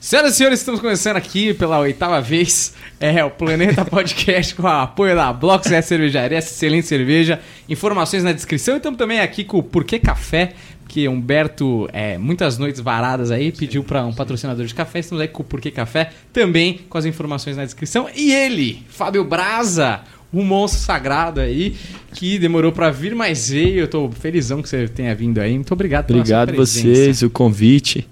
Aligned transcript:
Senhoras 0.00 0.32
e 0.32 0.36
senhores, 0.38 0.60
estamos 0.60 0.80
começando 0.80 1.18
aqui 1.18 1.52
pela 1.52 1.78
oitava 1.78 2.22
vez 2.22 2.72
é 2.98 3.22
o 3.22 3.30
Planeta 3.30 3.84
Podcast 3.84 4.54
com 4.54 4.62
o 4.62 4.66
apoio 4.66 5.14
da 5.14 5.30
Blocks 5.30 5.70
é 5.70 5.82
Cervejaria, 5.82 6.38
essa 6.38 6.54
excelente 6.54 6.86
cerveja. 6.86 7.38
Informações 7.68 8.24
na 8.24 8.32
descrição. 8.32 8.72
E 8.72 8.76
estamos 8.78 8.96
também 8.96 9.20
aqui 9.20 9.44
com 9.44 9.58
o 9.58 9.62
Porquê 9.62 9.98
Café, 9.98 10.54
que 10.88 11.06
Humberto, 11.06 11.86
é, 11.92 12.16
muitas 12.16 12.56
noites 12.56 12.80
varadas 12.80 13.30
aí, 13.30 13.52
pediu 13.52 13.84
para 13.84 14.02
um 14.06 14.12
patrocinador 14.14 14.64
de 14.64 14.74
café. 14.74 15.00
Estamos 15.00 15.20
aí 15.20 15.28
com 15.28 15.42
o 15.42 15.44
Porquê 15.44 15.70
Café, 15.70 16.12
também 16.32 16.80
com 16.88 16.96
as 16.96 17.04
informações 17.04 17.58
na 17.58 17.64
descrição. 17.66 18.08
E 18.16 18.32
ele, 18.32 18.82
Fábio 18.88 19.22
Braza, 19.22 20.00
o 20.32 20.42
monstro 20.42 20.80
sagrado 20.80 21.40
aí, 21.40 21.76
que 22.14 22.38
demorou 22.38 22.72
para 22.72 22.90
vir, 22.90 23.14
mas 23.14 23.50
veio. 23.50 23.80
Eu 23.80 23.88
tô 23.88 24.10
felizão 24.10 24.62
que 24.62 24.68
você 24.70 24.88
tenha 24.88 25.14
vindo 25.14 25.42
aí. 25.42 25.52
Muito 25.52 25.74
obrigado 25.74 26.06
pela 26.06 26.20
Obrigado 26.20 26.54
vocês, 26.54 27.20
o 27.20 27.28
convite. 27.28 28.08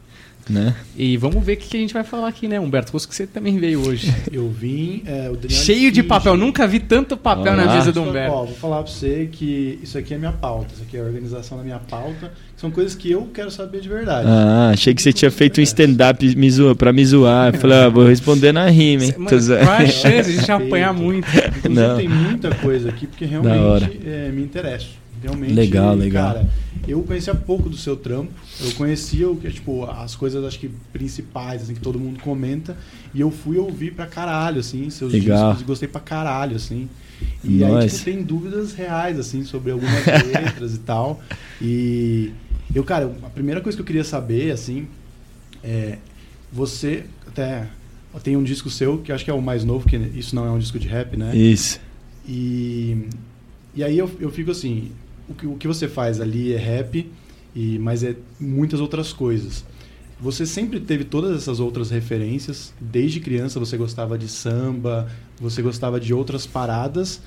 Né? 0.48 0.74
E 0.96 1.16
vamos 1.16 1.44
ver 1.44 1.54
o 1.54 1.56
que 1.56 1.76
a 1.76 1.80
gente 1.80 1.92
vai 1.92 2.02
falar 2.04 2.28
aqui, 2.28 2.48
né, 2.48 2.58
Humberto? 2.58 2.90
Coisa 2.90 3.06
que 3.06 3.14
você 3.14 3.26
também 3.26 3.59
veio 3.59 3.86
hoje. 3.86 4.14
Eu 4.32 4.48
vim. 4.48 5.02
É, 5.06 5.30
Cheio 5.48 5.92
de 5.92 6.02
papel, 6.02 6.36
nunca 6.36 6.66
vi 6.66 6.80
tanto 6.80 7.16
papel 7.16 7.52
Olá. 7.52 7.64
na 7.66 7.74
mesa 7.74 7.92
do 7.92 8.02
Humberto. 8.02 8.32
Ó, 8.34 8.45
vou 8.46 8.54
falar 8.54 8.82
pra 8.82 8.90
você 8.90 9.28
que 9.30 9.78
isso 9.82 9.98
aqui 9.98 10.14
é 10.14 10.18
minha 10.18 10.32
pauta, 10.32 10.73
isso 10.73 10.82
aqui 10.82 10.96
é 10.96 11.00
a 11.00 11.04
organização 11.04 11.59
da 11.59 11.64
minha 11.64 11.78
pauta. 11.78 12.32
São 12.56 12.70
coisas 12.70 12.95
que 12.95 13.10
eu 13.10 13.28
quero 13.32 13.50
saber 13.50 13.80
de 13.80 13.88
verdade. 13.88 14.26
Ah, 14.28 14.70
achei 14.73 14.92
que 14.95 15.00
você 15.00 15.12
tinha 15.12 15.30
feito 15.30 15.60
um 15.60 15.62
stand-up 15.62 16.34
me 16.34 16.51
zoar, 16.51 16.74
pra 16.74 16.92
me 16.92 17.04
zoar. 17.04 17.56
Falei, 17.56 17.78
ah, 17.78 17.88
vou 17.88 18.06
responder 18.06 18.51
na 18.52 18.68
rima, 18.68 19.04
hein? 19.04 19.15
Mas, 19.16 19.46
qual 19.48 19.60
a 19.60 19.87
chance 19.87 20.32
de 20.32 20.38
a 20.38 20.40
gente 20.40 20.51
apanhar 20.52 20.92
muito? 20.92 21.28
Inclusive, 21.28 21.68
Não. 21.68 21.96
tem 21.96 22.09
muita 22.09 22.54
coisa 22.56 22.88
aqui, 22.88 23.06
porque 23.06 23.26
realmente 23.26 24.01
é, 24.04 24.30
me 24.32 24.42
interessa. 24.42 24.87
Realmente, 25.23 25.52
legal, 25.52 25.95
legal. 25.95 26.34
Cara, 26.34 26.48
eu 26.87 27.02
conhecia 27.02 27.34
pouco 27.34 27.68
do 27.68 27.76
seu 27.76 27.96
trampo. 27.96 28.32
Eu 28.60 28.72
conhecia 28.72 29.30
o 29.30 29.36
que, 29.36 29.50
tipo, 29.50 29.84
as 29.84 30.16
coisas 30.16 30.44
acho 30.44 30.58
que 30.58 30.68
principais, 30.92 31.62
assim, 31.62 31.74
que 31.74 31.80
todo 31.80 31.98
mundo 31.98 32.20
comenta. 32.20 32.76
E 33.14 33.20
eu 33.20 33.30
fui 33.30 33.56
ouvir 33.56 33.92
pra 33.92 34.06
caralho, 34.06 34.60
assim, 34.60 34.90
seus 34.90 35.12
legal. 35.12 35.50
discos 35.50 35.62
e 35.62 35.65
gostei 35.65 35.88
pra 35.88 36.00
caralho, 36.00 36.56
assim. 36.56 36.88
E 37.45 37.59
Nossa. 37.59 37.78
aí, 37.78 37.88
tipo, 37.88 38.04
tem 38.04 38.23
dúvidas 38.23 38.73
reais, 38.73 39.18
assim, 39.18 39.45
sobre 39.45 39.70
algumas 39.70 40.04
letras 40.26 40.74
e 40.74 40.78
tal. 40.78 41.23
E 41.60 42.32
eu, 42.74 42.82
cara, 42.84 43.12
a 43.23 43.30
primeira 43.30 43.60
coisa 43.60 43.76
que 43.76 43.82
eu 43.82 43.87
queria 43.87 44.04
saber, 44.04 44.50
assim, 44.50 44.87
é. 45.62 45.98
Você 46.52 47.04
até. 47.26 47.66
Tem 48.22 48.37
um 48.37 48.43
disco 48.43 48.68
seu, 48.68 48.98
que 48.98 49.12
acho 49.12 49.24
que 49.24 49.30
é 49.30 49.34
o 49.34 49.40
mais 49.40 49.65
novo, 49.65 49.87
que 49.87 49.95
isso 49.96 50.34
não 50.34 50.45
é 50.45 50.50
um 50.50 50.59
disco 50.59 50.76
de 50.78 50.88
rap, 50.88 51.16
né? 51.16 51.37
Isso. 51.37 51.78
E, 52.26 53.06
e 53.74 53.84
aí 53.84 53.96
eu, 53.96 54.10
eu 54.18 54.30
fico 54.32 54.50
assim, 54.50 54.90
o 55.28 55.34
que, 55.34 55.46
o 55.46 55.54
que 55.54 55.68
você 55.68 55.87
faz 55.87 56.20
ali 56.20 56.52
é 56.52 56.56
rap, 56.56 57.09
e, 57.54 57.79
mas 57.79 58.02
é 58.02 58.16
muitas 58.38 58.80
outras 58.80 59.13
coisas. 59.13 59.65
Você 60.21 60.45
sempre 60.45 60.80
teve 60.80 61.04
todas 61.04 61.37
essas 61.37 61.60
outras 61.60 61.90
referências? 61.90 62.74
Desde 62.80 63.21
criança 63.21 63.60
você 63.60 63.77
gostava 63.77 64.19
de 64.19 64.28
samba, 64.28 65.09
você 65.41 65.62
gostava 65.62 66.00
de 66.00 66.12
outras 66.12 66.47
paradas? 66.47 67.21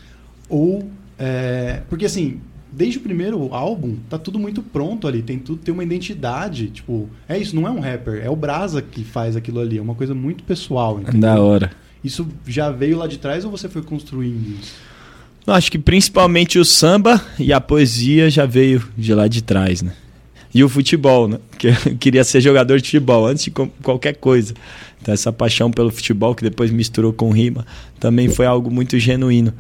Ou. 0.50 0.89
É, 1.17 1.83
porque 1.88 2.05
assim, 2.05 2.41
desde 2.72 2.97
o 2.97 3.02
primeiro 3.02 3.53
álbum, 3.53 3.97
tá 4.09 4.17
tudo 4.17 4.39
muito 4.39 4.61
pronto 4.61 5.08
ali, 5.08 5.22
tem 5.22 5.38
tudo, 5.38 5.59
tem 5.59 5.73
uma 5.73 5.83
identidade, 5.83 6.69
tipo, 6.69 7.09
é 7.30 7.38
isso, 7.38 7.56
não 7.56 7.67
é 7.67 7.72
um 7.72 7.80
rapper, 7.80 8.22
é 8.23 8.30
o 8.30 8.35
Brasa 8.35 8.81
que 8.81 9.03
faz 9.03 9.35
aquilo 9.35 9.59
ali, 9.59 9.78
é 9.78 9.81
uma 9.81 9.95
coisa 9.95 10.16
muito 10.16 10.44
pessoal, 10.44 11.00
entendeu? 11.00 11.22
Da 11.22 11.41
hora. 11.41 11.72
Isso 12.03 12.28
já 12.47 12.72
veio 12.72 12.97
lá 12.97 13.08
de 13.08 13.19
trás 13.19 13.45
ou 13.45 13.52
você 13.52 13.69
foi 13.69 13.83
construindo 13.83 14.59
isso? 14.59 14.73
Acho 15.45 15.72
que 15.72 15.80
principalmente 15.80 16.59
o 16.59 16.66
samba 16.66 17.22
e 17.38 17.52
a 17.52 17.59
poesia 17.59 18.30
já 18.30 18.45
veio 18.45 18.83
de 18.97 19.13
lá 19.13 19.28
de 19.28 19.41
trás, 19.41 19.81
né? 19.81 19.94
E 20.53 20.63
o 20.63 20.69
futebol, 20.69 21.27
né? 21.27 21.39
Que 21.57 21.67
eu 21.67 21.73
queria 21.99 22.23
ser 22.23 22.41
jogador 22.41 22.80
de 22.80 22.85
futebol 22.85 23.25
antes 23.25 23.45
de 23.45 23.52
qualquer 23.52 24.16
coisa. 24.16 24.53
Então 25.02 25.13
essa 25.13 25.31
paixão 25.31 25.71
pelo 25.71 25.91
futebol 25.91 26.35
que 26.35 26.44
depois 26.44 26.69
misturou 26.71 27.11
com 27.11 27.31
rima 27.31 27.66
também 27.99 28.30
foi 28.30 28.45
algo 28.45 28.69
muito 28.69 28.99
genuíno. 28.99 29.53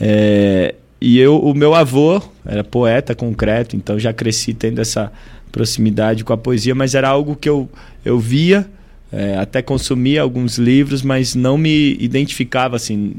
É... 0.00 0.74
E 1.00 1.18
eu, 1.18 1.38
o 1.38 1.54
meu 1.54 1.74
avô 1.74 2.22
era 2.44 2.62
poeta 2.62 3.14
concreto, 3.14 3.74
então 3.74 3.98
já 3.98 4.12
cresci 4.12 4.52
tendo 4.52 4.82
essa 4.82 5.10
proximidade 5.50 6.24
com 6.24 6.32
a 6.32 6.36
poesia, 6.36 6.74
mas 6.74 6.94
era 6.94 7.08
algo 7.08 7.34
que 7.34 7.48
eu, 7.48 7.68
eu 8.04 8.18
via, 8.18 8.68
é, 9.10 9.36
até 9.38 9.62
consumia 9.62 10.20
alguns 10.22 10.58
livros, 10.58 11.02
mas 11.02 11.34
não 11.34 11.56
me 11.56 11.96
identificava 11.98 12.76
assim 12.76 13.14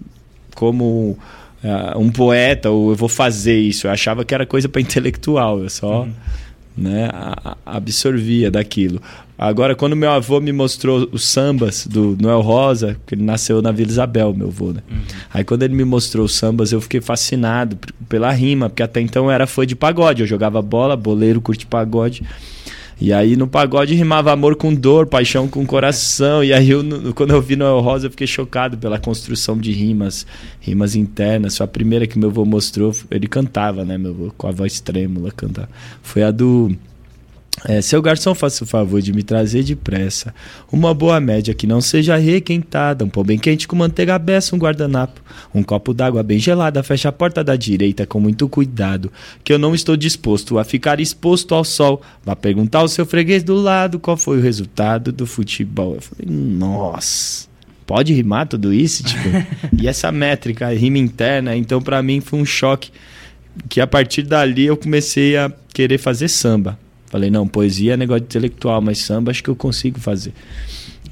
como 0.55 1.17
uh, 1.63 1.99
um 1.99 2.09
poeta 2.09 2.69
ou 2.69 2.91
eu 2.91 2.95
vou 2.95 3.09
fazer 3.09 3.57
isso. 3.57 3.87
Eu 3.87 3.91
achava 3.91 4.23
que 4.23 4.33
era 4.33 4.45
coisa 4.45 4.69
para 4.69 4.79
intelectual, 4.81 5.59
eu 5.59 5.69
só 5.69 6.03
uhum. 6.03 6.13
Né, 6.77 7.09
absorvia 7.65 8.49
daquilo. 8.49 9.01
Agora, 9.37 9.75
quando 9.75 9.95
meu 9.95 10.11
avô 10.11 10.39
me 10.39 10.51
mostrou 10.51 11.09
os 11.11 11.23
sambas 11.23 11.87
do 11.87 12.15
Noel 12.21 12.41
Rosa, 12.41 12.95
que 13.07 13.15
ele 13.15 13.23
nasceu 13.23 13.59
na 13.59 13.71
Vila 13.71 13.89
Isabel, 13.89 14.33
meu 14.35 14.49
avô, 14.49 14.71
né? 14.71 14.83
Uhum. 14.89 14.99
Aí 15.33 15.43
quando 15.43 15.63
ele 15.63 15.73
me 15.73 15.83
mostrou 15.83 16.25
os 16.25 16.35
sambas, 16.35 16.71
eu 16.71 16.79
fiquei 16.79 17.01
fascinado 17.01 17.75
pela 18.07 18.31
rima, 18.31 18.69
porque 18.69 18.83
até 18.83 19.01
então 19.01 19.25
eu 19.25 19.31
era 19.31 19.47
fã 19.47 19.65
de 19.65 19.75
pagode. 19.75 20.21
Eu 20.21 20.27
jogava 20.27 20.61
bola, 20.61 20.95
boleiro, 20.95 21.41
curte 21.41 21.65
pagode. 21.65 22.23
E 23.01 23.11
aí 23.11 23.35
no 23.35 23.47
pagode 23.47 23.95
rimava 23.95 24.31
amor 24.31 24.55
com 24.55 24.71
dor, 24.71 25.07
paixão 25.07 25.47
com 25.47 25.65
coração. 25.65 26.43
E 26.43 26.53
aí 26.53 26.69
eu, 26.69 26.83
quando 27.15 27.31
eu 27.31 27.41
vi 27.41 27.55
Noel 27.55 27.79
Rosa, 27.79 28.05
eu 28.05 28.11
fiquei 28.11 28.27
chocado 28.27 28.77
pela 28.77 28.99
construção 28.99 29.57
de 29.57 29.71
rimas, 29.71 30.27
rimas 30.59 30.95
internas. 30.95 31.57
Foi 31.57 31.63
a 31.63 31.67
primeira 31.67 32.05
que 32.05 32.19
meu 32.19 32.29
avô 32.29 32.45
mostrou, 32.45 32.95
ele 33.09 33.27
cantava, 33.27 33.83
né, 33.83 33.97
meu 33.97 34.11
avô, 34.11 34.33
com 34.37 34.47
a 34.47 34.51
voz 34.51 34.79
trêmula 34.79 35.31
cantava. 35.31 35.69
Foi 36.03 36.21
a 36.21 36.29
do 36.29 36.71
é, 37.65 37.81
seu 37.81 38.01
garçom, 38.01 38.33
faça 38.33 38.63
o 38.63 38.67
favor 38.67 39.01
de 39.01 39.13
me 39.13 39.21
trazer 39.21 39.63
depressa 39.63 40.33
uma 40.71 40.93
boa 40.93 41.19
média 41.19 41.53
que 41.53 41.67
não 41.67 41.79
seja 41.79 42.17
requentada, 42.17 43.05
um 43.05 43.09
pão 43.09 43.23
bem 43.23 43.37
quente 43.37 43.67
com 43.67 43.75
manteiga 43.75 44.17
beça, 44.17 44.55
um 44.55 44.59
guardanapo, 44.59 45.21
um 45.53 45.61
copo 45.61 45.93
d'água 45.93 46.23
bem 46.23 46.39
gelada, 46.39 46.81
fecha 46.81 47.09
a 47.09 47.11
porta 47.11 47.43
da 47.43 47.55
direita 47.55 48.05
com 48.05 48.19
muito 48.19 48.49
cuidado, 48.49 49.11
que 49.43 49.53
eu 49.53 49.59
não 49.59 49.75
estou 49.75 49.95
disposto 49.95 50.57
a 50.57 50.63
ficar 50.63 50.99
exposto 50.99 51.53
ao 51.53 51.63
sol. 51.63 52.01
Vá 52.25 52.35
perguntar 52.35 52.79
ao 52.79 52.87
seu 52.87 53.05
freguês 53.05 53.43
do 53.43 53.55
lado 53.55 53.99
qual 53.99 54.17
foi 54.17 54.39
o 54.39 54.41
resultado 54.41 55.11
do 55.11 55.27
futebol. 55.27 55.95
Eu 55.95 56.01
falei, 56.01 56.35
nossa, 56.35 57.47
pode 57.85 58.13
rimar 58.13 58.47
tudo 58.47 58.73
isso? 58.73 59.03
Tipo, 59.03 59.29
e 59.79 59.87
essa 59.87 60.11
métrica, 60.11 60.73
rima 60.73 60.97
interna, 60.97 61.55
então 61.55 61.81
para 61.81 62.01
mim 62.01 62.21
foi 62.21 62.39
um 62.39 62.45
choque 62.45 62.89
que 63.69 63.79
a 63.79 63.85
partir 63.85 64.23
dali 64.23 64.65
eu 64.65 64.77
comecei 64.77 65.37
a 65.37 65.51
querer 65.73 65.97
fazer 65.97 66.27
samba. 66.27 66.77
Falei, 67.11 67.29
não, 67.29 67.45
poesia 67.45 67.95
é 67.95 67.97
negócio 67.97 68.23
intelectual, 68.23 68.81
mas 68.81 68.99
samba 68.99 69.31
acho 69.31 69.43
que 69.43 69.49
eu 69.49 69.55
consigo 69.55 69.99
fazer. 69.99 70.33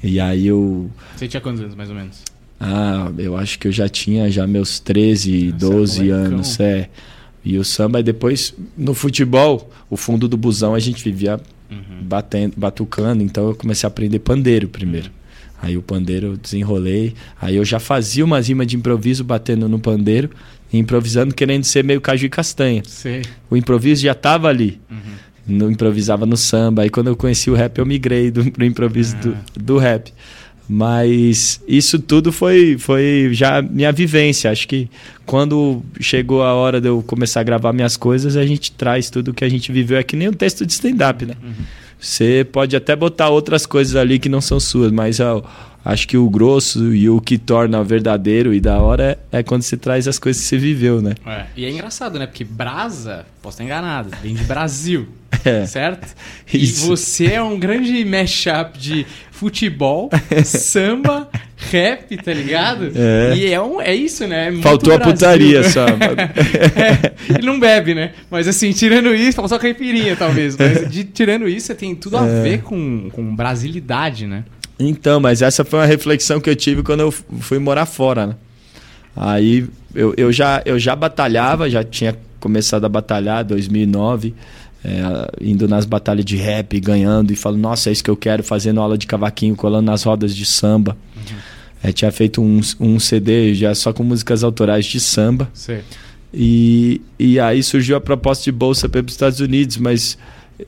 E 0.02 0.18
aí 0.18 0.46
eu. 0.46 0.90
Você 1.14 1.28
tinha 1.28 1.42
quantos 1.42 1.60
anos, 1.60 1.74
mais 1.74 1.90
ou 1.90 1.94
menos? 1.94 2.22
Ah, 2.58 3.12
eu 3.18 3.36
acho 3.36 3.58
que 3.58 3.68
eu 3.68 3.72
já 3.72 3.86
tinha 3.86 4.30
já 4.30 4.46
meus 4.46 4.80
13, 4.80 5.52
Nossa, 5.52 5.66
12 5.66 6.08
é 6.08 6.12
anos. 6.12 6.58
É. 6.58 6.88
E 7.44 7.58
o 7.58 7.64
samba, 7.64 8.00
e 8.00 8.02
depois, 8.02 8.54
no 8.76 8.94
futebol, 8.94 9.70
o 9.90 9.96
fundo 9.96 10.26
do 10.26 10.38
busão 10.38 10.74
a 10.74 10.78
gente 10.78 11.04
vivia 11.04 11.38
uhum. 11.70 12.02
batendo, 12.02 12.54
batucando, 12.56 13.22
então 13.22 13.48
eu 13.48 13.54
comecei 13.54 13.86
a 13.86 13.88
aprender 13.88 14.20
pandeiro 14.20 14.68
primeiro. 14.68 15.08
Uhum. 15.08 15.12
Aí 15.62 15.76
o 15.76 15.82
pandeiro 15.82 16.28
eu 16.28 16.36
desenrolei, 16.38 17.14
aí 17.38 17.56
eu 17.56 17.64
já 17.64 17.78
fazia 17.78 18.24
umas 18.24 18.48
rimas 18.48 18.66
de 18.66 18.76
improviso 18.76 19.22
batendo 19.22 19.68
no 19.68 19.78
pandeiro, 19.78 20.30
improvisando 20.72 21.34
querendo 21.34 21.64
ser 21.64 21.84
meio 21.84 22.00
caju 22.00 22.24
e 22.24 22.30
castanha. 22.30 22.82
Sim. 22.86 23.20
O 23.50 23.56
improviso 23.56 24.02
já 24.02 24.12
estava 24.12 24.48
ali. 24.48 24.80
Uhum 24.90 25.29
no, 25.46 25.70
improvisava 25.70 26.26
no 26.26 26.36
samba. 26.36 26.82
Aí 26.82 26.90
quando 26.90 27.08
eu 27.08 27.16
conheci 27.16 27.50
o 27.50 27.54
rap, 27.54 27.78
eu 27.78 27.86
migrei 27.86 28.30
do, 28.30 28.50
pro 28.50 28.64
improviso 28.64 29.16
ah. 29.16 29.20
do, 29.20 29.64
do 29.64 29.78
rap. 29.78 30.12
Mas 30.72 31.60
isso 31.66 31.98
tudo 31.98 32.30
foi, 32.30 32.78
foi 32.78 33.30
já 33.32 33.60
minha 33.60 33.90
vivência. 33.90 34.52
Acho 34.52 34.68
que 34.68 34.88
quando 35.26 35.82
chegou 35.98 36.44
a 36.44 36.54
hora 36.54 36.80
de 36.80 36.86
eu 36.86 37.02
começar 37.02 37.40
a 37.40 37.42
gravar 37.42 37.72
minhas 37.72 37.96
coisas, 37.96 38.36
a 38.36 38.46
gente 38.46 38.70
traz 38.70 39.10
tudo 39.10 39.34
que 39.34 39.44
a 39.44 39.48
gente 39.48 39.72
viveu. 39.72 39.98
É 39.98 40.04
que 40.04 40.14
nem 40.14 40.28
um 40.28 40.32
texto 40.32 40.64
de 40.64 40.72
stand-up, 40.72 41.26
né? 41.26 41.34
Uhum. 41.42 41.52
Você 42.00 42.46
pode 42.50 42.74
até 42.74 42.96
botar 42.96 43.28
outras 43.28 43.66
coisas 43.66 43.94
ali 43.94 44.18
que 44.18 44.28
não 44.28 44.40
são 44.40 44.58
suas, 44.58 44.90
mas 44.90 45.20
ó, 45.20 45.42
acho 45.84 46.08
que 46.08 46.16
o 46.16 46.28
grosso 46.28 46.94
e 46.94 47.08
o 47.08 47.20
que 47.20 47.36
torna 47.36 47.82
verdadeiro 47.84 48.54
e 48.54 48.60
da 48.60 48.80
hora 48.80 49.18
é, 49.32 49.38
é 49.38 49.42
quando 49.42 49.62
você 49.62 49.76
traz 49.76 50.08
as 50.08 50.18
coisas 50.18 50.42
que 50.42 50.48
você 50.48 50.58
viveu, 50.58 51.02
né? 51.02 51.14
É. 51.26 51.46
E 51.56 51.64
é 51.64 51.70
engraçado, 51.70 52.18
né? 52.18 52.26
Porque 52.26 52.44
brasa, 52.44 53.26
posso 53.42 53.54
estar 53.54 53.64
enganado, 53.64 54.10
vem 54.22 54.34
de 54.34 54.44
Brasil. 54.44 55.08
É. 55.42 55.64
Certo? 55.64 56.14
Isso. 56.52 56.84
E 56.84 56.88
você 56.88 57.26
é 57.32 57.42
um 57.42 57.58
grande 57.58 58.04
mashup 58.04 58.78
de 58.78 59.06
futebol, 59.40 60.10
samba, 60.44 61.26
rap, 61.70 62.14
tá 62.18 62.30
ligado? 62.30 62.92
É. 62.94 63.34
E 63.34 63.46
é, 63.50 63.58
um, 63.58 63.80
é 63.80 63.94
isso, 63.94 64.26
né? 64.26 64.48
É 64.48 64.52
Faltou 64.60 64.94
Brasil. 64.94 65.02
a 65.02 65.14
putaria 65.14 65.62
só. 65.70 65.86
é, 65.86 67.14
ele 67.26 67.46
não 67.46 67.58
bebe, 67.58 67.94
né? 67.94 68.12
Mas 68.30 68.46
assim, 68.46 68.70
tirando 68.72 69.14
isso, 69.14 69.36
faltou 69.36 69.56
a 69.56 69.58
caipirinha, 69.58 70.14
talvez. 70.14 70.58
Mas 70.58 70.90
de, 70.90 71.04
tirando 71.04 71.48
isso, 71.48 71.74
tem 71.74 71.94
tudo 71.94 72.18
a 72.18 72.26
é. 72.26 72.42
ver 72.42 72.60
com, 72.60 73.08
com 73.10 73.34
brasilidade, 73.34 74.26
né? 74.26 74.44
Então, 74.78 75.18
mas 75.18 75.40
essa 75.40 75.64
foi 75.64 75.78
uma 75.78 75.86
reflexão 75.86 76.38
que 76.38 76.50
eu 76.50 76.56
tive 76.56 76.82
quando 76.82 77.00
eu 77.00 77.10
fui 77.10 77.58
morar 77.58 77.86
fora, 77.86 78.26
né? 78.26 78.34
Aí 79.16 79.66
eu, 79.94 80.12
eu, 80.18 80.30
já, 80.30 80.60
eu 80.66 80.78
já 80.78 80.94
batalhava, 80.94 81.70
já 81.70 81.82
tinha 81.82 82.14
começado 82.38 82.84
a 82.84 82.88
batalhar 82.90 83.42
2009 83.42 84.34
é, 84.84 85.30
indo 85.40 85.68
nas 85.68 85.84
batalhas 85.84 86.24
de 86.24 86.36
rap, 86.36 86.78
ganhando 86.80 87.32
e 87.32 87.36
falando, 87.36 87.60
nossa, 87.60 87.90
é 87.90 87.92
isso 87.92 88.02
que 88.02 88.10
eu 88.10 88.16
quero, 88.16 88.42
fazendo 88.42 88.80
aula 88.80 88.96
de 88.96 89.06
cavaquinho, 89.06 89.54
colando 89.54 89.86
nas 89.86 90.02
rodas 90.02 90.34
de 90.34 90.46
samba. 90.46 90.96
Uhum. 91.16 91.36
É, 91.82 91.92
tinha 91.92 92.10
feito 92.12 92.42
um, 92.42 92.60
um 92.78 92.98
CD 93.00 93.54
já 93.54 93.74
só 93.74 93.92
com 93.92 94.02
músicas 94.02 94.44
autorais 94.44 94.84
de 94.84 95.00
samba. 95.00 95.48
Sim. 95.54 95.78
E, 96.32 97.00
e 97.18 97.40
aí 97.40 97.62
surgiu 97.62 97.96
a 97.96 98.00
proposta 98.00 98.44
de 98.44 98.52
bolsa 98.52 98.88
para 98.88 99.00
os 99.00 99.12
Estados 99.12 99.40
Unidos, 99.40 99.76
mas 99.76 100.16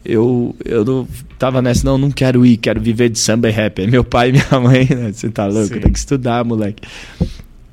eu, 0.05 0.57
eu 0.65 0.85
não 0.85 1.09
tava 1.39 1.61
nessa, 1.63 1.85
não, 1.85 1.99
não 1.99 2.11
quero 2.11 2.45
ir, 2.45 2.57
quero 2.57 2.81
viver 2.81 3.11
de 3.11 3.19
samba 3.19 3.49
e 3.49 3.53
rap. 3.53 3.83
É 3.83 3.87
meu 3.87 4.05
pai 4.05 4.31
e 4.31 4.33
minha 4.33 4.47
mãe, 4.61 4.89
né? 4.91 5.13
Você 5.13 5.29
tá 5.31 5.47
louco, 5.47 5.75
Sim. 5.75 5.81
tem 5.81 5.93
que 5.93 5.99
estudar, 5.99 6.45
moleque. 6.45 6.83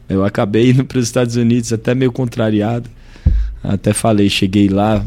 Eu 0.07 0.23
acabei 0.23 0.71
indo 0.71 0.85
para 0.85 0.97
os 0.97 1.05
Estados 1.05 1.35
Unidos 1.35 1.71
até 1.71 1.95
meio 1.95 2.11
contrariado. 2.11 2.89
Até 3.63 3.93
falei, 3.93 4.29
cheguei 4.29 4.69
lá, 4.69 5.05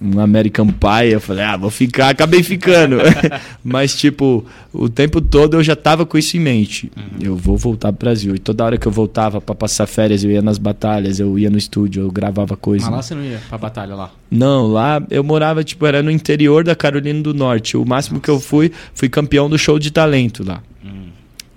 um 0.00 0.20
American 0.20 0.68
Pie, 0.68 1.12
eu 1.12 1.20
falei, 1.20 1.44
ah, 1.44 1.56
vou 1.56 1.70
ficar, 1.70 2.10
acabei 2.10 2.42
ficando. 2.42 2.98
Mas, 3.64 3.94
tipo, 3.94 4.44
o 4.72 4.88
tempo 4.88 5.20
todo 5.20 5.56
eu 5.56 5.62
já 5.62 5.74
tava 5.74 6.06
com 6.06 6.16
isso 6.16 6.36
em 6.36 6.40
mente. 6.40 6.90
Uhum. 6.96 7.18
Eu 7.20 7.36
vou 7.36 7.56
voltar 7.56 7.92
pro 7.92 8.06
Brasil. 8.06 8.34
E 8.34 8.38
toda 8.38 8.64
hora 8.64 8.78
que 8.78 8.86
eu 8.86 8.92
voltava 8.92 9.40
para 9.40 9.54
passar 9.54 9.86
férias, 9.86 10.22
eu 10.22 10.30
ia 10.30 10.40
nas 10.40 10.58
batalhas, 10.58 11.18
eu 11.18 11.38
ia 11.38 11.50
no 11.50 11.58
estúdio, 11.58 12.04
eu 12.04 12.10
gravava 12.10 12.56
coisa. 12.56 12.86
Mas 12.86 12.94
lá 12.94 13.02
você 13.02 13.14
não 13.14 13.24
ia 13.24 13.40
pra 13.48 13.58
batalha 13.58 13.94
lá? 13.94 14.10
Não, 14.30 14.68
lá 14.68 15.02
eu 15.10 15.24
morava, 15.24 15.64
tipo, 15.64 15.84
era 15.84 16.02
no 16.02 16.10
interior 16.10 16.62
da 16.62 16.76
Carolina 16.76 17.20
do 17.20 17.34
Norte. 17.34 17.76
O 17.76 17.84
máximo 17.84 18.16
Nossa. 18.16 18.24
que 18.24 18.30
eu 18.30 18.38
fui, 18.38 18.70
fui 18.94 19.08
campeão 19.08 19.50
do 19.50 19.58
show 19.58 19.78
de 19.78 19.90
talento 19.90 20.44
lá. 20.46 20.62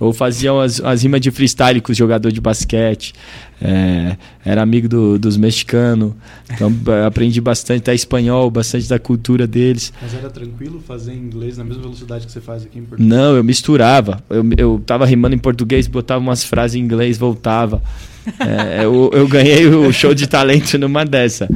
Ou 0.01 0.11
faziam 0.11 0.59
as, 0.59 0.81
as 0.81 1.03
rimas 1.03 1.21
de 1.21 1.29
freestyle 1.29 1.79
com 1.79 1.91
os 1.91 1.97
jogadores 1.97 2.33
de 2.33 2.41
basquete. 2.41 3.13
É, 3.61 4.17
era 4.43 4.63
amigo 4.63 4.89
do, 4.89 5.19
dos 5.19 5.37
mexicanos. 5.37 6.13
Então 6.51 6.73
aprendi 7.05 7.39
bastante 7.39 7.81
até 7.81 7.93
espanhol, 7.93 8.49
bastante 8.49 8.89
da 8.89 8.97
cultura 8.97 9.45
deles. 9.45 9.93
Mas 10.01 10.15
era 10.15 10.27
tranquilo 10.27 10.81
fazer 10.81 11.13
inglês 11.13 11.59
na 11.59 11.63
mesma 11.63 11.83
velocidade 11.83 12.25
que 12.25 12.31
você 12.31 12.41
faz 12.41 12.63
aqui 12.63 12.79
em 12.79 12.81
português? 12.81 13.07
Não, 13.07 13.35
eu 13.35 13.43
misturava. 13.43 14.23
Eu, 14.27 14.43
eu 14.57 14.83
tava 14.83 15.05
rimando 15.05 15.35
em 15.35 15.39
português, 15.39 15.85
botava 15.85 16.19
umas 16.19 16.43
frases 16.43 16.75
em 16.75 16.79
inglês, 16.79 17.19
voltava. 17.19 17.79
É, 18.39 18.85
eu, 18.85 19.09
eu 19.13 19.27
ganhei 19.27 19.65
o 19.67 19.91
show 19.91 20.13
de 20.13 20.27
talento 20.27 20.77
numa 20.77 21.03
dessa. 21.05 21.49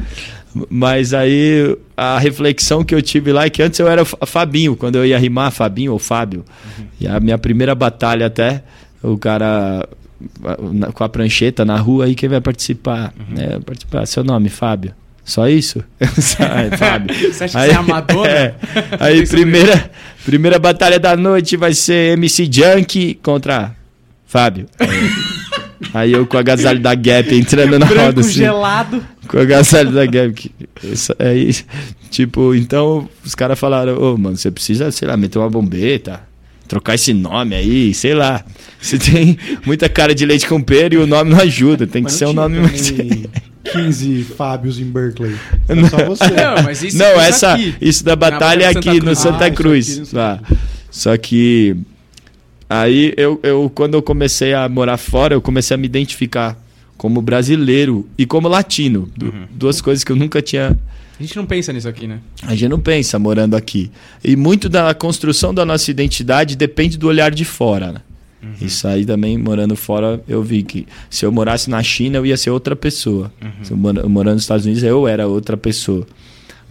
Mas 0.69 1.13
aí 1.13 1.77
a 1.97 2.17
reflexão 2.17 2.83
que 2.83 2.95
eu 2.95 3.01
tive 3.01 3.31
lá 3.33 3.45
é 3.45 3.49
que 3.49 3.61
antes 3.61 3.79
eu 3.79 3.87
era 3.87 4.05
Fabinho, 4.05 4.75
quando 4.75 4.95
eu 4.95 5.05
ia 5.05 5.17
rimar, 5.17 5.51
Fabinho 5.51 5.91
ou 5.91 5.99
Fábio. 5.99 6.45
Uhum. 6.77 6.85
E 7.01 7.07
a 7.07 7.19
minha 7.19 7.37
primeira 7.37 7.75
batalha 7.75 8.27
até, 8.27 8.63
o 9.03 9.17
cara 9.17 9.87
com 10.93 11.03
a 11.03 11.09
prancheta 11.09 11.65
na 11.65 11.77
rua, 11.77 12.05
aí 12.05 12.15
quem 12.15 12.29
vai 12.29 12.39
participar? 12.39 13.13
Uhum. 13.19 13.35
É, 13.37 13.59
participar, 13.59 14.05
seu 14.05 14.23
nome, 14.23 14.49
Fábio. 14.49 14.93
Só 15.25 15.49
isso? 15.49 15.83
Ai, 16.39 16.69
Fábio. 16.77 17.33
Você 17.33 17.43
acha 17.43 17.59
aí, 17.59 17.69
que 17.69 17.73
você 17.73 17.77
é 17.77 17.79
amador? 17.79 18.27
É. 18.29 18.55
Aí, 18.99 19.27
primeira, 19.27 19.91
primeira 20.23 20.59
batalha 20.59 20.99
da 20.99 21.17
noite 21.17 21.57
vai 21.57 21.73
ser 21.73 22.13
MC 22.13 22.49
Junk 22.51 23.15
contra 23.21 23.75
Fábio. 24.25 24.67
Aí 25.93 26.13
eu 26.13 26.25
com 26.25 26.37
o 26.37 26.39
agasalho 26.39 26.79
da 26.79 26.95
Gap 26.95 27.33
entrando 27.33 27.77
na 27.77 27.85
Branco 27.85 28.05
roda 28.05 28.21
assim. 28.21 28.33
gelado. 28.33 29.03
Com 29.27 29.37
o 29.37 29.41
agasalho 29.41 29.91
da 29.91 30.05
Gap. 30.05 30.51
Aí, 31.19 31.55
tipo, 32.09 32.55
então 32.55 33.09
os 33.23 33.35
caras 33.35 33.59
falaram, 33.59 33.97
ô, 33.97 34.13
oh, 34.13 34.17
mano, 34.17 34.37
você 34.37 34.51
precisa, 34.51 34.91
sei 34.91 35.07
lá, 35.07 35.17
meter 35.17 35.39
uma 35.39 35.49
bombeta, 35.49 36.21
trocar 36.67 36.95
esse 36.95 37.13
nome 37.13 37.55
aí, 37.55 37.93
sei 37.93 38.13
lá. 38.13 38.43
Você 38.79 38.99
tem 38.99 39.35
muita 39.65 39.89
cara 39.89 40.13
de 40.13 40.23
leite 40.27 40.47
com 40.47 40.61
pera 40.61 40.93
e 40.93 40.97
o 40.97 41.07
nome 41.07 41.31
não 41.31 41.39
ajuda, 41.39 41.87
tem 41.87 42.03
que 42.03 42.11
ser 42.11 42.27
um 42.27 42.33
nome 42.33 42.59
mais... 42.59 42.93
15 43.71 44.23
Fábios 44.37 44.79
em 44.79 44.85
Berkeley. 44.85 45.35
É 45.67 45.89
só 45.89 46.05
você. 46.05 46.29
Não, 46.29 46.63
mas 46.63 46.83
isso, 46.83 46.97
não, 46.97 47.19
essa, 47.19 47.53
aqui. 47.53 47.75
isso 47.81 48.05
da 48.05 48.15
batalha 48.15 48.65
é 48.65 48.67
aqui 48.67 48.85
no. 48.85 48.91
Ah, 48.91 48.97
aqui 48.97 49.05
no 49.05 49.15
Santa 49.15 49.49
Cruz. 49.49 50.01
Só 50.91 51.17
que 51.17 51.75
Aí 52.69 53.13
eu, 53.15 53.39
eu, 53.43 53.71
quando 53.73 53.93
eu 53.93 54.01
comecei 54.01 54.53
a 54.53 54.67
morar 54.67 54.97
fora, 54.97 55.35
eu 55.35 55.41
comecei 55.41 55.75
a 55.75 55.77
me 55.77 55.85
identificar 55.85 56.59
como 56.97 57.21
brasileiro 57.21 58.07
e 58.17 58.25
como 58.25 58.47
latino. 58.47 59.09
Uhum. 59.21 59.45
Duas 59.51 59.81
coisas 59.81 60.03
que 60.03 60.11
eu 60.11 60.15
nunca 60.15 60.41
tinha. 60.41 60.77
A 61.19 61.23
gente 61.23 61.35
não 61.35 61.45
pensa 61.45 61.71
nisso 61.71 61.87
aqui, 61.87 62.07
né? 62.07 62.19
A 62.43 62.55
gente 62.55 62.69
não 62.69 62.79
pensa 62.79 63.17
morando 63.19 63.55
aqui. 63.55 63.91
E 64.23 64.35
muito 64.35 64.67
da 64.67 64.93
construção 64.93 65.53
da 65.53 65.63
nossa 65.63 65.89
identidade 65.91 66.55
depende 66.55 66.97
do 66.97 67.07
olhar 67.07 67.31
de 67.31 67.45
fora, 67.45 67.91
né? 67.91 68.01
Uhum. 68.41 68.67
Isso 68.67 68.87
aí 68.87 69.05
também, 69.05 69.37
morando 69.37 69.75
fora, 69.75 70.21
eu 70.27 70.43
vi 70.43 70.61
que 70.61 70.85
se 71.09 71.25
eu 71.25 71.31
morasse 71.31 71.69
na 71.69 71.81
China, 71.81 72.17
eu 72.17 72.25
ia 72.25 72.37
ser 72.37 72.49
outra 72.49 72.75
pessoa. 72.75 73.31
Uhum. 73.41 73.63
Se 73.63 73.71
eu 73.71 73.77
morando 73.77 74.33
nos 74.33 74.43
Estados 74.43 74.65
Unidos, 74.65 74.83
eu 74.83 75.07
era 75.07 75.27
outra 75.27 75.55
pessoa. 75.57 76.05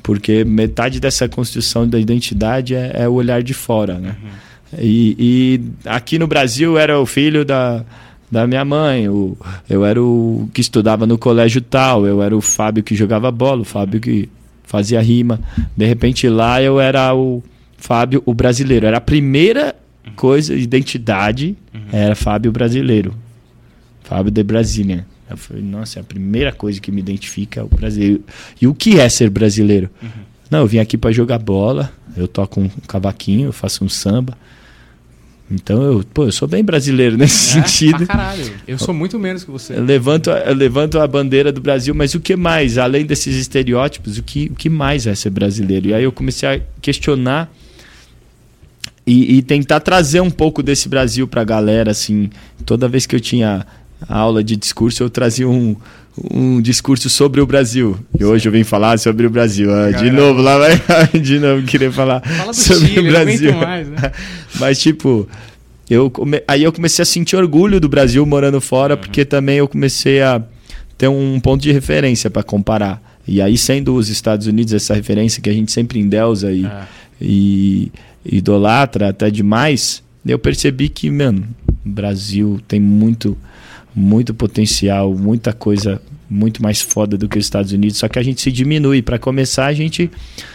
Porque 0.02 0.44
metade 0.44 1.00
dessa 1.00 1.28
construção 1.28 1.88
da 1.88 1.98
identidade 1.98 2.74
é, 2.74 2.92
é 2.94 3.08
o 3.08 3.12
olhar 3.12 3.42
de 3.42 3.54
fora, 3.54 3.98
né? 3.98 4.16
Uhum. 4.22 4.30
E, 4.78 5.16
e 5.18 5.60
aqui 5.88 6.18
no 6.18 6.26
Brasil 6.26 6.78
era 6.78 6.98
o 6.98 7.06
filho 7.06 7.44
da, 7.44 7.84
da 8.30 8.46
minha 8.46 8.64
mãe. 8.64 9.08
O, 9.08 9.36
eu 9.68 9.84
era 9.84 10.02
o 10.02 10.48
que 10.52 10.60
estudava 10.60 11.06
no 11.06 11.18
colégio 11.18 11.60
tal, 11.60 12.06
eu 12.06 12.22
era 12.22 12.36
o 12.36 12.40
Fábio 12.40 12.82
que 12.82 12.94
jogava 12.94 13.30
bola, 13.30 13.62
o 13.62 13.64
Fábio 13.64 14.00
que 14.00 14.28
fazia 14.64 15.00
rima. 15.00 15.40
De 15.76 15.86
repente 15.86 16.28
lá 16.28 16.60
eu 16.60 16.80
era 16.80 17.14
o 17.14 17.42
Fábio, 17.76 18.22
o 18.24 18.34
brasileiro. 18.34 18.86
Era 18.86 18.98
a 18.98 19.00
primeira 19.00 19.74
coisa, 20.16 20.54
identidade, 20.54 21.56
uhum. 21.72 21.80
era 21.92 22.14
Fábio 22.14 22.50
brasileiro. 22.50 23.14
Fábio 24.02 24.30
de 24.30 24.42
Brasília. 24.42 25.06
Eu 25.28 25.36
falei, 25.36 25.62
nossa, 25.62 25.98
é 25.98 26.02
a 26.02 26.04
primeira 26.04 26.52
coisa 26.52 26.80
que 26.80 26.92
me 26.92 27.00
identifica 27.00 27.60
é 27.60 27.62
o 27.62 27.68
brasileiro. 27.68 28.22
E 28.60 28.66
o 28.66 28.74
que 28.74 29.00
é 29.00 29.08
ser 29.08 29.30
brasileiro? 29.30 29.88
Uhum. 30.02 30.08
Não, 30.50 30.60
eu 30.60 30.66
vim 30.66 30.78
aqui 30.78 30.98
para 30.98 31.10
jogar 31.10 31.38
bola, 31.38 31.90
eu 32.16 32.28
toco 32.28 32.60
um 32.60 32.68
cavaquinho, 32.86 33.48
eu 33.48 33.52
faço 33.52 33.84
um 33.84 33.88
samba. 33.88 34.36
Então 35.50 35.82
eu, 35.82 36.04
pô, 36.14 36.24
eu 36.24 36.32
sou 36.32 36.48
bem 36.48 36.64
brasileiro 36.64 37.16
nesse 37.18 37.58
é, 37.58 37.62
sentido. 37.62 37.98
Pra 37.98 38.06
caralho. 38.06 38.52
Eu 38.66 38.78
sou 38.78 38.94
muito 38.94 39.18
menos 39.18 39.44
que 39.44 39.50
você. 39.50 39.74
Eu 39.74 39.84
levanto, 39.84 40.30
eu 40.30 40.54
levanto 40.54 40.98
a 40.98 41.06
bandeira 41.06 41.52
do 41.52 41.60
Brasil, 41.60 41.94
mas 41.94 42.14
o 42.14 42.20
que 42.20 42.34
mais? 42.34 42.78
Além 42.78 43.04
desses 43.04 43.36
estereótipos, 43.36 44.16
o 44.16 44.22
que, 44.22 44.46
o 44.46 44.54
que 44.54 44.70
mais 44.70 45.06
é 45.06 45.14
ser 45.14 45.30
brasileiro? 45.30 45.88
E 45.88 45.94
aí 45.94 46.04
eu 46.04 46.12
comecei 46.12 46.48
a 46.48 46.60
questionar 46.80 47.52
e, 49.06 49.36
e 49.36 49.42
tentar 49.42 49.80
trazer 49.80 50.20
um 50.20 50.30
pouco 50.30 50.62
desse 50.62 50.88
Brasil 50.88 51.28
pra 51.28 51.44
galera, 51.44 51.90
assim. 51.90 52.30
Toda 52.64 52.88
vez 52.88 53.04
que 53.04 53.14
eu 53.14 53.20
tinha 53.20 53.66
aula 54.08 54.42
de 54.42 54.56
discurso, 54.56 55.02
eu 55.02 55.10
trazia 55.10 55.48
um, 55.48 55.76
um 56.16 56.60
discurso 56.60 57.10
sobre 57.10 57.40
o 57.40 57.46
Brasil. 57.46 57.96
E 58.18 58.24
hoje 58.24 58.48
eu 58.48 58.52
vim 58.52 58.62
falar 58.62 58.98
sobre 58.98 59.26
o 59.26 59.30
Brasil. 59.30 59.72
Ah, 59.72 59.90
de 59.90 60.10
novo, 60.10 60.40
lá 60.40 60.58
vai. 60.58 60.80
de 61.20 61.38
novo, 61.38 61.62
querer 61.66 61.90
falar 61.92 62.20
Fala 62.20 62.52
sobre 62.52 62.88
Chile, 62.88 63.08
o 63.08 63.12
Brasil. 63.12 63.52
Mais, 63.54 63.88
né? 63.88 64.12
Mas, 64.60 64.80
tipo, 64.80 65.28
eu 65.90 66.10
come... 66.10 66.42
aí 66.46 66.62
eu 66.62 66.72
comecei 66.72 67.02
a 67.02 67.06
sentir 67.06 67.36
orgulho 67.36 67.80
do 67.80 67.88
Brasil 67.88 68.24
morando 68.24 68.60
fora, 68.60 68.94
uhum. 68.94 69.00
porque 69.00 69.24
também 69.24 69.58
eu 69.58 69.66
comecei 69.66 70.22
a 70.22 70.40
ter 70.96 71.08
um 71.08 71.40
ponto 71.40 71.62
de 71.62 71.72
referência 71.72 72.30
para 72.30 72.42
comparar. 72.42 73.02
E 73.26 73.40
aí, 73.40 73.58
sendo 73.58 73.94
os 73.94 74.08
Estados 74.08 74.46
Unidos 74.46 74.72
essa 74.72 74.94
referência 74.94 75.42
que 75.42 75.50
a 75.50 75.52
gente 75.52 75.72
sempre 75.72 75.98
endeusa 75.98 76.52
e, 76.52 76.64
é. 76.64 76.84
e 77.20 77.90
idolatra 78.24 79.08
até 79.08 79.30
demais, 79.30 80.02
eu 80.24 80.38
percebi 80.38 80.88
que, 80.88 81.10
mano, 81.10 81.44
o 81.84 81.88
Brasil 81.88 82.60
tem 82.68 82.78
muito 82.78 83.36
muito 83.94 84.34
potencial, 84.34 85.14
muita 85.14 85.52
coisa 85.52 86.00
muito 86.28 86.62
mais 86.62 86.80
foda 86.80 87.16
do 87.16 87.28
que 87.28 87.38
os 87.38 87.44
Estados 87.44 87.72
Unidos, 87.72 87.98
só 87.98 88.08
que 88.08 88.18
a 88.18 88.22
gente 88.22 88.40
se 88.40 88.50
diminui. 88.50 89.02
Para 89.02 89.18
começar, 89.18 89.66
a 89.66 89.72
gente 89.72 90.10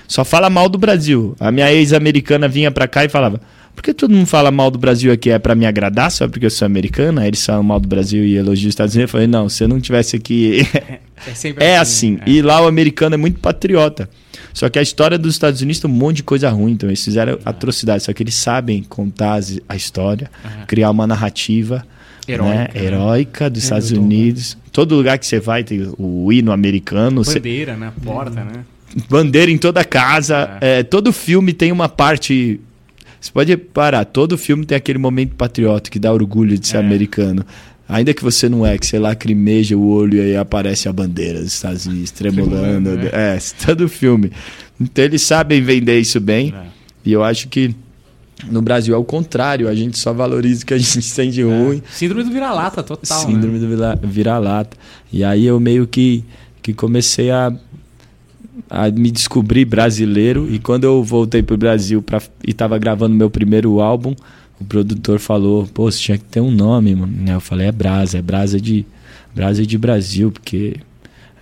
só 0.07 0.25
fala 0.25 0.49
mal 0.49 0.67
do 0.67 0.77
Brasil. 0.77 1.35
A 1.39 1.51
minha 1.51 1.71
ex-americana 1.71 2.47
vinha 2.47 2.71
para 2.71 2.87
cá 2.87 3.05
e 3.05 3.09
falava: 3.09 3.39
por 3.75 3.83
que 3.83 3.93
todo 3.93 4.11
mundo 4.11 4.25
fala 4.25 4.51
mal 4.51 4.69
do 4.69 4.77
Brasil 4.77 5.11
aqui? 5.11 5.29
É 5.29 5.39
para 5.39 5.55
me 5.55 5.65
agradar 5.65 6.11
só 6.11 6.27
porque 6.27 6.45
eu 6.45 6.49
sou 6.49 6.65
americana? 6.65 7.25
Eles 7.25 7.45
falam 7.45 7.63
mal 7.63 7.79
do 7.79 7.87
Brasil 7.87 8.25
e 8.25 8.35
elogiam 8.35 8.67
os 8.67 8.73
Estados 8.73 8.93
Unidos. 8.93 9.09
Eu 9.09 9.11
falei: 9.11 9.27
não, 9.27 9.47
se 9.47 9.63
eu 9.63 9.67
não 9.67 9.79
tivesse 9.79 10.17
aqui. 10.17 10.67
é, 10.75 10.99
é 11.65 11.77
assim. 11.77 12.17
assim. 12.17 12.19
É. 12.25 12.29
E 12.29 12.41
lá 12.41 12.61
o 12.61 12.67
americano 12.67 13.15
é 13.15 13.17
muito 13.17 13.39
patriota. 13.39 14.09
Só 14.53 14.67
que 14.67 14.79
a 14.79 14.81
história 14.81 15.17
dos 15.17 15.35
Estados 15.35 15.61
Unidos 15.61 15.79
tem 15.79 15.89
um 15.89 15.93
monte 15.93 16.17
de 16.17 16.23
coisa 16.23 16.49
ruim, 16.49 16.73
então 16.73 16.89
eles 16.89 17.03
fizeram 17.03 17.33
uhum. 17.33 17.39
atrocidades. 17.45 18.05
Só 18.05 18.11
que 18.11 18.21
eles 18.23 18.35
sabem 18.35 18.83
contar 18.83 19.39
a 19.69 19.75
história, 19.75 20.29
uhum. 20.43 20.65
criar 20.65 20.89
uma 20.89 21.07
narrativa 21.07 21.85
heróica, 22.31 22.55
né? 22.55 22.69
né? 22.73 22.85
heróica 22.85 23.49
dos 23.49 23.61
é, 23.61 23.65
Estados 23.65 23.91
Unidos. 23.91 24.57
Todo 24.71 24.95
lugar 24.95 25.17
que 25.17 25.25
você 25.25 25.39
vai 25.39 25.63
tem 25.63 25.91
o 25.97 26.31
hino 26.31 26.51
americano. 26.51 27.23
Bandeira 27.23 27.75
na 27.75 27.87
né? 27.87 27.93
porta, 28.03 28.43
né? 28.43 28.63
Bandeira 29.09 29.51
em 29.51 29.57
toda 29.57 29.83
casa. 29.83 30.57
É. 30.61 30.79
É, 30.79 30.83
todo 30.83 31.11
filme 31.13 31.53
tem 31.53 31.71
uma 31.71 31.89
parte. 31.89 32.59
Você 33.19 33.31
pode 33.31 33.51
reparar, 33.51 34.05
todo 34.05 34.37
filme 34.37 34.65
tem 34.65 34.77
aquele 34.77 34.97
momento 34.97 35.35
patriota 35.35 35.89
que 35.89 35.99
dá 35.99 36.11
orgulho 36.11 36.57
de 36.57 36.67
ser 36.67 36.77
é. 36.77 36.79
americano. 36.79 37.45
Ainda 37.87 38.13
que 38.13 38.23
você 38.23 38.47
não 38.47 38.65
é, 38.65 38.77
que 38.77 38.85
você 38.85 38.99
lacrimeja 38.99 39.75
o 39.75 39.87
olho 39.87 40.17
e 40.17 40.21
aí 40.21 40.37
aparece 40.37 40.87
a 40.87 40.93
bandeira 40.93 41.39
dos 41.39 41.53
Estados 41.53 41.87
Unidos 41.87 42.11
tremulando. 42.11 42.91
Né? 42.91 43.09
É, 43.11 43.37
todo 43.65 43.89
filme. 43.89 44.31
Então 44.79 45.03
eles 45.03 45.23
sabem 45.23 45.61
vender 45.61 45.99
isso 45.99 46.19
bem. 46.19 46.53
É. 46.55 46.67
E 47.03 47.11
eu 47.11 47.23
acho 47.23 47.47
que 47.47 47.75
no 48.47 48.61
Brasil 48.61 48.95
é 48.95 48.97
o 48.97 49.03
contrário, 49.03 49.67
a 49.67 49.75
gente 49.75 49.97
só 49.97 50.13
valoriza 50.13 50.63
o 50.63 50.65
que 50.65 50.73
a 50.73 50.77
gente 50.77 51.01
tem 51.13 51.29
de 51.29 51.41
é. 51.41 51.43
ruim. 51.43 51.81
Síndrome 51.91 52.23
do 52.23 52.31
vira-lata, 52.31 52.81
total. 52.81 53.25
Síndrome 53.25 53.59
né? 53.59 53.95
do 53.95 54.07
vira-lata. 54.07 54.77
E 55.11 55.23
aí 55.23 55.45
eu 55.45 55.59
meio 55.59 55.87
que, 55.87 56.23
que 56.61 56.73
comecei 56.73 57.31
a, 57.31 57.51
a 58.69 58.89
me 58.89 59.11
descobrir 59.11 59.65
brasileiro. 59.65 60.47
E 60.49 60.59
quando 60.59 60.85
eu 60.85 61.03
voltei 61.03 61.43
pro 61.43 61.57
Brasil 61.57 62.01
pra, 62.01 62.21
e 62.45 62.53
tava 62.53 62.77
gravando 62.77 63.15
meu 63.15 63.29
primeiro 63.29 63.81
álbum, 63.81 64.15
o 64.59 64.65
produtor 64.65 65.19
falou: 65.19 65.67
pô, 65.73 65.91
você 65.91 65.99
tinha 65.99 66.17
que 66.17 66.25
ter 66.25 66.41
um 66.41 66.51
nome, 66.51 66.95
mano. 66.95 67.13
Eu 67.29 67.39
falei: 67.41 67.67
é 67.67 67.71
Brasa, 67.71 68.17
é 68.17 68.21
Brasa 68.21 68.59
de, 68.59 68.85
Brasa 69.33 69.65
de 69.65 69.77
Brasil, 69.77 70.31
porque 70.31 70.77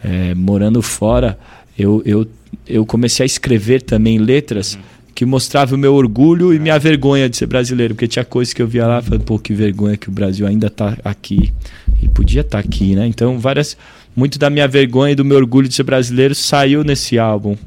é, 0.03 0.33
morando 0.33 0.81
fora, 0.81 1.37
eu, 1.77 2.01
eu, 2.05 2.27
eu 2.65 2.85
comecei 2.85 3.23
a 3.23 3.27
escrever 3.27 3.81
também 3.81 4.17
letras 4.17 4.77
que 5.17 5.25
mostravam 5.25 5.75
o 5.75 5.81
meu 5.81 5.95
orgulho 5.95 6.53
e 6.53 6.59
minha 6.59 6.77
vergonha 6.77 7.27
de 7.27 7.35
ser 7.35 7.47
brasileiro, 7.47 7.95
porque 7.95 8.07
tinha 8.07 8.23
coisas 8.23 8.53
que 8.53 8.61
eu 8.61 8.67
via 8.67 8.85
lá 8.85 8.99
e 8.99 9.01
falei, 9.01 9.19
pô, 9.19 9.39
que 9.39 9.51
vergonha 9.51 9.97
que 9.97 10.09
o 10.09 10.11
Brasil 10.11 10.45
ainda 10.45 10.69
tá 10.69 10.95
aqui 11.03 11.51
e 11.99 12.07
podia 12.07 12.41
estar 12.41 12.61
tá 12.61 12.63
aqui, 12.63 12.95
né? 12.95 13.07
Então, 13.07 13.39
várias 13.39 13.75
muito 14.15 14.37
da 14.37 14.47
minha 14.47 14.67
vergonha 14.67 15.13
e 15.13 15.15
do 15.15 15.25
meu 15.25 15.37
orgulho 15.37 15.67
de 15.67 15.73
ser 15.73 15.81
brasileiro 15.81 16.35
saiu 16.35 16.83
nesse 16.83 17.17
álbum. 17.17 17.57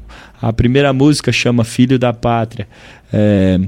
A 0.41 0.53
primeira 0.53 0.93
música 0.93 1.29
chama 1.33 1.65
Filho 1.65 1.99
da 1.99 2.13
Pátria. 2.13 2.69
É, 3.11 3.59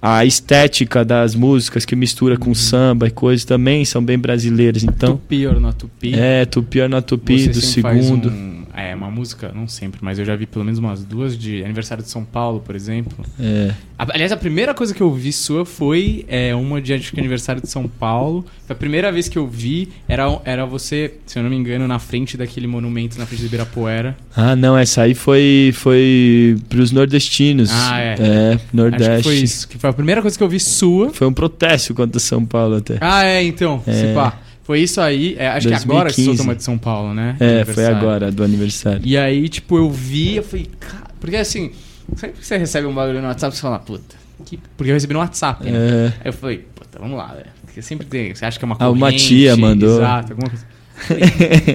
a 0.00 0.24
estética 0.24 1.04
das 1.04 1.34
músicas 1.34 1.84
que 1.84 1.96
mistura 1.96 2.36
com 2.36 2.50
uhum. 2.50 2.54
samba 2.54 3.08
e 3.08 3.10
coisas 3.10 3.44
também 3.44 3.84
são 3.84 4.04
bem 4.04 4.20
brasileiras. 4.20 4.84
Então, 4.84 5.16
tupi 5.16 5.48
or 5.48 5.58
not 5.58 5.76
tupi. 5.76 6.14
É, 6.14 6.44
Tupi 6.44 6.80
or 6.80 6.88
not 6.88 7.08
tupi 7.08 7.40
Você 7.40 7.48
do 7.48 7.60
segundo. 7.60 8.59
É, 8.74 8.94
uma 8.94 9.10
música, 9.10 9.52
não 9.54 9.66
sempre, 9.68 10.00
mas 10.02 10.18
eu 10.18 10.24
já 10.24 10.36
vi 10.36 10.46
pelo 10.46 10.64
menos 10.64 10.78
umas 10.78 11.04
duas 11.04 11.36
de 11.36 11.62
aniversário 11.64 12.02
de 12.02 12.10
São 12.10 12.24
Paulo, 12.24 12.60
por 12.60 12.74
exemplo. 12.74 13.24
É. 13.38 13.74
Aliás, 13.98 14.32
a 14.32 14.36
primeira 14.36 14.72
coisa 14.72 14.94
que 14.94 15.00
eu 15.00 15.12
vi 15.12 15.32
sua 15.32 15.64
foi 15.66 16.24
é, 16.28 16.54
uma 16.54 16.80
de 16.80 16.94
aniversário 17.16 17.60
de 17.60 17.68
São 17.68 17.86
Paulo. 17.86 18.44
Foi 18.66 18.74
a 18.74 18.78
primeira 18.78 19.12
vez 19.12 19.28
que 19.28 19.38
eu 19.38 19.46
vi, 19.46 19.88
era, 20.08 20.40
era 20.44 20.64
você, 20.64 21.14
se 21.26 21.38
eu 21.38 21.42
não 21.42 21.50
me 21.50 21.56
engano, 21.56 21.86
na 21.86 21.98
frente 21.98 22.36
daquele 22.36 22.66
monumento 22.66 23.18
na 23.18 23.26
frente 23.26 23.40
do 23.40 23.46
Ibirapuera. 23.46 24.16
Ah, 24.34 24.56
não, 24.56 24.76
essa 24.76 25.02
aí 25.02 25.14
foi, 25.14 25.72
foi 25.74 26.56
pros 26.68 26.92
nordestinos. 26.92 27.70
Ah, 27.72 28.00
é. 28.00 28.16
É, 28.18 28.60
Nordeste. 28.72 29.10
Acho 29.10 29.16
que 29.16 29.22
foi 29.22 29.36
isso, 29.36 29.68
que 29.68 29.78
foi 29.78 29.90
a 29.90 29.92
primeira 29.92 30.22
coisa 30.22 30.36
que 30.36 30.42
eu 30.42 30.48
vi 30.48 30.60
sua. 30.60 31.10
Foi 31.10 31.26
um 31.26 31.32
protesto 31.32 31.94
contra 31.94 32.18
São 32.20 32.44
Paulo 32.44 32.76
até. 32.76 32.98
Ah, 33.00 33.24
é, 33.24 33.42
então, 33.42 33.82
é. 33.86 33.92
se 33.92 34.14
pá. 34.14 34.38
Foi 34.70 34.78
isso 34.78 35.00
aí, 35.00 35.34
é, 35.36 35.48
acho 35.48 35.66
2015. 35.66 35.84
que 35.84 35.90
agora 35.90 36.12
que 36.12 36.24
soltou 36.24 36.44
uma 36.44 36.54
de 36.54 36.62
São 36.62 36.78
Paulo, 36.78 37.12
né? 37.12 37.34
É, 37.40 37.64
foi 37.64 37.86
agora, 37.86 38.30
do 38.30 38.44
aniversário. 38.44 39.00
E 39.04 39.18
aí, 39.18 39.48
tipo, 39.48 39.76
eu 39.76 39.90
vi, 39.90 40.36
eu 40.36 40.44
falei, 40.44 40.70
cara, 40.78 41.10
porque 41.18 41.34
assim, 41.34 41.72
sempre 42.14 42.38
que 42.38 42.46
você 42.46 42.56
recebe 42.56 42.86
um 42.86 42.94
bagulho 42.94 43.20
no 43.20 43.26
WhatsApp, 43.26 43.52
você 43.52 43.60
fala, 43.60 43.80
puta, 43.80 44.14
que... 44.44 44.60
porque 44.76 44.92
eu 44.92 44.94
recebi 44.94 45.12
no 45.12 45.18
WhatsApp, 45.18 45.64
né? 45.64 45.72
É. 45.72 46.06
Aí 46.20 46.26
eu 46.26 46.32
falei, 46.32 46.58
puta, 46.72 47.00
vamos 47.00 47.18
lá, 47.18 47.34
velho. 47.34 47.48
Porque 47.64 47.82
sempre 47.82 48.06
tem, 48.06 48.32
você 48.32 48.44
acha 48.44 48.60
que 48.60 48.64
é 48.64 48.66
uma 48.66 48.76
corrente. 48.76 48.94
Ah, 48.94 49.06
uma 49.06 49.12
tia 49.12 49.56
mandou. 49.56 49.98
Exato, 49.98 50.34
alguma 50.34 50.50
coisa. 50.50 50.66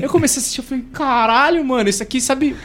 eu 0.01 0.09
comecei 0.09 0.37
a 0.37 0.39
assistir, 0.39 0.59
eu 0.59 0.63
falei, 0.63 0.85
caralho, 0.93 1.65
mano, 1.65 1.89
isso 1.89 2.01
aqui, 2.01 2.21
sabe... 2.21 2.55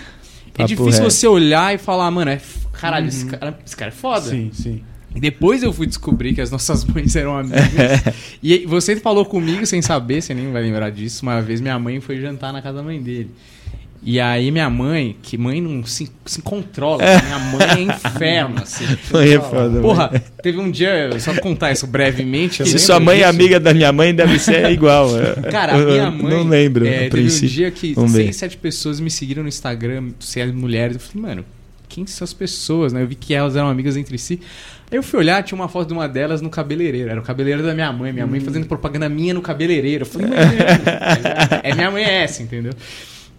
É 0.54 0.58
Papo 0.58 0.68
difícil 0.68 1.02
reto. 1.02 1.10
você 1.10 1.26
olhar 1.26 1.74
e 1.74 1.78
falar, 1.78 2.08
mano, 2.12 2.30
é, 2.30 2.40
caralho, 2.70 3.06
uhum. 3.06 3.08
esse, 3.08 3.26
cara, 3.26 3.58
esse 3.66 3.76
cara 3.76 3.88
é 3.88 3.92
foda. 3.92 4.30
Sim, 4.30 4.50
sim. 4.52 4.80
Depois 5.14 5.62
eu 5.62 5.72
fui 5.72 5.86
descobrir 5.86 6.34
que 6.34 6.40
as 6.40 6.50
nossas 6.50 6.84
mães 6.84 7.16
eram 7.16 7.36
amigas. 7.36 7.64
e 8.42 8.64
você 8.66 8.96
falou 8.96 9.24
comigo 9.24 9.66
sem 9.66 9.82
saber, 9.82 10.22
você 10.22 10.34
nem 10.34 10.52
vai 10.52 10.62
lembrar 10.62 10.90
disso. 10.90 11.22
Uma 11.22 11.40
vez 11.40 11.60
minha 11.60 11.78
mãe 11.78 12.00
foi 12.00 12.20
jantar 12.20 12.52
na 12.52 12.62
casa 12.62 12.76
da 12.78 12.82
mãe 12.82 13.02
dele. 13.02 13.30
E 14.02 14.18
aí 14.18 14.50
minha 14.50 14.70
mãe, 14.70 15.14
que 15.20 15.36
mãe 15.36 15.60
não 15.60 15.84
se, 15.84 16.10
se 16.24 16.40
controla, 16.40 17.02
é. 17.02 17.20
minha 17.20 17.38
mãe 17.38 17.68
é 17.68 17.80
inferno, 17.82 18.62
assim. 18.62 18.84
Mãe 19.12 19.34
é 19.34 19.40
foda, 19.40 19.80
Porra, 19.80 20.10
mãe. 20.10 20.22
teve 20.42 20.58
um 20.58 20.70
dia, 20.70 21.10
só 21.18 21.34
contar 21.34 21.70
isso 21.72 21.86
brevemente. 21.86 22.66
Se 22.66 22.78
sua 22.78 22.98
mãe 22.98 23.16
é 23.16 23.18
disso. 23.18 23.26
é 23.26 23.28
amiga 23.28 23.60
da 23.60 23.74
minha 23.74 23.92
mãe, 23.92 24.14
deve 24.14 24.38
ser 24.38 24.70
igual. 24.70 25.10
Cara, 25.50 25.74
a 25.74 25.78
minha 25.78 26.10
mãe. 26.10 26.32
Não 26.32 26.44
lembro. 26.44 26.86
É, 26.86 27.10
teve 27.10 27.26
um 27.26 27.46
dia 27.46 27.70
que 27.70 27.92
Vamos 27.92 28.12
seis, 28.12 28.26
ver. 28.26 28.32
sete 28.32 28.56
pessoas 28.56 29.00
me 29.00 29.10
seguiram 29.10 29.42
no 29.42 29.48
Instagram, 29.50 30.12
seis 30.18 30.50
mulheres. 30.50 30.96
Eu 30.96 31.00
falei, 31.00 31.22
mano, 31.22 31.44
quem 31.86 32.06
são 32.06 32.24
as 32.24 32.32
pessoas, 32.32 32.94
né? 32.94 33.02
Eu 33.02 33.06
vi 33.06 33.16
que 33.16 33.34
elas 33.34 33.54
eram 33.54 33.68
amigas 33.68 33.98
entre 33.98 34.16
si. 34.16 34.40
Aí 34.90 34.98
eu 34.98 35.02
fui 35.02 35.20
olhar, 35.20 35.42
tinha 35.42 35.56
uma 35.56 35.68
foto 35.68 35.88
de 35.88 35.92
uma 35.92 36.08
delas 36.08 36.40
no 36.40 36.50
cabeleireiro. 36.50 37.10
Era 37.10 37.20
o 37.20 37.22
cabeleireiro 37.22 37.66
da 37.66 37.74
minha 37.74 37.92
mãe. 37.92 38.12
Minha 38.12 38.26
mãe 38.26 38.40
hum. 38.40 38.44
fazendo 38.44 38.66
propaganda 38.66 39.08
minha 39.08 39.32
no 39.32 39.40
cabeleireiro. 39.40 40.02
Eu 40.02 40.06
falei, 40.06 40.26
mãe, 40.28 40.38
é, 41.62 41.74
minha 41.74 41.90
mãe 41.90 42.02
é 42.02 42.22
essa, 42.24 42.42
entendeu? 42.42 42.72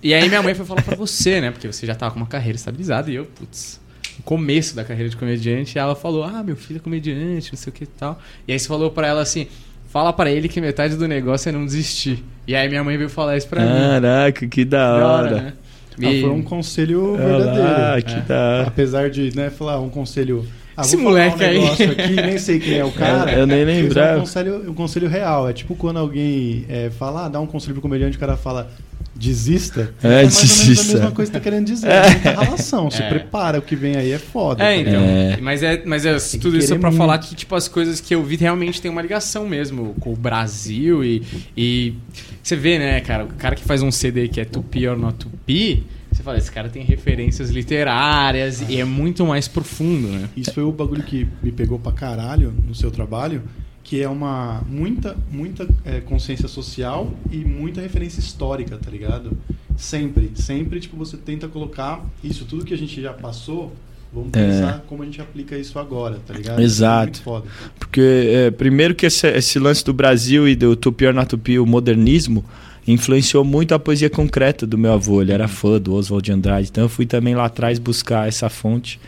E 0.01 0.13
aí 0.13 0.27
minha 0.27 0.41
mãe 0.41 0.55
foi 0.55 0.65
falar 0.65 0.81
pra 0.81 0.95
você, 0.95 1.41
né? 1.41 1.51
Porque 1.51 1.67
você 1.67 1.85
já 1.85 1.93
tava 1.93 2.13
com 2.13 2.19
uma 2.19 2.25
carreira 2.25 2.55
estabilizada 2.55 3.11
e 3.11 3.15
eu, 3.15 3.25
putz, 3.25 3.79
no 4.17 4.23
começo 4.23 4.75
da 4.75 4.83
carreira 4.83 5.09
de 5.09 5.17
comediante, 5.17 5.77
ela 5.77 5.95
falou, 5.95 6.23
ah, 6.23 6.41
meu 6.41 6.55
filho 6.55 6.77
é 6.77 6.79
comediante, 6.79 7.51
não 7.51 7.57
sei 7.57 7.69
o 7.69 7.73
que 7.73 7.83
e 7.83 7.87
tal. 7.87 8.19
E 8.47 8.53
aí 8.53 8.59
você 8.59 8.67
falou 8.67 8.89
pra 8.89 9.07
ela 9.07 9.21
assim, 9.21 9.47
fala 9.89 10.11
para 10.13 10.31
ele 10.31 10.47
que 10.47 10.59
metade 10.61 10.95
do 10.95 11.07
negócio 11.07 11.49
é 11.49 11.51
não 11.51 11.65
desistir. 11.65 12.23
E 12.47 12.55
aí 12.55 12.67
minha 12.67 12.83
mãe 12.83 12.97
veio 12.97 13.09
falar 13.09 13.37
isso 13.37 13.47
pra 13.47 13.61
Caraca, 13.61 13.75
mim. 13.75 14.01
Caraca, 14.01 14.47
que 14.47 14.65
da 14.65 14.93
hora. 14.95 15.01
Da 15.01 15.35
hora 15.35 15.41
né? 15.41 15.53
Ah, 15.97 16.21
foi 16.21 16.29
um 16.29 16.41
conselho 16.41 17.15
verdadeiro. 17.15 17.67
Ah, 17.67 18.01
que 18.01 18.13
é. 18.13 18.21
da... 18.21 18.63
Apesar 18.67 19.09
de, 19.09 19.35
né, 19.35 19.49
falar 19.49 19.79
um 19.79 19.89
conselho. 19.89 20.47
Ah, 20.75 20.81
Esse 20.81 20.97
moleque 20.97 21.43
um 21.43 21.47
aí. 21.47 21.65
Aqui, 21.67 22.15
nem 22.15 22.37
sei 22.37 22.59
quem 22.59 22.77
é 22.77 22.85
o 22.85 22.91
cara. 22.93 23.31
Eu, 23.31 23.39
eu 23.39 23.47
nem 23.47 23.65
lembrava. 23.65 24.11
É 24.11 24.15
um 24.17 24.19
conselho, 24.21 24.69
um 24.71 24.73
conselho 24.73 25.07
real. 25.07 25.49
É 25.49 25.53
tipo 25.53 25.75
quando 25.75 25.97
alguém 25.97 26.65
é, 26.69 26.89
fala, 26.89 27.25
ah, 27.25 27.29
dá 27.29 27.39
um 27.39 27.47
conselho 27.47 27.73
pro 27.73 27.81
comediante, 27.81 28.17
o 28.17 28.19
cara 28.19 28.37
fala, 28.37 28.69
desista. 29.13 29.93
É, 30.01 30.07
é 30.07 30.23
mais 30.23 30.41
desista. 30.41 30.61
ou 30.61 30.67
menos 30.67 30.89
a 30.89 30.93
mesma 30.93 31.11
coisa 31.11 31.31
que 31.31 31.37
tá 31.37 31.43
querendo 31.43 31.65
dizer. 31.65 31.89
É. 31.89 32.09
Muita 32.09 32.31
relação. 32.31 32.89
Se 32.89 33.01
é. 33.01 33.09
prepara, 33.09 33.59
o 33.59 33.61
que 33.61 33.75
vem 33.75 33.95
aí 33.95 34.11
é 34.11 34.17
foda. 34.17 34.63
É, 34.63 34.79
então. 34.79 35.01
É. 35.01 35.37
Mas 35.41 35.61
é, 35.61 35.83
mas 35.85 36.05
é 36.05 36.17
tudo 36.39 36.57
isso 36.57 36.73
é 36.73 36.77
pra 36.77 36.89
muito. 36.89 36.97
falar 36.97 37.17
que, 37.19 37.35
tipo, 37.35 37.53
as 37.53 37.67
coisas 37.67 37.99
que 37.99 38.15
eu 38.15 38.23
vi 38.23 38.35
realmente 38.35 38.81
tem 38.81 38.89
uma 38.89 39.01
ligação 39.01 39.47
mesmo 39.47 39.95
com 39.99 40.11
o 40.11 40.15
Brasil 40.15 41.03
e. 41.03 41.21
e 41.55 41.93
você 42.41 42.55
vê, 42.55 42.79
né, 42.79 42.99
cara, 43.01 43.25
o 43.25 43.27
cara 43.27 43.55
que 43.55 43.63
faz 43.63 43.83
um 43.83 43.91
CD 43.91 44.27
que 44.27 44.41
é 44.41 44.45
Tupi 44.45 44.87
or 44.87 44.97
Not 44.97 45.19
Tupi 45.19 45.85
você 46.21 46.23
fala, 46.23 46.37
esse 46.37 46.51
cara 46.51 46.69
tem 46.69 46.83
referências 46.83 47.49
literárias 47.49 48.61
ah. 48.61 48.65
e 48.69 48.79
é 48.79 48.85
muito 48.85 49.25
mais 49.25 49.47
profundo, 49.47 50.07
né? 50.07 50.29
Isso 50.37 50.53
foi 50.53 50.63
o 50.63 50.71
bagulho 50.71 51.03
que 51.03 51.27
me 51.41 51.51
pegou 51.51 51.79
pra 51.79 51.91
caralho 51.91 52.53
no 52.65 52.75
seu 52.75 52.91
trabalho, 52.91 53.41
que 53.83 54.01
é 54.01 54.07
uma 54.07 54.61
muita, 54.67 55.17
muita 55.31 55.67
é, 55.83 55.99
consciência 55.99 56.47
social 56.47 57.11
e 57.31 57.37
muita 57.37 57.81
referência 57.81 58.19
histórica, 58.19 58.77
tá 58.77 58.89
ligado? 58.89 59.35
Sempre, 59.75 60.31
sempre, 60.35 60.79
tipo, 60.79 60.95
você 60.95 61.17
tenta 61.17 61.47
colocar 61.47 62.05
isso, 62.23 62.45
tudo 62.45 62.63
que 62.63 62.73
a 62.73 62.77
gente 62.77 63.01
já 63.01 63.13
passou, 63.13 63.73
vamos 64.13 64.29
é. 64.33 64.47
pensar 64.47 64.85
como 64.87 65.01
a 65.01 65.05
gente 65.05 65.19
aplica 65.19 65.57
isso 65.57 65.79
agora, 65.79 66.19
tá 66.25 66.33
ligado? 66.33 66.61
Exato. 66.61 67.21
É 67.37 67.41
Porque, 67.79 68.01
é, 68.01 68.51
primeiro 68.51 68.93
que 68.93 69.07
esse, 69.07 69.27
esse, 69.27 69.57
lance 69.57 69.83
do 69.83 69.93
Brasil 69.93 70.47
e 70.47 70.55
do 70.55 70.75
Tupi 70.75 71.07
or 71.07 71.25
Tupi, 71.25 71.57
o 71.57 71.65
modernismo, 71.65 72.45
influenciou 72.87 73.43
muito 73.43 73.73
a 73.73 73.79
poesia 73.79 74.09
concreta 74.09 74.65
do 74.65 74.77
meu 74.77 74.93
avô. 74.93 75.21
Ele 75.21 75.31
era 75.31 75.47
fã 75.47 75.79
do 75.79 75.93
Oswald 75.93 76.25
de 76.25 76.31
Andrade. 76.31 76.69
Então 76.69 76.85
eu 76.85 76.89
fui 76.89 77.05
também 77.05 77.35
lá 77.35 77.45
atrás 77.45 77.79
buscar 77.79 78.27
essa 78.27 78.49
fonte 78.49 78.99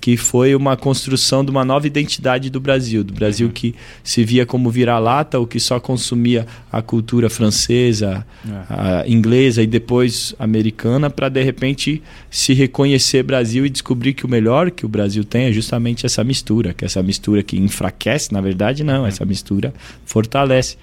que 0.00 0.16
foi 0.16 0.54
uma 0.54 0.76
construção 0.76 1.44
de 1.44 1.50
uma 1.50 1.64
nova 1.64 1.86
identidade 1.86 2.50
do 2.50 2.60
Brasil, 2.60 3.02
do 3.02 3.12
Brasil 3.12 3.48
uhum. 3.48 3.52
que 3.52 3.74
se 4.02 4.24
via 4.24 4.46
como 4.46 4.70
vira-lata, 4.70 5.38
ou 5.38 5.46
que 5.46 5.58
só 5.58 5.80
consumia 5.80 6.46
a 6.70 6.80
cultura 6.80 7.28
francesa, 7.28 8.24
é. 8.46 8.52
a 8.68 9.04
inglesa 9.08 9.62
e 9.62 9.66
depois 9.66 10.34
americana, 10.38 11.10
para 11.10 11.28
de 11.28 11.42
repente 11.42 12.02
se 12.30 12.54
reconhecer 12.54 13.22
Brasil 13.22 13.66
e 13.66 13.70
descobrir 13.70 14.14
que 14.14 14.24
o 14.24 14.28
melhor 14.28 14.70
que 14.70 14.86
o 14.86 14.88
Brasil 14.88 15.24
tem 15.24 15.46
é 15.46 15.52
justamente 15.52 16.06
essa 16.06 16.22
mistura, 16.22 16.72
que 16.72 16.84
essa 16.84 17.02
mistura 17.02 17.42
que 17.42 17.58
enfraquece, 17.58 18.32
na 18.32 18.40
verdade 18.40 18.84
não, 18.84 19.06
essa 19.06 19.24
mistura 19.24 19.74
fortalece. 20.04 20.76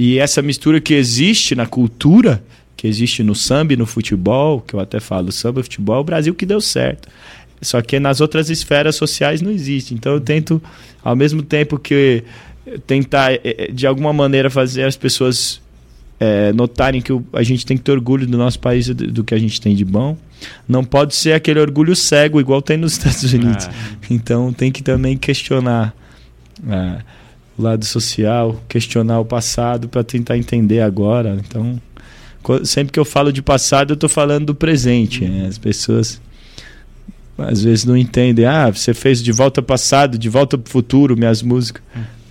E 0.00 0.20
essa 0.20 0.40
mistura 0.40 0.80
que 0.80 0.94
existe 0.94 1.56
na 1.56 1.66
cultura, 1.66 2.40
que 2.76 2.86
existe 2.86 3.24
no 3.24 3.34
samba 3.34 3.72
e 3.72 3.76
no 3.76 3.84
futebol, 3.84 4.60
que 4.60 4.74
eu 4.74 4.78
até 4.78 5.00
falo, 5.00 5.32
samba 5.32 5.58
e 5.58 5.64
futebol, 5.64 5.96
é 5.96 5.98
o 5.98 6.04
Brasil 6.04 6.32
que 6.36 6.46
deu 6.46 6.60
certo. 6.60 7.08
Só 7.60 7.82
que 7.82 7.98
nas 7.98 8.20
outras 8.20 8.48
esferas 8.48 8.94
sociais 8.94 9.42
não 9.42 9.50
existe. 9.50 9.94
Então 9.94 10.12
eu 10.12 10.20
tento, 10.20 10.62
ao 11.02 11.16
mesmo 11.16 11.42
tempo 11.42 11.76
que 11.80 12.22
tentar, 12.86 13.32
eh, 13.32 13.40
eh, 13.42 13.72
de 13.72 13.88
alguma 13.88 14.12
maneira, 14.12 14.48
fazer 14.48 14.84
as 14.84 14.96
pessoas 14.96 15.60
é, 16.20 16.52
notarem 16.52 17.02
que 17.02 17.10
a 17.32 17.42
gente 17.42 17.66
tem 17.66 17.76
que 17.76 17.82
ter 17.82 17.90
orgulho 17.90 18.24
do 18.24 18.38
nosso 18.38 18.60
país 18.60 18.86
do, 18.86 18.94
do, 18.94 19.24
que 19.24 19.34
a 19.34 19.38
gente 19.38 19.60
tem 19.60 19.74
de 19.74 19.84
bom. 19.84 20.16
Não 20.68 20.84
pode 20.84 21.16
ser 21.16 21.32
aquele 21.32 21.58
orgulho 21.58 21.96
cego, 21.96 22.38
igual 22.38 22.62
tem 22.62 22.76
nos 22.76 22.92
Estados 22.92 23.32
Unidos. 23.32 23.66
Ah. 23.66 23.72
Então 24.08 24.52
tem 24.52 24.70
que 24.70 24.80
também 24.80 25.18
questionar. 25.18 25.92
Ah, 26.68 27.00
o 27.58 27.62
lado 27.62 27.84
social, 27.84 28.60
questionar 28.68 29.20
o 29.20 29.24
passado 29.24 29.88
para 29.88 30.04
tentar 30.04 30.38
entender 30.38 30.80
agora. 30.80 31.38
Então, 31.46 31.80
sempre 32.64 32.92
que 32.92 33.00
eu 33.00 33.04
falo 33.04 33.32
de 33.32 33.42
passado, 33.42 33.90
eu 33.90 33.94
estou 33.94 34.08
falando 34.08 34.46
do 34.46 34.54
presente. 34.54 35.24
Né? 35.24 35.46
As 35.46 35.58
pessoas 35.58 36.20
às 37.36 37.62
vezes 37.62 37.84
não 37.84 37.96
entendem. 37.96 38.44
Ah, 38.44 38.70
você 38.70 38.94
fez 38.94 39.22
de 39.22 39.32
volta 39.32 39.60
ao 39.60 39.64
passado, 39.64 40.18
de 40.18 40.28
volta 40.28 40.56
para 40.56 40.68
o 40.68 40.70
futuro, 40.70 41.16
minhas 41.16 41.42
músicas. 41.42 41.82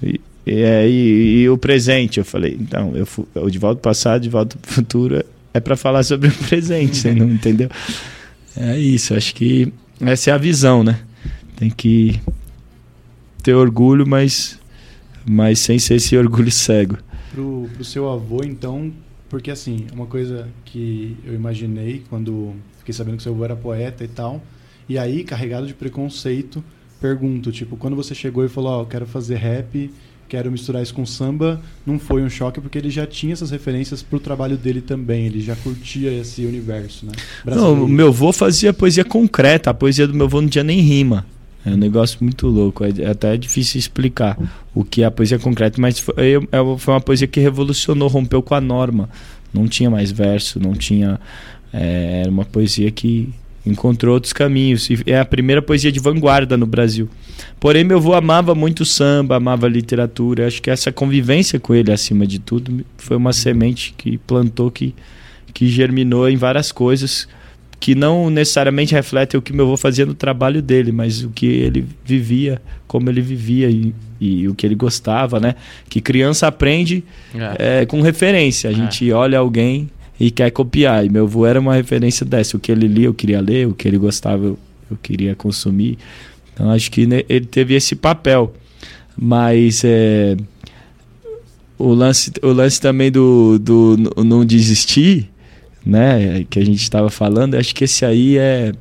E, 0.01 0.19
e, 0.46 0.53
e, 0.53 1.41
e, 1.41 1.50
o 1.50 1.57
presente, 1.57 2.19
eu 2.19 2.25
falei, 2.25 2.57
então, 2.60 2.93
eu, 2.96 3.07
eu 3.36 3.50
de 3.50 3.57
volta 3.57 3.79
ao 3.79 3.84
passado, 3.84 4.22
de 4.22 4.29
volta 4.29 4.57
para 4.57 4.69
o 4.69 4.74
futuro, 4.74 5.25
é 5.53 5.60
para 5.60 5.75
falar 5.75 6.03
sobre 6.03 6.29
o 6.29 6.34
presente, 6.48 6.98
você 6.98 7.13
não 7.13 7.29
entendeu? 7.29 7.69
É 8.55 8.77
isso, 8.77 9.13
acho 9.13 9.36
que 9.36 9.72
essa 10.01 10.31
é 10.31 10.34
a 10.34 10.38
visão, 10.38 10.84
né? 10.84 11.00
Tem 11.55 11.69
que 11.69 12.19
ter 13.41 13.53
orgulho, 13.53 14.05
mas 14.05 14.60
mas 15.27 15.60
sem 15.60 15.77
ser 15.77 15.96
esse 15.96 16.15
orgulho 16.17 16.51
cego. 16.51 16.98
Pro, 17.31 17.69
pro 17.74 17.84
seu 17.84 18.10
avô, 18.10 18.43
então, 18.43 18.91
porque 19.29 19.51
assim, 19.51 19.88
uma 19.93 20.05
coisa 20.05 20.48
que 20.65 21.17
eu 21.25 21.34
imaginei 21.34 22.03
quando 22.10 22.53
fiquei 22.79 22.93
sabendo 22.93 23.17
que 23.17 23.24
seu 23.24 23.34
avô 23.34 23.43
era 23.43 23.55
poeta 23.55 24.03
e 24.03 24.07
tal. 24.07 24.41
E 24.88 24.98
aí, 24.98 25.25
carregado 25.25 25.67
de 25.67 25.74
preconceito, 25.74 26.63
pergunto, 27.01 27.51
tipo, 27.51 27.75
quando 27.75 27.96
você 27.96 28.15
chegou 28.15 28.46
e 28.46 28.50
falou, 28.50 28.72
ó, 28.72 28.81
oh, 28.81 28.86
quero 28.86 29.05
fazer 29.05 29.36
rap, 29.36 29.91
quero 30.29 30.50
misturar 30.50 30.81
isso 30.81 30.93
com 30.93 31.05
samba, 31.05 31.62
não 31.86 32.00
foi 32.00 32.24
um 32.24 32.29
choque 32.29 32.62
porque 32.62 32.77
ele 32.77 32.89
já 32.89 33.05
tinha 33.05 33.34
essas 33.34 33.51
referências 33.51 34.01
pro 34.01 34.19
trabalho 34.19 34.57
dele 34.57 34.81
também, 34.81 35.25
ele 35.25 35.41
já 35.41 35.55
curtia 35.57 36.12
esse 36.12 36.46
universo, 36.46 37.05
né? 37.05 37.12
Não, 37.46 37.84
o 37.84 37.88
meu 37.88 38.07
avô 38.07 38.31
fazia 38.31 38.74
poesia 38.74 39.03
concreta, 39.03 39.69
a 39.69 39.74
poesia 39.74 40.07
do 40.07 40.13
meu 40.13 40.25
avô 40.25 40.41
não 40.41 40.50
tinha 40.50 40.63
nem 40.63 40.79
rima. 40.79 41.25
É 41.67 41.71
um 41.71 41.77
negócio 41.77 42.17
muito 42.21 42.47
louco, 42.47 42.86
é, 42.86 42.93
é 43.00 43.09
até 43.09 43.36
difícil 43.36 43.77
explicar 43.77 44.38
o 44.74 44.86
que 44.86 45.03
é 45.03 45.05
a 45.05 45.12
poesia 45.12 45.38
concreta, 45.38 45.81
mas 45.81 46.00
foi, 46.00 46.13
é, 46.15 46.77
foi 46.77 46.93
uma 46.93 47.01
poesia 47.01 47.27
que 47.27 47.41
revolucionou, 47.41 48.07
rompeu 48.07 48.41
com 48.41 48.55
a 48.55 48.62
norma. 48.62 49.09
Não 49.53 49.67
tinha 49.67 49.89
mais 49.89 50.09
verso, 50.09 50.62
não 50.62 50.74
tinha. 50.74 51.19
É, 51.74 52.21
era 52.21 52.31
uma 52.31 52.45
poesia 52.45 52.89
que 52.89 53.33
encontrou 53.65 54.13
outros 54.13 54.31
caminhos. 54.31 54.89
E 54.89 54.97
é 55.07 55.19
a 55.19 55.25
primeira 55.25 55.62
poesia 55.62 55.91
de 55.91 56.00
vanguarda 56.00 56.55
no 56.55 56.65
Brasil. 56.65 57.09
Porém, 57.59 57.83
meu 57.83 57.97
avô 57.97 58.13
amava 58.13 58.55
muito 58.55 58.86
samba, 58.86 59.36
amava 59.36 59.67
literatura. 59.67 60.47
Acho 60.47 60.62
que 60.62 60.69
essa 60.69 60.89
convivência 60.89 61.59
com 61.59 61.75
ele, 61.75 61.91
acima 61.91 62.25
de 62.25 62.39
tudo, 62.39 62.86
foi 62.97 63.17
uma 63.17 63.33
semente 63.33 63.93
que 63.97 64.17
plantou, 64.19 64.71
que, 64.71 64.95
que 65.53 65.67
germinou 65.67 66.29
em 66.29 66.38
várias 66.38 66.71
coisas 66.71 67.27
que 67.79 67.93
não 67.93 68.29
necessariamente 68.29 68.93
refletem 68.93 69.38
o 69.38 69.41
que 69.41 69.53
meu 69.53 69.65
avô 69.65 69.77
fazia 69.77 70.05
no 70.05 70.13
trabalho 70.13 70.62
dele, 70.62 70.91
mas 70.91 71.24
o 71.24 71.29
que 71.29 71.46
ele 71.46 71.86
vivia, 72.03 72.62
como 72.88 73.10
ele 73.10 73.22
vivia 73.22 73.69
e, 73.69 73.93
e 74.19 74.48
o 74.48 74.55
que 74.55 74.65
ele 74.65 74.75
gostava, 74.75 75.39
né? 75.39 75.55
Que 75.89 76.01
criança 76.01 76.48
aprende 76.48 77.03
é. 77.36 77.81
É, 77.81 77.86
com 77.86 78.01
referência. 78.01 78.69
A 78.69 78.74
gente 78.74 79.10
é. 79.10 79.13
olha 79.13 79.38
alguém 79.38 79.89
e 80.19 80.31
quer 80.31 80.50
copiar. 80.51 81.05
E 81.05 81.10
meu 81.10 81.25
avô 81.25 81.46
era 81.46 81.60
uma 81.60 81.75
referência 81.75 82.25
dessa. 82.25 82.57
O 82.57 82.60
que 82.60 82.72
ele 82.72 82.88
lia, 82.88 83.05
eu 83.05 83.13
queria 83.13 83.39
ler. 83.39 83.67
O 83.67 83.74
que 83.74 83.88
ele 83.88 83.98
gostava, 83.98 84.46
eu, 84.46 84.60
eu 84.89 84.98
queria 85.01 85.36
consumir. 85.36 85.98
Então 86.53 86.72
acho 86.72 86.89
que 86.89 87.05
né, 87.05 87.22
ele 87.29 87.46
teve 87.46 87.75
esse 87.75 87.96
papel. 87.96 88.53
Mas 89.15 89.84
é, 89.84 90.36
o, 91.77 91.93
lance, 91.93 92.31
o 92.41 92.48
lance 92.48 92.81
também 92.81 93.12
do, 93.12 93.60
do 93.60 93.98
não 94.24 94.43
desistir 94.43 95.29
né, 95.88 96.46
que 96.50 96.60
a 96.60 96.65
gente 96.65 96.82
estava 96.82 97.10
falando, 97.10 97.56
acho 97.56 97.74
que 97.74 97.86
esse 97.86 98.06
aí 98.06 98.38
é 98.38 98.74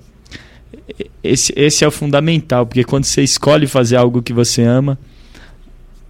esse, 1.22 1.52
esse 1.56 1.84
é 1.84 1.88
o 1.88 1.90
fundamental, 1.90 2.66
porque 2.66 2.84
quando 2.84 3.04
você 3.04 3.22
escolhe 3.22 3.66
fazer 3.66 3.96
algo 3.96 4.22
que 4.22 4.32
você 4.32 4.62
ama, 4.62 4.98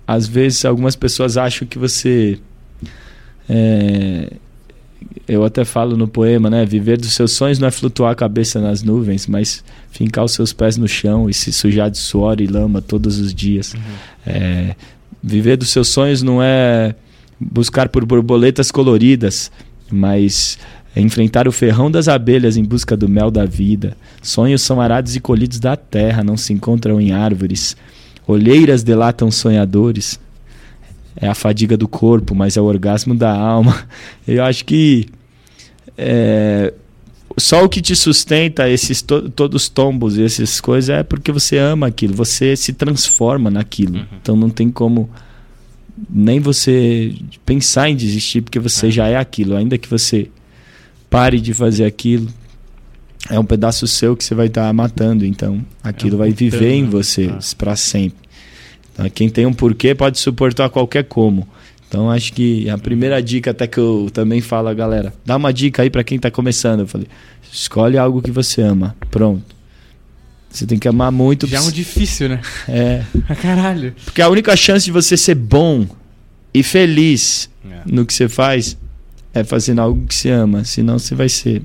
às 0.07 0.27
vezes 0.27 0.65
algumas 0.65 0.95
pessoas 0.95 1.37
acham 1.37 1.67
que 1.67 1.79
você 1.79 2.39
é, 3.49 4.33
eu 5.27 5.45
até 5.45 5.65
falo 5.65 5.97
no 5.97 6.07
poema, 6.07 6.49
né? 6.49 6.65
Viver 6.65 6.99
dos 6.99 7.13
seus 7.13 7.33
sonhos 7.33 7.59
não 7.59 7.67
é 7.67 7.71
flutuar 7.71 8.13
a 8.13 8.15
cabeça 8.15 8.61
nas 8.61 8.83
nuvens, 8.83 9.27
mas 9.27 9.65
fincar 9.91 10.25
os 10.25 10.33
seus 10.33 10.53
pés 10.53 10.77
no 10.77 10.87
chão 10.87 11.29
e 11.29 11.35
se 11.35 11.53
sujar 11.53 11.91
de 11.91 11.99
suor 11.99 12.41
e 12.41 12.47
lama 12.47 12.81
todos 12.81 13.19
os 13.19 13.35
dias. 13.35 13.75
Uhum. 13.75 13.81
É, 14.27 14.77
viver 15.23 15.57
dos 15.57 15.71
seus 15.71 15.89
sonhos 15.89 16.23
não 16.23 16.43
é 16.43 16.95
buscar 17.41 17.89
por 17.89 18.05
borboletas 18.05 18.71
coloridas, 18.71 19.51
mas 19.91 20.59
é 20.97 21.01
enfrentar 21.03 21.47
o 21.47 21.53
ferrão 21.53 21.91
das 21.91 22.09
abelhas 22.09 22.57
em 22.57 22.65
busca 22.65 22.97
do 22.97 23.07
mel 23.07 23.31
da 23.31 23.45
vida. 23.45 23.95
Sonhos 24.23 24.63
são 24.63 24.81
arados 24.81 25.15
e 25.15 25.21
colhidos 25.21 25.61
da 25.61 25.77
terra, 25.77 26.25
não 26.25 26.39
se 26.39 26.55
encontram 26.55 26.99
em 26.99 27.13
árvores. 27.13 27.77
Olheiras 28.27 28.83
delatam 28.83 29.31
sonhadores. 29.31 30.19
É 31.15 31.29
a 31.29 31.35
fadiga 31.35 31.77
do 31.77 31.87
corpo, 31.87 32.35
mas 32.35 32.57
é 32.57 32.63
o 32.63 32.65
orgasmo 32.65 33.15
da 33.15 33.31
alma. 33.31 33.87
Eu 34.27 34.43
acho 34.43 34.65
que 34.65 35.07
é, 35.99 36.73
só 37.37 37.63
o 37.63 37.69
que 37.69 37.83
te 37.83 37.95
sustenta 37.95 38.67
esses 38.67 39.03
to 39.03 39.29
todos 39.29 39.65
os 39.65 39.69
tombos 39.69 40.17
e 40.17 40.25
essas 40.25 40.63
coisas 40.63 40.89
é 40.89 41.03
porque 41.03 41.31
você 41.31 41.59
ama 41.59 41.89
aquilo, 41.89 42.15
você 42.15 42.57
se 42.57 42.73
transforma 42.73 43.51
naquilo. 43.51 43.99
Uhum. 43.99 44.07
Então 44.23 44.35
não 44.35 44.49
tem 44.49 44.71
como 44.71 45.11
nem 46.09 46.41
você 46.41 47.15
pensar 47.45 47.91
em 47.91 47.97
desistir 47.97 48.41
porque 48.41 48.59
você 48.59 48.89
é. 48.89 48.91
já 48.91 49.09
é 49.09 49.17
aquilo, 49.17 49.55
ainda 49.55 49.77
que 49.77 49.89
você 49.89 50.31
pare 51.17 51.41
de 51.41 51.55
fazer 51.55 51.87
aquilo. 51.87 52.29
É 53.31 53.41
um 53.41 53.45
pedaço 53.45 53.87
seu 53.87 54.15
que 54.15 54.23
você 54.23 54.35
vai 54.35 54.49
estar 54.49 54.67
tá 54.67 54.73
matando, 54.75 55.25
então 55.25 55.65
aquilo 55.83 56.17
é 56.17 56.19
vai 56.19 56.31
viver 56.31 56.75
em 56.75 56.85
você 56.85 57.31
ah. 57.33 57.39
para 57.57 57.75
sempre. 57.75 58.19
Então, 58.93 59.09
quem 59.09 59.31
tem 59.31 59.47
um 59.47 59.53
porquê 59.53 59.95
pode 59.95 60.19
suportar 60.19 60.69
qualquer 60.69 61.05
como. 61.05 61.49
Então 61.89 62.11
acho 62.11 62.35
que 62.35 62.69
a 62.69 62.77
primeira 62.77 63.23
dica 63.23 63.53
até 63.53 63.67
que 63.67 63.79
eu 63.79 64.11
também 64.13 64.43
falo, 64.43 64.73
galera, 64.75 65.15
dá 65.25 65.37
uma 65.37 65.55
dica 65.55 65.83
aí 65.83 65.89
para 65.89 66.05
quem 66.05 66.17
está 66.17 66.31
começando. 66.31 66.81
Eu 66.81 66.87
falei, 66.87 67.07
escolhe 67.51 67.97
algo 67.97 68.21
que 68.21 68.31
você 68.31 68.61
ama. 68.61 68.95
Pronto. 69.11 69.57
Você 70.51 70.67
tem 70.67 70.79
que 70.79 70.87
amar 70.87 71.11
muito. 71.11 71.47
Já 71.47 71.59
é 71.59 71.61
um 71.63 71.71
difícil, 71.71 72.29
né? 72.29 72.43
É. 72.69 73.03
Caralho. 73.41 73.95
Porque 74.05 74.21
a 74.21 74.29
única 74.29 74.55
chance 74.55 74.85
de 74.85 74.93
você 74.93 75.17
ser 75.17 75.35
bom 75.35 75.87
e 76.53 76.63
feliz 76.63 77.49
é. 77.65 77.81
no 77.87 78.05
que 78.05 78.13
você 78.13 78.29
faz 78.29 78.77
é 79.41 79.45
fazendo 79.45 79.81
algo 79.81 80.07
que 80.07 80.15
você 80.15 80.31
ama, 80.31 80.65
senão 80.65 80.99
você 80.99 81.15
vai 81.15 81.29
ser. 81.29 81.63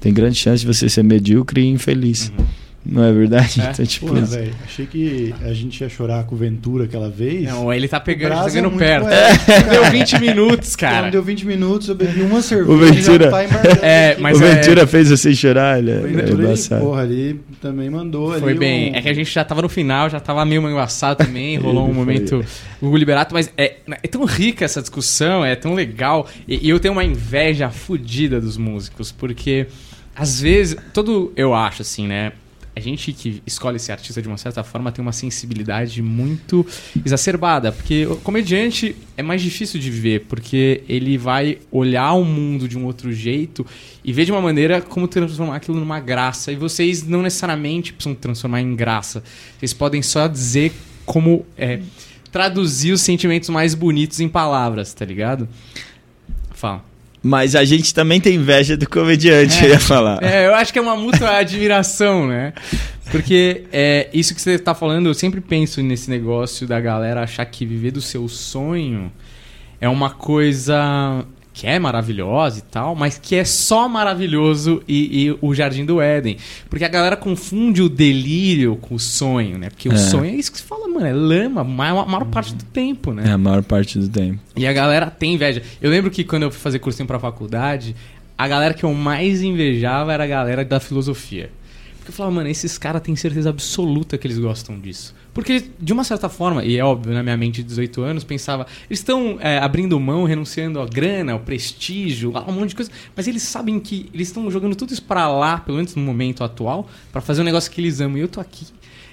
Tem 0.00 0.12
grande 0.12 0.38
chance 0.38 0.60
de 0.60 0.66
você 0.66 0.88
ser 0.88 1.02
medíocre 1.02 1.62
e 1.62 1.66
infeliz. 1.66 2.30
Uhum. 2.38 2.44
Não 2.88 3.02
é 3.02 3.12
verdade? 3.12 3.60
É? 3.60 3.70
Então, 3.70 3.84
tipo, 3.84 4.06
Pô, 4.06 4.14
véio, 4.14 4.54
achei 4.64 4.86
que 4.86 5.34
a 5.42 5.52
gente 5.52 5.80
ia 5.80 5.88
chorar 5.88 6.24
com 6.24 6.36
o 6.36 6.38
Ventura 6.38 6.84
aquela 6.84 7.10
vez. 7.10 7.42
Não, 7.44 7.72
ele 7.72 7.88
tá 7.88 7.98
pegando, 7.98 8.34
tá 8.34 8.48
chegando 8.48 8.74
é 8.74 8.78
perto. 8.78 9.08
É. 9.08 9.62
Deu 9.70 9.90
20 9.90 10.20
minutos, 10.20 10.76
cara. 10.76 11.02
Não, 11.02 11.10
deu 11.10 11.22
20 11.22 11.46
minutos, 11.46 11.88
eu 11.88 11.94
bebi 11.96 12.22
uma 12.22 12.40
cerveja. 12.42 12.70
O 12.70 12.78
Ventura, 12.78 13.30
tá 13.30 13.42
é, 13.84 14.16
mas 14.20 14.36
o 14.36 14.40
Ventura 14.40 14.82
é... 14.82 14.86
fez 14.86 15.10
você 15.10 15.34
chorar, 15.34 15.78
ele 15.78 15.90
é, 15.90 15.98
o 15.98 16.02
Ventura, 16.02 16.52
ele, 16.52 16.80
porra, 16.80 17.02
ali 17.02 17.40
também 17.60 17.90
mandou. 17.90 18.38
Foi 18.38 18.54
bem. 18.54 18.92
Um... 18.92 18.94
É 18.94 19.02
que 19.02 19.08
a 19.08 19.14
gente 19.14 19.32
já 19.32 19.44
tava 19.44 19.62
no 19.62 19.68
final, 19.68 20.08
já 20.08 20.20
tava 20.20 20.44
meio 20.44 20.62
engraçado 20.68 21.16
também, 21.16 21.56
rolou 21.56 21.88
um 21.88 21.94
momento 21.94 22.44
o 22.80 22.96
Liberato, 22.96 23.34
mas 23.34 23.50
é, 23.56 23.76
é 23.88 24.08
tão 24.08 24.24
rica 24.24 24.64
essa 24.64 24.80
discussão, 24.80 25.44
é 25.44 25.56
tão 25.56 25.74
legal. 25.74 26.28
E, 26.46 26.66
e 26.66 26.70
eu 26.70 26.78
tenho 26.78 26.92
uma 26.92 27.04
inveja 27.04 27.68
fodida 27.68 28.40
dos 28.40 28.56
músicos, 28.56 29.10
porque 29.10 29.66
às 30.14 30.40
vezes, 30.40 30.76
todo 30.92 31.32
eu 31.36 31.52
acho 31.52 31.82
assim, 31.82 32.06
né? 32.06 32.32
A 32.76 32.80
gente 32.80 33.10
que 33.10 33.42
escolhe 33.46 33.78
ser 33.78 33.92
artista 33.92 34.20
de 34.20 34.28
uma 34.28 34.36
certa 34.36 34.62
forma 34.62 34.92
tem 34.92 35.00
uma 35.00 35.12
sensibilidade 35.12 36.02
muito 36.02 36.64
exacerbada, 37.04 37.72
porque 37.72 38.06
o 38.06 38.16
comediante 38.16 38.94
é 39.16 39.22
mais 39.22 39.40
difícil 39.40 39.80
de 39.80 39.90
viver, 39.90 40.26
porque 40.28 40.82
ele 40.86 41.16
vai 41.16 41.58
olhar 41.72 42.12
o 42.12 42.22
mundo 42.22 42.68
de 42.68 42.76
um 42.76 42.84
outro 42.84 43.10
jeito 43.10 43.66
e 44.04 44.12
ver 44.12 44.26
de 44.26 44.32
uma 44.32 44.42
maneira 44.42 44.82
como 44.82 45.08
transformar 45.08 45.56
aquilo 45.56 45.80
numa 45.80 45.98
graça. 45.98 46.52
E 46.52 46.56
vocês 46.56 47.02
não 47.02 47.22
necessariamente 47.22 47.94
precisam 47.94 48.14
transformar 48.14 48.60
em 48.60 48.76
graça. 48.76 49.24
Vocês 49.58 49.72
podem 49.72 50.02
só 50.02 50.28
dizer 50.28 50.70
como 51.06 51.46
é, 51.56 51.80
traduzir 52.30 52.92
os 52.92 53.00
sentimentos 53.00 53.48
mais 53.48 53.74
bonitos 53.74 54.20
em 54.20 54.28
palavras, 54.28 54.92
tá 54.92 55.06
ligado? 55.06 55.48
Fala. 56.50 56.95
Mas 57.26 57.56
a 57.56 57.64
gente 57.64 57.92
também 57.92 58.20
tem 58.20 58.36
inveja 58.36 58.76
do 58.76 58.88
comediante, 58.88 59.58
é, 59.58 59.66
eu 59.66 59.70
ia 59.70 59.80
falar. 59.80 60.22
É, 60.22 60.46
eu 60.46 60.54
acho 60.54 60.72
que 60.72 60.78
é 60.78 60.82
uma 60.82 60.96
mútua 60.96 61.30
admiração, 61.38 62.28
né? 62.28 62.52
Porque 63.10 63.64
é, 63.72 64.08
isso 64.12 64.32
que 64.32 64.40
você 64.40 64.52
está 64.52 64.74
falando, 64.74 65.06
eu 65.06 65.14
sempre 65.14 65.40
penso 65.40 65.82
nesse 65.82 66.08
negócio 66.08 66.66
da 66.68 66.80
galera 66.80 67.22
achar 67.22 67.44
que 67.44 67.66
viver 67.66 67.90
do 67.90 68.00
seu 68.00 68.28
sonho 68.28 69.10
é 69.80 69.88
uma 69.88 70.10
coisa 70.10 71.24
que 71.56 71.66
é 71.66 71.78
maravilhosa 71.78 72.58
e 72.58 72.62
tal, 72.62 72.94
mas 72.94 73.16
que 73.16 73.34
é 73.34 73.42
só 73.42 73.88
maravilhoso 73.88 74.82
e, 74.86 75.24
e, 75.24 75.38
o 75.40 75.54
Jardim 75.54 75.86
do 75.86 76.02
Éden. 76.02 76.36
Porque 76.68 76.84
a 76.84 76.88
galera 76.88 77.16
confunde 77.16 77.80
o 77.80 77.88
delírio 77.88 78.76
com 78.76 78.96
o 78.96 78.98
sonho, 78.98 79.56
né? 79.56 79.70
Porque 79.70 79.88
é. 79.88 79.94
o 79.94 79.96
sonho 79.96 80.26
é 80.26 80.34
isso 80.34 80.52
que 80.52 80.58
você 80.58 80.64
fala, 80.64 80.86
mano, 80.86 81.06
é 81.06 81.14
lama 81.14 81.62
a 81.62 81.64
maior, 81.64 82.02
a 82.02 82.06
maior 82.06 82.26
parte 82.26 82.54
do 82.54 82.62
tempo, 82.62 83.14
né? 83.14 83.24
É 83.26 83.30
a 83.30 83.38
maior 83.38 83.62
parte 83.62 83.98
do 83.98 84.06
tempo. 84.06 84.38
E 84.54 84.66
a 84.66 84.72
galera 84.74 85.10
tem 85.10 85.32
inveja. 85.32 85.62
Eu 85.80 85.90
lembro 85.90 86.10
que 86.10 86.24
quando 86.24 86.42
eu 86.42 86.50
fui 86.50 86.60
fazer 86.60 86.78
cursinho 86.78 87.06
pra 87.06 87.18
faculdade, 87.18 87.96
a 88.36 88.46
galera 88.46 88.74
que 88.74 88.84
eu 88.84 88.92
mais 88.92 89.40
invejava 89.40 90.12
era 90.12 90.24
a 90.24 90.26
galera 90.26 90.62
da 90.62 90.78
filosofia. 90.78 91.50
Porque 91.96 92.10
eu 92.10 92.14
falava, 92.14 92.34
mano, 92.34 92.50
esses 92.50 92.76
caras 92.76 93.00
têm 93.00 93.16
certeza 93.16 93.48
absoluta 93.48 94.18
que 94.18 94.26
eles 94.26 94.38
gostam 94.38 94.78
disso. 94.78 95.14
Porque, 95.36 95.64
de 95.78 95.92
uma 95.92 96.02
certa 96.02 96.30
forma, 96.30 96.64
e 96.64 96.78
é 96.78 96.82
óbvio, 96.82 97.12
na 97.12 97.22
minha 97.22 97.36
mente 97.36 97.56
de 97.56 97.64
18 97.64 98.00
anos, 98.00 98.24
pensava, 98.24 98.66
eles 98.88 99.00
estão 99.00 99.36
é, 99.38 99.58
abrindo 99.58 100.00
mão, 100.00 100.24
renunciando 100.24 100.80
à 100.80 100.86
grana, 100.86 101.32
ao 101.32 101.40
prestígio, 101.40 102.32
a 102.34 102.50
um 102.50 102.52
monte 102.52 102.70
de 102.70 102.76
coisa, 102.76 102.90
mas 103.14 103.28
eles 103.28 103.42
sabem 103.42 103.78
que 103.78 104.08
eles 104.14 104.28
estão 104.28 104.50
jogando 104.50 104.74
tudo 104.74 104.94
isso 104.94 105.02
para 105.02 105.28
lá, 105.28 105.58
pelo 105.58 105.76
menos 105.76 105.94
no 105.94 106.00
momento 106.00 106.42
atual, 106.42 106.88
para 107.12 107.20
fazer 107.20 107.42
um 107.42 107.44
negócio 107.44 107.70
que 107.70 107.78
eles 107.82 108.00
amam. 108.00 108.16
E 108.16 108.22
eu 108.22 108.28
tô 108.28 108.40
aqui 108.40 108.64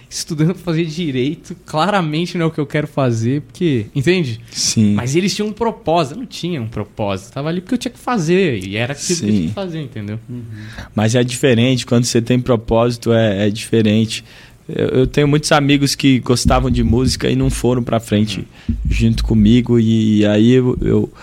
estudando 0.09 0.53
para 0.53 0.63
fazer 0.63 0.85
direito, 0.85 1.57
claramente 1.65 2.37
não 2.37 2.45
é 2.45 2.47
o 2.47 2.51
que 2.51 2.59
eu 2.59 2.67
quero 2.67 2.87
fazer, 2.87 3.41
porque, 3.41 3.87
entende? 3.93 4.39
Sim. 4.49 4.93
Mas 4.93 5.17
eles 5.17 5.35
tinham 5.35 5.49
um 5.49 5.53
propósito, 5.53 6.13
eu 6.13 6.19
não 6.19 6.25
tinha 6.25 6.61
um 6.61 6.69
propósito, 6.69 7.33
tava 7.33 7.49
ali 7.49 7.59
porque 7.59 7.73
eu 7.73 7.79
tinha 7.79 7.91
que 7.91 7.99
fazer, 7.99 8.63
e 8.63 8.77
era 8.77 8.93
aquilo 8.93 9.19
que 9.19 9.25
eu 9.25 9.29
tinha 9.29 9.47
que 9.49 9.53
fazer, 9.53 9.81
entendeu? 9.81 10.17
Uhum. 10.29 10.43
Mas 10.95 11.15
é 11.15 11.23
diferente, 11.23 11.85
quando 11.85 12.05
você 12.05 12.21
tem 12.21 12.39
propósito 12.39 13.11
é, 13.11 13.47
é 13.47 13.49
diferente. 13.49 14.23
Eu, 14.67 14.87
eu, 14.87 15.07
tenho 15.07 15.27
muitos 15.27 15.51
amigos 15.51 15.93
que 15.93 16.19
gostavam 16.19 16.71
de 16.71 16.83
música 16.83 17.29
e 17.29 17.35
não 17.35 17.49
foram 17.49 17.83
para 17.83 17.99
frente 17.99 18.47
uhum. 18.69 18.75
junto 18.89 19.23
comigo 19.23 19.77
e 19.77 20.25
aí 20.25 20.53
eu, 20.53 20.77
eu, 20.81 21.13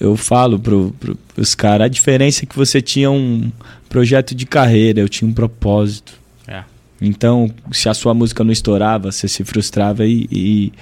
eu 0.00 0.16
falo 0.16 0.58
pro, 0.58 0.94
pro, 0.98 1.16
pros 1.34 1.54
caras, 1.54 1.84
a 1.84 1.88
diferença 1.88 2.44
é 2.44 2.46
que 2.46 2.56
você 2.56 2.82
tinha 2.82 3.10
um 3.10 3.50
projeto 3.88 4.34
de 4.34 4.46
carreira, 4.46 5.00
eu 5.00 5.08
tinha 5.08 5.28
um 5.28 5.32
propósito. 5.32 6.12
É. 6.46 6.64
Então, 7.00 7.50
se 7.72 7.88
a 7.88 7.94
sua 7.94 8.14
música 8.14 8.42
não 8.42 8.52
estourava, 8.52 9.12
você 9.12 9.28
se 9.28 9.44
frustrava 9.44 10.04
e, 10.06 10.28
e, 10.30 10.72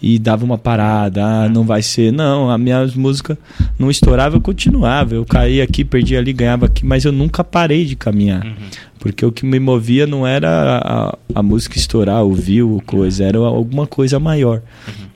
e 0.00 0.18
dava 0.18 0.44
uma 0.44 0.58
parada. 0.58 1.24
Ah, 1.24 1.48
não 1.48 1.64
vai 1.64 1.82
ser. 1.82 2.12
Não, 2.12 2.50
a 2.50 2.58
minha 2.58 2.86
música 2.94 3.38
não 3.78 3.90
estourava, 3.90 4.36
eu 4.36 4.40
continuava. 4.40 5.14
Eu 5.14 5.24
caía 5.24 5.64
aqui, 5.64 5.84
perdia 5.84 6.18
ali, 6.18 6.32
ganhava 6.32 6.66
aqui, 6.66 6.84
mas 6.84 7.04
eu 7.04 7.12
nunca 7.12 7.42
parei 7.44 7.84
de 7.84 7.96
caminhar. 7.96 8.44
Uhum. 8.44 8.68
Porque 8.98 9.24
o 9.24 9.30
que 9.32 9.44
me 9.46 9.58
movia 9.60 10.06
não 10.06 10.26
era 10.26 10.80
a, 10.84 11.18
a 11.34 11.42
música 11.42 11.76
estourar, 11.76 12.22
ouvir 12.22 12.62
ou 12.62 12.80
coisa, 12.80 13.24
era 13.24 13.38
alguma 13.38 13.86
coisa 13.86 14.18
maior. 14.18 14.62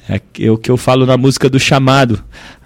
É 0.09 0.19
que- 0.19 0.45
é 0.47 0.51
o 0.51 0.59
que 0.59 0.71
eu 0.71 0.77
falo 0.77 1.07
na 1.07 1.17
música 1.17 1.49
do 1.49 1.59
chamado. 1.59 2.23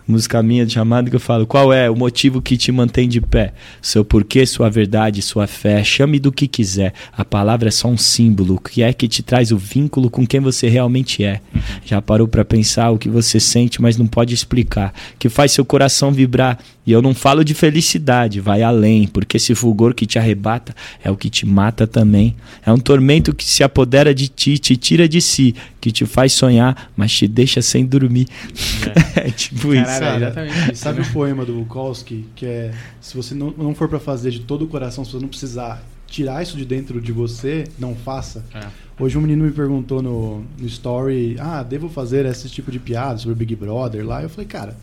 Música 0.06 0.42
minha 0.42 0.66
de 0.66 0.74
chamado 0.74 1.08
que 1.08 1.16
eu 1.16 1.20
falo, 1.20 1.46
qual 1.46 1.72
é 1.72 1.88
o 1.88 1.96
motivo 1.96 2.42
que 2.42 2.56
te 2.56 2.70
mantém 2.70 3.08
de 3.08 3.20
pé? 3.20 3.54
Seu 3.80 4.04
porquê, 4.04 4.44
sua 4.44 4.68
verdade, 4.68 5.22
sua 5.22 5.46
fé. 5.46 5.82
Chame 5.82 6.18
do 6.18 6.30
que 6.30 6.46
quiser. 6.46 6.92
A 7.16 7.24
palavra 7.24 7.68
é 7.68 7.70
só 7.70 7.88
um 7.88 7.96
símbolo. 7.96 8.60
Que 8.60 8.82
é 8.82 8.92
que 8.92 9.08
te 9.08 9.22
traz 9.22 9.50
o 9.50 9.56
vínculo 9.56 10.10
com 10.10 10.26
quem 10.26 10.40
você 10.40 10.68
realmente 10.68 11.24
é? 11.24 11.40
Já 11.84 12.02
parou 12.02 12.28
pra 12.28 12.44
pensar 12.44 12.90
o 12.90 12.98
que 12.98 13.08
você 13.08 13.40
sente, 13.40 13.80
mas 13.80 13.96
não 13.96 14.06
pode 14.06 14.34
explicar? 14.34 14.92
Que 15.18 15.28
faz 15.28 15.52
seu 15.52 15.64
coração 15.64 16.12
vibrar. 16.12 16.58
E 16.86 16.92
eu 16.92 17.00
não 17.00 17.14
falo 17.14 17.42
de 17.42 17.54
felicidade, 17.54 18.40
vai 18.40 18.62
além, 18.62 19.06
porque 19.06 19.38
esse 19.38 19.54
fulgor 19.54 19.94
que 19.94 20.04
te 20.04 20.18
arrebata 20.18 20.74
é 21.02 21.10
o 21.10 21.16
que 21.16 21.30
te 21.30 21.46
mata 21.46 21.86
também. 21.86 22.36
É 22.64 22.70
um 22.70 22.78
tormento 22.78 23.34
que 23.34 23.44
se 23.44 23.64
apodera 23.64 24.14
de 24.14 24.28
ti, 24.28 24.58
te 24.58 24.76
tira 24.76 25.08
de 25.08 25.20
si, 25.20 25.54
que 25.80 25.90
te 25.90 26.04
faz 26.04 26.34
sonhar, 26.34 26.90
mas 26.94 27.12
te 27.12 27.26
deixa 27.26 27.62
sem 27.62 27.86
dormir. 27.86 28.28
É, 29.16 29.30
tipo 29.30 29.68
Caralho, 29.68 29.92
isso. 29.92 29.93
É 29.96 29.98
Sabe? 30.10 30.24
exatamente 30.24 30.72
isso. 30.72 30.82
Sabe 30.82 31.00
né? 31.00 31.06
o 31.08 31.12
poema 31.12 31.44
do 31.44 31.52
Bukowski, 31.54 32.26
que 32.34 32.46
é 32.46 32.72
se 33.00 33.16
você 33.16 33.34
não, 33.34 33.50
não 33.56 33.74
for 33.74 33.88
pra 33.88 33.98
fazer 34.00 34.30
de 34.30 34.40
todo 34.40 34.64
o 34.64 34.68
coração, 34.68 35.04
se 35.04 35.12
você 35.12 35.20
não 35.20 35.28
precisar 35.28 35.82
tirar 36.06 36.42
isso 36.42 36.56
de 36.56 36.64
dentro 36.64 37.00
de 37.00 37.10
você, 37.12 37.64
não 37.78 37.94
faça. 37.94 38.44
É. 38.54 38.66
Hoje 39.02 39.18
um 39.18 39.20
menino 39.20 39.44
me 39.44 39.50
perguntou 39.50 40.00
no, 40.00 40.44
no 40.58 40.66
story, 40.66 41.36
ah, 41.40 41.62
devo 41.62 41.88
fazer 41.88 42.24
esse 42.26 42.48
tipo 42.48 42.70
de 42.70 42.78
piada 42.78 43.18
sobre 43.18 43.34
Big 43.34 43.56
Brother 43.56 44.06
lá? 44.06 44.22
Eu 44.22 44.28
falei, 44.28 44.46
cara, 44.46 44.76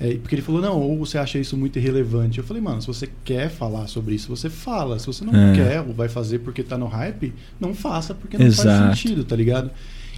é, 0.00 0.14
porque 0.16 0.34
ele 0.34 0.42
falou, 0.42 0.60
não, 0.60 0.78
ou 0.80 0.98
você 0.98 1.16
acha 1.18 1.38
isso 1.38 1.56
muito 1.56 1.78
irrelevante. 1.78 2.38
Eu 2.38 2.44
falei, 2.44 2.62
mano, 2.62 2.80
se 2.82 2.86
você 2.86 3.08
quer 3.24 3.48
falar 3.50 3.86
sobre 3.88 4.14
isso, 4.14 4.28
você 4.28 4.50
fala. 4.50 4.98
Se 4.98 5.06
você 5.06 5.24
não 5.24 5.34
É. 5.34 5.54
quer 5.56 5.80
ou 5.80 5.92
vai 5.94 6.08
fazer 6.08 6.40
porque 6.40 6.62
tá 6.62 6.76
no 6.76 6.86
hype, 6.86 7.32
não 7.58 7.74
faça 7.74 8.14
porque 8.14 8.36
não 8.38 8.46
Exato. 8.46 8.68
faz 8.68 8.98
sentido, 8.98 9.24
tá 9.24 9.34
ligado? 9.34 9.70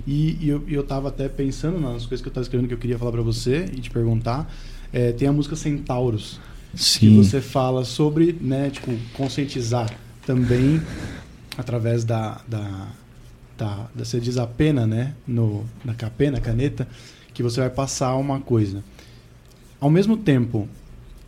E, 0.06 0.38
e 0.40 0.48
eu, 0.48 0.62
eu 0.68 0.82
tava 0.82 1.08
até 1.08 1.28
pensando 1.28 1.80
nas 1.80 2.06
coisas 2.06 2.20
que 2.20 2.28
eu 2.28 2.32
tava 2.32 2.42
escrevendo 2.42 2.68
que 2.68 2.74
eu 2.74 2.78
queria 2.78 2.98
falar 2.98 3.12
pra 3.12 3.22
você 3.22 3.66
e 3.72 3.80
te 3.80 3.90
perguntar. 3.90 4.52
É, 4.92 5.12
tem 5.12 5.28
a 5.28 5.32
música 5.32 5.54
Centauros, 5.54 6.40
que 6.72 6.82
Sim. 6.82 7.16
você 7.16 7.40
fala 7.40 7.84
sobre, 7.84 8.36
né, 8.40 8.70
tipo, 8.70 8.92
conscientizar 9.14 9.90
também 10.26 10.80
através 11.56 12.04
da, 12.04 12.40
da, 12.48 12.88
da, 13.56 13.88
da 13.94 14.04
você 14.04 14.18
diz 14.18 14.36
a 14.38 14.46
pena, 14.46 14.86
né, 14.86 15.14
no, 15.26 15.64
na 15.84 15.94
capena, 15.94 16.40
caneta, 16.40 16.88
que 17.32 17.42
você 17.42 17.60
vai 17.60 17.70
passar 17.70 18.16
uma 18.16 18.40
coisa. 18.40 18.82
Ao 19.80 19.90
mesmo 19.90 20.16
tempo 20.16 20.68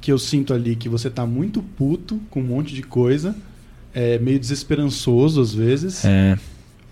que 0.01 0.11
eu 0.11 0.19
sinto 0.19 0.53
ali 0.53 0.75
que 0.75 0.89
você 0.89 1.09
tá 1.09 1.25
muito 1.25 1.63
puto 1.63 2.21
com 2.29 2.41
um 2.41 2.45
monte 2.45 2.75
de 2.75 2.83
coisa, 2.83 3.35
é 3.95 4.19
meio 4.19 4.39
desesperançoso 4.39 5.41
às 5.41 5.55
vezes, 5.55 6.05
É, 6.05 6.37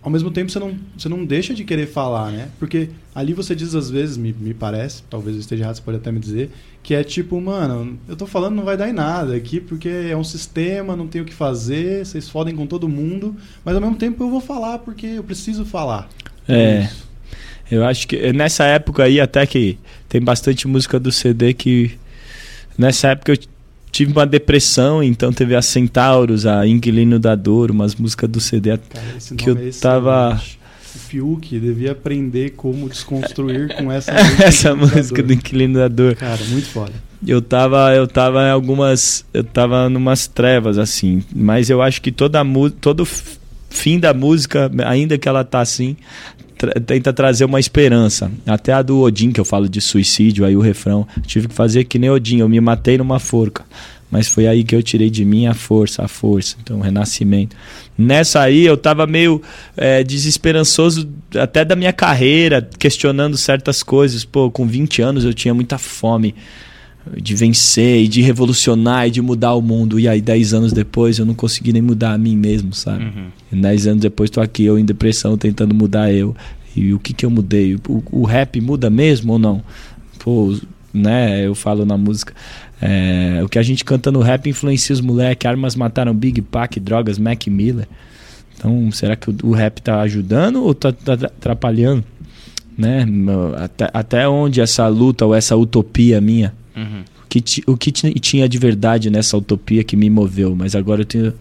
ao 0.02 0.10
mesmo 0.10 0.30
tempo 0.30 0.50
você 0.50 0.58
não, 0.58 0.74
você 0.96 1.08
não 1.08 1.24
deixa 1.24 1.52
de 1.52 1.64
querer 1.64 1.86
falar, 1.86 2.30
né? 2.30 2.48
Porque 2.58 2.88
ali 3.14 3.32
você 3.32 3.54
diz 3.54 3.74
às 3.74 3.90
vezes, 3.90 4.16
me, 4.16 4.32
me 4.32 4.54
parece, 4.54 5.02
talvez 5.10 5.36
eu 5.36 5.40
esteja 5.40 5.64
errado, 5.64 5.76
você 5.76 5.82
pode 5.82 5.98
até 5.98 6.10
me 6.10 6.18
dizer, 6.18 6.50
que 6.82 6.94
é 6.94 7.04
tipo, 7.04 7.40
mano, 7.40 7.98
eu 8.08 8.16
tô 8.16 8.26
falando 8.26 8.56
não 8.56 8.64
vai 8.64 8.76
dar 8.76 8.88
em 8.88 8.92
nada 8.92 9.34
aqui, 9.34 9.60
porque 9.60 9.88
é 9.88 10.16
um 10.16 10.24
sistema, 10.24 10.96
não 10.96 11.06
tenho 11.06 11.24
o 11.24 11.26
que 11.26 11.34
fazer, 11.34 12.04
vocês 12.04 12.28
fodem 12.28 12.56
com 12.56 12.66
todo 12.66 12.88
mundo, 12.88 13.36
mas 13.64 13.74
ao 13.74 13.80
mesmo 13.80 13.96
tempo 13.96 14.24
eu 14.24 14.30
vou 14.30 14.40
falar 14.40 14.78
porque 14.78 15.06
eu 15.06 15.24
preciso 15.24 15.64
falar. 15.64 16.08
É. 16.48 16.84
isso. 16.84 17.08
eu 17.70 17.84
acho 17.84 18.08
que 18.08 18.32
nessa 18.32 18.64
época 18.64 19.04
aí, 19.04 19.20
até 19.20 19.44
que 19.46 19.78
tem 20.08 20.20
bastante 20.20 20.66
música 20.66 20.98
do 20.98 21.12
CD 21.12 21.54
que. 21.54 21.98
Nessa 22.76 23.08
época 23.08 23.32
eu 23.32 23.38
tive 23.90 24.12
uma 24.12 24.26
depressão, 24.26 25.02
então 25.02 25.32
teve 25.32 25.54
a 25.54 25.62
Centauros, 25.62 26.46
a 26.46 26.66
Inquilino 26.66 27.18
da 27.18 27.34
Dor, 27.34 27.70
umas 27.70 27.94
músicas 27.94 28.28
do 28.30 28.40
CD 28.40 28.76
Cara, 28.78 29.04
esse 29.16 29.34
que 29.34 29.50
eu 29.50 29.56
é 29.56 29.70
tava-. 29.80 30.40
O 30.94 30.98
Fiuk 30.98 31.58
devia 31.58 31.92
aprender 31.92 32.50
como 32.50 32.88
desconstruir 32.88 33.74
com 33.76 33.90
essa 33.92 34.10
essa 34.42 34.74
música 34.74 34.96
música 34.96 35.22
do 35.22 35.32
Inquilino 35.32 35.78
da 35.78 35.88
Dor. 35.88 36.14
Cara, 36.16 36.42
muito 36.46 36.66
foda. 36.68 36.92
Eu 37.26 37.42
tava, 37.42 37.92
eu 37.94 38.06
tava 38.08 38.42
em 38.46 38.50
algumas, 38.50 39.24
eu 39.34 39.44
tava 39.44 39.88
numas 39.88 40.26
trevas 40.26 40.78
assim, 40.78 41.22
mas 41.34 41.68
eu 41.68 41.82
acho 41.82 42.00
que 42.00 42.10
toda 42.10 42.42
mu- 42.42 42.70
todo 42.70 43.04
fim 43.68 44.00
da 44.00 44.14
música, 44.14 44.70
ainda 44.86 45.18
que 45.18 45.28
ela 45.28 45.44
tá 45.44 45.60
assim, 45.60 45.96
tra- 46.60 46.78
tenta 46.80 47.12
trazer 47.12 47.46
uma 47.46 47.58
esperança. 47.58 48.30
Até 48.46 48.72
a 48.74 48.82
do 48.82 49.00
Odin 49.00 49.32
que 49.32 49.40
eu 49.40 49.44
falo 49.44 49.68
de 49.68 49.80
suicídio, 49.80 50.44
aí 50.44 50.54
o 50.54 50.60
refrão, 50.60 51.08
tive 51.26 51.48
que 51.48 51.54
fazer 51.54 51.84
que 51.84 51.98
nem 51.98 52.10
Odin, 52.10 52.38
eu 52.40 52.48
me 52.48 52.60
matei 52.60 52.98
numa 52.98 53.18
forca. 53.18 53.64
Mas 54.10 54.26
foi 54.28 54.46
aí 54.48 54.64
que 54.64 54.74
eu 54.74 54.82
tirei 54.82 55.08
de 55.08 55.24
mim 55.24 55.46
a 55.46 55.54
força, 55.54 56.04
a 56.04 56.08
força, 56.08 56.56
então 56.60 56.78
o 56.78 56.80
renascimento. 56.82 57.56
Nessa 57.96 58.40
aí 58.40 58.66
eu 58.66 58.76
tava 58.76 59.06
meio 59.06 59.40
é, 59.76 60.02
desesperançoso 60.02 61.08
até 61.34 61.64
da 61.64 61.76
minha 61.76 61.92
carreira, 61.92 62.68
questionando 62.78 63.36
certas 63.36 63.82
coisas. 63.84 64.24
Pô, 64.24 64.50
com 64.50 64.66
20 64.66 65.00
anos 65.00 65.24
eu 65.24 65.32
tinha 65.32 65.54
muita 65.54 65.78
fome 65.78 66.34
de 67.16 67.34
vencer 67.34 68.02
e 68.02 68.08
de 68.08 68.20
revolucionar 68.20 69.08
e 69.08 69.10
de 69.10 69.22
mudar 69.22 69.54
o 69.54 69.62
mundo. 69.62 69.98
E 69.98 70.06
aí, 70.06 70.20
10 70.20 70.54
anos 70.54 70.72
depois, 70.72 71.18
eu 71.18 71.24
não 71.24 71.34
consegui 71.34 71.72
nem 71.72 71.82
mudar 71.82 72.12
a 72.12 72.18
mim 72.18 72.36
mesmo, 72.36 72.72
sabe? 72.74 73.04
Uhum. 73.52 73.60
10 73.60 73.86
anos 73.86 74.02
depois, 74.02 74.30
tô 74.30 74.40
aqui, 74.40 74.64
eu 74.64 74.78
em 74.78 74.84
depressão, 74.84 75.36
tentando 75.36 75.74
mudar 75.74 76.12
eu. 76.12 76.36
E 76.76 76.92
o 76.92 76.98
que 76.98 77.12
que 77.12 77.26
eu 77.26 77.30
mudei? 77.30 77.74
O, 77.88 78.02
o 78.12 78.24
rap 78.24 78.60
muda 78.60 78.88
mesmo 78.88 79.32
ou 79.32 79.38
não? 79.38 79.62
Pô, 80.18 80.56
né? 80.92 81.46
Eu 81.46 81.54
falo 81.54 81.84
na 81.84 81.96
música. 81.96 82.32
é, 82.80 83.40
o 83.42 83.48
que 83.48 83.58
a 83.58 83.62
gente 83.62 83.84
canta 83.84 84.12
no 84.12 84.20
rap 84.20 84.48
influencia 84.48 84.92
os 84.92 85.00
moleques. 85.00 85.48
Armas 85.48 85.74
mataram 85.74 86.14
Big 86.14 86.40
Pac, 86.42 86.78
drogas, 86.78 87.18
Mac 87.18 87.46
Miller. 87.48 87.88
Então, 88.56 88.90
será 88.92 89.16
que 89.16 89.30
o, 89.30 89.36
o 89.42 89.52
rap 89.52 89.80
tá 89.80 90.00
ajudando 90.02 90.62
ou 90.62 90.74
tá, 90.74 90.92
tá 90.92 91.14
atrapalhando? 91.14 92.04
Né? 92.78 93.04
Até, 93.56 93.90
até 93.92 94.28
onde 94.28 94.60
essa 94.60 94.86
luta 94.86 95.26
ou 95.26 95.34
essa 95.34 95.56
utopia 95.56 96.20
minha 96.20 96.54
Uhum. 96.76 97.02
o 97.24 97.28
que, 97.28 97.62
o 97.66 97.76
que 97.76 97.90
ti- 97.92 98.14
tinha 98.20 98.48
de 98.48 98.58
verdade 98.58 99.10
nessa 99.10 99.36
utopia 99.36 99.82
que 99.84 99.96
me 99.96 100.08
moveu, 100.08 100.54
mas 100.54 100.74
agora 100.74 101.02
eu 101.02 101.04
tenho 101.04 101.34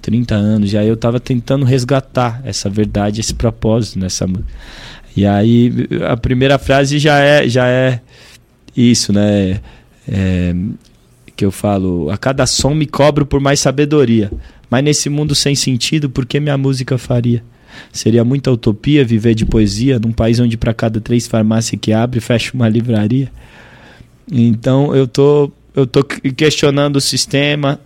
30 0.00 0.34
anos, 0.34 0.72
e 0.72 0.78
aí 0.78 0.86
eu 0.88 0.96
tava 0.96 1.18
tentando 1.18 1.64
resgatar 1.64 2.40
essa 2.44 2.70
verdade, 2.70 3.20
esse 3.20 3.34
propósito 3.34 3.98
nessa. 3.98 4.28
E 5.16 5.26
aí 5.26 5.72
a 6.08 6.16
primeira 6.16 6.58
frase 6.58 6.98
já 6.98 7.18
é, 7.18 7.48
já 7.48 7.66
é 7.66 8.00
isso, 8.76 9.12
né? 9.12 9.60
É, 10.08 10.54
que 11.34 11.44
eu 11.44 11.50
falo, 11.50 12.08
a 12.10 12.16
cada 12.16 12.46
som 12.46 12.74
me 12.74 12.86
cobro 12.86 13.26
por 13.26 13.40
mais 13.40 13.60
sabedoria, 13.60 14.30
mas 14.70 14.82
nesse 14.84 15.08
mundo 15.10 15.34
sem 15.34 15.54
sentido, 15.54 16.08
por 16.08 16.24
que 16.24 16.38
minha 16.40 16.56
música 16.56 16.96
faria? 16.96 17.42
Seria 17.92 18.24
muita 18.24 18.50
utopia 18.50 19.04
viver 19.04 19.34
de 19.34 19.44
poesia 19.44 19.98
num 19.98 20.12
país 20.12 20.40
onde 20.40 20.56
para 20.56 20.72
cada 20.72 20.98
três 21.00 21.26
farmácias 21.26 21.78
que 21.80 21.92
abre, 21.92 22.20
fecha 22.20 22.52
uma 22.54 22.68
livraria. 22.68 23.30
Então 24.30 24.94
eu 24.94 25.06
tô, 25.06 25.50
eu 25.74 25.86
tô 25.86 26.02
que- 26.02 26.32
questionando 26.32 26.96
o 26.96 27.00
sistema, 27.00 27.80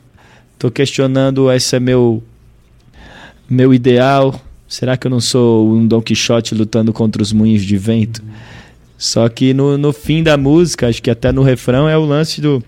tô 0.59 0.71
questionando 0.71 1.51
esse 1.51 1.77
é 1.77 1.81
meu, 1.81 2.23
meu 3.49 3.75
ideal. 3.75 4.41
Será 4.69 4.97
que 4.97 5.07
eu 5.07 5.11
não 5.11 5.21
sou 5.21 5.69
um 5.73 5.87
Don 5.87 6.01
Quixote 6.01 6.55
lutando 6.55 6.93
contra 6.93 7.21
os 7.21 7.33
moinhos 7.33 7.63
de 7.63 7.77
vento? 7.77 8.23
Só 8.97 9.29
que 9.29 9.53
no, 9.53 9.77
no 9.77 9.93
fim 9.93 10.23
da 10.23 10.37
música, 10.37 10.89
acho 10.89 11.03
que 11.03 11.11
até 11.11 11.33
no 11.33 11.43
refrão, 11.43 11.89
é 11.89 11.97
o 11.97 12.05
lance 12.05 12.41
do. 12.41 12.63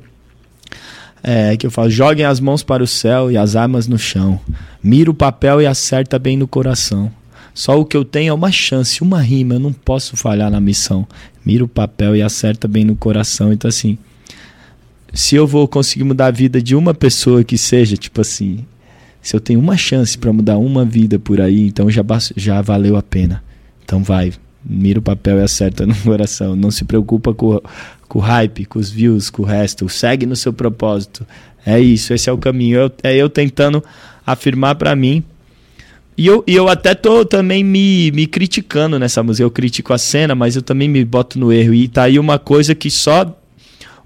É, 1.22 1.56
que 1.56 1.64
eu 1.66 1.70
falo, 1.70 1.88
joguem 1.88 2.24
as 2.24 2.40
mãos 2.40 2.64
para 2.64 2.82
o 2.82 2.86
céu 2.86 3.30
e 3.30 3.36
as 3.36 3.54
armas 3.54 3.86
no 3.86 3.96
chão. 3.98 4.40
Mira 4.82 5.10
o 5.10 5.14
papel 5.14 5.62
e 5.62 5.66
acerta 5.66 6.18
bem 6.18 6.36
no 6.36 6.48
coração. 6.48 7.12
Só 7.54 7.78
o 7.78 7.84
que 7.84 7.96
eu 7.96 8.04
tenho 8.04 8.30
é 8.30 8.32
uma 8.32 8.50
chance, 8.50 9.02
uma 9.02 9.20
rima, 9.20 9.54
eu 9.54 9.60
não 9.60 9.72
posso 9.72 10.16
falhar 10.16 10.50
na 10.50 10.60
missão. 10.60 11.06
Mira 11.44 11.64
o 11.64 11.68
papel 11.68 12.16
e 12.16 12.22
acerta 12.22 12.66
bem 12.66 12.84
no 12.84 12.96
coração. 12.96 13.52
Então, 13.52 13.68
assim, 13.68 13.98
se 15.12 15.34
eu 15.36 15.46
vou 15.46 15.68
conseguir 15.68 16.04
mudar 16.04 16.26
a 16.26 16.30
vida 16.30 16.62
de 16.62 16.74
uma 16.74 16.94
pessoa 16.94 17.44
que 17.44 17.58
seja, 17.58 17.96
tipo 17.96 18.20
assim, 18.20 18.64
se 19.20 19.36
eu 19.36 19.40
tenho 19.40 19.60
uma 19.60 19.76
chance 19.76 20.16
para 20.16 20.32
mudar 20.32 20.56
uma 20.58 20.84
vida 20.84 21.18
por 21.18 21.40
aí, 21.40 21.66
então 21.66 21.90
já, 21.90 22.02
já 22.36 22.60
valeu 22.62 22.96
a 22.96 23.02
pena. 23.02 23.42
Então 23.84 24.02
vai, 24.02 24.32
mira 24.64 24.98
o 24.98 25.02
papel 25.02 25.38
e 25.38 25.42
acerta 25.42 25.84
no 25.86 25.94
coração. 25.94 26.56
Não 26.56 26.70
se 26.70 26.84
preocupa 26.84 27.34
com, 27.34 27.60
com 28.08 28.18
o 28.18 28.22
hype, 28.22 28.64
com 28.64 28.78
os 28.78 28.90
views, 28.90 29.28
com 29.28 29.42
o 29.42 29.46
resto. 29.46 29.88
Segue 29.88 30.24
no 30.24 30.36
seu 30.36 30.52
propósito. 30.52 31.26
É 31.66 31.78
isso, 31.78 32.14
esse 32.14 32.30
é 32.30 32.32
o 32.32 32.38
caminho. 32.38 32.78
Eu- 32.78 32.92
é 33.02 33.14
eu 33.14 33.28
tentando 33.28 33.84
afirmar 34.26 34.76
para 34.76 34.96
mim. 34.96 35.22
E 36.16 36.26
eu, 36.26 36.44
e 36.46 36.54
eu 36.54 36.68
até 36.68 36.94
tô 36.94 37.24
também 37.24 37.64
me, 37.64 38.10
me 38.12 38.26
criticando 38.26 38.98
nessa 38.98 39.22
música. 39.22 39.44
Eu 39.44 39.50
critico 39.50 39.92
a 39.92 39.98
cena, 39.98 40.34
mas 40.34 40.56
eu 40.56 40.62
também 40.62 40.88
me 40.88 41.04
boto 41.04 41.38
no 41.38 41.52
erro. 41.52 41.72
E 41.72 41.88
tá 41.88 42.04
aí 42.04 42.18
uma 42.18 42.38
coisa 42.38 42.74
que 42.74 42.90
só 42.90 43.34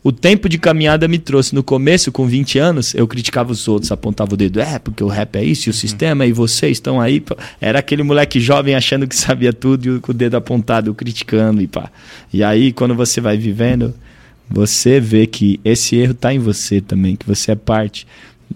o 0.07 0.12
tempo 0.12 0.49
de 0.49 0.57
caminhada 0.57 1.09
me 1.09 1.19
trouxe. 1.19 1.53
No 1.53 1.64
começo, 1.64 2.12
com 2.12 2.29
20 2.29 2.61
anos, 2.61 2.95
eu 2.95 3.09
criticava 3.09 3.51
os 3.51 3.66
outros, 3.66 3.90
apontava 3.90 4.35
o 4.35 4.37
dedo, 4.37 4.61
é, 4.61 4.79
porque 4.79 5.03
o 5.03 5.09
rap 5.09 5.35
é 5.35 5.45
isso, 5.45 5.69
e 5.69 5.71
o 5.71 5.73
uhum. 5.73 5.79
sistema, 5.81 6.25
e 6.25 6.33
vocês 6.33 6.77
estão 6.77 7.01
aí. 7.01 7.21
Era 7.61 7.81
aquele 7.81 8.05
moleque 8.05 8.38
jovem 8.38 8.77
achando 8.77 9.09
que 9.09 9.16
sabia 9.16 9.53
tudo 9.53 9.97
e 9.97 10.01
com 10.01 10.12
o 10.12 10.14
dedo 10.14 10.37
apontado, 10.37 10.95
criticando 10.95 11.61
e 11.61 11.66
pá. 11.66 11.90
E 12.33 12.45
aí, 12.45 12.73
quando 12.73 12.95
você 12.95 13.21
vai 13.21 13.37
vivendo, 13.37 13.92
você 14.49 15.01
vê 15.01 15.27
que 15.27 15.59
esse 15.64 15.97
erro 15.97 16.12
está 16.12 16.33
em 16.33 16.38
você 16.38 16.81
também, 16.81 17.16
que 17.16 17.27
você 17.27 17.51
é 17.51 17.57
parte. 17.57 18.07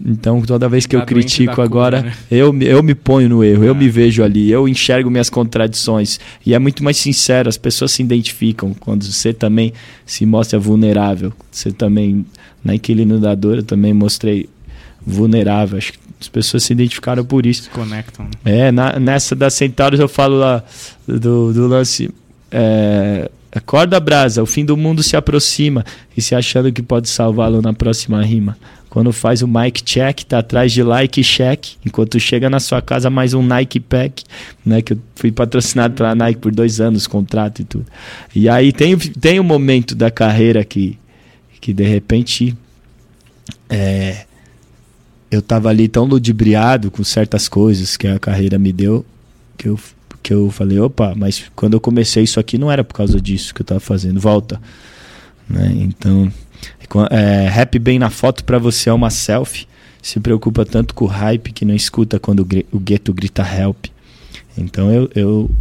Então, 0.03 0.41
toda 0.41 0.69
vez 0.69 0.85
que 0.85 0.95
eu 0.95 1.05
critico 1.05 1.61
agora, 1.61 2.01
né? 2.01 2.13
eu, 2.29 2.57
eu 2.61 2.81
me 2.81 2.95
ponho 2.95 3.29
no 3.29 3.43
erro, 3.43 3.63
eu 3.63 3.75
me 3.75 3.87
ah. 3.87 3.91
vejo 3.91 4.23
ali, 4.23 4.49
eu 4.49 4.67
enxergo 4.67 5.09
minhas 5.11 5.29
contradições. 5.29 6.19
E 6.45 6.53
é 6.53 6.59
muito 6.59 6.83
mais 6.83 6.97
sincero, 6.97 7.49
as 7.49 7.57
pessoas 7.57 7.91
se 7.91 8.01
identificam 8.01 8.73
quando 8.73 9.03
você 9.03 9.33
também 9.33 9.73
se 10.05 10.25
mostra 10.25 10.57
vulnerável. 10.57 11.33
Você 11.51 11.71
também, 11.71 12.25
na 12.63 12.75
inquilino 12.75 13.19
da 13.19 13.35
dor, 13.35 13.57
eu 13.57 13.63
também 13.63 13.93
mostrei 13.93 14.49
vulnerável. 15.05 15.77
Acho 15.77 15.93
que 15.93 15.99
as 16.19 16.27
pessoas 16.27 16.63
se 16.63 16.73
identificaram 16.73 17.25
por 17.25 17.45
isso. 17.45 17.63
Se 17.63 17.69
conectam. 17.69 18.25
Né? 18.25 18.67
É, 18.67 18.71
na, 18.71 18.97
nessa 18.99 19.35
das 19.35 19.53
Centauros 19.53 19.99
eu 19.99 20.07
falo 20.07 20.37
lá 20.37 20.63
do, 21.07 21.53
do 21.53 21.67
lance. 21.67 22.09
É, 22.49 23.29
acorda 23.51 23.99
brasa, 23.99 24.41
o 24.41 24.45
fim 24.45 24.63
do 24.63 24.77
mundo 24.77 25.03
se 25.03 25.15
aproxima 25.15 25.85
e 26.15 26.21
se 26.21 26.33
achando 26.35 26.71
que 26.71 26.81
pode 26.81 27.09
salvá-lo 27.09 27.61
na 27.61 27.73
próxima 27.73 28.21
rima. 28.23 28.57
Quando 28.91 29.13
faz 29.13 29.41
o 29.41 29.47
mic 29.47 29.81
check, 29.83 30.23
tá 30.25 30.39
atrás 30.39 30.69
de 30.73 30.83
like 30.83 31.23
check. 31.23 31.65
Enquanto 31.85 32.19
chega 32.19 32.49
na 32.49 32.59
sua 32.59 32.81
casa 32.81 33.09
mais 33.09 33.33
um 33.33 33.41
Nike 33.41 33.79
Pack, 33.79 34.25
né? 34.65 34.81
Que 34.81 34.91
eu 34.91 34.97
fui 35.15 35.31
patrocinado 35.31 35.93
pela 35.93 36.13
Nike 36.13 36.41
por 36.41 36.51
dois 36.53 36.81
anos, 36.81 37.07
contrato 37.07 37.61
e 37.61 37.63
tudo. 37.63 37.85
E 38.35 38.49
aí 38.49 38.73
tem, 38.73 38.97
tem 38.97 39.39
um 39.39 39.45
momento 39.45 39.95
da 39.95 40.11
carreira 40.11 40.65
que, 40.65 40.99
que 41.61 41.73
de 41.73 41.85
repente 41.85 42.53
é, 43.69 44.25
eu 45.31 45.41
tava 45.41 45.69
ali 45.69 45.87
tão 45.87 46.03
ludibriado 46.03 46.91
com 46.91 47.01
certas 47.01 47.47
coisas 47.47 47.95
que 47.95 48.09
a 48.09 48.19
carreira 48.19 48.59
me 48.59 48.73
deu 48.73 49.05
que 49.57 49.69
eu, 49.69 49.79
que 50.21 50.33
eu 50.33 50.51
falei, 50.51 50.77
opa, 50.81 51.13
mas 51.15 51.49
quando 51.55 51.75
eu 51.75 51.79
comecei 51.79 52.23
isso 52.23 52.41
aqui 52.41 52.57
não 52.57 52.69
era 52.69 52.83
por 52.83 52.95
causa 52.95 53.21
disso 53.21 53.55
que 53.55 53.61
eu 53.61 53.65
tava 53.65 53.79
fazendo, 53.79 54.19
volta. 54.19 54.61
Né? 55.47 55.71
Então 55.77 56.29
é, 57.09 57.47
rap 57.47 57.77
bem 57.79 57.99
na 57.99 58.09
foto 58.09 58.43
para 58.43 58.57
você 58.57 58.89
é 58.89 58.93
uma 58.93 59.09
selfie. 59.09 59.67
Se 60.01 60.19
preocupa 60.19 60.65
tanto 60.65 60.95
com 60.95 61.05
o 61.05 61.07
hype 61.07 61.53
que 61.53 61.63
não 61.63 61.75
escuta 61.75 62.19
quando 62.19 62.47
o 62.71 62.79
gueto 62.79 63.13
grita 63.13 63.43
help. 63.43 63.85
Então 64.57 64.91
eu, 64.91 65.09
eu 65.15 65.51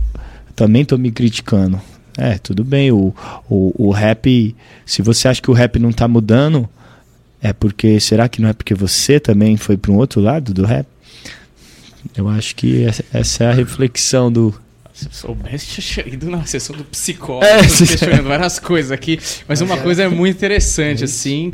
também 0.57 0.85
tô 0.85 0.97
me 0.97 1.11
criticando. 1.11 1.81
É, 2.17 2.39
tudo 2.39 2.65
bem, 2.65 2.91
o, 2.91 3.15
o, 3.49 3.89
o 3.89 3.91
rap, 3.91 4.55
se 4.85 5.03
você 5.03 5.29
acha 5.29 5.41
que 5.41 5.51
o 5.51 5.55
rap 5.55 5.79
não 5.79 5.93
tá 5.93 6.09
mudando, 6.09 6.69
é 7.41 7.53
porque, 7.53 8.01
será 8.01 8.29
que 8.29 8.43
não 8.43 8.49
é 8.49 8.53
porque 8.53 8.75
você 8.75 9.21
também 9.21 9.57
foi 9.57 9.77
para 9.77 9.93
um 9.93 9.97
outro 9.97 10.21
lado 10.21 10.53
do 10.53 10.65
rap? 10.65 10.87
Eu 12.17 12.29
acho 12.29 12.57
que 12.57 12.87
essa 13.13 13.45
é 13.45 13.49
a 13.49 13.55
reflexão 13.55 14.33
do, 14.33 14.55
se 15.01 15.07
eu 15.07 15.13
soubesse, 15.13 15.81
tinha 15.83 16.07
ido 16.07 16.31
na 16.31 16.45
sessão 16.45 16.77
do 16.77 16.85
psicólogo, 16.85 17.45
é, 17.45 17.61
questionando 17.63 18.29
várias 18.29 18.59
coisas 18.59 18.91
aqui. 18.91 19.19
Mas 19.49 19.61
uma 19.61 19.79
coisa 19.79 20.03
é 20.05 20.09
muito 20.09 20.37
interessante, 20.37 21.05
assim. 21.05 21.53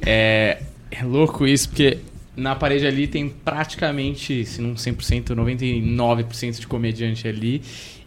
É, 0.00 0.62
é 0.90 1.04
louco 1.04 1.46
isso, 1.46 1.68
porque 1.68 1.98
na 2.36 2.54
parede 2.54 2.86
ali 2.86 3.06
tem 3.06 3.28
praticamente, 3.28 4.44
se 4.44 4.60
não 4.60 4.74
100%, 4.74 5.34
99% 5.34 6.60
de 6.60 6.66
comediante 6.66 7.26
ali. 7.26 7.62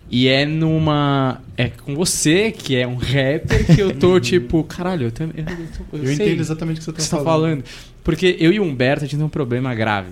E 0.10 0.28
é 0.28 0.46
numa. 0.46 1.42
É 1.56 1.70
com 1.70 1.96
você, 1.96 2.52
que 2.52 2.76
é 2.76 2.86
um 2.86 2.96
rapper, 2.96 3.74
que 3.74 3.80
eu 3.80 3.96
tô 3.96 4.20
tipo, 4.20 4.62
caralho, 4.66 5.08
eu 5.08 5.12
também. 5.12 5.46
Eu, 5.48 6.00
eu, 6.00 6.06
eu 6.06 6.12
entendo 6.12 6.42
exatamente 6.42 6.78
o 6.78 6.80
que 6.80 6.86
você 6.86 6.92
tá, 6.92 6.98
que 6.98 7.04
você 7.04 7.16
tá 7.16 7.24
falando. 7.24 7.64
Porque 8.04 8.36
eu 8.38 8.52
e 8.52 8.60
o 8.60 8.64
Humberto, 8.64 9.06
a 9.06 9.08
gente 9.08 9.16
tem 9.16 9.26
um 9.26 9.30
problema 9.30 9.74
grave. 9.74 10.12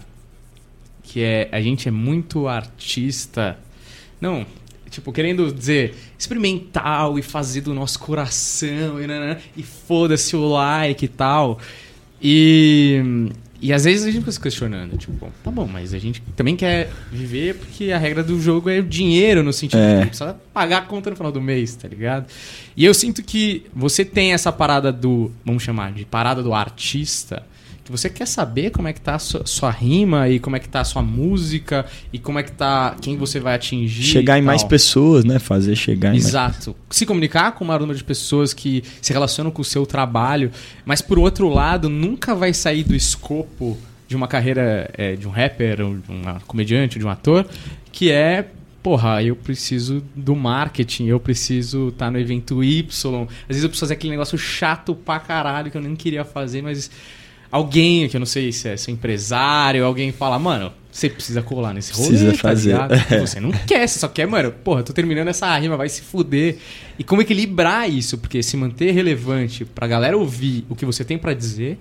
Que 1.04 1.22
é. 1.22 1.50
A 1.52 1.60
gente 1.60 1.90
é 1.90 1.92
muito 1.92 2.48
artista. 2.48 3.60
Não, 4.20 4.46
Tipo, 4.90 5.12
querendo 5.12 5.52
dizer, 5.54 5.96
experimental 6.18 7.20
e 7.20 7.22
fazer 7.22 7.62
do 7.62 7.74
nosso 7.74 8.00
coração 8.00 9.02
e, 9.02 9.06
né, 9.06 9.20
né, 9.20 9.38
e 9.56 9.62
foda-se 9.62 10.36
o 10.36 10.50
like 10.50 11.06
e 11.06 11.08
tal. 11.08 11.60
E, 12.22 13.30
e 13.62 13.72
às 13.72 13.84
vezes 13.84 14.04
a 14.04 14.12
gente 14.12 14.22
fica 14.22 14.32
se 14.32 14.40
questionando, 14.40 14.98
tipo, 14.98 15.32
tá 15.44 15.52
bom, 15.52 15.68
mas 15.68 15.94
a 15.94 16.00
gente 16.00 16.22
também 16.36 16.56
quer 16.56 16.90
viver 17.12 17.56
porque 17.56 17.92
a 17.92 17.98
regra 17.98 18.24
do 18.24 18.42
jogo 18.42 18.70
é 18.70 18.80
o 18.80 18.84
dinheiro, 18.84 19.44
no 19.44 19.54
sentido 19.54 19.80
é. 19.80 20.00
de 20.00 20.08
precisa 20.08 20.36
pagar 20.54 20.80
a 20.80 20.82
conta 20.82 21.10
no 21.12 21.16
final 21.16 21.32
do 21.32 21.40
mês, 21.40 21.76
tá 21.76 21.88
ligado? 21.88 22.26
E 22.76 22.84
eu 22.84 22.94
sinto 22.94 23.22
que 23.22 23.66
você 23.74 24.04
tem 24.04 24.34
essa 24.34 24.52
parada 24.52 24.92
do, 24.92 25.32
vamos 25.46 25.62
chamar 25.62 25.94
de 25.94 26.04
parada 26.04 26.42
do 26.42 26.54
artista, 26.54 27.46
você 27.90 28.10
quer 28.10 28.28
saber 28.28 28.72
como 28.72 28.88
é 28.88 28.94
que 28.94 29.02
tá 29.02 29.16
a 29.16 29.20
sua, 29.20 29.46
sua, 29.46 29.72
rima 29.72 30.30
e 30.30 30.40
como 30.40 30.56
é 30.56 30.60
que 30.60 30.70
tá 30.70 30.82
a 30.82 30.84
sua 30.84 31.02
música 31.02 31.86
e 32.14 32.20
como 32.20 32.40
é 32.40 32.44
que 32.44 32.52
tá 32.52 32.96
quem 33.02 33.18
você 33.18 33.40
vai 33.40 33.56
atingir. 33.56 34.04
Chegar 34.04 34.38
em 34.38 34.42
mais 34.42 34.64
pessoas, 34.64 35.26
né? 35.26 35.40
Fazer 35.40 35.76
chegar 35.76 36.14
em 36.14 36.18
Exato. 36.18 36.72
Mais... 36.72 36.98
Se 36.98 37.06
comunicar 37.06 37.54
com 37.54 37.64
o 37.64 37.68
maior 37.68 37.80
número 37.80 37.98
de 37.98 38.04
pessoas 38.04 38.54
que 38.54 38.84
se 39.02 39.12
relacionam 39.14 39.52
com 39.52 39.62
o 39.62 39.66
seu 39.66 39.86
trabalho, 39.86 40.52
mas 40.86 41.02
por 41.02 41.18
outro 41.18 41.50
lado, 41.50 41.90
nunca 41.90 42.36
vai 42.36 42.54
sair 42.54 42.84
do 42.84 42.96
escopo 42.96 43.78
de 44.08 44.16
uma 44.16 44.28
carreira 44.28 44.90
é, 44.98 45.16
de 45.16 45.28
um 45.28 45.32
rapper, 45.32 45.82
ou 45.82 45.98
de 45.98 46.12
um 46.12 46.40
comediante, 46.48 46.98
ou 46.98 47.00
de 47.00 47.06
um 47.06 47.10
ator, 47.12 47.48
que 47.92 48.12
é 48.12 48.50
porra, 48.82 49.22
eu 49.22 49.36
preciso 49.36 50.04
do 50.16 50.36
marketing, 50.36 51.08
eu 51.08 51.20
preciso 51.20 51.90
estar 51.90 52.06
tá 52.06 52.12
no 52.12 52.18
evento 52.18 52.64
Y. 52.64 52.88
Às 52.88 53.48
vezes 53.48 53.64
eu 53.64 53.70
preciso 53.70 53.80
fazer 53.82 53.94
aquele 53.94 54.12
negócio 54.12 54.38
chato 54.38 54.96
pra 54.96 55.20
caralho 55.20 55.70
que 55.70 55.78
eu 55.78 55.82
nem 55.82 55.96
queria 55.96 56.24
fazer, 56.24 56.62
mas 56.62 56.90
alguém, 57.52 58.08
que 58.08 58.16
eu 58.16 58.20
não 58.20 58.26
sei 58.26 58.52
se 58.52 58.68
é 58.68 58.78
seu 58.78 58.94
empresário, 58.94 59.86
alguém 59.86 60.12
fala, 60.12 60.38
mano, 60.38 60.72
você 60.92 61.10
precisa 61.10 61.42
colar 61.42 61.74
nesse 61.74 61.94
rolê, 61.94 62.10
precisa 62.10 62.32
tá 62.32 62.38
fazer. 62.38 62.78
Tá 62.78 63.20
você 63.20 63.40
não 63.40 63.52
quer, 63.52 63.88
você 63.88 64.00
só 64.00 64.08
quer, 64.08 64.28
mano, 64.28 64.52
porra, 64.52 64.84
tô 64.84 64.92
terminando 64.94 65.28
essa 65.28 65.58
rima, 65.58 65.78
vai 65.78 65.90
se 65.90 66.02
fuder. 66.02 66.58
E 66.98 67.04
como 67.04 67.22
equilibrar 67.22 67.90
isso? 67.90 68.18
Porque 68.18 68.42
se 68.42 68.58
manter 68.58 68.92
relevante 68.92 69.66
pra 69.66 69.88
galera 69.88 70.18
ouvir 70.18 70.66
o 70.70 70.76
que 70.76 70.86
você 70.86 71.04
tem 71.04 71.18
para 71.18 71.34
dizer 71.34 71.78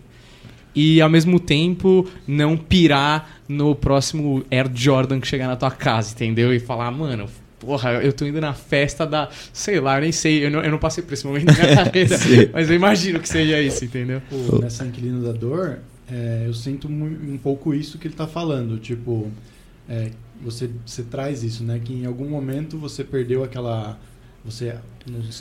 e 0.74 1.00
ao 1.00 1.08
mesmo 1.08 1.40
tempo 1.40 2.08
não 2.26 2.56
pirar 2.56 3.40
no 3.48 3.74
próximo 3.74 4.44
Air 4.50 4.70
Jordan 4.72 5.20
que 5.20 5.26
chegar 5.26 5.48
na 5.48 5.56
tua 5.56 5.70
casa, 5.70 6.12
entendeu? 6.12 6.52
E 6.54 6.60
falar, 6.60 6.90
mano, 6.90 7.26
porra, 7.58 7.94
eu 8.02 8.12
tô 8.12 8.24
indo 8.24 8.40
na 8.40 8.54
festa 8.54 9.06
da. 9.06 9.28
Sei 9.52 9.80
lá, 9.80 9.96
eu 9.96 10.02
nem 10.02 10.12
sei, 10.12 10.44
eu 10.44 10.50
não, 10.50 10.60
eu 10.60 10.70
não 10.70 10.78
passei 10.78 11.02
por 11.02 11.12
esse 11.12 11.26
momento 11.26 11.46
da 11.46 11.52
minha 11.54 11.76
carreira, 11.84 12.18
mas 12.52 12.70
eu 12.70 12.76
imagino 12.76 13.20
que 13.20 13.28
seja 13.28 13.60
isso, 13.60 13.84
entendeu? 13.84 14.22
Pô, 14.28 14.58
nessa 14.58 14.84
Inquilino 14.84 15.22
da 15.22 15.32
Dor, 15.32 15.78
é, 16.10 16.44
eu 16.46 16.54
sinto 16.54 16.88
um 16.88 17.38
pouco 17.42 17.74
isso 17.74 17.98
que 17.98 18.06
ele 18.06 18.14
tá 18.14 18.26
falando. 18.26 18.78
Tipo, 18.78 19.30
é, 19.88 20.10
você, 20.42 20.70
você 20.84 21.02
traz 21.02 21.42
isso, 21.42 21.64
né? 21.64 21.80
Que 21.82 21.92
em 21.92 22.06
algum 22.06 22.28
momento 22.28 22.78
você 22.78 23.04
perdeu 23.04 23.44
aquela. 23.44 23.98
Você, 24.44 24.74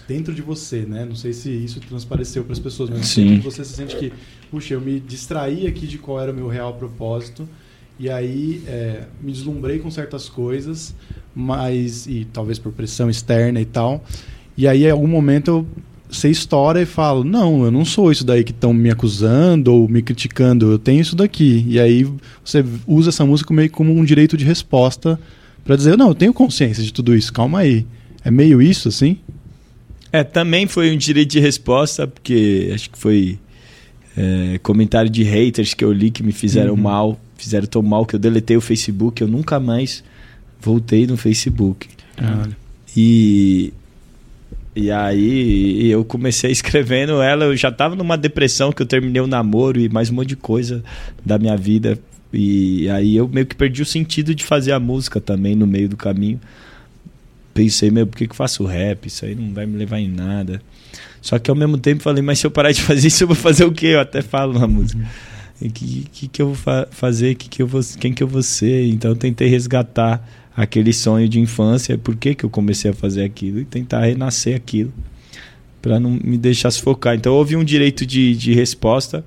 dentro 0.07 0.33
de 0.33 0.41
você, 0.41 0.81
né? 0.81 1.05
Não 1.05 1.15
sei 1.15 1.31
se 1.31 1.49
isso 1.49 1.79
transpareceu 1.79 2.43
para 2.43 2.53
as 2.53 2.59
pessoas, 2.59 2.89
mas 2.89 3.07
Sim. 3.07 3.39
você 3.39 3.63
se 3.63 3.73
sente 3.73 3.95
que, 3.95 4.11
puxa, 4.49 4.73
eu 4.73 4.81
me 4.81 4.99
distraí 4.99 5.67
aqui 5.67 5.85
de 5.85 5.97
qual 5.97 6.19
era 6.19 6.31
o 6.31 6.35
meu 6.35 6.47
real 6.47 6.73
propósito 6.73 7.47
e 7.99 8.09
aí 8.09 8.61
é, 8.67 9.03
me 9.21 9.31
deslumbrei 9.31 9.79
com 9.79 9.89
certas 9.89 10.29
coisas, 10.29 10.93
mas 11.35 12.05
e 12.07 12.27
talvez 12.31 12.59
por 12.59 12.71
pressão 12.71 13.09
externa 13.09 13.59
e 13.59 13.65
tal. 13.65 14.03
E 14.55 14.67
aí, 14.67 14.85
em 14.85 14.89
algum 14.89 15.07
momento, 15.07 15.47
eu, 15.47 15.67
você 16.09 16.29
estoura 16.29 16.81
e 16.81 16.85
fala: 16.85 17.23
Não, 17.23 17.65
eu 17.65 17.71
não 17.71 17.83
sou 17.83 18.11
isso 18.11 18.23
daí 18.23 18.43
que 18.43 18.51
estão 18.51 18.73
me 18.73 18.89
acusando 18.89 19.73
ou 19.73 19.87
me 19.87 20.01
criticando, 20.01 20.71
eu 20.71 20.79
tenho 20.79 21.01
isso 21.01 21.15
daqui. 21.15 21.65
E 21.67 21.79
aí 21.79 22.07
você 22.43 22.63
usa 22.85 23.09
essa 23.09 23.25
música 23.25 23.53
meio 23.53 23.69
como 23.71 23.93
um 23.93 24.03
direito 24.03 24.37
de 24.37 24.45
resposta 24.45 25.19
para 25.63 25.75
dizer: 25.75 25.97
Não, 25.97 26.09
eu 26.09 26.15
tenho 26.15 26.33
consciência 26.33 26.83
de 26.83 26.93
tudo 26.93 27.15
isso, 27.15 27.33
calma 27.33 27.59
aí. 27.59 27.85
É 28.23 28.29
meio 28.29 28.61
isso 28.61 28.87
assim? 28.89 29.17
É, 30.11 30.23
também 30.23 30.67
foi 30.67 30.91
um 30.91 30.97
direito 30.97 31.31
de 31.31 31.39
resposta, 31.39 32.07
porque 32.07 32.71
acho 32.73 32.89
que 32.89 32.97
foi 32.97 33.37
é, 34.15 34.59
comentário 34.63 35.09
de 35.09 35.23
haters 35.23 35.73
que 35.73 35.83
eu 35.83 35.91
li 35.91 36.09
que 36.09 36.23
me 36.23 36.31
fizeram 36.31 36.73
uhum. 36.73 36.81
mal 36.81 37.19
fizeram 37.37 37.67
tão 37.67 37.81
mal 37.81 38.05
que 38.05 38.15
eu 38.15 38.19
deletei 38.19 38.57
o 38.57 38.61
Facebook, 38.61 39.21
eu 39.21 39.27
nunca 39.27 39.59
mais 39.59 40.03
voltei 40.59 41.05
no 41.07 41.17
Facebook. 41.17 41.87
Ah. 42.17 42.47
E 42.95 43.73
e 44.75 44.91
aí 44.91 45.89
eu 45.89 46.05
comecei 46.05 46.51
escrevendo 46.51 47.19
ela, 47.19 47.45
eu 47.45 47.57
já 47.57 47.71
tava 47.71 47.95
numa 47.95 48.15
depressão 48.15 48.71
que 48.71 48.79
eu 48.79 48.85
terminei 48.85 49.19
o 49.19 49.25
namoro 49.25 49.79
e 49.79 49.89
mais 49.89 50.11
um 50.11 50.13
monte 50.13 50.29
de 50.29 50.35
coisa 50.35 50.83
da 51.25 51.39
minha 51.39 51.57
vida. 51.57 51.97
E 52.31 52.87
aí 52.89 53.15
eu 53.15 53.27
meio 53.27 53.45
que 53.45 53.55
perdi 53.55 53.81
o 53.81 53.85
sentido 53.85 54.35
de 54.35 54.43
fazer 54.43 54.73
a 54.73 54.79
música 54.79 55.19
também 55.19 55.55
no 55.55 55.65
meio 55.65 55.89
do 55.89 55.97
caminho. 55.97 56.39
Pensei, 57.55 57.89
meu, 57.89 58.05
por 58.05 58.17
que, 58.17 58.27
que 58.27 58.33
eu 58.33 58.35
faço 58.35 58.65
rap? 58.65 59.07
Isso 59.07 59.25
aí 59.25 59.33
não 59.33 59.51
vai 59.51 59.65
me 59.65 59.77
levar 59.77 59.97
em 59.97 60.09
nada. 60.09 60.61
Só 61.23 61.39
que 61.39 61.49
ao 61.49 61.57
mesmo 61.57 61.79
tempo 61.79 62.03
falei, 62.03 62.21
mas 62.21 62.37
se 62.37 62.45
eu 62.45 62.51
parar 62.51 62.71
de 62.71 62.81
fazer 62.83 63.07
isso, 63.07 63.23
eu 63.23 63.27
vou 63.27 63.35
fazer 63.35 63.65
o 63.65 63.71
quê? 63.71 63.87
Eu 63.87 63.99
até 63.99 64.21
falo 64.21 64.59
na 64.59 64.67
música 64.67 65.03
o 65.61 65.69
que, 65.69 66.07
que, 66.11 66.27
que 66.27 66.41
eu 66.41 66.47
vou 66.47 66.55
fa 66.55 66.87
fazer, 66.91 67.35
que 67.35 67.49
que 67.49 67.61
eu 67.61 67.67
vou, 67.67 67.81
quem 67.99 68.13
que 68.13 68.23
eu 68.23 68.27
vou 68.27 68.43
ser. 68.43 68.87
Então 68.87 69.11
eu 69.11 69.15
tentei 69.15 69.47
resgatar 69.47 70.25
aquele 70.55 70.91
sonho 70.91 71.29
de 71.29 71.39
infância, 71.39 71.97
por 71.97 72.15
que, 72.15 72.33
que 72.33 72.43
eu 72.43 72.49
comecei 72.49 72.89
a 72.89 72.93
fazer 72.93 73.23
aquilo 73.23 73.59
e 73.59 73.65
tentar 73.65 74.05
renascer 74.05 74.55
aquilo. 74.55 74.91
para 75.81 75.99
não 75.99 76.11
me 76.11 76.37
deixar 76.37 76.71
sufocar. 76.71 77.15
Então 77.15 77.33
houve 77.33 77.55
um 77.55 77.63
direito 77.63 78.05
de, 78.05 78.35
de 78.35 78.53
resposta, 78.53 79.23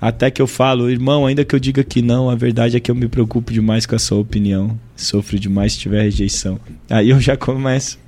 até 0.00 0.30
que 0.30 0.42
eu 0.42 0.46
falo, 0.46 0.90
irmão, 0.90 1.26
ainda 1.26 1.44
que 1.44 1.54
eu 1.54 1.60
diga 1.60 1.84
que 1.84 2.02
não, 2.02 2.28
a 2.28 2.34
verdade 2.34 2.76
é 2.76 2.80
que 2.80 2.90
eu 2.90 2.94
me 2.94 3.06
preocupo 3.06 3.52
demais 3.52 3.86
com 3.86 3.94
a 3.94 3.98
sua 3.98 4.18
opinião, 4.18 4.78
sofro 4.96 5.38
demais 5.38 5.74
se 5.74 5.80
tiver 5.80 6.02
rejeição. 6.02 6.58
Aí 6.90 7.10
eu 7.10 7.20
já 7.20 7.36
começo. 7.36 7.98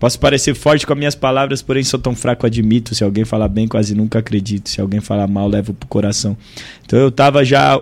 Posso 0.00 0.18
parecer 0.18 0.54
forte 0.54 0.86
com 0.86 0.94
as 0.94 0.98
minhas 0.98 1.14
palavras, 1.14 1.60
porém 1.60 1.84
sou 1.84 2.00
tão 2.00 2.16
fraco, 2.16 2.46
admito. 2.46 2.94
Se 2.94 3.04
alguém 3.04 3.26
falar 3.26 3.48
bem, 3.48 3.68
quase 3.68 3.94
nunca 3.94 4.18
acredito. 4.18 4.70
Se 4.70 4.80
alguém 4.80 4.98
falar 4.98 5.28
mal, 5.28 5.46
levo 5.46 5.74
pro 5.74 5.86
coração. 5.86 6.34
Então 6.86 6.98
eu 6.98 7.10
tava 7.10 7.44
já 7.44 7.78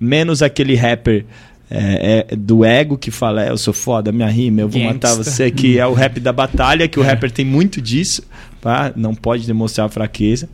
menos 0.00 0.40
aquele 0.42 0.74
rapper 0.74 1.26
é, 1.70 2.26
é, 2.30 2.36
do 2.36 2.64
ego 2.64 2.96
que 2.96 3.10
fala, 3.10 3.44
é, 3.44 3.50
eu 3.50 3.58
sou 3.58 3.74
foda, 3.74 4.10
minha 4.10 4.28
rima, 4.28 4.62
eu 4.62 4.68
vou 4.68 4.80
Gangsta. 4.80 4.94
matar 4.94 5.14
você, 5.14 5.50
que 5.50 5.78
é 5.78 5.86
o 5.86 5.92
rap 5.92 6.18
da 6.18 6.32
batalha, 6.32 6.88
que 6.88 6.98
o 6.98 7.02
rapper 7.04 7.30
tem 7.30 7.44
muito 7.44 7.80
disso, 7.80 8.22
tá? 8.60 8.92
não 8.96 9.14
pode 9.14 9.46
demonstrar 9.46 9.88
fraqueza. 9.90 10.48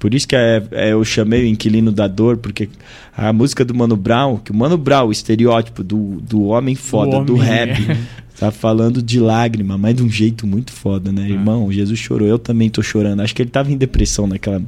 Por 0.00 0.14
isso 0.14 0.26
que 0.26 0.34
é, 0.34 0.62
é, 0.72 0.92
eu 0.92 1.04
chamei 1.04 1.44
o 1.44 1.46
Inquilino 1.46 1.92
da 1.92 2.08
Dor, 2.08 2.38
porque 2.38 2.68
a 3.16 3.32
música 3.32 3.64
do 3.64 3.74
Mano 3.74 3.96
Brown, 3.96 4.38
que 4.38 4.50
o 4.50 4.54
Mano 4.54 4.76
Brown, 4.78 5.08
o 5.08 5.12
estereótipo 5.12 5.84
do, 5.84 6.20
do 6.22 6.44
homem 6.44 6.74
foda, 6.74 7.22
do, 7.22 7.34
homem, 7.34 7.46
rap, 7.46 7.90
é. 7.90 7.96
tá 8.38 8.50
falando 8.50 9.02
de 9.02 9.20
lágrima, 9.20 9.76
mas 9.76 9.94
de 9.94 10.02
um 10.02 10.08
jeito 10.10 10.46
muito 10.46 10.72
foda, 10.72 11.12
né? 11.12 11.28
Irmão, 11.28 11.70
Jesus 11.70 11.98
chorou, 11.98 12.26
eu 12.26 12.38
também 12.38 12.70
tô 12.70 12.82
chorando. 12.82 13.20
Acho 13.20 13.34
que 13.34 13.42
ele 13.42 13.50
tava 13.50 13.70
em 13.70 13.76
depressão 13.76 14.26
naquela 14.26 14.62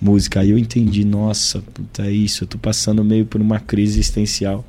música. 0.00 0.40
Aí 0.40 0.50
eu 0.50 0.58
entendi, 0.58 1.02
nossa, 1.02 1.60
puta, 1.72 2.04
é 2.04 2.10
isso, 2.12 2.44
eu 2.44 2.48
tô 2.48 2.58
passando 2.58 3.02
meio 3.02 3.24
por 3.24 3.40
uma 3.40 3.58
crise 3.58 3.94
existencial. 3.98 4.64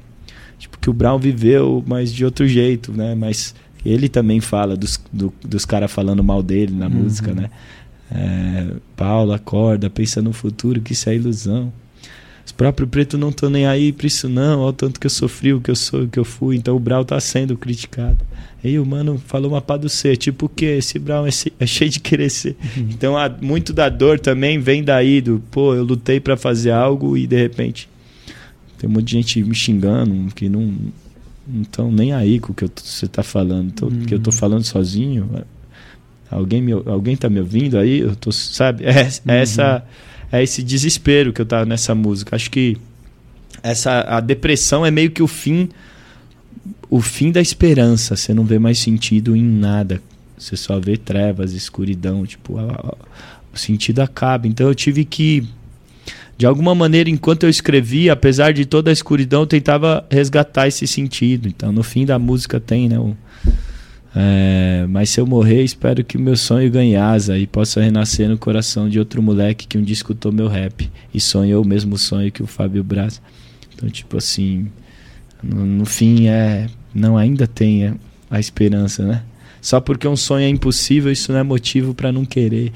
Tipo, 0.57 0.77
que 0.79 0.89
o 0.89 0.93
Brown 0.93 1.19
viveu, 1.19 1.83
mas 1.85 2.11
de 2.13 2.23
outro 2.23 2.47
jeito, 2.47 2.93
né? 2.93 3.15
Mas 3.15 3.53
ele 3.85 4.07
também 4.09 4.39
fala 4.39 4.75
dos, 4.75 4.99
do- 5.11 5.33
dos 5.45 5.65
caras 5.65 5.91
falando 5.91 6.23
mal 6.23 6.41
dele 6.41 6.73
na 6.73 6.87
música, 6.89 7.33
né? 7.33 7.49
É, 8.11 8.67
Paulo, 8.95 9.31
acorda, 9.33 9.89
pensa 9.89 10.21
no 10.21 10.33
futuro, 10.33 10.81
que 10.81 10.93
isso 10.93 11.09
é 11.09 11.15
ilusão. 11.15 11.71
Os 12.45 12.51
próprios 12.51 12.89
pretos 12.89 13.19
não 13.19 13.29
estão 13.29 13.49
nem 13.49 13.67
aí 13.67 13.91
pra 13.93 14.07
isso 14.07 14.27
não, 14.27 14.61
olha 14.61 14.69
o 14.69 14.73
tanto 14.73 14.99
que 14.99 15.05
eu 15.05 15.09
sofri, 15.11 15.53
o 15.53 15.61
que 15.61 15.69
eu 15.69 15.75
sou, 15.75 16.03
o 16.03 16.07
que 16.07 16.17
eu 16.17 16.25
fui. 16.25 16.55
Então 16.55 16.75
o 16.75 16.79
Brown 16.79 17.03
tá 17.05 17.19
sendo 17.19 17.55
criticado. 17.55 18.17
Aí 18.63 18.79
o 18.79 18.85
mano 18.85 19.21
falou 19.27 19.51
uma 19.51 19.61
pá 19.61 19.77
do 19.77 19.87
ser, 19.87 20.17
tipo 20.17 20.47
o 20.47 20.49
que? 20.49 20.65
Esse 20.65 20.97
Brown 20.97 21.27
é, 21.27 21.29
é 21.59 21.65
cheio 21.67 21.91
de 21.91 21.99
querer 21.99 22.29
ser. 22.31 22.55
Então 22.75 23.15
há 23.15 23.29
muito 23.29 23.71
da 23.71 23.87
dor 23.87 24.19
também 24.19 24.59
vem 24.59 24.83
daí 24.83 25.21
do, 25.21 25.41
pô, 25.51 25.75
eu 25.75 25.83
lutei 25.83 26.19
pra 26.19 26.35
fazer 26.35 26.71
algo 26.71 27.15
e 27.15 27.27
de 27.27 27.37
repente 27.37 27.87
tem 28.79 28.89
um 28.89 28.93
monte 28.93 29.05
de 29.05 29.11
gente 29.11 29.43
me 29.43 29.53
xingando 29.53 30.33
que 30.33 30.49
não 30.49 30.73
não 31.47 31.61
estão 31.63 31.91
nem 31.91 32.13
aí 32.13 32.39
com 32.39 32.51
o 32.51 32.55
que 32.55 32.67
tô- 32.67 32.81
você 32.83 33.07
tá 33.07 33.21
falando. 33.23 33.67
Então, 33.69 33.89
que 34.07 34.13
eu 34.13 34.19
tô 34.19 34.31
falando 34.31 34.63
sozinho. 34.63 35.29
Alguém 36.31 36.61
me, 36.61 36.71
alguém 36.71 37.15
tá 37.15 37.29
me 37.29 37.39
ouvindo 37.39 37.77
aí? 37.77 37.99
Eu 37.99 38.15
tô, 38.15 38.31
sabe? 38.31 38.85
É, 38.85 39.07
é 39.27 39.41
essa 39.41 39.83
é 40.31 40.43
esse 40.43 40.61
desespero 40.61 41.33
que 41.33 41.41
eu 41.41 41.45
tava 41.45 41.65
nessa 41.65 41.95
música. 41.95 42.35
Acho 42.35 42.51
que 42.51 42.77
essa 43.63 44.01
a 44.07 44.19
depressão 44.19 44.85
é 44.85 44.91
meio 44.91 45.09
que 45.11 45.23
o 45.23 45.27
fim 45.27 45.69
o 46.89 47.01
fim 47.01 47.31
da 47.31 47.41
esperança. 47.41 48.15
Você 48.15 48.33
não 48.33 48.45
vê 48.45 48.59
mais 48.59 48.77
sentido 48.79 49.35
em 49.35 49.43
nada. 49.43 50.01
Você 50.37 50.55
só 50.55 50.79
vê 50.79 50.95
trevas, 50.97 51.53
escuridão, 51.53 52.25
tipo, 52.25 52.57
o 53.53 53.57
sentido 53.57 53.99
acaba. 54.01 54.47
Então 54.47 54.67
eu 54.67 54.75
tive 54.75 55.03
que 55.05 55.45
de 56.37 56.45
alguma 56.45 56.73
maneira, 56.73 57.09
enquanto 57.09 57.43
eu 57.43 57.49
escrevia, 57.49 58.13
apesar 58.13 58.53
de 58.53 58.65
toda 58.65 58.89
a 58.89 58.93
escuridão, 58.93 59.41
eu 59.41 59.45
tentava 59.47 60.05
resgatar 60.09 60.69
esse 60.69 60.87
sentido. 60.87 61.49
Então, 61.49 61.69
no 61.73 61.83
fim 61.83 62.05
da 62.05 62.17
música 62.17 62.61
tem, 62.61 62.87
né? 62.87 62.97
o- 62.97 63.13
é, 64.15 64.85
mas 64.89 65.09
se 65.09 65.21
eu 65.21 65.27
morrer, 65.27 65.63
espero 65.63 66.03
que 66.03 66.17
o 66.17 66.19
meu 66.19 66.35
sonho 66.35 66.69
ganhe 66.71 66.95
asa 66.95 67.37
e 67.37 67.45
possa 67.45 67.81
renascer 67.81 68.27
no 68.27 68.37
coração 68.37 68.89
de 68.89 68.97
outro 68.97 69.21
moleque 69.21 69.67
que 69.67 69.77
um 69.77 69.83
dia 69.83 69.93
escutou 69.93 70.31
meu 70.31 70.47
rap 70.47 70.89
e 71.13 71.19
sonhou 71.19 71.63
o 71.63 71.67
mesmo 71.67 71.97
sonho 71.97 72.31
que 72.31 72.41
o 72.41 72.47
Fábio 72.47 72.83
Braz. 72.83 73.21
Então, 73.73 73.89
tipo 73.89 74.17
assim, 74.17 74.67
no, 75.43 75.65
no 75.65 75.85
fim 75.85 76.27
é. 76.27 76.67
Não, 76.93 77.17
ainda 77.17 77.45
tem 77.45 77.93
a 78.29 78.39
esperança, 78.39 79.05
né? 79.05 79.23
Só 79.61 79.79
porque 79.79 80.07
um 80.07 80.15
sonho 80.15 80.45
é 80.45 80.49
impossível, 80.49 81.11
isso 81.11 81.31
não 81.31 81.39
é 81.39 81.43
motivo 81.43 81.93
para 81.93 82.11
não 82.11 82.25
querer. 82.25 82.71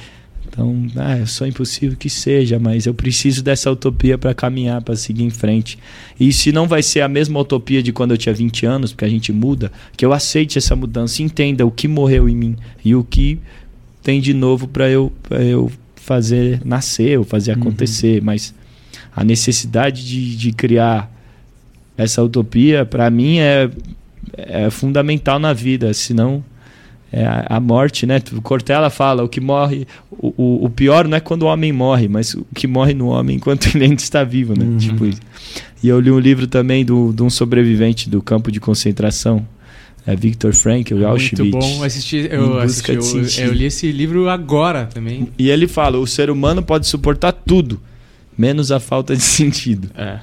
Então, 0.54 0.86
ah, 0.98 1.18
é 1.18 1.26
só 1.26 1.48
impossível 1.48 1.98
que 1.98 2.12
seja, 2.12 2.60
mas 2.60 2.86
eu 2.86 2.94
preciso 2.94 3.42
dessa 3.42 3.72
utopia 3.72 4.20
para 4.20 4.36
caminhar, 4.36 4.84
para 4.84 4.96
seguir 4.96 5.24
em 5.24 5.32
frente. 5.32 5.80
E 6.20 6.32
se 6.32 6.52
não 6.52 6.68
vai 6.68 6.84
ser 6.84 7.02
a 7.02 7.08
mesma 7.08 7.40
utopia 7.40 7.82
de 7.82 7.92
quando 7.92 8.12
eu 8.12 8.18
tinha 8.20 8.36
20 8.36 8.64
anos, 8.68 8.92
porque 8.94 9.04
a 9.04 9.10
gente 9.10 9.32
muda, 9.32 9.72
que 9.98 10.06
eu 10.06 10.14
aceite 10.14 10.60
essa 10.60 10.76
mudança, 10.76 11.24
entenda 11.24 11.66
o 11.66 11.72
que 11.72 11.88
morreu 11.88 12.30
em 12.30 12.36
mim 12.36 12.56
e 12.86 12.94
o 12.94 13.04
que 13.04 13.40
tem 14.04 14.22
de 14.22 14.32
novo 14.32 14.68
para 14.68 14.88
eu, 14.88 15.12
pra 15.24 15.42
eu 15.42 15.72
fazer 15.96 16.62
nascer 16.64 17.18
ou 17.18 17.26
fazer 17.26 17.54
acontecer. 17.54 18.22
Mas 18.22 18.54
a 19.16 19.24
necessidade 19.24 20.06
de, 20.06 20.38
de 20.38 20.52
criar 20.52 21.12
essa 21.98 22.22
utopia, 22.22 22.86
para 22.86 23.10
mim, 23.10 23.40
é, 23.40 23.72
é 24.38 24.70
fundamental 24.70 25.40
na 25.40 25.52
vida, 25.52 25.92
senão 25.96 26.44
é 27.14 27.26
a, 27.26 27.46
a 27.48 27.60
morte, 27.60 28.08
né? 28.08 28.20
Cortella 28.42 28.90
fala, 28.90 29.24
o 29.24 29.30
que 29.30 29.40
morre, 29.40 29.88
o, 30.10 30.34
o, 30.36 30.66
o 30.66 30.70
pior 30.70 31.08
não 31.08 31.16
é 31.16 31.20
quando 31.20 31.44
o 31.44 31.46
homem 31.46 31.72
morre, 31.72 32.08
mas 32.08 32.34
o 32.34 32.44
que 32.56 32.66
morre 32.66 32.96
no 32.96 33.08
homem 33.08 33.36
enquanto 33.36 33.68
ele 33.76 33.86
ainda 33.86 34.02
está 34.02 34.24
vivo, 34.24 34.58
né? 34.58 34.66
Uhum. 34.66 34.78
Tipo 34.78 35.06
isso. 35.06 35.22
E 35.84 35.88
eu 35.88 36.00
li 36.00 36.10
um 36.10 36.18
livro 36.18 36.48
também 36.48 36.84
do, 36.84 37.14
de 37.14 37.22
um 37.22 37.30
sobrevivente 37.30 38.10
do 38.10 38.20
campo 38.20 38.52
de 38.52 38.60
concentração, 38.60 39.46
é 40.08 40.16
Viktor 40.16 40.54
Frankl, 40.54 40.96
o 40.96 41.08
Auschwitz. 41.08 41.40
Muito 41.40 41.60
bom 41.60 41.84
assistir. 41.84 42.34
Eu, 42.34 42.58
assisti, 42.60 42.92
eu, 42.92 43.46
eu 43.46 43.54
li 43.54 43.66
esse 43.66 43.92
livro 43.92 44.28
agora 44.28 44.88
também. 44.88 45.30
E 45.38 45.50
ele 45.50 45.68
fala, 45.68 46.00
o 46.00 46.08
ser 46.08 46.32
humano 46.32 46.64
pode 46.64 46.88
suportar 46.88 47.32
tudo, 47.32 47.80
menos 48.36 48.72
a 48.72 48.80
falta 48.80 49.16
de 49.16 49.22
sentido. 49.22 49.92
É. 49.96 50.20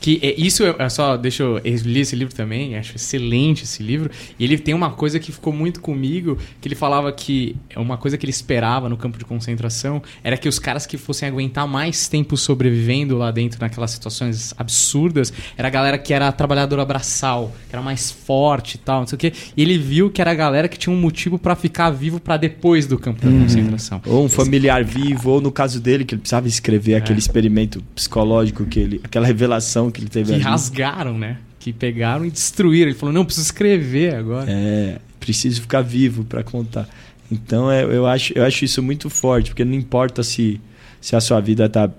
Que 0.00 0.20
é, 0.22 0.34
isso 0.40 0.64
é 0.64 0.78
é 0.78 0.88
só, 0.88 1.16
deixa 1.16 1.42
eu, 1.42 1.58
eu 1.58 1.76
li 1.84 2.00
esse 2.00 2.14
livro 2.14 2.34
também, 2.34 2.76
acho 2.76 2.96
excelente 2.96 3.64
esse 3.64 3.82
livro. 3.82 4.10
E 4.38 4.44
ele 4.44 4.58
tem 4.58 4.74
uma 4.74 4.90
coisa 4.90 5.18
que 5.18 5.32
ficou 5.32 5.52
muito 5.52 5.80
comigo, 5.80 6.38
que 6.60 6.68
ele 6.68 6.74
falava 6.74 7.10
que 7.12 7.56
é 7.70 7.78
uma 7.78 7.96
coisa 7.96 8.16
que 8.16 8.24
ele 8.24 8.30
esperava 8.30 8.88
no 8.88 8.96
campo 8.96 9.18
de 9.18 9.24
concentração 9.24 10.02
era 10.22 10.36
que 10.36 10.48
os 10.48 10.58
caras 10.58 10.86
que 10.86 10.96
fossem 10.96 11.28
aguentar 11.28 11.66
mais 11.66 12.08
tempo 12.08 12.36
sobrevivendo 12.36 13.16
lá 13.16 13.30
dentro 13.30 13.60
naquelas 13.60 13.90
situações 13.90 14.54
absurdas, 14.56 15.32
era 15.56 15.68
a 15.68 15.70
galera 15.70 15.98
que 15.98 16.12
era 16.12 16.30
trabalhadora 16.32 16.84
braçal, 16.84 17.52
que 17.68 17.74
era 17.74 17.82
mais 17.82 18.10
forte 18.10 18.74
e 18.74 18.78
tal, 18.78 19.00
não 19.00 19.06
sei 19.06 19.16
o 19.16 19.18
quê. 19.18 19.32
E 19.56 19.62
ele 19.62 19.78
viu 19.78 20.10
que 20.10 20.20
era 20.20 20.30
a 20.30 20.34
galera 20.34 20.68
que 20.68 20.78
tinha 20.78 20.94
um 20.94 21.00
motivo 21.00 21.38
pra 21.38 21.54
ficar 21.54 21.90
vivo 21.90 22.20
pra 22.20 22.36
depois 22.36 22.86
do 22.86 22.98
campo 22.98 23.24
da 23.24 23.30
concentração. 23.30 24.00
Ou 24.06 24.24
um 24.24 24.28
familiar 24.28 24.84
vivo, 24.84 25.30
ou 25.30 25.40
no 25.40 25.50
caso 25.50 25.80
dele, 25.80 26.04
que 26.04 26.14
ele 26.14 26.20
precisava 26.20 26.46
escrever 26.48 26.94
aquele 26.94 27.18
experimento 27.18 27.82
psicológico, 27.94 28.64
que 28.64 28.78
ele, 28.78 29.00
aquela 29.02 29.26
revelação 29.26 29.87
que 29.90 30.00
ele 30.00 30.08
teve 30.08 30.28
Que 30.28 30.34
ali. 30.34 30.42
rasgaram, 30.42 31.16
né? 31.18 31.38
Que 31.58 31.72
pegaram 31.72 32.24
e 32.24 32.30
destruíram. 32.30 32.90
Ele 32.90 32.98
falou: 32.98 33.12
não, 33.12 33.24
preciso 33.24 33.46
escrever 33.46 34.14
agora. 34.14 34.50
É, 34.50 34.98
preciso 35.18 35.60
ficar 35.60 35.82
vivo 35.82 36.24
para 36.24 36.42
contar. 36.42 36.88
Então 37.30 37.70
é, 37.70 37.84
eu, 37.84 38.06
acho, 38.06 38.32
eu 38.36 38.44
acho 38.44 38.64
isso 38.64 38.82
muito 38.82 39.10
forte, 39.10 39.50
porque 39.50 39.64
não 39.64 39.74
importa 39.74 40.22
se, 40.22 40.60
se 41.00 41.14
a 41.14 41.20
sua 41.20 41.40
vida 41.40 41.68
tá, 41.68 41.90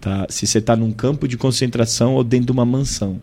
tá. 0.00 0.26
Se 0.28 0.46
você 0.46 0.60
tá 0.60 0.76
num 0.76 0.92
campo 0.92 1.26
de 1.26 1.36
concentração 1.36 2.14
ou 2.14 2.22
dentro 2.22 2.46
de 2.46 2.52
uma 2.52 2.64
mansão. 2.64 3.20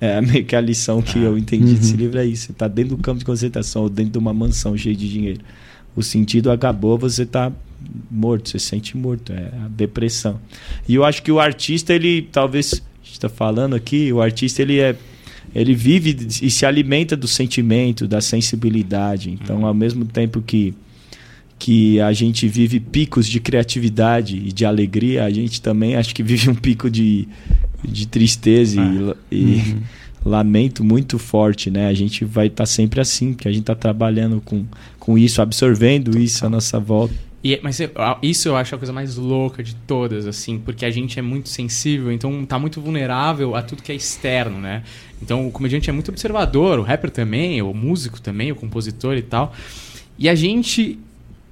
É 0.00 0.20
meio 0.20 0.44
que 0.44 0.56
a 0.56 0.60
lição 0.60 1.00
que 1.00 1.16
eu 1.20 1.38
entendi 1.38 1.74
desse 1.74 1.96
livro 1.96 2.18
é 2.18 2.26
isso. 2.26 2.46
Você 2.46 2.52
tá 2.54 2.66
dentro 2.66 2.96
do 2.96 3.00
campo 3.02 3.20
de 3.20 3.24
concentração 3.24 3.82
ou 3.82 3.88
dentro 3.88 4.10
de 4.10 4.18
uma 4.18 4.34
mansão 4.34 4.76
cheia 4.76 4.96
de 4.96 5.08
dinheiro. 5.08 5.40
O 5.94 6.02
sentido 6.02 6.50
acabou, 6.50 6.98
você 6.98 7.24
tá 7.24 7.52
morto, 8.10 8.48
você 8.48 8.58
se 8.58 8.66
sente 8.66 8.96
morto. 8.96 9.32
É 9.32 9.52
a 9.64 9.68
depressão. 9.68 10.40
E 10.88 10.96
eu 10.96 11.04
acho 11.04 11.22
que 11.22 11.30
o 11.30 11.38
artista, 11.38 11.94
ele 11.94 12.22
talvez. 12.32 12.82
A 13.22 13.28
gente 13.28 13.28
tá 13.28 13.28
falando 13.28 13.74
aqui, 13.74 14.12
o 14.12 14.20
artista 14.20 14.62
ele 14.62 14.80
é 14.80 14.96
ele 15.54 15.74
vive 15.74 16.16
e 16.40 16.50
se 16.50 16.64
alimenta 16.64 17.16
do 17.16 17.28
sentimento, 17.28 18.06
da 18.06 18.20
sensibilidade. 18.20 19.30
Então, 19.30 19.66
ao 19.66 19.74
mesmo 19.74 20.04
tempo 20.04 20.40
que 20.40 20.74
que 21.58 22.00
a 22.00 22.12
gente 22.12 22.48
vive 22.48 22.80
picos 22.80 23.24
de 23.24 23.38
criatividade 23.38 24.36
e 24.36 24.52
de 24.52 24.64
alegria, 24.64 25.24
a 25.24 25.30
gente 25.30 25.62
também 25.62 25.94
acho 25.94 26.12
que 26.12 26.20
vive 26.20 26.50
um 26.50 26.56
pico 26.56 26.90
de, 26.90 27.28
de 27.84 28.08
tristeza 28.08 28.80
e, 29.30 29.36
e 29.36 29.76
lamento 30.24 30.82
muito 30.82 31.20
forte, 31.20 31.70
né? 31.70 31.86
A 31.86 31.94
gente 31.94 32.24
vai 32.24 32.48
estar 32.48 32.66
sempre 32.66 33.00
assim, 33.00 33.32
porque 33.32 33.46
a 33.46 33.52
gente 33.52 33.60
está 33.60 33.76
trabalhando 33.76 34.40
com, 34.40 34.64
com 34.98 35.16
isso, 35.16 35.40
absorvendo 35.40 36.18
isso 36.18 36.44
à 36.44 36.50
nossa 36.50 36.80
volta. 36.80 37.14
E, 37.44 37.58
mas 37.60 37.80
isso 38.22 38.48
eu 38.48 38.56
acho 38.56 38.74
a 38.74 38.78
coisa 38.78 38.92
mais 38.92 39.16
louca 39.16 39.64
de 39.64 39.74
todas, 39.74 40.26
assim, 40.26 40.60
porque 40.60 40.84
a 40.84 40.90
gente 40.90 41.18
é 41.18 41.22
muito 41.22 41.48
sensível, 41.48 42.12
então 42.12 42.46
tá 42.46 42.56
muito 42.56 42.80
vulnerável 42.80 43.56
a 43.56 43.62
tudo 43.62 43.82
que 43.82 43.90
é 43.90 43.94
externo, 43.94 44.60
né? 44.60 44.84
Então 45.20 45.48
o 45.48 45.50
comediante 45.50 45.90
é 45.90 45.92
muito 45.92 46.10
observador, 46.10 46.78
o 46.78 46.82
rapper 46.82 47.10
também, 47.10 47.60
o 47.60 47.74
músico 47.74 48.20
também, 48.20 48.52
o 48.52 48.54
compositor 48.54 49.16
e 49.16 49.22
tal. 49.22 49.52
E 50.16 50.28
a 50.28 50.36
gente, 50.36 51.00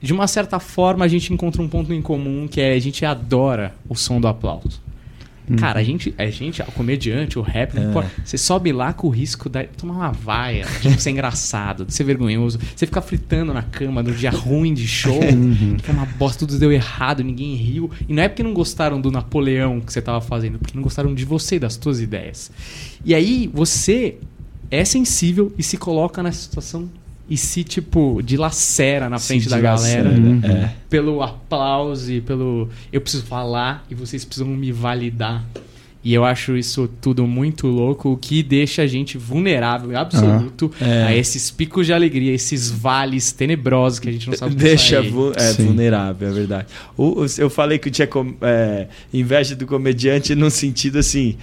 de 0.01 0.13
uma 0.13 0.29
certa 0.29 0.61
forma, 0.61 1.05
a 1.05 1.09
gente 1.09 1.33
encontra 1.33 1.61
um 1.61 1.69
ponto 1.69 1.93
em 1.93 2.01
comum 2.01 2.47
que 2.47 2.61
é 2.61 2.75
a 2.75 2.79
gente 2.79 3.05
adora 3.05 3.75
o 3.89 3.97
som 3.97 4.21
do 4.21 4.29
aplauso. 4.29 4.81
Cara, 5.57 5.81
a 5.81 5.83
gente, 5.83 6.15
a 6.17 6.27
gente, 6.27 6.63
o 6.63 6.73
comediante, 6.73 7.39
o 7.39 7.43
rap, 7.43 7.75
não 7.75 7.91
importa. 7.91 8.11
Você 8.25 8.39
sobe 8.39 8.73
lá 8.73 8.93
com 8.93 9.09
o 9.09 9.11
risco 9.11 9.49
de 9.49 9.65
tomar 9.77 9.95
uma 9.95 10.13
vaia, 10.13 10.67
de 10.81 11.01
ser 11.01 11.11
engraçado, 11.11 11.85
de 11.85 11.95
ser 11.95 12.05
vergonhoso. 12.05 12.59
Você 12.75 12.87
ficar 12.87 13.03
fritando 13.03 13.53
na 13.53 13.63
cama 13.63 14.03
no 14.03 14.13
dia 14.13 14.31
ruim 14.31 14.75
de 14.75 14.87
show, 14.87 15.21
que 15.83 15.91
é 15.91 15.93
uma 15.93 16.07
bosta, 16.07 16.47
tudo 16.47 16.59
deu 16.59 16.73
errado, 16.73 17.23
ninguém 17.25 17.55
riu. 17.55 17.91
E 18.09 18.13
não 18.13 18.23
é 18.23 18.29
porque 18.29 18.43
não 18.43 18.55
gostaram 18.55 19.01
do 19.01 19.11
Napoleão 19.11 19.81
que 19.81 19.93
você 19.93 20.01
tava 20.01 20.21
fazendo, 20.21 20.59
porque 20.59 20.75
não 20.75 20.83
gostaram 20.83 21.15
de 21.15 21.25
você, 21.25 21.59
das 21.59 21.79
suas 21.81 22.01
ideias. 22.01 22.51
E 23.05 23.15
aí 23.15 23.51
você 23.53 24.17
é 24.71 24.85
sensível 24.85 25.53
e 25.59 25.63
se 25.63 25.77
coloca 25.77 26.23
nessa 26.23 26.43
situação 26.43 26.89
e 27.31 27.37
se, 27.37 27.63
tipo, 27.65 28.21
dilacera 28.23 29.09
na 29.09 29.19
Se 29.19 29.29
frente 29.29 29.49
da 29.49 29.57
dilacera, 29.57 30.11
galera 30.11 30.21
Uhum. 30.21 30.41
é. 30.45 30.75
pelo 30.91 31.23
aplauso 31.23 32.13
e 32.13 32.21
pelo 32.21 32.69
eu 32.93 33.01
preciso 33.01 33.23
falar 33.25 33.87
e 33.89 33.95
vocês 33.95 34.25
precisam 34.25 34.49
me 34.49 34.73
validar. 34.73 35.45
E 36.03 36.15
eu 36.15 36.25
acho 36.25 36.57
isso 36.57 36.89
tudo 36.99 37.27
muito 37.27 37.67
louco, 37.67 38.09
o 38.13 38.17
que 38.17 38.43
deixa 38.43 38.81
a 38.81 38.87
gente 38.87 39.19
vulnerável 39.19 39.95
absoluto 39.99 40.73
É. 40.81 41.03
a 41.09 41.15
esses 41.15 41.51
picos 41.51 41.85
de 41.85 41.93
alegria, 41.93 42.33
esses 42.33 42.71
vales 42.71 43.33
tenebrosos 43.33 43.99
que 43.99 44.09
a 44.09 44.13
gente 44.13 44.27
não 44.31 44.35
sabe 44.35 44.53
como 44.55 44.65
Deixa 44.65 44.97
sair. 45.03 45.11
vu- 45.11 45.33
é, 45.37 45.53
vulnerável, 45.53 46.27
é 46.29 46.33
verdade. 46.33 46.67
O- 46.97 47.21
o- 47.21 47.27
eu 47.37 47.51
falei 47.51 47.79
que 47.79 47.89
eu 47.89 47.93
tinha 47.93 48.09
é, 48.41 48.87
inveja 49.13 49.55
do 49.55 49.67
comediante 49.67 50.35
num 50.35 50.49
sentido 50.49 50.99
assim. 50.99 51.37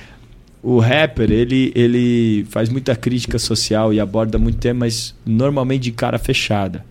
O 0.62 0.80
rapper, 0.80 1.32
ele, 1.32 1.72
ele 1.76 2.46
faz 2.50 2.68
muita 2.68 2.96
crítica 2.96 3.38
social 3.38 3.94
e 3.94 4.00
aborda 4.00 4.38
muito 4.38 4.58
tema, 4.58 4.82
mas 4.82 5.16
normalmente 5.26 5.84
de 5.84 5.92
cara 5.92 6.18
fechada. 6.18 6.84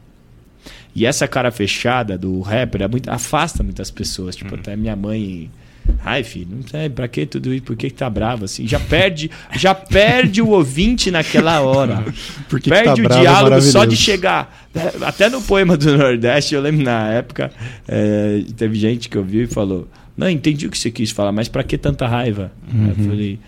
E 0.97 1.05
essa 1.05 1.29
cara 1.29 1.51
fechada 1.51 2.17
do 2.17 2.41
rapper 2.41 2.81
é 2.81 2.89
muito, 2.89 3.11
afasta 3.11 3.63
muitas 3.63 3.91
pessoas. 3.91 4.35
Tipo, 4.35 4.55
até 4.55 4.75
minha 4.75 4.97
mãe. 4.97 5.51
Ai, 6.03 6.25
filho, 6.25 6.49
não 6.51 6.67
sei 6.67 6.89
pra 6.89 7.07
que 7.07 7.27
tudo 7.27 7.53
isso? 7.53 7.65
Por 7.65 7.77
que, 7.77 7.91
que 7.91 7.97
tá 7.97 8.09
bravo 8.09 8.47
assim? 8.47 8.67
Já 8.67 8.81
perde, 8.81 9.31
já 9.53 9.75
perde 9.75 10.41
o 10.41 10.49
ouvinte 10.49 11.11
naquela 11.11 11.61
hora. 11.61 12.03
Por 12.49 12.59
que 12.59 12.65
que 12.65 12.71
perde 12.71 13.03
tá 13.03 13.15
o 13.15 13.19
é 13.19 13.21
diálogo 13.21 13.61
só 13.61 13.85
de 13.85 13.95
chegar. 13.95 14.67
Até 15.03 15.29
no 15.29 15.41
poema 15.43 15.77
do 15.77 15.97
Nordeste, 15.97 16.55
eu 16.55 16.61
lembro 16.61 16.83
na 16.83 17.11
época, 17.11 17.53
é, 17.87 18.43
teve 18.57 18.77
gente 18.77 19.09
que 19.09 19.17
ouviu 19.19 19.45
e 19.45 19.47
falou: 19.47 19.87
Não, 20.17 20.29
entendi 20.29 20.67
o 20.67 20.71
que 20.71 20.79
você 20.79 20.91
quis 20.91 21.11
falar, 21.11 21.31
mas 21.31 21.47
pra 21.47 21.63
que 21.63 21.79
tanta 21.79 22.07
raiva? 22.07 22.51
Aí 22.73 22.89
Eu 22.89 23.05
falei. 23.05 23.39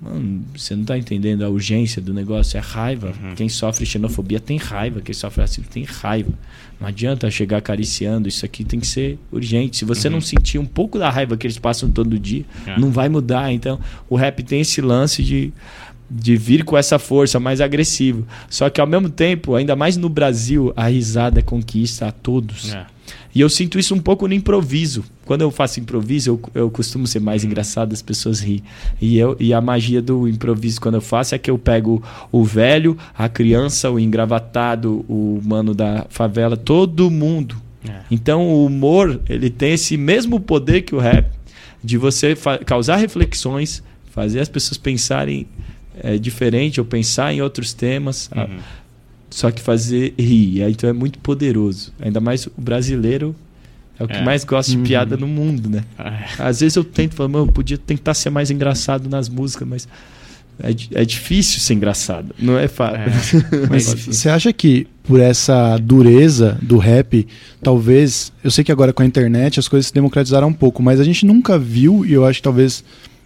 Mano, 0.00 0.42
você 0.56 0.74
não 0.74 0.84
tá 0.84 0.96
entendendo 0.96 1.42
a 1.44 1.48
urgência 1.50 2.00
do 2.00 2.14
negócio, 2.14 2.56
é 2.56 2.60
raiva. 2.60 3.12
Quem 3.36 3.48
sofre 3.50 3.84
xenofobia 3.84 4.40
tem 4.40 4.56
raiva, 4.56 5.00
quem 5.02 5.14
sofre 5.14 5.42
racismo 5.42 5.66
tem 5.70 5.84
raiva. 5.84 6.32
Não 6.80 6.88
adianta 6.88 7.30
chegar 7.30 7.58
acariciando, 7.58 8.26
isso 8.26 8.44
aqui 8.46 8.64
tem 8.64 8.80
que 8.80 8.86
ser 8.86 9.18
urgente. 9.30 9.76
Se 9.76 9.84
você 9.84 10.08
não 10.08 10.20
sentir 10.22 10.58
um 10.58 10.64
pouco 10.64 10.98
da 10.98 11.10
raiva 11.10 11.36
que 11.36 11.46
eles 11.46 11.58
passam 11.58 11.90
todo 11.90 12.18
dia, 12.18 12.44
É. 12.66 12.78
não 12.78 12.90
vai 12.90 13.10
mudar. 13.10 13.52
Então, 13.52 13.78
o 14.08 14.16
rap 14.16 14.42
tem 14.42 14.62
esse 14.62 14.80
lance 14.80 15.22
de, 15.22 15.52
de 16.10 16.34
vir 16.34 16.64
com 16.64 16.78
essa 16.78 16.98
força 16.98 17.38
mais 17.38 17.60
agressivo. 17.60 18.26
Só 18.48 18.70
que 18.70 18.80
ao 18.80 18.86
mesmo 18.86 19.10
tempo, 19.10 19.54
ainda 19.54 19.76
mais 19.76 19.98
no 19.98 20.08
Brasil, 20.08 20.72
a 20.74 20.86
risada 20.88 21.42
conquista 21.42 22.06
a 22.06 22.12
todos. 22.12 22.72
É. 22.72 22.86
E 23.34 23.40
eu 23.40 23.48
sinto 23.48 23.78
isso 23.78 23.94
um 23.94 24.00
pouco 24.00 24.26
no 24.26 24.34
improviso. 24.34 25.04
Quando 25.24 25.42
eu 25.42 25.50
faço 25.50 25.78
improviso, 25.78 26.30
eu, 26.30 26.62
eu 26.62 26.70
costumo 26.70 27.06
ser 27.06 27.20
mais 27.20 27.44
engraçado, 27.44 27.92
as 27.92 28.02
pessoas 28.02 28.40
riem. 28.40 28.62
E, 29.00 29.16
eu, 29.18 29.36
e 29.38 29.54
a 29.54 29.60
magia 29.60 30.02
do 30.02 30.26
improviso, 30.26 30.80
quando 30.80 30.96
eu 30.96 31.00
faço, 31.00 31.34
é 31.34 31.38
que 31.38 31.50
eu 31.50 31.56
pego 31.56 32.02
o 32.32 32.44
velho, 32.44 32.98
a 33.16 33.28
criança, 33.28 33.90
o 33.90 34.00
engravatado, 34.00 35.04
o 35.08 35.40
mano 35.44 35.74
da 35.74 36.06
favela, 36.10 36.56
todo 36.56 37.10
mundo. 37.10 37.56
É. 37.88 38.00
Então 38.10 38.48
o 38.48 38.66
humor, 38.66 39.20
ele 39.28 39.48
tem 39.48 39.74
esse 39.74 39.96
mesmo 39.96 40.40
poder 40.40 40.82
que 40.82 40.94
o 40.94 40.98
rap, 40.98 41.30
de 41.82 41.96
você 41.96 42.36
causar 42.66 42.96
reflexões, 42.96 43.82
fazer 44.10 44.40
as 44.40 44.48
pessoas 44.48 44.76
pensarem 44.76 45.46
é, 46.02 46.18
diferente 46.18 46.80
ou 46.80 46.86
pensar 46.86 47.32
em 47.32 47.40
outros 47.40 47.72
temas. 47.72 48.28
Uhum. 48.34 48.42
Ah, 48.42 48.79
só 49.30 49.50
que 49.50 49.60
fazer 49.62 50.12
rir. 50.18 50.56
E 50.58 50.62
aí, 50.62 50.72
Então 50.72 50.90
é 50.90 50.92
muito 50.92 51.18
poderoso. 51.20 51.92
Ainda 52.00 52.20
mais 52.20 52.46
o 52.46 52.52
brasileiro 52.58 53.34
é 53.98 54.04
o 54.04 54.08
que 54.08 54.16
É. 54.16 54.22
mais 54.22 54.44
gosta 54.44 54.70
de 54.72 54.78
Uhum. 54.78 54.82
piada 54.84 55.16
no 55.16 55.26
mundo, 55.26 55.68
né? 55.70 55.84
É. 55.98 56.42
Às 56.42 56.60
vezes 56.60 56.76
eu 56.76 56.84
tento 56.84 57.14
falar, 57.14 57.28
mano, 57.28 57.46
eu 57.46 57.52
podia 57.52 57.78
tentar 57.78 58.14
ser 58.14 58.30
mais 58.30 58.50
engraçado 58.50 59.08
nas 59.08 59.28
músicas, 59.28 59.66
mas 59.68 59.88
é, 60.62 61.00
é 61.00 61.04
difícil 61.04 61.60
ser 61.60 61.74
engraçado. 61.74 62.34
Não 62.38 62.58
é 62.58 62.68
fácil. 62.68 63.40
É. 63.40 63.66
Mas 63.70 63.86
Mas- 63.94 64.04
você 64.06 64.28
acha 64.28 64.52
que 64.52 64.86
por 65.04 65.18
essa 65.18 65.76
dureza 65.78 66.58
do 66.62 66.76
rap, 66.78 67.26
talvez. 67.62 68.30
Eu 68.44 68.50
sei 68.50 68.62
que 68.62 68.70
agora 68.70 68.92
com 68.92 69.02
a 69.02 69.06
internet 69.06 69.58
as 69.58 69.66
coisas 69.68 69.86
se 69.86 69.94
democratizaram 69.94 70.48
um 70.48 70.52
pouco, 70.52 70.82
mas 70.82 71.00
a 71.00 71.04
gente 71.04 71.24
nunca 71.26 71.58
viu, 71.58 72.04
e 72.06 72.12
eu 72.12 72.24
acho 72.26 72.38
que 72.40 72.42
talvez. 72.44 72.84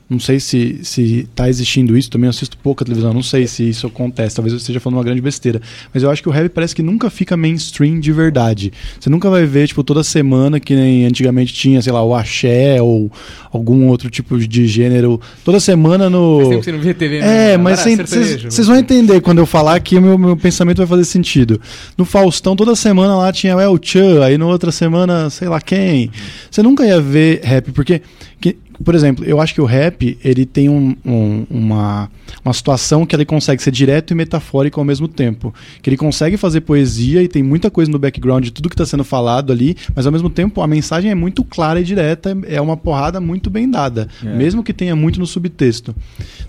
Não 0.09 0.21
sei 0.21 0.39
se, 0.39 0.81
se 0.83 1.27
tá 1.35 1.49
existindo 1.49 1.97
isso, 1.97 2.11
também 2.11 2.29
assisto 2.29 2.59
pouca 2.59 2.85
televisão, 2.85 3.15
não 3.15 3.23
sei 3.23 3.47
se 3.47 3.67
isso 3.67 3.87
acontece, 3.87 4.37
talvez 4.37 4.53
eu 4.53 4.59
esteja 4.59 4.79
falando 4.79 4.99
uma 4.99 5.05
grande 5.05 5.23
besteira. 5.23 5.63
Mas 5.95 6.03
eu 6.03 6.11
acho 6.11 6.23
que 6.23 6.29
o 6.29 6.33
rap 6.33 6.51
parece 6.51 6.75
que 6.75 6.83
nunca 6.83 7.09
fica 7.09 7.37
mainstream 7.39 7.99
de 7.99 8.13
verdade. 8.13 8.71
Você 9.01 9.09
nunca 9.09 9.31
vai 9.31 9.47
ver, 9.47 9.67
tipo, 9.67 9.83
toda 9.83 10.05
semana 10.05 10.61
que 10.61 10.75
nem 10.75 11.07
antigamente 11.07 11.55
tinha, 11.55 11.81
sei 11.81 11.91
lá, 11.91 12.03
o 12.05 12.15
axé 12.15 12.83
ou 12.83 13.11
algum 13.51 13.87
outro 13.89 14.11
tipo 14.11 14.39
de 14.39 14.67
gênero. 14.67 15.19
Toda 15.43 15.59
semana 15.59 16.11
no. 16.11 16.39
Tempo 16.39 16.59
que 16.59 16.65
você 16.65 16.73
não 16.73 16.81
vê 16.81 16.93
TV 16.93 17.15
mesmo. 17.21 17.31
É, 17.31 17.57
mas 17.57 17.79
Agora 17.81 17.93
é 17.93 17.97
vocês 17.97 18.11
sertanejo. 18.27 18.51
vocês 18.51 18.67
vão 18.67 18.77
entender 18.77 19.21
quando 19.23 19.39
eu 19.39 19.47
falar 19.47 19.81
que 19.81 19.97
o 19.97 20.03
meu, 20.03 20.19
meu 20.19 20.37
pensamento 20.37 20.79
vai 20.79 20.87
fazer 20.87 21.05
sentido. 21.07 21.59
No 21.97 22.05
Faustão, 22.05 22.55
toda 22.55 22.77
semana 22.77 23.17
lá 23.17 23.33
tinha 23.33 23.57
o 23.57 23.61
El 23.61 23.79
Chan, 23.81 24.23
aí 24.23 24.37
na 24.37 24.47
outra 24.47 24.71
semana, 24.71 25.31
sei 25.31 25.49
lá 25.49 25.63
quem. 25.63 26.11
Você 26.51 26.63
nunca 26.63 26.85
ia 26.85 27.01
ver 27.01 27.41
rap, 27.43 27.73
porque, 27.73 28.03
que- 28.39 28.57
por 28.83 28.95
exemplo, 28.95 29.25
eu 29.25 29.41
acho 29.41 29.55
que 29.55 29.61
o 29.61 29.65
rap 29.65 30.19
ele 30.25 30.45
tem 30.45 30.69
um- 30.69 30.97
um- 31.05 31.47
uma, 31.51 32.11
uma 32.45 32.53
situação 32.53 33.05
que 33.07 33.15
ele 33.15 33.25
consegue 33.25 33.63
ser 33.63 33.71
direto 33.71 34.11
e 34.11 34.15
metafórico 34.15 34.81
ao 34.81 34.85
mesmo 34.85 35.07
tempo. 35.07 35.55
Que 35.83 35.91
ele 35.91 35.97
consegue 35.97 36.37
fazer 36.37 36.63
poesia 36.63 37.23
e 37.23 37.29
tem 37.29 37.43
muita 37.43 37.71
coisa 37.71 37.91
no 37.91 37.99
background 37.99 38.45
de 38.45 38.51
tudo 38.53 38.69
que 38.69 38.75
está 38.75 38.87
sendo 38.87 39.05
falado 39.05 39.53
ali, 39.53 39.77
mas 39.95 40.07
ao 40.07 40.13
mesmo 40.13 40.29
tempo 40.31 40.61
a 40.61 40.67
mensagem 40.67 41.11
é 41.11 41.15
muito 41.15 41.45
clara 41.45 41.81
e 41.81 41.85
direta, 41.85 42.37
é 42.47 42.61
uma 42.61 42.77
porrada 42.77 43.21
muito 43.21 43.49
bem 43.51 43.71
dada, 43.71 44.09
É. 44.25 44.35
mesmo 44.35 44.63
que 44.65 44.73
tenha 44.73 44.97
muito 44.97 45.21
no 45.21 45.27
subtexto. 45.27 45.95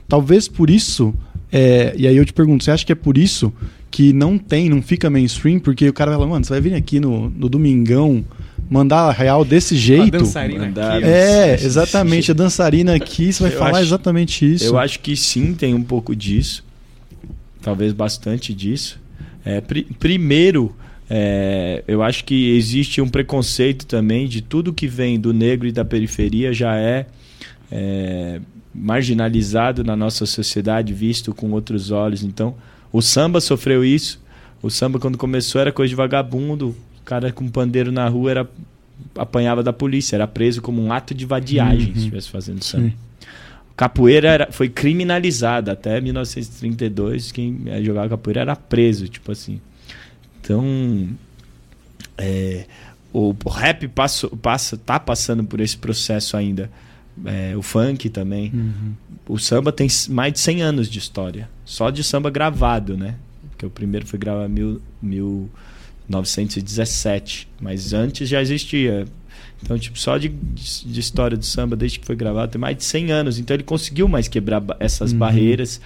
Talvez 0.07 0.47
por 0.47 0.69
isso, 0.69 1.13
é, 1.51 1.93
e 1.97 2.07
aí 2.07 2.15
eu 2.17 2.25
te 2.25 2.33
pergunto, 2.33 2.63
você 2.63 2.71
acha 2.71 2.85
que 2.85 2.91
é 2.91 2.95
por 2.95 3.17
isso 3.17 3.51
que 3.91 4.11
não 4.13 4.37
tem, 4.37 4.69
não 4.69 4.81
fica 4.81 5.09
mainstream? 5.09 5.59
Porque 5.59 5.87
o 5.87 5.93
cara 5.93 6.11
fala, 6.11 6.27
mano, 6.27 6.43
você 6.43 6.51
vai 6.53 6.61
vir 6.61 6.73
aqui 6.73 6.99
no, 6.99 7.29
no 7.29 7.47
domingão 7.47 8.23
mandar 8.69 9.09
a 9.09 9.11
real 9.11 9.43
desse 9.45 9.75
jeito? 9.75 10.11
dançarina 10.17 10.65
Mandar- 10.65 10.97
aqui. 10.97 11.05
É, 11.05 11.53
exatamente, 11.53 12.31
a 12.31 12.33
dançarina 12.33 12.95
aqui, 12.95 13.31
você 13.31 13.43
vai 13.43 13.53
Eu 13.53 13.57
falar 13.57 13.71
acho- 13.71 13.81
exatamente 13.81 14.53
isso. 14.53 14.65
Eu 14.65 14.77
acho 14.77 14.99
que 14.99 15.15
sim, 15.15 15.53
tem 15.53 15.73
um 15.73 15.83
pouco 15.83 16.15
disso. 16.15 16.63
Talvez 17.61 17.93
bastante 17.93 18.53
disso. 18.53 18.99
É, 19.43 19.61
pri- 19.61 19.85
primeiro, 19.99 20.75
é, 21.09 21.83
eu 21.87 22.01
acho 22.03 22.23
que 22.25 22.55
existe 22.55 23.01
um 23.01 23.07
preconceito 23.07 23.85
também 23.85 24.27
de 24.27 24.41
tudo 24.41 24.73
que 24.73 24.87
vem 24.87 25.19
do 25.19 25.33
negro 25.33 25.67
e 25.67 25.71
da 25.71 25.83
periferia 25.85 26.51
já 26.53 26.75
é, 26.77 27.05
é, 27.71 28.39
marginalizado 28.73 29.83
na 29.83 29.95
nossa 29.95 30.25
sociedade, 30.25 30.93
visto 30.93 31.33
com 31.33 31.51
outros 31.51 31.91
olhos. 31.91 32.23
Então, 32.23 32.55
o 32.91 33.01
samba 33.01 33.39
sofreu 33.41 33.83
isso. 33.83 34.23
O 34.61 34.69
samba, 34.69 34.99
quando 34.99 35.17
começou, 35.17 35.61
era 35.61 35.71
coisa 35.71 35.89
de 35.89 35.95
vagabundo. 35.95 36.75
O 37.05 37.07
cara 37.07 37.31
com 37.31 37.47
pandeiro 37.47 37.91
na 37.91 38.07
rua 38.09 38.31
era 38.31 38.49
apanhava 39.15 39.61
da 39.61 39.71
polícia, 39.71 40.15
era 40.15 40.25
preso 40.25 40.59
como 40.59 40.81
um 40.81 40.91
ato 40.91 41.13
de 41.13 41.23
vadiagem 41.23 41.89
Uhum. 41.89 41.93
se 41.93 41.99
estivesse 41.99 42.29
fazendo 42.31 42.63
samba. 42.63 42.87
Sim. 42.89 42.93
Capoeira 43.77 44.27
era, 44.29 44.51
foi 44.51 44.69
criminalizada 44.69 45.73
até 45.73 46.01
1932. 46.01 47.31
Quem 47.31 47.61
eh, 47.67 47.83
jogava 47.83 48.09
capoeira 48.09 48.41
era 48.41 48.55
preso, 48.55 49.07
tipo 49.07 49.31
assim. 49.31 49.61
Então, 50.41 51.09
é, 52.17 52.65
o, 53.13 53.35
o 53.43 53.49
rap 53.49 53.87
passou, 53.89 54.29
passa, 54.31 54.75
tá 54.75 54.99
passando 54.99 55.43
por 55.43 55.59
esse 55.59 55.77
processo 55.77 56.35
ainda. 56.35 56.71
É, 57.25 57.55
o 57.55 57.61
funk 57.61 58.09
também. 58.09 58.51
Uhum. 58.53 58.93
O 59.27 59.37
samba 59.37 59.71
tem 59.71 59.87
mais 60.09 60.33
de 60.33 60.39
100 60.39 60.61
anos 60.61 60.89
de 60.89 60.97
história. 60.99 61.49
Só 61.63 61.89
de 61.91 62.03
samba 62.03 62.31
gravado, 62.31 62.97
né? 62.97 63.15
Porque 63.51 63.65
o 63.65 63.69
primeiro 63.69 64.07
foi 64.07 64.17
gravado 64.17 64.45
em 64.47 64.79
mil, 65.01 65.49
1917. 66.07 67.47
Mas 67.61 67.93
antes 67.93 68.27
já 68.29 68.41
existia. 68.41 69.05
Então, 69.63 69.77
tipo, 69.79 69.97
só 69.97 70.17
de, 70.17 70.29
de, 70.29 70.85
de 70.85 70.99
história 70.99 71.35
do 71.37 71.45
samba, 71.45 71.75
desde 71.75 71.99
que 71.99 72.05
foi 72.05 72.15
gravado, 72.15 72.51
tem 72.51 72.61
mais 72.61 72.77
de 72.77 72.83
100 72.83 73.11
anos. 73.11 73.39
Então, 73.39 73.55
ele 73.55 73.63
conseguiu 73.63 74.07
mais 74.07 74.27
quebrar 74.27 74.63
essas 74.79 75.11
Uhum. 75.11 75.17
barreiras. 75.19 75.81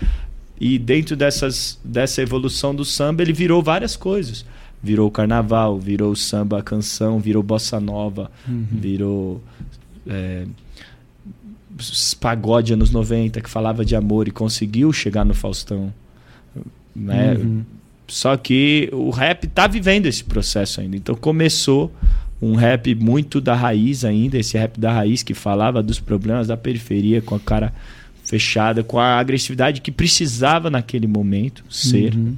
E 0.60 0.78
dentro 0.78 1.16
dessas, 1.16 1.80
dessa 1.84 2.22
evolução 2.22 2.76
do 2.76 2.84
samba, 2.84 3.22
ele 3.22 3.32
virou 3.32 3.64
várias 3.64 3.96
coisas. 3.96 4.46
Virou 4.84 5.08
o 5.08 5.12
carnaval, 5.12 5.80
virou 5.80 6.12
o 6.12 6.16
samba 6.16 6.62
canção, 6.62 7.20
virou 7.20 7.42
bossa 7.44 7.80
nova, 7.80 8.30
Uhum. 8.48 8.66
virou 8.72 9.44
é, 10.08 10.46
pagode 12.20 12.74
anos 12.74 12.90
90 12.92 13.42
que 13.42 13.50
falava 13.50 13.86
de 13.86 13.96
amor 13.96 14.28
e 14.28 14.32
conseguiu 14.32 14.92
chegar 14.92 15.24
no 15.26 15.34
Faustão. 15.34 15.94
Né? 16.96 17.36
Uhum. 17.36 17.64
Só 18.10 18.36
que 18.36 18.90
o 18.92 19.10
rap 19.10 19.48
tá 19.48 19.68
vivendo 19.68 20.06
esse 20.06 20.24
processo 20.24 20.82
ainda. 20.82 20.98
Então 20.98 21.16
começou 21.16 21.94
um 22.42 22.56
rap 22.56 22.96
muito 22.96 23.42
da 23.42 23.54
raiz 23.54 24.06
ainda, 24.06 24.38
esse 24.38 24.58
rap 24.58 24.80
da 24.80 24.92
raiz 24.92 25.24
que 25.24 25.34
falava 25.34 25.84
dos 25.84 26.00
problemas 26.00 26.48
da 26.48 26.56
periferia 26.56 27.22
com 27.22 27.36
a 27.36 27.40
cara 27.40 27.74
fechada, 28.24 28.84
com 28.84 29.00
a 29.00 29.20
agressividade 29.20 29.82
que 29.82 29.92
precisava 29.92 30.70
naquele 30.70 31.08
momento 31.08 31.64
ser. 31.70 32.14
Uhum. 32.16 32.36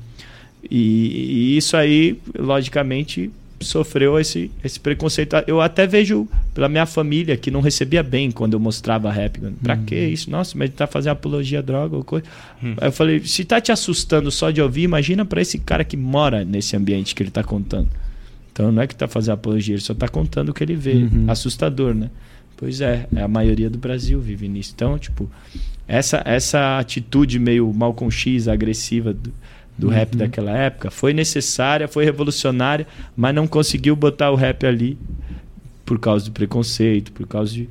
E, 0.70 1.54
e 1.54 1.58
isso 1.58 1.76
aí, 1.76 2.18
logicamente, 2.38 3.30
sofreu 3.64 4.20
esse, 4.20 4.52
esse 4.64 4.80
preconceito. 4.80 5.36
Eu 5.48 5.62
até 5.62 5.88
vejo 5.88 6.28
pela 6.54 6.70
minha 6.70 6.86
família 6.86 7.38
que 7.38 7.52
não 7.52 7.62
recebia 7.62 8.04
bem 8.04 8.32
quando 8.32 8.54
eu 8.54 8.60
mostrava 8.60 9.12
rap. 9.12 9.40
Pra 9.62 9.78
que 9.78 9.96
isso? 9.96 10.30
Nossa, 10.30 10.58
mas 10.58 10.68
ele 10.68 10.78
tá 10.78 10.88
fazendo 10.88 11.14
apologia 11.14 11.60
à 11.60 11.62
droga 11.62 11.96
ou 11.96 12.04
coisa. 12.04 12.26
Aí 12.62 12.88
eu 12.88 12.92
falei, 12.92 13.20
se 13.22 13.44
tá 13.46 13.60
te 13.62 13.72
assustando 13.72 14.32
só 14.32 14.52
de 14.52 14.62
ouvir, 14.62 14.84
imagina 14.84 15.26
para 15.26 15.42
esse 15.42 15.60
cara 15.60 15.84
que 15.84 15.98
mora 15.98 16.44
nesse 16.44 16.76
ambiente 16.76 17.16
que 17.16 17.24
ele 17.24 17.32
tá 17.32 17.44
contando. 17.44 17.90
Então 18.52 18.72
não 18.72 18.82
é 18.82 18.88
que 18.88 18.96
tá 18.96 19.08
fazendo 19.08 19.36
apologia, 19.36 19.76
ele 19.76 19.82
só 19.82 19.94
tá 19.94 20.08
contando 20.08 20.50
o 20.50 20.54
que 20.54 20.64
ele 20.64 20.76
vê. 20.76 20.94
Uhum. 20.94 21.26
Assustador, 21.28 21.94
né? 21.94 22.10
Pois 22.58 22.80
é, 22.80 23.08
é, 23.16 23.22
a 23.24 23.28
maioria 23.28 23.70
do 23.70 23.78
Brasil 23.78 24.20
vive 24.20 24.48
nisso. 24.48 24.74
Então, 24.76 25.00
tipo, 25.00 25.28
essa, 25.88 26.22
essa 26.26 26.78
atitude 26.78 27.40
meio 27.40 27.74
Malcolm 27.74 28.12
X, 28.12 28.48
agressiva 28.48 29.14
do, 29.14 29.34
do 29.78 29.90
rap 29.90 30.16
daquela 30.16 30.52
época, 30.52 30.92
foi 30.92 31.14
necessária, 31.14 31.88
foi 31.88 32.06
revolucionária, 32.06 32.86
mas 33.16 33.34
não 33.34 33.48
conseguiu 33.48 33.96
botar 33.96 34.30
o 34.32 34.36
rap 34.36 34.66
ali 34.66 34.98
por 35.86 36.00
causa 36.00 36.26
do 36.26 36.32
preconceito, 36.32 37.12
por 37.12 37.28
causa 37.28 37.54
de 37.54 37.70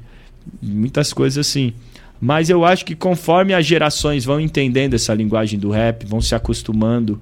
muitas 0.60 1.12
coisas 1.12 1.46
assim. 1.46 1.72
Mas 2.20 2.50
eu 2.50 2.64
acho 2.64 2.84
que 2.84 2.94
conforme 2.94 3.54
as 3.54 3.64
gerações 3.64 4.24
vão 4.24 4.40
entendendo 4.40 4.94
essa 4.94 5.14
linguagem 5.14 5.58
do 5.58 5.70
rap, 5.70 6.04
vão 6.04 6.20
se 6.20 6.34
acostumando 6.34 7.20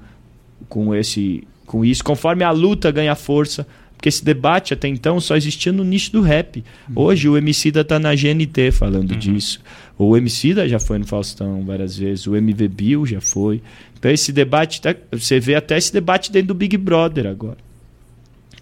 com 0.69 0.95
esse 0.95 1.47
com 1.67 1.85
isso, 1.85 2.03
conforme 2.03 2.43
a 2.43 2.51
luta 2.51 2.91
ganha 2.91 3.15
força, 3.15 3.67
porque 3.95 4.09
esse 4.09 4.25
debate 4.25 4.73
até 4.73 4.89
então 4.89 5.21
só 5.21 5.37
existia 5.37 5.73
no 5.73 5.85
nicho 5.85 6.13
do 6.13 6.23
rap. 6.23 6.65
Hoje 6.95 7.29
o 7.29 7.37
Emicida 7.37 7.85
tá 7.85 7.99
na 7.99 8.15
GNT 8.15 8.71
falando 8.73 9.15
disso. 9.15 9.61
O 9.99 10.17
Emicida 10.17 10.69
já 10.69 10.79
foi 10.79 10.99
no 10.99 11.05
Faustão 11.05 11.65
várias 11.65 11.99
vezes, 11.99 12.27
o 12.27 12.37
MV 12.37 12.69
Bill 12.69 13.05
já 13.05 13.21
foi. 13.21 13.61
Então 13.99 14.11
esse 14.11 14.33
debate, 14.33 14.81
tá- 14.81 14.95
você 15.11 15.41
vê 15.41 15.55
até 15.55 15.77
esse 15.77 15.93
debate 15.93 16.31
dentro 16.31 16.49
do 16.49 16.55
Big 16.55 16.77
Brother 16.77 17.27
agora. 17.27 17.59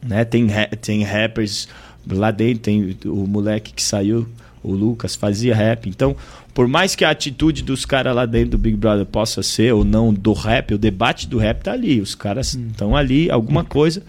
Né? 0.02 0.24
Tem, 0.24 0.46
tem 0.80 1.02
rappers 1.02 1.68
lá 2.08 2.30
dentro, 2.30 2.62
tem 2.62 2.96
o 3.04 3.26
moleque 3.26 3.72
que 3.72 3.82
saiu, 3.82 4.26
o 4.62 4.72
Lucas, 4.72 5.14
fazia 5.14 5.54
rap. 5.54 5.88
Então, 5.88 6.16
por 6.54 6.66
mais 6.66 6.94
que 6.94 7.04
a 7.04 7.10
atitude 7.10 7.62
dos 7.62 7.84
caras 7.84 8.14
lá 8.14 8.26
dentro 8.26 8.50
do 8.52 8.58
Big 8.58 8.76
Brother 8.76 9.04
possa 9.06 9.42
ser 9.42 9.72
ou 9.74 9.84
não 9.84 10.12
do 10.12 10.32
rap, 10.32 10.74
o 10.74 10.78
debate 10.78 11.28
do 11.28 11.38
rap 11.38 11.62
tá 11.62 11.72
ali. 11.72 12.00
Os 12.00 12.14
caras 12.14 12.54
estão 12.54 12.96
ali, 12.96 13.30
alguma 13.30 13.64
coisa 13.64 14.02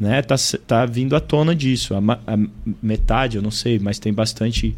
né, 0.00 0.22
tá, 0.22 0.34
tá 0.66 0.86
vindo 0.86 1.14
à 1.14 1.20
tona 1.20 1.54
disso. 1.54 1.94
A, 1.94 1.98
a 1.98 2.38
metade, 2.82 3.36
eu 3.36 3.42
não 3.42 3.50
sei, 3.50 3.78
mas 3.78 3.98
tem 3.98 4.12
bastante 4.12 4.74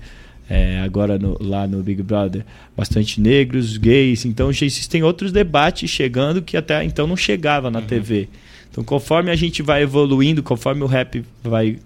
é, 0.54 0.80
agora 0.80 1.18
no- 1.18 1.38
lá 1.40 1.66
no 1.66 1.82
Big 1.82 2.02
Brother, 2.02 2.44
bastante 2.76 3.20
negros, 3.20 3.76
gays. 3.78 4.24
Então 4.26 4.52
já 4.52 4.66
existem 4.66 5.02
outros 5.02 5.32
debates 5.32 5.88
chegando 5.88 6.42
que 6.42 6.56
até 6.56 6.84
então 6.84 7.06
não 7.06 7.16
chegava 7.16 7.70
na 7.70 7.80
TV. 7.80 8.28
Então 8.70 8.84
conforme 8.84 9.30
a 9.30 9.36
gente 9.36 9.62
vai 9.62 9.82
evoluindo, 9.82 10.42
conforme 10.42 10.82
o 10.82 10.86
rap 10.86 11.24
vai 11.42 11.78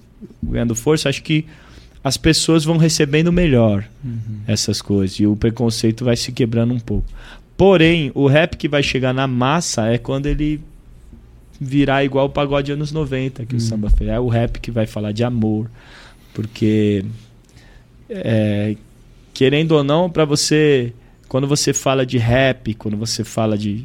ganhando 0.43 0.75
força, 0.75 1.09
acho 1.09 1.23
que 1.23 1.45
as 2.03 2.17
pessoas 2.17 2.65
vão 2.65 2.77
recebendo 2.77 3.33
melhor 3.33 3.85
essas 4.47 4.81
coisas 4.83 5.17
e 5.21 5.27
o 5.27 5.37
preconceito 5.37 6.05
vai 6.05 6.17
se 6.17 6.33
quebrando 6.33 6.73
um 6.75 6.81
pouco. 6.81 7.07
Porém, 7.57 8.11
o 8.15 8.27
rap 8.27 8.57
que 8.57 8.69
vai 8.69 8.83
chegar 8.83 9.13
na 9.15 9.27
massa 9.27 9.87
é 9.87 9.97
quando 9.99 10.27
ele 10.27 10.61
virar 11.61 12.05
igual 12.05 12.27
o 12.27 12.31
pagode 12.31 12.71
anos 12.71 12.93
90 12.93 13.45
que 13.47 13.57
o 13.57 13.61
samba 13.61 13.91
fez. 13.91 14.11
É 14.11 14.21
o 14.21 14.29
rap 14.29 14.61
que 14.61 14.71
vai 14.71 14.87
falar 14.87 15.13
de 15.13 15.25
amor. 15.25 15.71
Porque, 16.35 17.03
é, 18.09 18.77
querendo 19.33 19.73
ou 19.73 19.85
não, 19.85 20.09
para 20.09 20.25
você. 20.25 20.93
Quando 21.29 21.47
você 21.47 21.73
fala 21.73 22.07
de 22.07 22.19
rap, 22.19 22.73
quando 22.75 22.97
você 22.97 23.25
fala 23.25 23.59
de, 23.59 23.83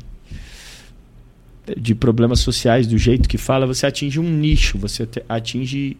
de 1.75 1.95
problemas 1.95 2.39
sociais 2.39 2.85
do 2.85 2.97
jeito 2.97 3.27
que 3.27 3.37
fala, 3.37 3.65
você 3.65 3.87
atinge 3.87 4.19
um 4.19 4.29
nicho, 4.29 4.77
você 4.77 5.07
atinge 5.27 5.97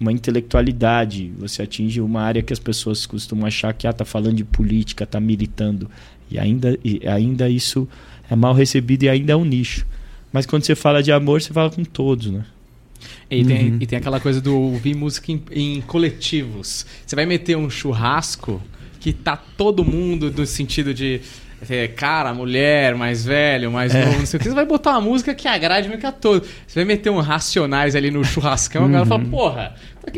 uma 0.00 0.10
intelectualidade, 0.10 1.30
você 1.38 1.62
atinge 1.62 2.00
uma 2.00 2.22
área 2.22 2.42
que 2.42 2.52
as 2.52 2.58
pessoas 2.58 3.06
costumam 3.06 3.46
achar 3.46 3.72
que 3.72 3.86
ah, 3.86 3.92
tá 3.92 4.04
falando 4.04 4.34
de 4.34 4.44
política, 4.44 5.06
tá 5.06 5.20
militando. 5.20 5.88
E 6.30 6.38
ainda, 6.38 6.78
e 6.84 7.06
ainda 7.06 7.48
isso 7.48 7.86
é 8.28 8.34
mal 8.34 8.54
recebido 8.54 9.04
e 9.04 9.08
ainda 9.08 9.32
é 9.32 9.36
um 9.36 9.44
nicho. 9.44 9.86
Mas 10.32 10.46
quando 10.46 10.64
você 10.64 10.74
fala 10.74 11.02
de 11.02 11.12
amor, 11.12 11.42
você 11.42 11.52
fala 11.52 11.70
com 11.70 11.84
todos, 11.84 12.28
né? 12.28 12.44
E 13.30 13.44
tem, 13.44 13.70
Uhum. 13.72 13.78
e 13.80 13.86
tem 13.86 13.98
aquela 13.98 14.20
coisa 14.20 14.40
do 14.40 14.56
ouvir 14.58 14.94
música 14.94 15.30
em, 15.32 15.42
em 15.50 15.80
coletivos. 15.80 16.86
Você 17.06 17.16
vai 17.16 17.26
meter 17.26 17.56
um 17.56 17.68
churrasco 17.70 18.60
que 18.98 19.12
tá 19.12 19.36
todo 19.36 19.84
mundo 19.84 20.32
no 20.36 20.46
sentido 20.46 20.92
de 20.92 21.20
é, 21.68 21.88
cara, 21.88 22.32
mulher, 22.32 22.94
mais 22.94 23.22
velho, 23.24 23.70
mais 23.70 23.94
É. 23.94 24.06
novo, 24.06 24.18
não 24.20 24.24
sei 24.26 24.38
o 24.38 24.42
que. 24.42 24.48
Você 24.48 24.54
vai 24.54 24.64
botar 24.64 24.92
uma 24.92 25.00
música 25.02 25.34
que 25.34 25.46
agrade 25.46 25.88
meio 25.88 26.00
que 26.00 26.06
a 26.06 26.12
todos. 26.12 26.48
Você 26.66 26.78
vai 26.78 26.84
meter 26.86 27.10
um 27.10 27.20
Racionais 27.20 27.94
ali 27.94 28.10
no 28.10 28.24
churrascão, 28.24 28.84
a 28.86 28.88
galera 28.88 29.04
fala, 29.06 29.22
Uhum. 29.22 29.30
porra, 29.30 29.74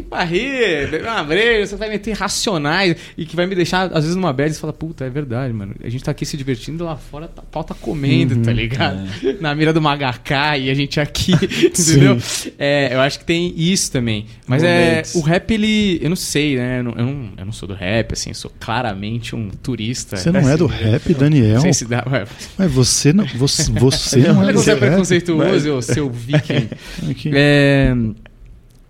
pra 0.09 0.25
rir, 0.25 0.89
beber 0.91 1.03
uma 1.05 1.23
breja, 1.25 1.67
você 1.67 1.77
vai 1.77 1.89
meter 1.89 2.13
Racionais 2.13 2.97
e 3.17 3.25
que 3.27 3.35
vai 3.35 3.47
me 3.47 3.55
deixar, 3.55 3.87
às 3.87 4.05
vezes, 4.05 4.15
numa 4.17 4.33
bad 4.33 4.51
e 4.55 4.59
fala, 4.59 4.73
puta, 4.73 5.05
é 5.05 5.11
verdade, 5.11 5.53
mano. 5.53 5.75
A 5.83 5.89
gente 5.89 6.05
tá 6.05 6.11
aqui 6.11 6.25
se 6.25 6.37
divertindo 6.37 6.85
lá 6.85 6.97
fora, 6.97 7.29
tá, 7.29 7.43
pau 7.51 7.65
tá 7.65 7.75
comendo, 7.75 8.35
Uhum. 8.37 8.43
tá 8.43 8.53
ligado? 8.53 9.01
Na 9.41 9.55
mira 9.55 9.73
do 9.73 9.81
Magacá 9.83 10.57
e 10.57 10.71
a 10.71 10.75
gente 10.75 11.01
aqui, 11.01 11.33
entendeu? 11.65 12.19
É, 12.59 12.95
eu 12.95 13.01
acho 13.01 13.19
que 13.19 13.25
tem 13.25 13.53
isso 13.57 13.91
também. 13.91 14.27
Mas 14.47 14.63
Momentos. 14.63 15.15
é. 15.15 15.19
O 15.19 15.23
rap, 15.23 15.51
ele. 15.53 15.99
Eu 16.03 16.09
não 16.11 16.17
sei, 16.17 16.57
né? 16.57 16.79
Eu 16.81 16.85
não, 16.85 16.93
eu 16.93 17.05
não, 17.07 17.29
eu 17.39 17.45
não 17.47 17.53
sou 17.53 17.69
do 17.69 17.75
rap, 17.75 18.13
assim, 18.13 18.31
eu 18.31 18.35
sou 18.35 18.53
claramente 18.61 19.35
um 19.35 19.49
turista. 19.51 20.17
Você 20.17 20.31
não 20.31 20.49
é 20.49 20.57
do 20.57 20.67
Assim, 20.67 20.85
rap, 20.85 21.15
Daniel? 21.15 21.55
Não 21.55 21.61
sei 21.61 21.73
se 21.73 21.85
dá. 21.87 22.05
Ué, 22.11 22.25
Mas 22.59 22.71
você 22.73 23.13
não, 23.13 23.27
você, 23.27 23.71
você 23.73 24.19
não 24.29 24.49
é 24.49 24.53
você 24.53 24.71
é 24.73 24.77
preconceituoso, 24.77 25.73
ô, 25.75 25.83
seu 25.83 26.09
viking. 26.11 26.69
É, 27.35 27.95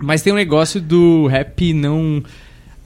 mas 0.03 0.23
tem 0.23 0.33
um 0.33 0.37
negócio 0.37 0.81
do 0.81 1.27
rap 1.27 1.73
não. 1.73 2.23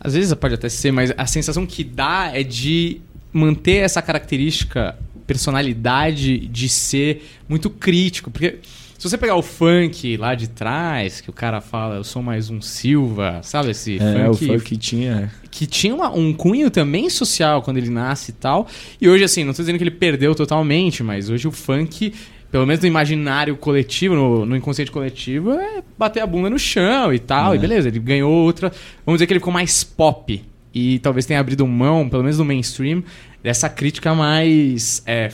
Às 0.01 0.15
vezes 0.15 0.33
pode 0.35 0.55
até 0.55 0.69
ser, 0.69 0.93
mas 0.93 1.13
a 1.17 1.27
sensação 1.27 1.65
que 1.67 1.83
dá 1.83 2.31
é 2.33 2.43
de 2.43 3.01
manter 3.33 3.77
essa 3.79 4.01
característica, 4.03 4.97
personalidade 5.27 6.39
de 6.49 6.69
ser 6.69 7.27
muito 7.49 7.71
crítico. 7.71 8.31
Porque 8.31 8.59
se 8.99 9.09
você 9.09 9.17
pegar 9.17 9.37
o 9.37 9.43
funk 9.43 10.17
lá 10.17 10.35
de 10.35 10.49
trás, 10.49 11.21
que 11.21 11.31
o 11.31 11.33
cara 11.33 11.61
fala, 11.61 11.97
eu 11.97 12.05
sou 12.05 12.23
mais 12.23 12.51
um 12.51 12.61
Silva, 12.61 13.41
sabe 13.43 13.71
esse 13.71 13.99
É, 14.01 14.29
o 14.29 14.35
funk 14.35 14.47
funk 14.59 14.77
tinha. 14.77 15.33
que 15.51 15.67
tinha 15.67 15.95
uma- 15.95 16.11
um 16.15 16.33
cunho 16.33 16.71
também 16.71 17.09
social 17.09 17.63
quando 17.63 17.79
ele 17.79 17.91
nasce 17.91 18.31
e 18.31 18.35
tal. 18.35 18.67
E 19.01 19.09
hoje, 19.09 19.25
assim, 19.25 19.45
não 19.45 19.53
tô 19.55 19.63
dizendo 19.63 19.79
que 19.79 19.85
ele 19.85 19.91
perdeu 19.91 20.35
totalmente, 20.35 21.03
mas 21.03 21.31
hoje 21.31 21.47
o 21.49 21.53
funk, 21.53 22.13
pelo 22.51 22.67
menos 22.67 22.81
no 22.83 22.89
imaginário 22.89 23.57
coletivo, 23.57 24.15
no, 24.15 24.47
no 24.47 24.57
inconsciente 24.57 24.91
coletivo, 24.91 25.53
é 25.53 25.83
bater 25.99 26.21
a 26.21 26.27
bunda 26.27 26.49
no 26.51 26.59
chão 26.59 27.13
e 27.13 27.19
tal. 27.19 27.53
É. 27.53 27.57
E 27.57 27.59
beleza, 27.59 27.89
ele 27.89 27.99
ganhou 27.99 28.31
outra. 28.33 28.73
Vamos 29.05 29.19
dizer 29.19 29.27
que 29.27 29.33
ele 29.33 29.41
ficou 29.41 29.53
mais 29.53 29.83
pop. 29.85 30.43
E 30.75 30.99
talvez 30.99 31.25
tenha 31.27 31.41
abrido 31.41 31.67
mão, 31.67 32.09
pelo 32.09 32.23
menos 32.23 32.39
no 32.39 32.45
mainstream, 32.45 33.03
dessa 33.43 33.69
crítica 33.69 34.15
mais 34.15 35.03
é, 35.07 35.31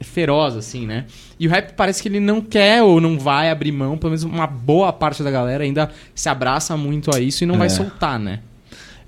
feroz, 0.00 0.56
assim, 0.56 0.86
né? 0.86 1.04
E 1.38 1.46
o 1.46 1.50
rap 1.50 1.72
parece 1.74 2.02
que 2.02 2.08
ele 2.08 2.18
não 2.20 2.40
quer 2.40 2.82
ou 2.82 3.00
não 3.00 3.18
vai 3.18 3.50
abrir 3.50 3.72
mão, 3.72 3.96
pelo 3.96 4.10
menos 4.10 4.24
uma 4.24 4.46
boa 4.46 4.92
parte 4.92 5.22
da 5.22 5.30
galera 5.30 5.62
ainda 5.64 5.90
se 6.14 6.28
abraça 6.28 6.76
muito 6.76 7.14
a 7.14 7.20
isso 7.20 7.44
e 7.44 7.46
não 7.46 7.56
vai 7.58 7.66
É. 7.66 7.70
soltar, 7.70 8.18
né? 8.18 8.40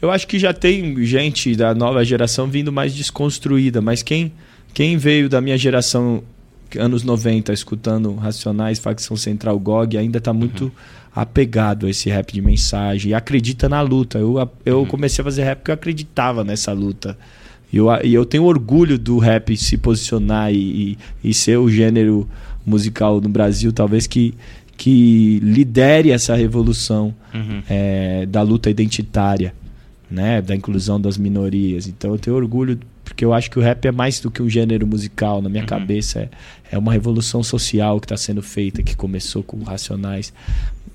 Eu 0.00 0.10
acho 0.12 0.28
que 0.28 0.38
já 0.38 0.52
tem 0.52 0.94
gente 1.04 1.56
da 1.56 1.74
nova 1.74 2.04
geração 2.04 2.46
vindo 2.46 2.70
mais 2.70 2.94
desconstruída, 2.94 3.80
mas 3.80 4.00
quem, 4.02 4.32
quem 4.72 4.96
veio 4.96 5.28
da 5.28 5.40
minha 5.40 5.58
geração, 5.58 6.22
anos 6.76 7.02
90, 7.02 7.52
escutando 7.52 8.14
Racionais, 8.14 8.78
Facção 8.78 9.16
Central 9.16 9.58
GOG, 9.58 9.96
ainda 9.96 10.20
tá 10.20 10.32
muito 10.32 10.72
apegado 11.14 11.86
a 11.86 11.90
esse 11.90 12.08
rap 12.10 12.32
de 12.32 12.40
mensagem 12.42 13.10
e 13.10 13.14
acredita 13.14 13.68
na 13.68 13.80
luta. 13.80 14.18
Eu, 14.18 14.50
eu 14.64 14.84
comecei 14.86 15.22
a 15.22 15.24
fazer 15.24 15.44
rap 15.44 15.58
porque 15.58 15.70
eu 15.70 15.74
acreditava 15.74 16.44
nessa 16.44 16.72
luta. 16.72 17.16
E 17.72 17.76
eu, 17.76 17.86
e 18.02 18.14
eu 18.14 18.24
tenho 18.24 18.44
orgulho 18.44 18.98
do 18.98 19.18
rap 19.18 19.56
se 19.56 19.76
posicionar 19.76 20.52
e, 20.52 20.98
e, 21.22 21.30
e 21.30 21.34
ser 21.34 21.58
o 21.58 21.68
gênero 21.70 22.28
musical 22.64 23.20
no 23.20 23.28
Brasil, 23.28 23.72
talvez 23.72 24.06
que, 24.06 24.34
que 24.76 25.38
lidere 25.42 26.10
essa 26.10 26.34
revolução 26.34 27.14
Uhum. 27.34 27.62
é, 27.68 28.24
da 28.26 28.40
luta 28.42 28.70
identitária, 28.70 29.54
né, 30.10 30.40
da 30.40 30.56
inclusão 30.56 30.98
das 31.00 31.18
minorias. 31.18 31.86
Então 31.86 32.12
eu 32.12 32.18
tenho 32.18 32.36
orgulho 32.36 32.78
porque 33.08 33.24
eu 33.24 33.32
acho 33.32 33.50
que 33.50 33.58
o 33.58 33.62
rap 33.62 33.84
é 33.86 33.92
mais 33.92 34.20
do 34.20 34.30
que 34.30 34.42
um 34.42 34.48
gênero 34.48 34.86
musical. 34.86 35.40
Na 35.40 35.48
minha 35.48 35.64
cabeça 35.64 36.20
é, 36.20 36.28
é 36.72 36.78
uma 36.78 36.92
revolução 36.92 37.42
social 37.42 37.98
que 37.98 38.04
está 38.04 38.16
sendo 38.16 38.42
feita, 38.42 38.82
que 38.82 38.94
começou 38.94 39.42
com 39.42 39.62
Racionais. 39.62 40.32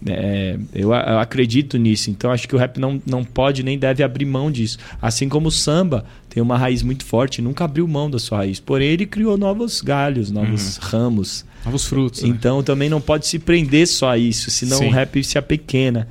É, 0.05 0.57
eu, 0.73 0.93
eu 0.93 1.19
acredito 1.19 1.77
nisso, 1.77 2.09
então 2.09 2.29
acho 2.29 2.45
que 2.47 2.53
o 2.53 2.59
rap 2.59 2.77
não, 2.77 3.01
não 3.05 3.23
pode 3.23 3.63
nem 3.63 3.79
deve 3.79 4.03
abrir 4.03 4.25
mão 4.25 4.51
disso. 4.51 4.77
Assim 5.01 5.29
como 5.29 5.47
o 5.47 5.51
samba 5.51 6.05
tem 6.29 6.43
uma 6.43 6.57
raiz 6.57 6.83
muito 6.83 7.05
forte, 7.05 7.41
nunca 7.41 7.63
abriu 7.63 7.87
mão 7.87 8.09
da 8.09 8.19
sua 8.19 8.39
raiz. 8.39 8.59
Porém, 8.59 8.89
ele 8.89 9.05
criou 9.05 9.37
novos 9.37 9.81
galhos, 9.81 10.29
novos 10.29 10.77
ramos. 10.77 11.45
Novos 11.65 11.85
frutos. 11.85 12.21
né? 12.21 12.29
Então 12.29 12.61
também 12.61 12.89
não 12.89 12.99
pode 12.99 13.25
se 13.27 13.39
prender 13.39 13.87
só 13.87 14.09
a 14.09 14.17
isso, 14.17 14.51
senão 14.51 14.77
Sim. 14.77 14.87
o 14.87 14.91
rap 14.91 15.23
se 15.23 15.37
apequena. 15.37 16.07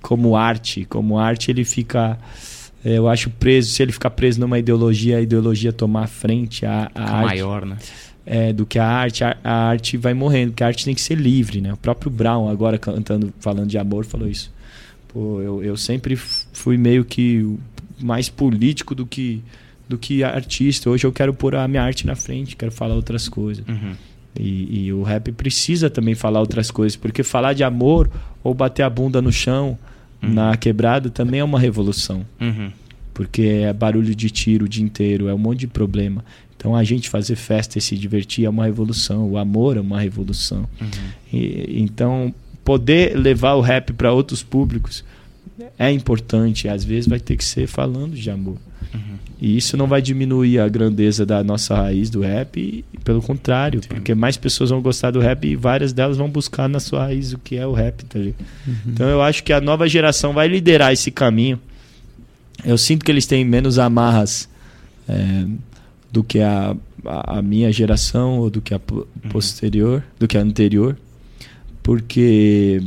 como 0.00 0.36
arte. 0.36 0.84
Como 0.84 1.18
arte, 1.18 1.50
ele 1.50 1.64
fica. 1.64 2.16
É, 2.86 2.96
Eu 2.96 3.08
acho 3.08 3.30
preso, 3.30 3.70
se 3.72 3.82
ele 3.82 3.90
ficar 3.90 4.10
preso 4.10 4.38
numa 4.38 4.58
ideologia, 4.58 5.18
a 5.18 5.20
ideologia 5.20 5.72
tomar 5.72 6.06
frente, 6.06 6.64
a 6.64 6.86
Fica 6.86 7.02
arte, 7.02 7.26
maior, 7.26 7.66
né? 7.66 7.76
é, 8.24 8.52
do 8.52 8.64
que 8.64 8.78
a 8.78 8.86
arte, 8.86 9.24
a, 9.24 9.36
a 9.42 9.68
arte 9.68 9.96
vai 9.96 10.14
morrendo, 10.14 10.52
porque 10.52 10.62
a 10.62 10.68
arte 10.68 10.84
tem 10.84 10.94
que 10.94 11.00
ser 11.00 11.16
livre, 11.16 11.60
né? 11.60 11.72
O 11.72 11.76
próprio 11.76 12.10
Brown, 12.10 12.48
agora 12.48 12.78
cantando, 12.78 13.34
falando 13.40 13.68
de 13.68 13.76
amor, 13.76 14.04
falou 14.04 14.28
isso. 14.28 14.52
Pô, 15.08 15.40
eu, 15.40 15.64
eu 15.64 15.76
sempre 15.76 16.14
fui 16.14 16.76
meio 16.76 17.04
que 17.04 17.58
mais 17.98 18.28
político 18.28 18.94
do 18.94 19.04
que, 19.04 19.42
do 19.88 19.98
que 19.98 20.22
artista. 20.22 20.88
Hoje 20.88 21.04
eu 21.04 21.12
quero 21.12 21.34
pôr 21.34 21.56
a 21.56 21.66
minha 21.66 21.82
arte 21.82 22.06
na 22.06 22.14
frente, 22.14 22.54
quero 22.54 22.70
falar 22.70 22.94
outras 22.94 23.28
coisas. 23.28 23.66
Uhum. 23.66 23.94
E, 24.38 24.86
e 24.86 24.92
o 24.92 25.02
rap 25.02 25.32
precisa 25.32 25.88
também 25.90 26.14
falar 26.14 26.40
outras 26.40 26.70
coisas, 26.70 26.94
porque 26.94 27.22
falar 27.22 27.52
de 27.52 27.64
amor 27.64 28.08
ou 28.44 28.52
bater 28.54 28.82
a 28.82 28.90
bunda 28.90 29.20
no 29.20 29.32
chão, 29.32 29.78
Uhum. 30.22 30.32
na 30.32 30.56
quebrada, 30.56 31.10
também 31.10 31.40
é 31.40 31.44
uma 31.44 31.58
revolução. 31.60 32.24
Uhum. 32.40 32.70
Porque 33.12 33.42
é 33.42 33.72
barulho 33.72 34.14
de 34.14 34.30
tiro 34.30 34.64
o 34.66 34.68
dia 34.68 34.84
inteiro, 34.84 35.28
é 35.28 35.34
um 35.34 35.38
monte 35.38 35.60
de 35.60 35.66
problema. 35.66 36.24
Então 36.56 36.74
a 36.74 36.82
gente 36.84 37.08
fazer 37.08 37.36
festa 37.36 37.78
e 37.78 37.80
se 37.80 37.96
divertir 37.96 38.44
é 38.44 38.48
uma 38.50 38.64
revolução, 38.64 39.28
o 39.30 39.36
amor 39.38 39.76
é 39.76 39.80
uma 39.80 40.00
revolução. 40.00 40.66
Uhum. 40.80 40.88
E- 41.32 41.80
então 41.82 42.34
poder 42.64 43.16
levar 43.16 43.54
o 43.54 43.60
rap 43.60 43.92
para 43.92 44.12
outros 44.12 44.42
públicos 44.42 45.04
é 45.78 45.90
importante. 45.90 46.68
Às 46.68 46.82
vezes 46.84 47.06
vai 47.08 47.20
ter 47.20 47.36
que 47.36 47.44
ser 47.44 47.66
falando 47.66 48.14
de 48.16 48.30
amor. 48.30 48.56
Uhum. 48.94 49.00
E 49.38 49.56
isso 49.56 49.76
não 49.76 49.86
vai 49.86 50.00
diminuir 50.00 50.58
a 50.60 50.68
grandeza 50.68 51.26
da 51.26 51.44
nossa 51.44 51.74
raiz 51.74 52.08
do 52.08 52.22
rap, 52.22 52.58
e, 52.58 52.84
pelo 53.04 53.20
contrário, 53.20 53.82
Sim. 53.82 53.88
porque 53.88 54.14
mais 54.14 54.36
pessoas 54.38 54.70
vão 54.70 54.80
gostar 54.80 55.10
do 55.10 55.20
rap 55.20 55.46
e 55.46 55.54
várias 55.54 55.92
delas 55.92 56.16
vão 56.16 56.28
buscar 56.30 56.68
na 56.68 56.80
sua 56.80 57.04
raiz 57.04 57.34
o 57.34 57.38
que 57.38 57.56
é 57.56 57.66
o 57.66 57.72
rap, 57.72 58.02
tá 58.06 58.18
ligado? 58.18 58.44
Então 58.86 59.06
eu 59.08 59.20
acho 59.20 59.44
que 59.44 59.52
a 59.52 59.60
nova 59.60 59.86
geração 59.86 60.32
vai 60.32 60.48
liderar 60.48 60.92
esse 60.92 61.10
caminho. 61.10 61.60
Eu 62.64 62.78
sinto 62.78 63.04
que 63.04 63.10
eles 63.10 63.26
têm 63.26 63.44
menos 63.44 63.78
amarras 63.78 64.48
é, 65.06 65.44
do 66.10 66.24
que 66.24 66.40
a, 66.40 66.74
a, 67.04 67.42
minha 67.42 67.70
geração 67.70 68.38
ou 68.38 68.48
do 68.48 68.62
que 68.62 68.72
a 68.72 68.78
po- 68.78 69.06
posterior, 69.28 70.02
do 70.18 70.26
que 70.26 70.38
a 70.38 70.40
anterior, 70.40 70.96
porque 71.82 72.82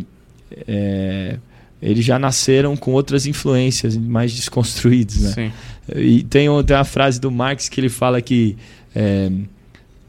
é, 0.68 1.38
eles 1.82 2.04
já 2.04 2.18
nasceram 2.20 2.76
com 2.76 2.91
outras 2.91 3.26
influências 3.26 3.95
mais 3.95 4.34
desconstruídos, 4.34 5.22
né? 5.22 5.32
Sim. 5.32 5.52
E 5.96 6.24
tem, 6.24 6.48
tem 6.64 6.76
uma 6.76 6.84
frase 6.84 7.20
do 7.20 7.32
Marx 7.32 7.70
que 7.70 7.80
ele 7.80 7.90
fala 7.90 8.22
que 8.22 8.58
é, 8.96 9.32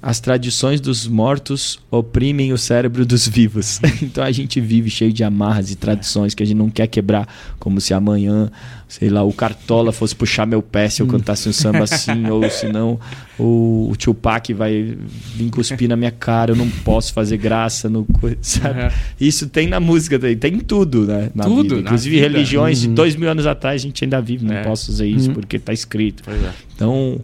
as 0.02 0.18
tradições 0.18 0.80
dos 0.80 1.06
mortos 1.06 1.78
oprimem 1.90 2.52
o 2.52 2.58
cérebro 2.58 3.04
dos 3.04 3.28
vivos. 3.28 3.80
então 4.02 4.24
a 4.24 4.32
gente 4.32 4.60
vive 4.60 4.88
cheio 4.88 5.12
de 5.12 5.22
amarras 5.22 5.70
e 5.70 5.76
tradições 5.76 6.34
que 6.34 6.42
a 6.42 6.46
gente 6.46 6.56
não 6.56 6.70
quer 6.70 6.86
quebrar, 6.86 7.28
como 7.58 7.80
se 7.80 7.92
amanhã, 7.92 8.50
sei 8.90 9.08
lá, 9.08 9.22
o 9.22 9.32
Cartola 9.32 9.92
fosse 9.92 10.16
puxar 10.16 10.44
meu 10.46 10.60
pé 10.60 10.88
se 10.90 11.00
eu 11.00 11.06
cantasse 11.06 11.48
um 11.48 11.52
samba 11.52 11.84
assim, 11.84 12.28
ou 12.28 12.50
senão 12.50 12.98
o, 13.38 13.88
o 13.88 13.96
Tupac 13.96 14.52
vai 14.52 14.96
vir 15.36 15.48
cuspir 15.50 15.88
na 15.88 15.94
minha 15.94 16.10
cara, 16.10 16.50
eu 16.50 16.56
não 16.56 16.68
posso 16.68 17.12
fazer 17.12 17.36
graça 17.36 17.88
no 17.88 18.04
sabe? 18.42 18.82
Uhum. 18.82 18.88
Isso 19.20 19.48
tem 19.48 19.68
na 19.68 19.78
música, 19.78 20.18
tem, 20.18 20.36
tem 20.36 20.54
em 20.54 20.58
tudo, 20.58 21.06
né? 21.06 21.30
Na 21.36 21.44
Tudo, 21.44 21.76
vida. 21.76 21.86
Inclusive 21.86 22.16
vida. 22.16 22.28
religiões 22.28 22.80
de 22.80 22.88
Uhum. 22.88 22.94
dois 22.94 23.14
mil 23.14 23.30
anos 23.30 23.46
atrás 23.46 23.80
a 23.80 23.84
gente 23.84 24.02
ainda 24.02 24.20
vive, 24.20 24.44
não 24.44 24.54
É. 24.56 24.64
posso 24.64 24.90
dizer 24.90 25.06
isso 25.06 25.28
Uhum. 25.28 25.34
porque 25.34 25.56
está 25.56 25.72
escrito. 25.72 26.28
É. 26.28 26.50
Então, 26.74 27.20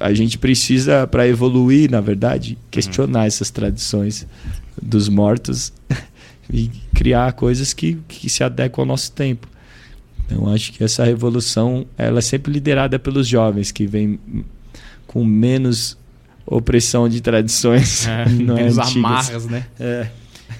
a 0.00 0.12
gente 0.14 0.38
precisa, 0.38 1.04
para 1.08 1.26
evoluir, 1.26 1.90
na 1.90 2.00
verdade, 2.00 2.56
questionar 2.70 3.26
essas 3.26 3.50
tradições 3.50 4.24
dos 4.80 5.08
mortos 5.08 5.72
e 6.52 6.70
criar 6.94 7.32
coisas 7.32 7.72
que, 7.72 7.98
que 8.06 8.30
se 8.30 8.44
adequam 8.44 8.82
ao 8.82 8.86
nosso 8.86 9.10
tempo. 9.10 9.48
Então, 10.26 10.48
acho 10.52 10.72
que 10.72 10.82
essa 10.82 11.04
revolução 11.04 11.86
ela 11.96 12.18
é 12.18 12.22
sempre 12.22 12.52
liderada 12.52 12.98
pelos 12.98 13.28
jovens, 13.28 13.70
que 13.70 13.86
vêm 13.86 14.18
com 15.06 15.24
menos 15.24 15.96
opressão 16.46 17.08
de 17.08 17.20
tradições 17.20 18.06
É, 18.06 18.28
não 18.30 18.56
é 18.56 18.62
menos 18.62 18.78
antigas. 18.78 18.96
amarras, 18.96 19.46
né? 19.46 19.66
É. 19.78 20.06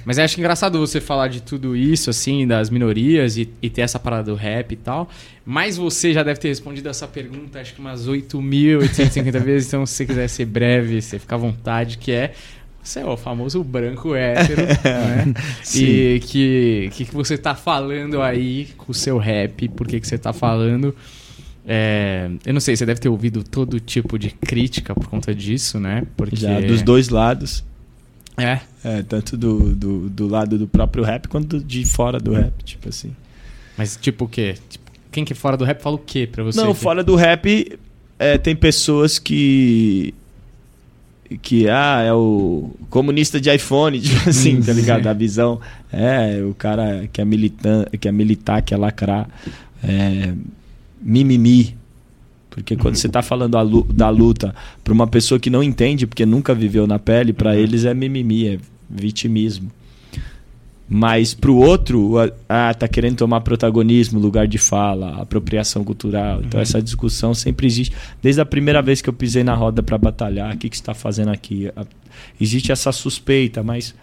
Mas 0.05 0.19
eu 0.19 0.25
acho 0.25 0.39
engraçado 0.41 0.79
você 0.79 1.01
falar 1.01 1.29
de 1.29 1.43
tudo 1.43 1.77
isso, 1.77 2.11
assim, 2.11 2.47
das 2.47 2.71
minorias 2.71 3.37
e, 3.37 3.49
e 3.61 3.71
ter 3.71 3.83
essa 3.83 3.99
parada 3.99 4.31
do 4.31 4.35
rap 4.35 4.73
e 4.73 4.77
tal. 4.77 5.09
Mas 5.45 5.77
você 5.77 6.13
já 6.13 6.23
deve 6.23 6.41
ter 6.41 6.49
respondido 6.49 6.89
essa 6.89 7.07
pergunta, 7.07 7.61
acho 7.61 7.75
que 7.75 7.81
umas 7.81 8.09
8.850 8.09 9.41
vezes. 9.41 9.69
Então, 9.69 9.87
se 9.87 9.95
você 9.95 10.07
quiser 10.07 10.29
ser 10.29 10.47
breve, 10.47 11.01
você 11.01 11.19
fica 11.19 11.35
à 11.35 11.39
vontade, 11.39 11.99
que 11.99 12.11
é... 12.11 12.33
Você 12.83 13.01
é 13.01 13.07
o 13.07 13.17
famoso 13.17 13.63
branco 13.63 14.15
hétero, 14.15 14.63
né? 14.85 15.35
Sim. 15.63 15.85
E 15.85 16.21
que, 16.21 16.91
que, 16.93 17.05
que 17.05 17.15
você 17.15 17.39
tá 17.39 17.55
falando 17.55 18.21
aí 18.21 18.69
com 18.77 18.91
o 18.91 18.95
seu 18.95 19.19
rap, 19.19 19.69
por 19.69 19.87
que, 19.87 20.01
que 20.01 20.07
você 20.07 20.19
tá 20.19 20.33
falando... 20.33 20.95
É, 21.65 22.29
eu 22.45 22.53
não 22.53 22.61
sei, 22.61 22.75
você 22.75 22.85
deve 22.85 22.99
ter 22.99 23.09
ouvido 23.09 23.45
todo 23.45 23.79
tipo 23.79 24.19
de 24.19 24.31
crítica 24.31 24.95
por 24.97 25.07
conta 25.07 25.33
disso, 25.33 25.79
né? 25.79 26.03
Porque... 26.17 26.35
Já 26.35 26.61
dos 26.61 26.83
dois 26.83 27.09
lados. 27.09 27.65
É, 28.37 28.61
É, 28.85 29.03
tanto 29.03 29.37
do, 29.37 29.75
do, 29.75 30.11
do 30.11 30.27
lado 30.27 30.59
do 30.59 30.67
próprio 30.67 31.05
rap 31.05 31.29
quanto 31.29 31.61
de 31.61 31.85
fora 31.85 32.19
do 32.19 32.33
rap, 32.33 32.53
tipo 32.65 32.89
assim. 32.89 33.15
mas 33.77 33.97
tipo 33.97 34.25
o 34.25 34.29
quê? 34.29 34.57
Tipo, 34.69 34.91
quem 35.11 35.25
que 35.25 35.33
é 35.33 35.37
fora 35.37 35.57
do 35.57 35.65
rap 35.65 35.81
fala 35.81 35.97
o 35.97 35.99
quê 35.99 36.29
pra 36.31 36.43
você? 36.43 36.61
Não, 36.61 36.75
fora 36.75 37.05
do 37.05 37.15
rap 37.15 37.79
é, 38.19 38.39
tem 38.39 38.57
pessoas 38.57 39.19
que. 39.19 40.15
Que, 41.41 41.69
ah, 41.69 42.03
é 42.03 42.13
o 42.13 42.71
comunista 42.91 43.41
de 43.41 43.49
iPhone, 43.55 43.99
tipo 44.01 44.29
assim, 44.29 44.61
tá 44.61 44.73
ligado? 44.73 45.07
A 45.07 45.13
visão. 45.13 45.61
É, 45.93 46.43
o 46.43 46.55
cara 46.55 47.09
que 47.13 47.21
é 47.21 47.25
militar, 47.25 47.89
que 48.01 48.09
é 48.09 48.13
militar, 48.13 48.63
que 48.63 48.75
é 48.75 48.77
lacrar. 48.77 49.29
É, 49.83 50.33
mimimi. 51.01 51.77
Porque 52.51 52.77
quando 52.77 52.97
você 52.97 53.09
tá 53.09 53.23
falando 53.23 53.57
da 53.95 54.11
luta 54.11 54.55
pra 54.85 54.93
uma 54.93 55.07
pessoa 55.07 55.41
que 55.41 55.49
não 55.49 55.63
entende, 55.63 56.07
porque 56.07 56.27
nunca 56.27 56.55
viveu 56.55 56.87
na 56.87 56.99
pele, 56.99 57.33
Uhum. 57.43 57.53
eles 57.53 57.85
é 57.87 57.95
mimimi, 57.95 58.47
é 58.49 58.59
vitimismo. 58.91 59.71
Mas 60.89 61.33
pro 61.33 61.57
outro, 61.57 62.19
a- 62.19 62.31
ah, 62.49 62.75
tá 62.75 62.87
querendo 62.87 63.17
tomar 63.17 63.41
protagonismo, 63.41 64.21
lugar 64.21 64.47
de 64.47 64.59
fala, 64.59 65.23
apropriação 65.23 65.83
cultural. 65.85 66.41
Então 66.43 66.59
Uhum. 66.59 66.63
essa 66.63 66.83
discussão 66.83 67.33
sempre 67.35 67.67
existe. 67.67 67.95
Desde 68.21 68.41
a 68.41 68.45
primeira 68.45 68.83
vez 68.83 69.01
que 69.01 69.09
eu 69.09 69.13
pisei 69.15 69.43
na 69.43 69.55
roda 69.55 69.83
para 69.83 69.97
batalhar, 69.97 70.55
o 70.55 70.59
que, 70.59 70.69
que 70.69 70.77
está 70.77 70.93
fazendo 70.93 71.31
aqui? 71.31 71.71
Existe 72.41 72.71
essa 72.73 72.93
suspeita, 72.93 73.63
mas 73.63 73.95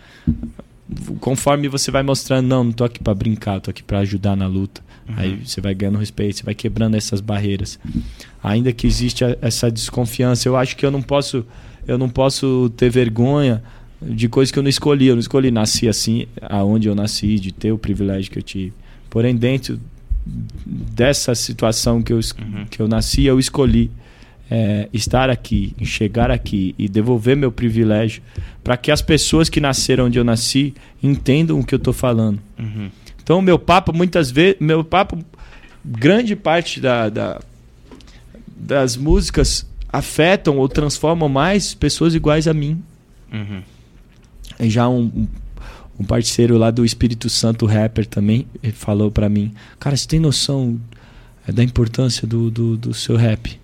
conforme 1.20 1.68
você 1.68 1.92
vai 1.92 2.02
mostrando, 2.02 2.48
não, 2.48 2.64
não 2.64 2.72
tô 2.72 2.84
aqui 2.84 3.00
para 3.04 3.14
brincar, 3.14 3.60
tô 3.62 3.70
aqui 3.70 3.84
para 3.84 4.00
ajudar 4.00 4.36
na 4.36 4.48
luta. 4.48 4.82
Uhum. 5.08 5.16
Aí 5.18 5.42
você 5.46 5.62
vai 5.62 5.74
ganhando 5.76 6.00
respeito, 6.00 6.38
você 6.38 6.44
vai 6.44 6.56
quebrando 6.56 6.96
essas 6.96 7.22
barreiras. 7.22 7.80
Ainda 8.44 8.72
que 8.72 8.88
existe 8.88 9.24
essa 9.42 9.70
desconfiança, 9.70 10.48
eu 10.48 10.56
acho 10.58 10.76
que 10.76 10.86
eu 10.86 10.92
não 10.92 11.02
posso, 11.02 11.46
eu 11.88 11.98
não 11.98 12.10
posso 12.10 12.72
ter 12.76 12.90
vergonha 12.90 13.62
de 14.02 14.28
coisas 14.30 14.52
que 14.52 14.60
eu 14.60 14.64
não 14.64 14.70
escolhi. 14.70 15.08
Eu 15.08 15.16
não 15.16 15.20
escolhi 15.20 15.52
nasci 15.52 15.88
assim, 15.88 16.26
aonde 16.42 16.88
eu 16.88 16.96
nasci, 16.96 17.40
de 17.40 17.52
ter 17.52 17.72
o 17.72 17.78
privilégio 17.78 18.32
que 18.32 18.40
eu 18.40 18.44
tive. 18.44 18.74
Porém, 19.10 19.36
dentro 19.36 19.80
dessa 20.66 21.34
situação 21.36 22.02
que 22.02 22.14
eu, 22.14 22.18
Uhum. 22.40 22.66
que 22.70 22.80
eu 22.82 22.88
nasci, 22.88 23.26
eu 23.26 23.40
escolhi 23.40 23.90
é, 24.52 24.90
estar 24.92 25.30
aqui, 25.30 25.76
chegar 25.84 26.32
aqui 26.32 26.74
e 26.78 26.88
devolver 26.90 27.36
meu 27.38 27.52
privilégio 27.52 28.22
para 28.64 28.76
que 28.78 28.90
as 28.92 29.00
pessoas 29.02 29.48
que 29.48 29.60
nasceram 29.62 30.06
onde 30.06 30.18
eu 30.18 30.24
nasci 30.24 30.74
entendam 31.04 31.60
o 31.60 31.64
que 31.66 31.74
eu 31.76 31.78
estou 31.78 31.94
falando. 31.94 32.40
Uhum. 32.58 32.90
Então, 33.22 33.42
meu 33.44 33.60
papo, 33.60 33.94
muitas 33.94 34.32
vezes, 34.32 34.58
meu 34.60 34.84
papo, 34.84 35.20
grande 35.86 36.36
parte 36.36 36.80
da, 36.80 37.10
da- 37.10 37.40
das 38.58 38.98
músicas 38.98 39.68
afetam 39.92 40.58
ou 40.58 40.68
transformam 40.68 41.30
mais 41.30 41.74
pessoas 41.76 42.16
iguais 42.16 42.48
a 42.48 42.54
mim. 42.54 42.82
Uhum. 43.32 43.62
Já 44.62 44.88
um, 44.90 45.28
um- 46.00 46.04
parceiro 46.06 46.58
lá 46.58 46.72
do 46.72 46.86
Espírito 46.86 47.30
Santo, 47.30 47.66
rapper 47.66 48.06
também, 48.06 48.46
ele 48.64 48.72
falou 48.74 49.12
pra 49.12 49.28
mim: 49.30 49.52
Cara, 49.80 49.96
você 49.98 50.08
tem 50.08 50.20
noção 50.20 50.80
é, 51.48 51.52
da 51.52 51.64
importância 51.64 52.26
do, 52.28 52.50
do, 52.50 52.78
do 52.78 52.94
seu 52.94 53.16
rap? 53.18 53.60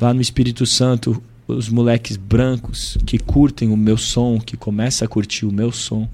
Lá 0.00 0.12
no 0.12 0.20
Espírito 0.20 0.66
Santo, 0.66 1.22
os 1.46 1.68
moleques 1.68 2.16
brancos 2.16 2.98
que 3.06 3.18
curtem 3.18 3.70
o 3.70 3.76
meu 3.76 3.96
som, 3.96 4.40
que 4.40 4.56
começam 4.56 5.06
a 5.06 5.08
curtir 5.08 5.46
o 5.46 5.52
meu 5.52 5.70
som, 5.70 6.08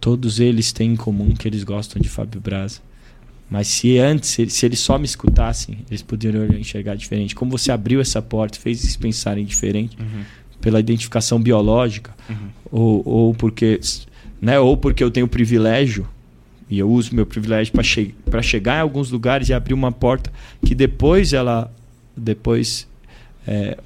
todos 0.00 0.40
eles 0.40 0.72
têm 0.72 0.92
em 0.92 0.96
comum 0.96 1.34
que 1.34 1.46
eles 1.46 1.62
gostam 1.62 2.00
de 2.00 2.08
Fábio 2.08 2.40
Braza. 2.40 2.80
Mas 3.48 3.66
se 3.66 3.98
antes, 3.98 4.30
se 4.52 4.64
eles 4.66 4.78
só 4.78 4.96
me 4.96 5.04
escutassem, 5.04 5.78
eles 5.90 6.02
poderiam 6.02 6.46
enxergar 6.56 6.94
diferente. 6.94 7.34
Como 7.34 7.50
você 7.50 7.72
abriu 7.72 8.00
essa 8.00 8.22
porta, 8.22 8.58
fez 8.58 8.82
eles 8.82 8.96
pensarem 8.96 9.44
diferente 9.44 9.96
Uhum. 10.00 10.22
Pela 10.60 10.80
identificação 10.80 11.40
biológica, 11.40 12.14
Uhum. 12.28 12.36
ou, 12.70 13.02
ou 13.04 13.34
porque 13.34 13.80
né, 14.40 14.58
ou 14.58 14.76
porque 14.76 15.02
eu 15.02 15.10
tenho 15.10 15.26
privilégio 15.28 16.06
e 16.68 16.78
eu 16.78 16.88
uso 16.88 17.14
meu 17.14 17.26
privilégio 17.26 17.72
para 17.72 17.82
che 17.82 18.14
chegar 18.42 18.76
em 18.78 18.80
alguns 18.80 19.10
lugares 19.10 19.48
e 19.48 19.52
abrir 19.52 19.74
uma 19.74 19.90
porta 19.90 20.32
que 20.64 20.74
depois 20.74 21.32
ela 21.32 21.70
depois 22.16 22.86
é, 23.46 23.76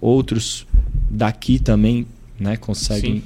outros 0.00 0.66
daqui 1.10 1.58
também 1.58 2.06
né, 2.38 2.56
conseguem 2.56 3.22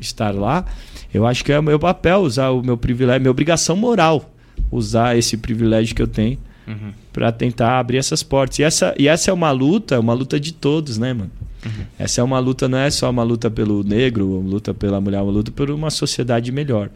estar 0.00 0.34
lá 0.34 0.64
eu 1.12 1.26
acho 1.26 1.44
que 1.44 1.52
é 1.52 1.58
o 1.58 1.62
meu 1.62 1.78
papel 1.78 2.20
usar 2.20 2.50
o 2.50 2.62
meu 2.62 2.76
privilégio 2.78 3.20
minha 3.20 3.30
obrigação 3.30 3.76
moral 3.76 4.32
usar 4.70 5.16
esse 5.18 5.36
privilégio 5.36 5.94
que 5.94 6.02
eu 6.02 6.06
tenho 6.08 6.38
Uhum. 6.66 6.92
para 7.12 7.32
tentar 7.32 7.78
abrir 7.78 7.96
essas 7.98 8.22
portas. 8.22 8.58
E 8.58 8.62
essa, 8.62 8.94
e 8.98 9.08
essa 9.08 9.30
é 9.30 9.34
uma 9.34 9.50
luta, 9.50 9.98
uma 9.98 10.12
luta 10.12 10.38
de 10.38 10.52
todos, 10.52 10.98
né, 10.98 11.12
mano? 11.12 11.30
Uhum. 11.64 11.84
Essa 11.98 12.20
é 12.20 12.24
uma 12.24 12.38
luta, 12.38 12.68
não 12.68 12.78
é 12.78 12.90
só 12.90 13.10
uma 13.10 13.22
luta 13.22 13.50
pelo 13.50 13.82
negro, 13.82 14.38
uma 14.38 14.50
luta 14.50 14.72
pela 14.72 15.00
mulher, 15.00 15.20
uma 15.20 15.32
luta 15.32 15.50
por 15.50 15.70
uma 15.70 15.90
sociedade 15.90 16.50
melhor. 16.50 16.90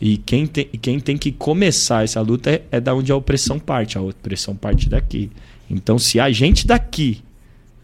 E 0.00 0.18
quem 0.18 0.46
tem, 0.46 0.66
quem 0.66 1.00
tem 1.00 1.16
que 1.16 1.32
começar 1.32 2.04
essa 2.04 2.20
luta 2.20 2.50
é, 2.50 2.62
é 2.70 2.80
da 2.80 2.94
onde 2.94 3.10
a 3.12 3.16
opressão 3.16 3.58
parte. 3.58 3.96
A 3.96 4.02
opressão 4.02 4.54
parte 4.54 4.88
daqui. 4.88 5.30
Então, 5.70 5.98
se 5.98 6.18
a 6.20 6.30
gente 6.30 6.66
daqui 6.66 7.22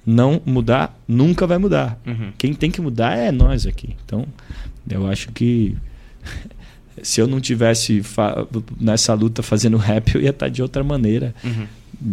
não 0.05 0.41
mudar, 0.45 0.99
nunca 1.09 1.47
vai 1.47 1.59
mudar. 1.59 1.99
Uhum. 2.07 2.32
Quem 2.37 2.55
tem 2.55 2.70
que 2.70 2.80
mudar 2.80 3.16
é 3.16 3.32
nós 3.32 3.66
aqui. 3.66 3.97
Então, 4.05 4.26
eu 4.89 5.07
acho 5.07 5.32
que 5.32 5.76
se 7.03 7.20
eu 7.20 7.26
não 7.26 7.40
tivesse 7.40 8.03
nessa 8.80 9.14
luta 9.14 9.42
fazendo 9.42 9.76
rap, 9.76 10.14
eu 10.14 10.20
ia 10.22 10.30
estar 10.30 10.49
de 10.49 10.62
outra 10.62 10.82
maneira. 10.82 11.34
Uhum. 11.44 11.66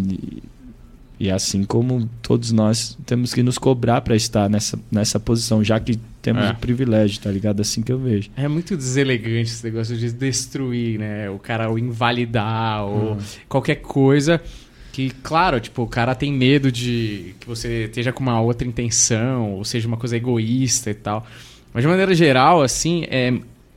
E, 0.09 0.43
e 1.19 1.31
assim 1.31 1.63
como 1.63 2.09
todos 2.21 2.51
nós 2.51 2.97
temos 3.05 3.33
que 3.33 3.41
nos 3.43 3.57
cobrar 3.57 4.01
para 4.01 4.15
estar 4.15 4.49
nessa, 4.49 4.77
nessa 4.91 5.19
posição, 5.19 5.63
já 5.63 5.79
que 5.79 5.97
temos 6.21 6.43
É. 6.43 6.51
o 6.51 6.55
privilégio, 6.55 7.21
tá 7.21 7.29
ligado? 7.31 7.61
Assim 7.61 7.81
que 7.81 7.91
eu 7.91 7.99
vejo. 7.99 8.29
É 8.35 8.47
muito 8.47 8.75
deselegante 8.75 9.51
esse 9.51 9.63
negócio 9.63 9.95
de 9.95 10.11
destruir, 10.11 10.97
né? 10.99 11.29
O 11.29 11.37
cara, 11.39 11.69
ou 11.69 11.77
invalidar, 11.79 12.83
ou 12.85 13.17
qualquer 13.47 13.75
coisa. 13.75 14.41
Que, 14.91 15.09
claro, 15.23 15.59
tipo, 15.59 15.81
o 15.81 15.87
cara 15.87 16.13
tem 16.13 16.31
medo 16.31 16.71
de 16.71 17.33
que 17.39 17.47
você 17.47 17.85
esteja 17.85 18.11
com 18.13 18.21
uma 18.21 18.39
outra 18.39 18.67
intenção, 18.67 19.53
ou 19.53 19.65
seja, 19.65 19.87
uma 19.87 19.97
coisa 19.97 20.15
egoísta 20.15 20.91
e 20.91 20.93
tal. 20.93 21.25
Mas 21.73 21.83
de 21.83 21.87
maneira 21.89 22.13
geral, 22.13 22.61
assim, 22.61 23.03
é 23.09 23.33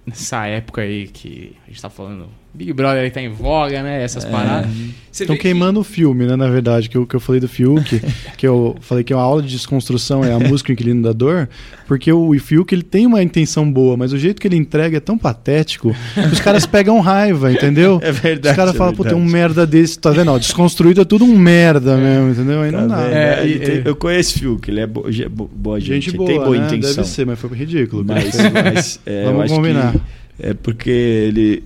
nessa 0.06 0.46
época 0.46 0.82
aí 0.82 1.08
que 1.08 1.56
a 1.64 1.70
gente 1.70 1.82
tá 1.82 1.90
falando, 1.90 2.30
Big 2.56 2.72
Brother 2.72 3.02
aí 3.02 3.10
tá 3.10 3.20
em 3.20 3.28
voga, 3.28 3.82
né? 3.82 4.02
Essas 4.02 4.24
paradas. 4.24 4.70
Você 5.12 5.24
Estão 5.24 5.34
vê 5.34 5.38
que- 5.42 5.48
queimando 5.48 5.80
o 5.80 5.84
filme, 5.84 6.26
né? 6.26 6.36
Na 6.36 6.48
verdade, 6.48 6.88
que 6.90 6.96
eu, 6.96 7.06
que 7.06 7.14
eu 7.16 7.20
falei 7.20 7.40
do 7.40 7.48
Fiuk, 7.48 8.00
que 8.36 8.46
eu 8.46 8.76
falei 8.80 9.02
que 9.04 9.12
é 9.12 9.16
uma 9.16 9.22
aula 9.22 9.42
de 9.42 9.48
desconstrução 9.48 10.22
é 10.24 10.32
a 10.32 10.38
música 10.38 10.70
o 10.70 10.72
Inquilino 10.72 11.02
da 11.02 11.12
Dor, 11.12 11.48
porque 11.86 12.12
o 12.12 12.32
Fiuk 12.38 12.74
ele 12.74 12.82
tem 12.82 13.06
uma 13.06 13.22
intenção 13.22 13.70
boa, 13.70 13.96
mas 13.96 14.12
o 14.12 14.18
jeito 14.18 14.40
que 14.40 14.48
ele 14.48 14.56
entrega 14.56 14.96
é 14.96 15.00
tão 15.00 15.16
patético 15.16 15.94
que 16.14 16.20
os 16.34 16.40
caras 16.40 16.66
pegam 16.66 17.00
raiva, 17.00 17.50
entendeu? 17.52 17.98
É 18.04 18.12
verdade. 18.12 18.50
Os 18.52 18.56
caras 18.56 18.74
é 18.74 18.78
falam, 18.78 18.94
pô, 18.94 19.04
tem 19.04 19.12
um 19.14 19.16
verdade. 19.20 19.32
merda 19.32 19.66
desse, 19.66 19.98
tá 19.98 20.10
vendo? 20.10 20.30
Ó, 20.32 20.38
desconstruído 20.38 21.00
é 21.00 21.04
tudo 21.04 21.24
um 21.24 21.36
merda 21.38 21.96
mesmo, 21.96 22.30
entendeu? 22.30 22.60
Aí 22.62 22.70
não 22.70 22.86
Tá 22.88 22.96
dá. 22.96 23.02
vendo? 23.04 23.14
É, 23.16 23.42
Ele 23.44 23.54
e- 23.54 23.58
tem- 23.58 23.76
e- 23.76 23.82
eu 23.86 23.96
conheço 23.96 24.36
o 24.36 24.38
Fiuk, 24.38 24.70
ele 24.70 24.80
é 24.80 24.86
bo- 24.86 25.04
boa 25.54 25.80
gente, 25.80 26.06
Gente 26.06 26.16
boa, 26.16 26.28
tem 26.28 26.38
boa 26.38 26.50
né? 26.58 26.66
intenção. 26.66 26.96
Deve 26.96 27.08
ser, 27.08 27.26
mas 27.26 27.38
foi 27.38 27.50
ridículo. 27.56 28.04
Mas, 28.06 28.34
mas, 28.52 29.00
é, 29.06 29.24
Vamos 29.24 29.50
combinar. 29.50 29.94
é 30.38 30.52
porque 30.54 30.90
ele 30.90 31.62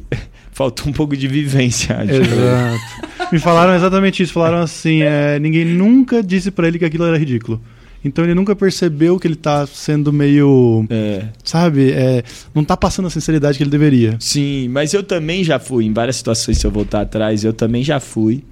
faltou 0.61 0.89
um 0.89 0.93
pouco 0.93 1.17
de 1.17 1.27
vivência. 1.27 1.97
acho. 1.97 2.13
Exato. 2.13 3.33
Me 3.33 3.39
falaram 3.39 3.75
exatamente 3.75 4.23
isso. 4.23 4.35
Falaram 4.35 4.59
assim: 4.59 5.01
é, 5.01 5.39
ninguém 5.39 5.65
nunca 5.65 6.23
disse 6.23 6.51
pra 6.51 6.69
ele 6.69 6.79
que 6.79 6.85
aquilo 6.85 7.07
era 7.07 7.17
ridículo. 7.17 7.59
Então 8.05 8.25
ele 8.25 8.35
nunca 8.35 8.55
percebeu 8.55 9.19
que 9.19 9.27
ele 9.27 9.37
tá 9.37 9.67
sendo 9.67 10.13
meio. 10.13 10.85
É. 10.91 11.25
Sabe? 11.43 11.93
é, 11.93 12.23
não 12.55 12.63
tá 12.63 12.77
passando 12.77 13.07
a 13.07 13.11
sinceridade 13.11 13.57
que 13.57 13.65
ele 13.65 13.71
deveria. 13.71 14.17
Sim, 14.21 14.69
mas 14.69 14.93
eu 14.93 15.03
também 15.03 15.43
já 15.43 15.59
fui, 15.59 15.87
em 15.87 15.93
várias 15.95 16.17
situações, 16.17 16.59
se 16.59 16.67
eu 16.67 16.71
voltar 16.71 17.01
atrás, 17.03 17.43
eu 17.43 17.53
também 17.55 17.83
já 17.83 17.99
fui 18.01 18.45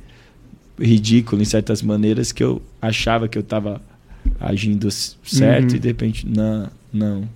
ridículo 0.80 1.42
em 1.42 1.44
certas 1.44 1.82
maneiras 1.82 2.32
que 2.32 2.42
eu 2.42 2.62
achava 2.80 3.26
que 3.28 3.36
eu 3.36 3.42
estava 3.42 3.82
agindo 4.40 4.90
certo 4.90 5.70
Uhum. 5.72 5.76
e 5.76 5.78
de 5.78 5.88
repente, 5.88 6.26
não, 6.26 6.68
não. 6.92 7.28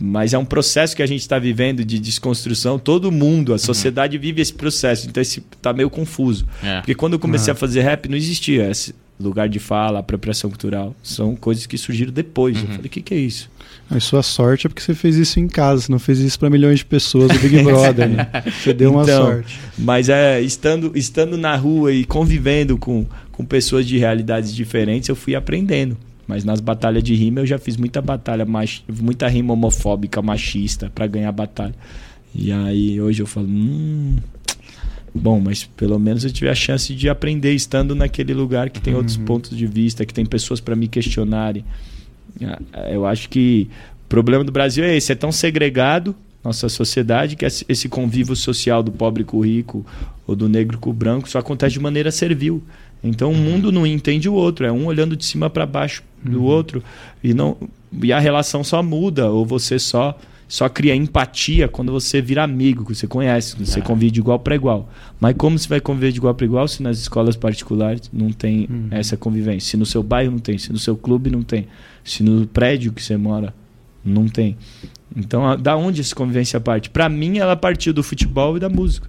Mas 0.00 0.32
é 0.32 0.38
um 0.38 0.44
processo 0.44 0.94
que 0.94 1.02
a 1.02 1.06
gente 1.06 1.20
está 1.20 1.38
vivendo 1.38 1.84
de 1.84 1.98
desconstrução. 1.98 2.78
Todo 2.78 3.10
mundo, 3.12 3.52
a 3.54 3.58
sociedade 3.58 4.16
vive 4.18 4.40
esse 4.40 4.52
processo. 4.52 5.08
Então 5.08 5.20
esse 5.20 5.40
tá 5.62 5.72
meio 5.72 5.90
confuso. 5.90 6.46
É. 6.62 6.76
Porque 6.80 6.94
quando 6.94 7.14
eu 7.14 7.18
comecei 7.18 7.50
Ah. 7.50 7.54
a 7.54 7.56
fazer 7.56 7.80
rap, 7.82 8.08
não 8.08 8.16
existia 8.16 8.70
esse 8.70 8.94
lugar 9.20 9.48
de 9.48 9.58
fala, 9.58 9.98
apropriação 9.98 10.48
cultural. 10.50 10.94
São 11.02 11.34
coisas 11.34 11.66
que 11.66 11.76
surgiram 11.76 12.12
depois. 12.12 12.56
Eu 12.56 12.66
falei, 12.66 12.86
o 12.86 12.88
que, 12.88 13.02
que 13.02 13.14
é 13.14 13.18
isso? 13.18 13.50
Mas 13.90 14.04
sua 14.04 14.22
sorte 14.22 14.66
é 14.66 14.70
porque 14.70 14.82
você 14.82 14.94
fez 14.94 15.16
isso 15.16 15.40
em 15.40 15.48
casa, 15.48 15.82
você 15.82 15.92
não 15.92 15.98
fez 15.98 16.18
isso 16.20 16.38
pra 16.38 16.48
milhões 16.48 16.78
de 16.80 16.84
pessoas 16.84 17.28
do 17.32 17.38
Big 17.40 17.60
Brother, 17.64 18.08
né? 18.08 18.28
Você 18.62 18.72
deu 18.72 18.92
uma 18.92 19.02
Então, 19.02 19.26
sorte. 19.26 19.58
Mas 19.76 20.08
é 20.08 20.40
estando, 20.40 20.92
estando 20.94 21.36
na 21.36 21.56
rua 21.56 21.92
e 21.92 22.04
convivendo 22.04 22.76
com, 22.78 23.04
com 23.32 23.44
pessoas 23.44 23.86
de 23.86 23.98
realidades 23.98 24.54
diferentes, 24.54 25.08
eu 25.08 25.16
fui 25.16 25.34
aprendendo. 25.34 25.96
Mas 26.28 26.44
nas 26.44 26.60
batalhas 26.60 27.02
de 27.02 27.14
rima 27.14 27.40
eu 27.40 27.46
já 27.46 27.58
fiz 27.58 27.78
muita 27.78 28.02
batalha, 28.02 28.44
mach, 28.44 28.82
muita 28.86 29.26
rima 29.26 29.54
homofóbica, 29.54 30.20
machista 30.20 30.92
pra 30.94 31.06
ganhar 31.06 31.32
batalha. 31.32 31.74
E 32.34 32.52
aí 32.52 33.00
hoje 33.00 33.22
eu 33.22 33.26
falo, 33.26 33.46
hum, 33.48 34.16
bom, 35.14 35.40
mas 35.40 35.64
pelo 35.64 35.98
menos 35.98 36.24
eu 36.24 36.30
tive 36.30 36.50
a 36.50 36.54
chance 36.54 36.94
de 36.94 37.08
aprender 37.08 37.54
estando 37.54 37.94
naquele 37.94 38.34
lugar 38.34 38.68
que 38.68 38.80
tem 38.80 38.94
outros 38.94 39.16
pontos 39.16 39.56
de 39.56 39.66
vista, 39.66 40.04
que 40.04 40.12
tem 40.12 40.26
pessoas 40.26 40.60
pra 40.60 40.76
me 40.76 40.86
questionarem. 40.86 41.64
Ah, 42.42 42.90
Eu 42.90 43.06
acho 43.06 43.30
que 43.30 43.66
o 44.04 44.08
problema 44.08 44.44
do 44.44 44.52
Brasil 44.52 44.84
é 44.84 44.94
esse, 44.94 45.10
é 45.10 45.14
tão 45.14 45.32
segregado 45.32 46.14
nossa 46.44 46.68
sociedade 46.68 47.36
que 47.36 47.44
esse 47.44 47.88
convívio 47.88 48.36
social 48.36 48.82
do 48.82 48.92
pobre 48.92 49.24
com 49.24 49.38
o 49.38 49.40
rico 49.44 49.84
ou 50.26 50.36
do 50.36 50.48
negro 50.48 50.78
com 50.78 50.90
o 50.90 50.92
branco 50.92 51.28
só 51.28 51.38
acontece 51.38 51.74
de 51.74 51.80
maneira 51.80 52.10
servil. 52.10 52.62
Então 53.02 53.30
o 53.30 53.36
mundo 53.36 53.70
não 53.70 53.86
entende 53.86 54.28
o 54.28 54.34
outro, 54.34 54.66
é 54.66 54.72
um 54.72 54.86
olhando 54.86 55.16
de 55.16 55.24
cima 55.24 55.48
para 55.48 55.64
baixo 55.66 56.02
do 56.22 56.42
outro 56.42 56.82
e 57.22 57.32
não 57.32 57.56
e 58.02 58.12
a 58.12 58.18
relação 58.18 58.62
só 58.64 58.82
muda 58.82 59.30
ou 59.30 59.46
você 59.46 59.78
só 59.78 60.18
só 60.48 60.66
cria 60.68 60.94
empatia 60.96 61.68
quando 61.68 61.92
você 61.92 62.22
vira 62.22 62.42
amigo, 62.42 62.84
que 62.86 62.94
você 62.94 63.06
conhece, 63.06 63.54
que 63.54 63.66
você 63.66 63.80
Ah. 63.80 63.82
convive 63.82 64.10
de 64.12 64.20
igual 64.20 64.38
para 64.38 64.54
igual. 64.54 64.88
Mas 65.20 65.34
como 65.36 65.58
você 65.58 65.68
vai 65.68 65.78
conviver 65.80 66.10
de 66.10 66.16
igual 66.18 66.34
para 66.34 66.46
igual 66.46 66.66
se 66.66 66.82
nas 66.82 66.98
escolas 66.98 67.36
particulares 67.36 68.08
não 68.12 68.32
tem 68.32 68.66
essa 68.90 69.14
convivência? 69.16 69.70
Se 69.72 69.76
no 69.76 69.84
seu 69.84 70.02
bairro 70.02 70.32
não 70.32 70.38
tem, 70.38 70.56
se 70.56 70.72
no 70.72 70.78
seu 70.78 70.96
clube 70.96 71.30
não 71.30 71.42
tem, 71.42 71.66
se 72.02 72.22
no 72.22 72.46
prédio 72.46 72.92
que 72.94 73.02
você 73.02 73.14
mora 73.16 73.52
não 74.02 74.26
tem. 74.26 74.56
Então, 75.14 75.46
a- 75.46 75.54
da 75.56 75.76
onde 75.76 76.00
essa 76.00 76.14
convivência 76.14 76.58
parte? 76.58 76.88
Pra 76.88 77.08
mim, 77.10 77.36
ela 77.38 77.54
partiu 77.54 77.92
do 77.92 78.02
futebol 78.02 78.56
e 78.56 78.60
da 78.60 78.70
música. 78.70 79.08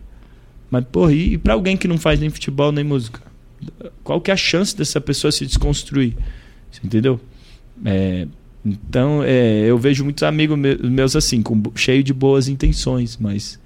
Mas, 0.69 0.83
porra, 0.91 1.13
e, 1.13 1.33
e 1.33 1.37
pra 1.37 1.53
alguém 1.53 1.77
que 1.77 1.87
não 1.87 1.97
faz 1.97 2.19
nem 2.19 2.29
futebol 2.29 2.71
nem 2.71 2.83
música? 2.83 3.21
Qual 4.03 4.19
que 4.21 4.31
é 4.31 4.33
a 4.33 4.37
chance 4.37 4.75
dessa 4.75 4.99
pessoa 5.01 5.31
se 5.31 5.45
desconstruir? 5.45 6.15
Você 6.71 6.81
entendeu? 6.85 7.19
É, 7.85 8.27
então, 8.65 9.23
é, 9.23 9.65
eu 9.65 9.77
vejo 9.77 10.03
muitos 10.03 10.23
amigos 10.23 10.57
me- 10.57 10.75
meus 10.77 11.15
assim, 11.15 11.41
com, 11.41 11.61
cheio 11.75 12.03
de 12.03 12.13
boas 12.13 12.47
intenções, 12.47 13.17
mas 13.17 13.59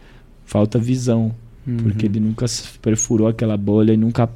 falta 0.46 0.78
visão. 0.80 1.34
Porque 1.66 2.06
ele 2.08 2.20
nunca 2.20 2.48
se 2.48 2.78
perfurou 2.80 3.28
aquela 3.28 3.56
bolha 3.56 3.94
e 3.94 3.98
nunca 3.98 4.30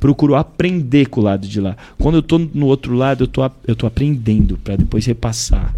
procurou 0.00 0.36
aprender 0.36 1.06
com 1.06 1.20
o 1.20 1.24
lado 1.24 1.46
de 1.46 1.60
lá. 1.60 1.76
Quando 1.98 2.16
eu 2.16 2.22
tô 2.22 2.38
no 2.38 2.66
outro 2.66 2.94
lado, 2.94 3.24
eu 3.24 3.28
tô, 3.28 3.42
eu 3.66 3.76
tô 3.76 3.86
aprendendo 3.86 4.56
para 4.58 4.76
depois 4.76 5.04
repassar. 5.04 5.74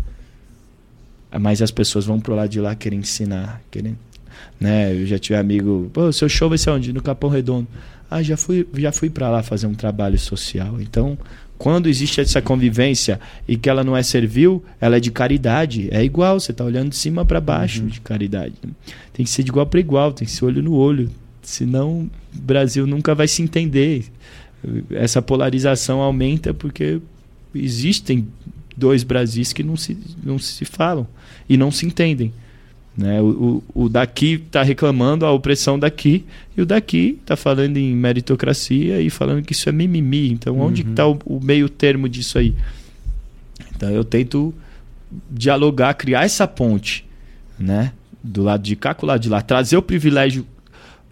Mas 1.41 1.61
as 1.61 1.71
pessoas 1.73 2.05
vão 2.07 2.21
pro 2.21 2.35
lado 2.35 2.49
de 2.49 2.61
lá 2.61 2.75
querer 2.77 2.95
ensinar, 2.97 3.61
querem, 3.71 3.97
né? 4.61 4.93
Eu 4.95 5.05
já 5.05 5.19
tive 5.19 5.37
amigo, 5.37 5.91
pô, 5.93 6.13
seu 6.13 6.29
show 6.29 6.49
vai 6.49 6.59
ser 6.59 6.71
onde? 6.71 6.93
No 6.93 7.03
Capão 7.03 7.29
Redondo. 7.29 7.67
Ah, 8.11 8.23
já 8.23 8.37
fui, 8.37 8.67
já 8.75 8.93
fui 8.93 9.11
para 9.11 9.31
lá 9.31 9.43
fazer 9.43 9.67
um 9.67 9.75
trabalho 9.75 10.19
social. 10.19 10.81
Então, 10.81 11.19
quando 11.57 11.89
existe 11.89 12.21
essa 12.21 12.43
convivência 12.43 13.21
e 13.47 13.57
que 13.57 13.69
ela 13.69 13.85
não 13.85 13.97
é 13.97 14.03
servil, 14.03 14.63
ela 14.81 14.97
é 14.97 15.01
de 15.01 15.11
caridade. 15.11 15.89
É 15.91 16.05
igual, 16.05 16.39
você 16.39 16.53
tá 16.53 16.65
olhando 16.65 16.91
de 16.91 16.97
cima 16.97 17.25
para 17.25 17.41
baixo 17.41 17.83
de 17.83 18.01
caridade. 18.01 18.55
Tem 19.13 19.25
que 19.25 19.31
ser 19.31 19.43
de 19.43 19.51
igual 19.51 19.67
para 19.67 19.81
igual, 19.81 20.13
tem 20.13 20.27
que 20.27 20.33
ser 20.33 20.45
olho 20.45 20.63
no 20.63 20.75
olho. 20.75 21.11
Senão, 21.43 22.11
o 22.35 22.41
Brasil 22.41 22.87
nunca 22.87 23.15
vai 23.15 23.29
se 23.29 23.43
entender. 23.43 24.05
Essa 24.91 25.21
polarização 25.23 26.01
aumenta 26.01 26.53
porque 26.53 27.01
existem 27.55 28.27
dois 28.77 29.05
Brasis 29.05 29.53
que 29.53 29.63
não 29.63 29.77
se, 29.77 29.97
não 30.23 30.39
se 30.39 30.65
falam 30.65 31.07
e 31.49 31.57
não 31.57 31.71
se 31.71 31.87
entendem. 31.87 32.33
Né? 32.97 33.21
O, 33.21 33.63
o, 33.75 33.85
o 33.85 33.89
daqui 33.89 34.35
está 34.47 34.63
reclamando 34.63 35.27
a 35.27 35.33
opressão 35.33 35.79
daqui 35.79 36.25
e 36.57 36.63
o 36.63 36.67
daqui 36.67 37.19
está 37.21 37.35
falando 37.37 37.77
em 37.77 37.95
meritocracia 37.95 39.01
e 39.01 39.11
falando 39.11 39.43
que 39.45 39.53
isso 39.53 39.69
é 39.69 39.73
mimimi. 39.73 40.31
Então, 40.31 40.61
onde 40.61 40.83
Uhum. 40.83 40.91
está 40.91 41.07
o, 41.09 41.19
o 41.27 41.41
meio 41.43 41.69
termo 41.69 42.09
disso 42.09 42.39
aí? 42.39 42.55
Então, 43.75 43.91
eu 43.91 44.05
tento 44.05 44.55
dialogar, 45.31 45.95
criar 45.95 46.25
essa 46.25 46.47
ponte, 46.47 47.05
né? 47.59 47.93
Do 48.23 48.43
lado 48.43 48.63
de 48.63 48.77
cá 48.77 48.95
com 48.95 49.05
o 49.07 49.09
lado 49.09 49.21
de 49.21 49.29
lá, 49.29 49.43
trazer 49.43 49.77
o 49.77 49.83
privilégio 49.83 50.47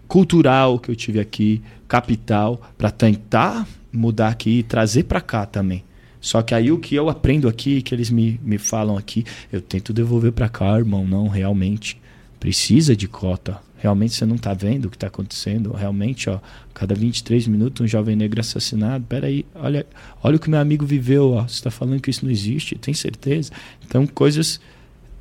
cultural 0.07 0.79
que 0.79 0.89
eu 0.89 0.95
tive 0.95 1.19
aqui, 1.19 1.61
capital, 1.87 2.61
para 2.77 2.89
tentar 2.91 3.67
mudar 3.91 4.29
aqui 4.29 4.59
e 4.59 4.63
trazer 4.63 5.03
para 5.03 5.21
cá 5.21 5.45
também. 5.45 5.83
Só 6.23 6.41
que 6.41 6.55
aí 6.55 6.71
o 6.71 6.79
que 6.79 6.95
eu 6.95 7.09
aprendo 7.09 7.49
aqui, 7.49 7.81
que 7.81 7.93
eles 7.93 8.09
me, 8.09 8.39
me 8.41 8.57
falam 8.57 8.97
aqui, 8.97 9.25
eu 9.51 9.59
tento 9.59 9.91
devolver 9.91 10.31
para 10.31 10.47
cá, 10.47 10.77
irmão. 10.77 11.05
Não, 11.05 11.27
realmente 11.27 11.99
precisa 12.39 12.95
de 12.95 13.09
cota. 13.09 13.59
Realmente 13.77 14.13
você 14.13 14.25
não 14.25 14.37
tá 14.37 14.53
vendo 14.53 14.85
o 14.85 14.89
que 14.89 14.97
tá 14.97 15.07
acontecendo. 15.07 15.73
Realmente, 15.73 16.29
ó, 16.29 16.39
cada 16.73 16.95
23 16.95 17.45
minutos 17.47 17.83
um 17.83 17.87
jovem 17.87 18.15
negro 18.15 18.39
assassinado. 18.39 19.03
Peraí, 19.03 19.45
olha, 19.53 19.85
olha 20.23 20.37
o 20.37 20.39
que 20.39 20.49
meu 20.49 20.61
amigo 20.61 20.85
viveu, 20.85 21.31
ó. 21.31 21.45
Você 21.45 21.61
tá 21.61 21.69
falando 21.69 21.99
que 21.99 22.09
isso 22.09 22.23
não 22.23 22.31
existe? 22.31 22.75
Tem 22.75 22.93
certeza? 22.93 23.51
Então, 23.85 24.07
coisas. 24.07 24.61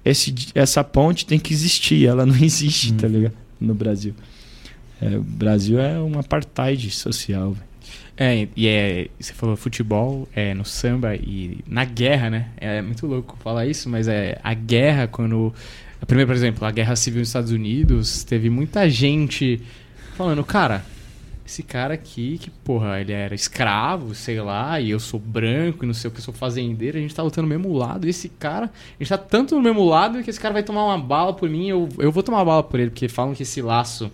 Esse, 0.04 0.32
essa 0.54 0.84
ponte 0.84 1.26
tem 1.26 1.38
que 1.38 1.52
existir, 1.52 2.06
ela 2.06 2.24
não 2.24 2.36
existe, 2.40 2.92
tá 2.94 3.08
ligado? 3.08 3.34
No 3.60 3.74
Brasil. 3.74 4.14
É, 5.00 5.16
o 5.16 5.22
Brasil 5.22 5.80
é 5.80 6.00
um 6.00 6.16
apartheid 6.16 6.88
social. 6.92 7.54
velho. 7.54 7.71
É, 8.16 8.46
e 8.54 8.68
é, 8.68 9.08
você 9.18 9.32
falou 9.32 9.56
futebol, 9.56 10.28
é, 10.34 10.52
no 10.54 10.64
samba 10.64 11.16
e 11.16 11.58
na 11.66 11.84
guerra, 11.84 12.30
né? 12.30 12.48
É 12.58 12.82
muito 12.82 13.06
louco 13.06 13.36
falar 13.42 13.66
isso, 13.66 13.88
mas 13.88 14.06
é 14.08 14.38
a 14.42 14.54
guerra 14.54 15.06
quando. 15.06 15.52
A 16.00 16.06
primeira, 16.06 16.26
por 16.26 16.36
exemplo, 16.36 16.66
a 16.66 16.70
guerra 16.70 16.96
civil 16.96 17.20
nos 17.20 17.28
Estados 17.28 17.52
Unidos, 17.52 18.24
teve 18.24 18.50
muita 18.50 18.90
gente 18.90 19.62
falando, 20.16 20.44
cara, 20.44 20.84
esse 21.46 21.62
cara 21.62 21.94
aqui, 21.94 22.38
que, 22.38 22.50
porra, 22.50 23.00
ele 23.00 23.12
era 23.12 23.34
escravo, 23.34 24.14
sei 24.14 24.40
lá, 24.40 24.80
e 24.80 24.90
eu 24.90 24.98
sou 24.98 25.20
branco 25.20 25.84
e 25.84 25.86
não 25.86 25.94
sei 25.94 26.08
o 26.08 26.10
que, 26.12 26.18
eu 26.18 26.24
sou 26.24 26.34
fazendeiro, 26.34 26.98
a 26.98 27.00
gente 27.00 27.14
tá 27.14 27.22
lutando 27.22 27.46
no 27.46 27.54
mesmo 27.54 27.72
lado, 27.76 28.06
e 28.06 28.10
esse 28.10 28.28
cara, 28.28 28.66
a 28.66 29.02
gente 29.02 29.08
tá 29.08 29.18
tanto 29.18 29.54
no 29.54 29.60
mesmo 29.60 29.84
lado 29.84 30.22
que 30.22 30.30
esse 30.30 30.40
cara 30.40 30.54
vai 30.54 30.62
tomar 30.62 30.84
uma 30.84 30.98
bala 30.98 31.32
por 31.34 31.48
mim, 31.48 31.68
eu, 31.68 31.88
eu 31.98 32.10
vou 32.10 32.22
tomar 32.22 32.38
uma 32.38 32.44
bala 32.44 32.62
por 32.62 32.80
ele, 32.80 32.90
porque 32.90 33.08
falam 33.08 33.34
que 33.34 33.42
esse 33.42 33.60
laço 33.60 34.10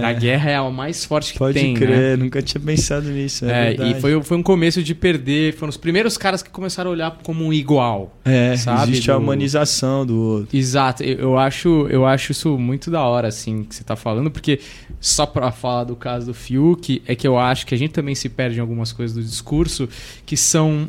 da 0.00 0.12
guerra 0.12 0.50
é 0.50 0.60
o 0.60 0.70
mais 0.72 1.04
forte 1.04 1.32
que 1.32 1.38
Pode 1.38 1.54
tem, 1.58 1.72
né? 1.74 1.78
crer, 1.78 2.18
nunca 2.18 2.40
tinha 2.42 2.60
pensado 2.60 3.08
nisso. 3.10 3.44
É, 3.46 3.74
É, 3.74 3.90
e 3.90 4.00
foi, 4.00 4.22
foi 4.22 4.36
um 4.36 4.42
começo 4.42 4.82
de 4.82 4.94
perder. 4.94 5.54
Foram 5.54 5.70
os 5.70 5.76
primeiros 5.76 6.16
caras 6.16 6.42
que 6.42 6.50
começaram 6.50 6.90
a 6.90 6.92
olhar 6.92 7.18
como 7.22 7.44
um 7.44 7.52
igual. 7.52 8.16
É, 8.24 8.56
sabe, 8.56 8.92
existe 8.92 9.10
a 9.10 9.14
do- 9.14 9.20
humanização 9.20 10.04
do 10.06 10.16
outro. 10.20 10.56
Exato, 10.56 11.02
eu, 11.02 11.18
eu 11.18 11.38
acho, 11.38 11.86
eu 11.90 12.06
acho 12.06 12.32
isso 12.32 12.56
muito 12.58 12.90
da 12.90 13.02
hora, 13.02 13.28
assim, 13.28 13.64
que 13.64 13.74
você 13.74 13.84
tá 13.84 13.96
falando, 13.96 14.30
porque 14.30 14.60
só 15.00 15.26
pra 15.26 15.50
falar 15.52 15.84
do 15.84 15.96
caso 15.96 16.26
do 16.26 16.34
Fiuk, 16.34 17.02
é 17.06 17.14
que 17.14 17.26
eu 17.26 17.38
acho 17.38 17.66
que 17.66 17.74
a 17.74 17.78
gente 17.78 17.92
também 17.92 18.14
se 18.14 18.28
perde 18.28 18.58
em 18.58 18.60
algumas 18.60 18.92
coisas 18.92 19.14
do 19.16 19.22
discurso 19.22 19.88
que 20.26 20.36
são. 20.36 20.88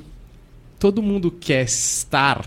Todo 0.77 1.01
mundo 1.01 1.31
quer 1.31 1.63
estar 1.63 2.43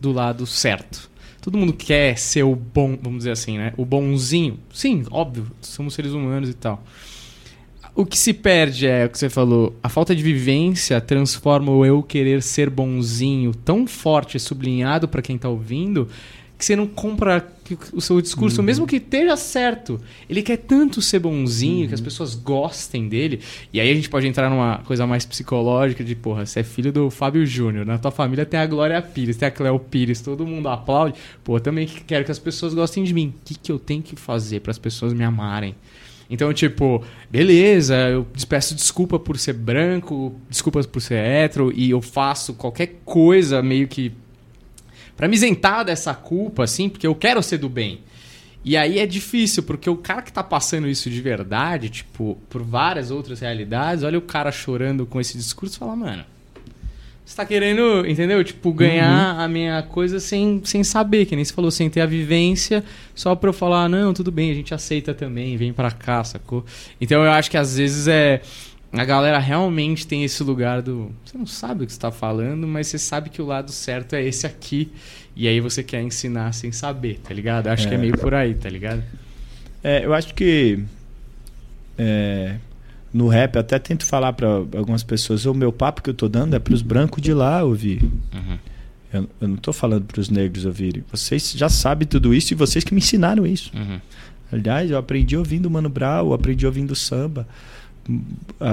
do 0.00 0.10
lado 0.12 0.46
certo. 0.46 1.10
Todo 1.46 1.58
mundo 1.58 1.72
quer 1.72 2.18
ser 2.18 2.42
o 2.42 2.56
bom, 2.56 2.98
vamos 3.00 3.18
dizer 3.18 3.30
assim, 3.30 3.56
né? 3.56 3.72
O 3.76 3.84
bonzinho. 3.84 4.58
Sim, 4.74 5.04
óbvio, 5.12 5.46
somos 5.60 5.94
seres 5.94 6.10
humanos 6.10 6.50
e 6.50 6.54
tal. 6.54 6.82
O 7.94 8.04
que 8.04 8.18
se 8.18 8.32
perde 8.34 8.88
é 8.88 9.06
o 9.06 9.08
que 9.08 9.16
você 9.16 9.30
falou, 9.30 9.72
a 9.80 9.88
falta 9.88 10.12
de 10.12 10.24
vivência 10.24 11.00
transforma 11.00 11.70
o 11.70 11.86
eu 11.86 12.02
querer 12.02 12.42
ser 12.42 12.68
bonzinho 12.68 13.54
tão 13.54 13.86
forte 13.86 14.36
e 14.36 14.40
sublinhado 14.40 15.06
pra 15.06 15.22
quem 15.22 15.38
tá 15.38 15.48
ouvindo 15.48 16.08
que 16.58 16.64
você 16.64 16.74
não 16.74 16.86
compra 16.86 17.46
o 17.92 18.00
seu 18.00 18.20
discurso, 18.20 18.62
mesmo 18.62 18.86
que 18.86 18.96
esteja 18.96 19.36
certo. 19.36 20.00
Ele 20.28 20.42
quer 20.42 20.56
tanto 20.56 21.02
ser 21.02 21.18
bonzinho, 21.18 21.88
que 21.88 21.94
as 21.94 22.00
pessoas 22.00 22.34
gostem 22.34 23.08
dele. 23.08 23.40
E 23.72 23.80
aí 23.80 23.90
a 23.90 23.94
gente 23.94 24.08
pode 24.08 24.26
entrar 24.26 24.48
numa 24.48 24.78
coisa 24.78 25.06
mais 25.06 25.26
psicológica 25.26 26.04
de, 26.04 26.14
porra, 26.14 26.46
você 26.46 26.60
é 26.60 26.62
filho 26.62 26.92
do 26.92 27.10
Fábio 27.10 27.44
Júnior, 27.44 27.84
na 27.84 27.98
tua 27.98 28.10
família 28.10 28.46
tem 28.46 28.58
a 28.60 28.66
Glória 28.66 29.00
Pires, 29.02 29.36
tem 29.36 29.48
a 29.48 29.50
Cléo 29.50 29.78
Pires, 29.78 30.20
todo 30.20 30.46
mundo 30.46 30.68
aplaude. 30.68 31.14
Pô, 31.44 31.56
eu 31.56 31.60
também 31.60 31.86
quero 31.86 32.24
que 32.24 32.30
as 32.30 32.38
pessoas 32.38 32.72
gostem 32.72 33.04
de 33.04 33.12
mim. 33.12 33.34
O 33.36 33.44
que, 33.44 33.54
que 33.54 33.72
eu 33.72 33.78
tenho 33.78 34.02
que 34.02 34.16
fazer 34.16 34.60
para 34.60 34.70
as 34.70 34.78
pessoas 34.78 35.12
me 35.12 35.24
amarem? 35.24 35.74
Então, 36.28 36.52
tipo, 36.52 37.04
beleza, 37.30 37.94
eu 38.08 38.26
peço 38.48 38.74
desculpa 38.74 39.18
por 39.18 39.38
ser 39.38 39.52
branco, 39.52 40.34
desculpas 40.48 40.84
por 40.84 41.00
ser 41.00 41.18
hétero, 41.18 41.72
e 41.74 41.90
eu 41.90 42.02
faço 42.02 42.54
qualquer 42.54 43.00
coisa 43.04 43.62
meio 43.62 43.86
que 43.86 44.12
Pra 45.16 45.26
me 45.26 45.34
isentar 45.34 45.84
dessa 45.84 46.14
culpa, 46.14 46.64
assim, 46.64 46.88
porque 46.88 47.06
eu 47.06 47.14
quero 47.14 47.42
ser 47.42 47.58
do 47.58 47.68
bem. 47.68 48.00
E 48.64 48.76
aí 48.76 48.98
é 48.98 49.06
difícil, 49.06 49.62
porque 49.62 49.88
o 49.88 49.96
cara 49.96 50.22
que 50.22 50.32
tá 50.32 50.42
passando 50.42 50.88
isso 50.88 51.08
de 51.08 51.20
verdade, 51.20 51.88
tipo, 51.88 52.36
por 52.50 52.62
várias 52.62 53.10
outras 53.10 53.40
realidades, 53.40 54.02
olha 54.02 54.18
o 54.18 54.22
cara 54.22 54.50
chorando 54.50 55.06
com 55.06 55.20
esse 55.20 55.38
discurso 55.38 55.76
e 55.76 55.78
fala, 55.78 55.94
mano, 55.94 56.24
você 57.24 57.36
tá 57.36 57.44
querendo, 57.44 58.06
entendeu? 58.06 58.42
Tipo, 58.44 58.72
ganhar 58.72 59.40
a 59.40 59.48
minha 59.48 59.82
coisa 59.82 60.20
sem, 60.20 60.60
sem 60.64 60.84
saber, 60.84 61.26
que 61.26 61.34
nem 61.34 61.44
você 61.44 61.52
falou, 61.52 61.72
sem 61.72 61.90
ter 61.90 62.00
a 62.00 62.06
vivência, 62.06 62.84
só 63.16 63.34
pra 63.34 63.48
eu 63.48 63.52
falar, 63.52 63.88
não, 63.88 64.14
tudo 64.14 64.30
bem, 64.30 64.52
a 64.52 64.54
gente 64.54 64.72
aceita 64.72 65.12
também, 65.12 65.56
vem 65.56 65.72
pra 65.72 65.90
cá, 65.90 66.22
sacou? 66.22 66.64
Então 67.00 67.24
eu 67.24 67.30
acho 67.32 67.50
que 67.50 67.56
às 67.56 67.76
vezes 67.76 68.06
é. 68.06 68.40
A 68.96 69.04
galera 69.04 69.38
realmente 69.38 70.06
tem 70.06 70.24
esse 70.24 70.42
lugar 70.42 70.80
do. 70.82 71.10
Você 71.24 71.36
não 71.36 71.46
sabe 71.46 71.84
o 71.84 71.86
que 71.86 71.92
você 71.92 71.98
tá 71.98 72.10
falando, 72.10 72.66
mas 72.66 72.86
você 72.86 72.98
sabe 72.98 73.30
que 73.30 73.42
o 73.42 73.46
lado 73.46 73.70
certo 73.72 74.14
é 74.14 74.22
esse 74.24 74.46
aqui. 74.46 74.90
E 75.34 75.46
aí 75.46 75.60
você 75.60 75.82
quer 75.82 76.02
ensinar 76.02 76.52
sem 76.52 76.72
saber, 76.72 77.18
tá 77.22 77.34
ligado? 77.34 77.66
Acho 77.68 77.86
que 77.88 77.94
é 77.94 77.96
É. 77.96 78.00
meio 78.00 78.16
por 78.16 78.32
aí, 78.34 78.54
tá 78.54 78.68
ligado? 78.70 79.02
É, 79.84 80.04
eu 80.04 80.14
acho 80.14 80.34
que 80.34 80.82
é, 81.98 82.56
no 83.12 83.28
rap 83.28 83.54
eu 83.54 83.60
até 83.60 83.78
tento 83.78 84.04
falar 84.04 84.32
pra 84.32 84.48
algumas 84.48 85.02
pessoas, 85.02 85.44
o 85.46 85.54
meu 85.54 85.72
papo 85.72 86.02
que 86.02 86.10
eu 86.10 86.14
tô 86.14 86.28
dando 86.28 86.54
é 86.54 86.58
pros 86.58 86.82
brancos 86.82 87.22
de 87.22 87.32
lá 87.32 87.62
ouvir. 87.62 88.02
Uhum. 88.34 88.58
Eu, 89.12 89.28
eu 89.40 89.48
não 89.48 89.56
tô 89.56 89.72
falando 89.72 90.04
pros 90.04 90.28
negros 90.28 90.64
ouvirem. 90.64 91.04
Vocês 91.10 91.52
já 91.52 91.68
sabem 91.68 92.06
tudo 92.06 92.34
isso 92.34 92.52
e 92.52 92.56
vocês 92.56 92.82
que 92.84 92.92
me 92.92 92.98
ensinaram 92.98 93.46
isso. 93.46 93.70
Uhum. 93.74 94.00
Aliás, 94.52 94.90
eu 94.90 94.96
aprendi 94.98 95.36
ouvindo 95.36 95.70
Mano 95.70 95.88
Brown, 95.88 96.32
aprendi 96.32 96.66
ouvindo 96.66 96.94
samba 96.94 97.46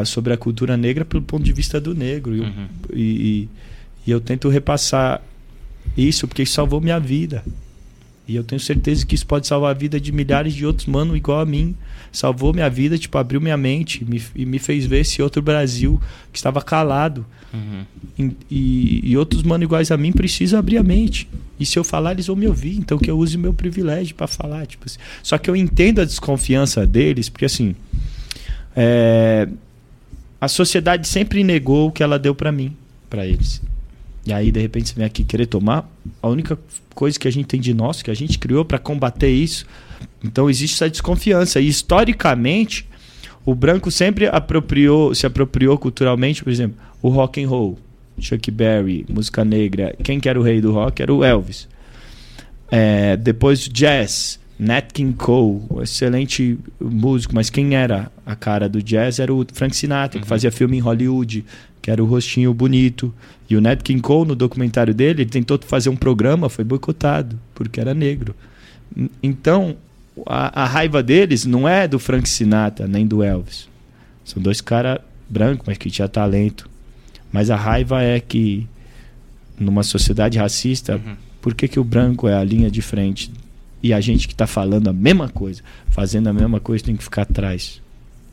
sobre 0.06 0.34
a 0.34 0.38
cultura 0.38 0.76
negra 0.78 1.04
pelo 1.06 1.22
ponto 1.24 1.44
de 1.44 1.54
vista 1.54 1.80
do 1.80 1.94
negro. 1.96 2.36
E 2.36 2.40
eu- 2.40 2.44
Uhum. 2.46 2.68
e, 2.94 3.02
e- 3.02 3.50
e 4.08 4.12
eu 4.12 4.20
tento 4.22 4.50
repassar 4.50 5.22
isso 5.98 6.28
porque 6.28 6.44
isso 6.44 6.54
salvou 6.54 6.80
minha 6.82 7.00
vida. 7.00 7.44
E 8.28 8.36
eu 8.38 8.44
tenho 8.44 8.60
certeza 8.60 9.06
que 9.06 9.16
isso 9.16 9.26
pode 9.28 9.46
salvar 9.48 9.72
a 9.72 9.78
vida 9.78 10.00
de 10.00 10.12
milhares 10.12 10.54
de 10.54 10.66
outros 10.66 10.88
mano 10.88 11.16
igual 11.16 11.42
a 11.42 11.46
mim. 11.46 11.76
Salvou 12.12 12.54
minha 12.54 12.70
vida, 12.70 12.98
tipo, 12.98 13.18
abriu 13.18 13.42
minha 13.42 13.58
mente 13.58 14.06
me- 14.06 14.22
e 14.36 14.46
me 14.46 14.60
fez 14.60 14.86
ver 14.86 15.00
esse 15.02 15.22
outro 15.22 15.42
Brasil 15.42 16.00
que 16.32 16.38
estava 16.38 16.62
calado. 16.62 17.26
Uhum. 17.54 17.84
E, 18.18 18.32
e- 18.50 19.02
e 19.12 19.18
outros 19.18 19.44
mano 19.44 19.64
iguais 19.64 19.92
a 19.92 19.98
mim 19.98 20.12
precisam 20.14 20.58
abrir 20.60 20.78
a 20.78 20.84
mente. 20.84 21.28
E 21.60 21.66
se 21.66 21.78
eu 21.78 21.84
falar, 21.84 22.14
eles 22.14 22.28
vão 22.28 22.36
me 22.36 22.48
ouvir. 22.48 22.78
Então 22.78 22.98
que 22.98 23.10
eu 23.12 23.18
use 23.18 23.36
o 23.36 23.40
meu 23.40 23.54
privilégio 23.54 24.16
para 24.16 24.28
falar. 24.28 24.66
Tipo 24.68 24.86
assim. 24.86 24.98
Só 25.22 25.38
que 25.38 25.50
eu 25.50 25.56
entendo 25.56 26.00
a 26.00 26.06
desconfiança 26.06 26.88
deles, 26.88 27.28
porque 27.30 27.46
assim. 27.46 27.76
É, 28.76 29.48
a 30.40 30.48
sociedade 30.48 31.08
sempre 31.08 31.44
negou 31.44 31.88
o 31.88 31.92
que 31.92 32.04
ela 32.04 32.20
deu 32.20 32.36
para 32.36 32.52
mim, 32.52 32.76
para 33.10 33.26
eles. 33.26 33.62
E 34.26 34.32
aí, 34.32 34.52
de 34.52 34.60
repente, 34.60 34.90
você 34.90 34.96
vem 34.96 35.06
aqui 35.06 35.24
querer 35.24 35.46
tomar. 35.46 35.90
A 36.22 36.28
única 36.28 36.58
coisa 36.96 37.20
que 37.20 37.28
a 37.28 37.32
gente 37.32 37.48
tem 37.48 37.60
de 37.60 37.74
nós, 37.74 38.02
que 38.02 38.10
a 38.10 38.14
gente 38.14 38.40
criou 38.40 38.64
para 38.64 38.80
combater 38.80 39.30
isso. 39.30 39.66
Então 40.24 40.50
existe 40.50 40.76
essa 40.76 40.90
desconfiança. 40.90 41.60
E 41.60 41.68
historicamente, 41.68 42.88
o 43.46 43.54
branco 43.54 43.92
sempre 43.92 44.28
apropriou, 44.28 45.14
se 45.14 45.26
apropriou 45.26 45.78
culturalmente, 45.78 46.44
por 46.44 46.52
exemplo, 46.52 46.78
o 47.02 47.10
rock 47.10 47.44
and 47.44 47.50
roll, 47.50 47.78
Chuck 48.20 48.50
Berry, 48.50 49.06
música 49.10 49.44
negra. 49.44 49.96
Quem 50.04 50.20
que 50.20 50.30
era 50.30 50.40
o 50.40 50.44
rei 50.44 50.62
do 50.62 50.72
rock 50.72 51.02
era 51.02 51.14
o 51.14 51.24
Elvis. 51.24 51.68
É, 52.72 53.18
depois 53.18 53.68
jazz, 53.68 54.40
Nat 54.60 54.92
King 54.94 55.14
Cole, 55.14 55.62
um 55.70 55.82
excelente 55.82 56.58
músico, 56.80 57.34
mas 57.36 57.50
quem 57.50 57.76
era 57.76 58.12
a 58.26 58.36
cara 58.36 58.70
do 58.70 58.82
jazz 58.82 59.20
era 59.20 59.34
o 59.34 59.46
Frank 59.54 59.76
Sinatra, 59.76 60.20
que 60.20 60.26
Uhum. 60.26 60.30
fazia 60.30 60.52
filme 60.52 60.78
em 60.78 60.80
Hollywood, 60.80 61.44
que 61.82 61.90
era 61.92 62.02
o 62.02 62.06
rostinho 62.06 62.54
bonito. 62.54 63.14
E 63.50 63.56
o 63.58 63.62
Nat 63.62 63.82
King 63.82 64.02
Cole, 64.02 64.28
no 64.30 64.36
documentário 64.36 64.94
dele, 64.94 65.24
ele 65.24 65.30
tentou 65.30 65.60
fazer 65.66 65.90
um 65.90 65.96
programa, 65.96 66.50
foi 66.50 66.64
boicotado, 66.64 67.38
porque 67.54 67.80
era 67.80 67.94
negro. 67.94 68.36
Então, 69.22 69.76
a, 70.26 70.64
a 70.64 70.66
raiva 70.66 71.02
deles 71.04 71.46
não 71.46 71.68
é 71.68 71.88
do 71.88 71.98
Frank 72.00 72.28
Sinatra, 72.30 72.88
nem 72.88 73.06
do 73.06 73.24
Elvis. 73.24 73.68
São 74.24 74.42
dois 74.42 74.62
caras 74.62 75.00
brancos, 75.30 75.66
mas 75.68 75.78
que 75.78 75.90
tinha 75.90 76.08
talento. 76.08 76.70
Mas 77.32 77.50
a 77.50 77.56
raiva 77.56 78.02
é 78.02 78.20
que, 78.20 78.68
numa 79.60 79.84
sociedade 79.84 80.38
racista, 80.38 80.96
Uhum. 80.96 81.16
por 81.42 81.54
que, 81.56 81.68
que 81.68 81.80
o 81.80 81.84
branco 81.84 82.28
é 82.28 82.36
a 82.36 82.44
linha 82.44 82.70
de 82.72 82.82
frente 82.82 83.32
e 83.84 83.94
a 83.94 84.00
gente 84.00 84.28
que 84.28 84.34
está 84.34 84.48
falando 84.48 84.88
a 84.88 84.94
mesma 84.94 85.28
coisa, 85.28 85.62
fazendo 85.90 86.30
a 86.30 86.34
mesma 86.34 86.62
coisa, 86.62 86.86
tem 86.86 86.96
que 86.96 87.04
ficar 87.04 87.24
atrás? 87.24 87.82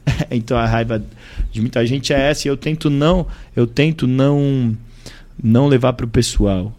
então 0.30 0.56
a 0.56 0.64
raiva 0.64 1.02
de 1.50 1.60
muita 1.60 1.84
gente 1.84 2.12
é 2.12 2.30
essa 2.30 2.46
e 2.46 2.48
eu 2.48 2.56
tento 2.56 2.88
não, 2.88 3.26
eu 3.54 3.66
tento 3.66 4.06
não, 4.06 4.76
não 5.42 5.66
levar 5.66 5.92
para 5.94 6.06
o 6.06 6.08
pessoal. 6.08 6.72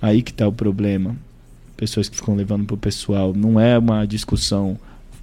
Aí 0.00 0.22
que 0.22 0.30
está 0.30 0.46
o 0.46 0.52
problema. 0.52 1.16
Pessoas 1.76 2.08
que 2.08 2.16
ficam 2.16 2.34
levando 2.34 2.66
para 2.66 2.74
o 2.74 2.78
pessoal. 2.78 3.32
Não 3.34 3.58
é 3.58 3.78
uma 3.78 4.06
discussão 4.06 4.78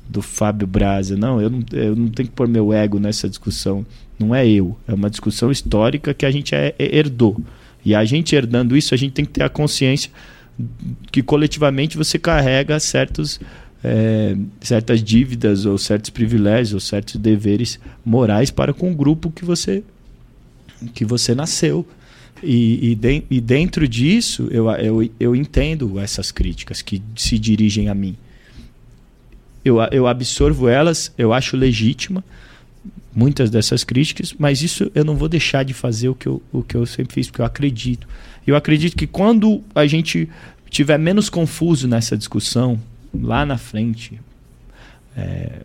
do 0.10 0.22
Fábio 0.22 0.68
Braza. 0.68 1.16
Não, 1.16 1.40
eu 1.40 1.50
não, 1.50 1.64
eu 1.72 1.96
não 1.96 2.10
tenho 2.10 2.28
que 2.28 2.36
pôr 2.36 2.48
meu 2.48 2.74
ego 2.74 3.00
nessa 3.00 3.30
discussão. 3.30 3.86
Não 4.20 4.34
é 4.34 4.48
eu. 4.48 4.78
É 4.88 4.94
uma 4.94 5.10
discussão 5.10 5.52
histórica 5.52 6.14
que 6.14 6.26
a 6.26 6.32
gente 6.32 6.56
é- 6.56 6.74
é- 6.78 6.98
herdou. 6.98 7.40
E 7.86 7.94
a 7.94 8.04
gente 8.04 8.36
herdando 8.36 8.76
isso, 8.76 8.94
a 8.94 8.98
gente 8.98 9.14
tem 9.14 9.26
que 9.26 9.32
ter 9.32 9.44
a 9.44 9.50
consciência 9.50 10.10
que 11.12 11.22
coletivamente 11.22 11.98
você 11.98 12.18
carrega 12.18 12.80
certos, 12.80 13.40
eh, 13.84 14.36
certas 14.62 15.04
dívidas 15.04 15.66
ou 15.66 15.78
certos 15.78 16.10
privilégios 16.10 16.74
ou 16.74 16.80
certos 16.80 17.16
deveres 17.18 17.80
morais 18.06 18.52
para 18.52 18.74
com 18.74 18.92
o 18.92 18.96
grupo 18.96 19.32
que 19.32 19.44
você 19.46 19.84
que 20.94 21.06
você 21.06 21.34
nasceu. 21.36 21.86
E, 22.44 22.92
e, 22.92 22.96
den- 22.96 23.24
e 23.32 23.40
dentro 23.40 23.88
disso, 23.88 24.48
eu, 24.52 24.70
eu, 24.72 25.10
eu 25.20 25.36
entendo 25.36 25.98
essas 26.00 26.32
críticas 26.32 26.82
que 26.82 27.02
se 27.16 27.40
dirigem 27.40 27.88
a 27.88 27.96
mim. 27.96 28.16
Eu, 29.64 29.78
eu 29.92 30.06
absorvo 30.06 30.68
elas, 30.68 31.12
eu 31.18 31.34
acho 31.34 31.58
legítima 31.58 32.24
muitas 33.16 33.50
dessas 33.50 33.84
críticas, 33.84 34.36
mas 34.38 34.62
isso 34.62 34.92
eu 34.94 35.04
não 35.06 35.16
vou 35.16 35.30
deixar 35.30 35.64
de 35.64 35.74
fazer 35.74 36.10
o 36.10 36.14
que 36.14 36.28
eu, 36.28 36.44
o 36.52 36.62
que 36.62 36.76
eu 36.76 36.86
sempre 36.86 37.14
fiz, 37.16 37.28
porque 37.28 37.42
eu 37.42 37.46
acredito. 37.46 38.06
Eu 38.46 38.56
acredito 38.56 38.96
que 38.96 39.08
quando 39.08 39.64
a 39.74 39.86
gente 39.86 40.30
tiver 40.70 40.98
menos 40.98 41.30
confuso 41.30 41.88
nessa 41.88 42.18
discussão, 42.18 42.80
lá 43.14 43.46
na 43.46 43.58
frente, 43.58 44.20
é, 45.16 45.62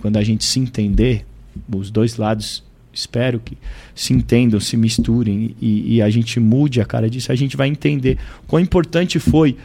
quando 0.00 0.16
a 0.16 0.22
gente 0.22 0.44
se 0.44 0.58
entender, 0.58 1.24
os 1.72 1.90
dois 1.90 2.16
lados 2.16 2.64
espero 2.92 3.40
que 3.40 3.58
se 3.94 4.12
entendam, 4.12 4.60
se 4.60 4.76
misturem 4.76 5.54
e, 5.60 5.96
e, 5.96 6.02
a 6.02 6.08
gente 6.08 6.38
mude 6.38 6.80
a 6.80 6.84
cara 6.84 7.10
disso, 7.10 7.32
a 7.32 7.34
gente 7.34 7.56
vai 7.56 7.68
entender 7.68 8.18
quão 8.46 8.62
importante 8.62 9.18
foi 9.18 9.56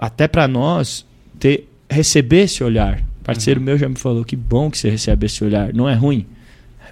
até 0.00 0.26
para 0.26 0.48
nós 0.48 1.06
ter 1.38 1.68
receber 1.88 2.42
esse 2.42 2.62
olhar. 2.62 3.02
Parceiro 3.22 3.60
uhum. 3.60 3.66
meu 3.66 3.78
já 3.78 3.88
me 3.88 3.96
falou 3.96 4.24
que 4.24 4.36
bom 4.36 4.70
que 4.70 4.78
você 4.78 4.90
recebe 4.90 5.26
esse 5.26 5.42
olhar, 5.44 5.72
não 5.72 5.88
é 5.88 5.94
ruim. 5.94 6.26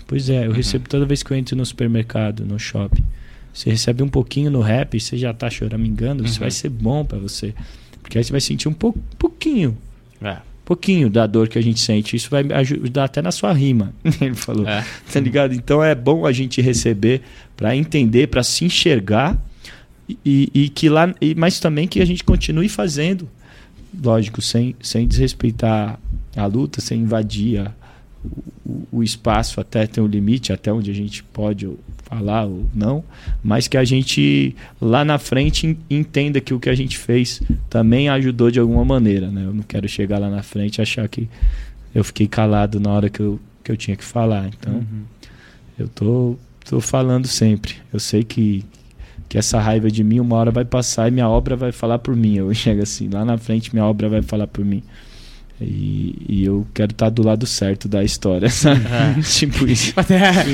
Pois 0.07 0.31
é, 0.31 0.45
eu 0.45 0.51
uhum. 0.51 0.57
recebo 0.57 0.89
toda 0.89 1.05
vez 1.05 1.23
que 1.23 1.33
eu 1.33 1.37
entro 1.37 1.57
no 1.57 1.67
supermercado, 1.67 2.45
no 2.45 2.59
shopping. 2.59 3.03
Você 3.57 3.71
recebe 3.71 4.03
um 4.03 4.09
pouquinho 4.09 4.51
no 4.51 4.61
rap, 4.61 5.01
você 5.01 5.17
já 5.17 5.33
tá 5.33 5.49
choramingando, 5.49 6.23
uhum. 6.23 6.29
isso 6.29 6.39
vai 6.39 6.51
ser 6.51 6.69
bom 6.69 7.05
para 7.05 7.19
você. 7.19 7.55
Porque 8.03 8.19
aí 8.19 8.25
você 8.25 8.31
vai 8.31 8.41
sentir 8.41 8.69
um 8.69 8.73
po 8.73 8.95
pouquinho. 9.19 9.77
É 10.21 10.37
pouquinho 10.67 11.09
da 11.09 11.29
dor 11.29 11.49
que 11.49 11.57
a 11.57 11.63
gente 11.63 11.79
sente. 11.79 12.17
Isso 12.17 12.29
vai 12.29 12.43
ajudar 12.53 13.05
até 13.05 13.23
na 13.23 13.31
sua 13.31 13.53
rima. 13.53 13.95
Ele 14.21 14.35
falou. 14.35 14.67
É. 14.69 14.85
Tá 15.11 15.21
ligado? 15.21 15.55
Então 15.55 15.83
é 15.83 15.95
bom 15.95 16.27
a 16.27 16.33
gente 16.33 16.61
receber 16.61 17.23
para 17.57 17.75
entender, 17.75 18.27
para 18.27 18.43
se 18.43 18.65
enxergar 18.65 19.41
e, 20.25 20.51
e, 20.53 20.69
que 20.69 20.89
lá, 20.89 21.15
e, 21.21 21.35
mas 21.37 21.61
também 21.61 21.87
que 21.87 22.01
a 22.01 22.05
gente 22.05 22.25
continue 22.25 22.69
fazendo, 22.69 23.29
lógico, 24.03 24.43
sem, 24.43 24.75
sem 24.81 25.07
desrespeitar 25.07 25.99
a 26.37 26.47
luta, 26.47 26.81
sem 26.81 27.01
invadir 27.01 27.61
a, 27.61 27.73
o, 28.65 28.89
o 28.91 29.03
espaço 29.05 29.61
até 29.61 29.87
ter 29.87 30.01
um 30.01 30.07
limite, 30.07 30.53
até 30.53 30.73
onde 30.73 30.91
a 30.91 30.95
gente 30.95 31.23
pode 31.23 31.69
falar 32.09 32.45
ou 32.45 32.65
não, 32.73 33.05
mas 33.43 33.67
que 33.67 33.77
a 33.77 33.85
gente 33.85 34.55
lá 34.81 35.05
na 35.05 35.19
frente 35.19 35.77
entenda 35.91 36.41
que 36.41 36.55
o 36.55 36.61
que 36.61 36.71
a 36.71 36.75
gente 36.75 36.97
fez 36.97 37.43
também 37.69 38.09
ajudou 38.09 38.51
de 38.51 38.61
alguma 38.61 38.85
maneira, 38.85 39.29
né? 39.29 39.45
Eu 39.45 39.53
não 39.53 39.63
quero 39.63 39.89
chegar 39.89 40.19
lá 40.19 40.31
na 40.31 40.43
frente 40.43 40.77
e 40.77 40.83
achar 40.83 41.07
que 41.09 41.29
eu 41.93 42.05
fiquei 42.05 42.29
calado 42.29 42.79
na 42.79 42.91
hora 42.91 43.11
que 43.11 43.21
eu, 43.21 43.41
que 43.65 43.73
eu 43.73 43.77
tinha 43.77 43.97
que 43.97 44.05
falar. 44.05 44.49
Então, 44.49 44.75
uhum. 44.75 45.03
eu 45.79 45.89
tô, 45.89 46.37
tô 46.65 46.81
falando 46.81 47.27
sempre. 47.27 47.75
Eu 47.93 47.99
sei 47.99 48.23
que, 48.23 48.65
que 49.29 49.37
essa 49.37 49.59
raiva 49.59 49.91
de 49.91 50.05
mim 50.05 50.21
uma 50.21 50.37
hora 50.37 50.53
vai 50.53 50.65
passar 50.65 51.09
e 51.09 51.11
minha 51.11 51.29
obra 51.29 51.57
vai 51.57 51.73
falar 51.73 51.99
por 51.99 52.15
mim. 52.15 52.37
Eu 52.37 52.53
chego 52.55 52.83
assim, 52.83 53.09
lá 53.09 53.25
na 53.25 53.37
frente 53.37 53.75
minha 53.75 53.85
obra 53.85 54.09
vai 54.09 54.23
falar 54.23 54.47
por 54.47 54.65
mim. 54.65 54.83
E, 55.61 56.15
e, 56.29 56.45
eu 56.45 56.67
quero 56.75 56.93
estar 56.93 57.09
do 57.09 57.23
lado 57.23 57.47
certo 57.47 57.89
da 57.89 58.05
história, 58.05 58.49
sabe? 58.51 58.83
É. 58.85 59.21
tipo 59.25 59.67
isso. 59.67 59.95
É. 59.99 60.47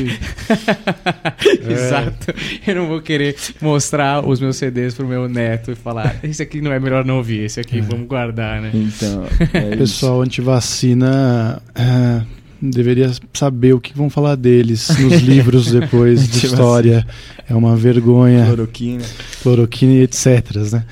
Exato. 1.72 2.32
Eu 2.64 2.74
não 2.76 2.86
vou 2.86 3.00
querer 3.00 3.34
mostrar 3.61 4.24
os 4.26 4.40
meus 4.40 4.57
CDs 4.57 4.94
pro 4.94 5.07
meu 5.07 5.28
neto 5.28 5.72
e 5.72 5.74
falar: 5.74 6.16
esse 6.22 6.42
aqui 6.42 6.61
não 6.61 6.72
é 6.72 6.78
melhor 6.78 7.05
não 7.05 7.16
ouvir, 7.16 7.44
esse 7.44 7.59
aqui 7.59 7.78
é. 7.78 7.82
vamos 7.82 8.07
guardar, 8.07 8.62
né? 8.62 8.70
Então. 8.72 9.24
É 9.53 9.76
Pessoal, 9.76 10.22
antivacina. 10.22 11.61
É, 11.74 12.22
deveria 12.61 13.11
saber 13.32 13.72
o 13.72 13.80
que 13.80 13.92
vão 13.96 14.09
falar 14.09 14.36
deles 14.36 14.88
nos 15.00 15.20
livros 15.20 15.72
depois 15.72 16.28
de 16.28 16.46
história. 16.46 17.05
É 17.48 17.55
uma 17.55 17.76
vergonha. 17.76 18.46
Cloroquina. 18.46 19.05
Cloroquina 19.42 19.92
e 19.94 20.03
etc. 20.03 20.57
Né? 20.72 20.84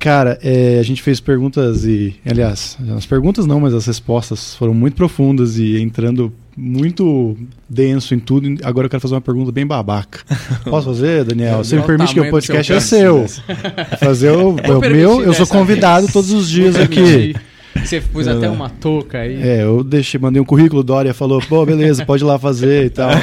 Cara, 0.00 0.38
é, 0.42 0.78
a 0.78 0.82
gente 0.82 1.02
fez 1.02 1.20
perguntas 1.20 1.84
e, 1.84 2.16
aliás, 2.24 2.78
as 2.96 3.04
perguntas 3.04 3.44
não, 3.44 3.60
mas 3.60 3.74
as 3.74 3.84
respostas 3.84 4.54
foram 4.54 4.72
muito 4.72 4.94
profundas 4.94 5.58
e 5.58 5.78
entrando 5.78 6.32
muito 6.56 7.36
denso 7.68 8.14
em 8.14 8.18
tudo. 8.18 8.48
Agora 8.64 8.86
eu 8.86 8.90
quero 8.90 9.02
fazer 9.02 9.14
uma 9.14 9.20
pergunta 9.20 9.52
bem 9.52 9.66
babaca. 9.66 10.20
Posso 10.64 10.86
fazer, 10.86 11.24
Daniel? 11.24 11.58
Você 11.58 11.76
me 11.76 11.82
permite 11.82 12.14
que 12.14 12.20
o 12.20 12.30
podcast 12.30 12.72
é 12.72 12.80
seu. 12.80 13.26
Fazer 14.00 14.30
o, 14.30 14.56
é 14.62 14.72
o 14.72 14.80
meu, 14.80 15.22
eu 15.22 15.34
sou 15.34 15.46
convidado 15.46 16.06
vez. 16.06 16.12
todos 16.14 16.32
os 16.32 16.48
dias 16.48 16.76
aqui. 16.76 17.34
Você 17.76 18.00
pôs 18.00 18.26
até 18.26 18.48
uma 18.48 18.70
touca 18.70 19.18
aí. 19.18 19.42
É, 19.42 19.64
eu 19.64 19.84
deixei, 19.84 20.18
mandei 20.18 20.40
um 20.40 20.46
currículo, 20.46 20.82
Dória 20.82 21.12
falou, 21.12 21.42
pô, 21.46 21.64
beleza, 21.66 22.06
pode 22.06 22.22
ir 22.22 22.26
lá 22.26 22.38
fazer 22.38 22.86
e 22.86 22.90
tal. 22.90 23.10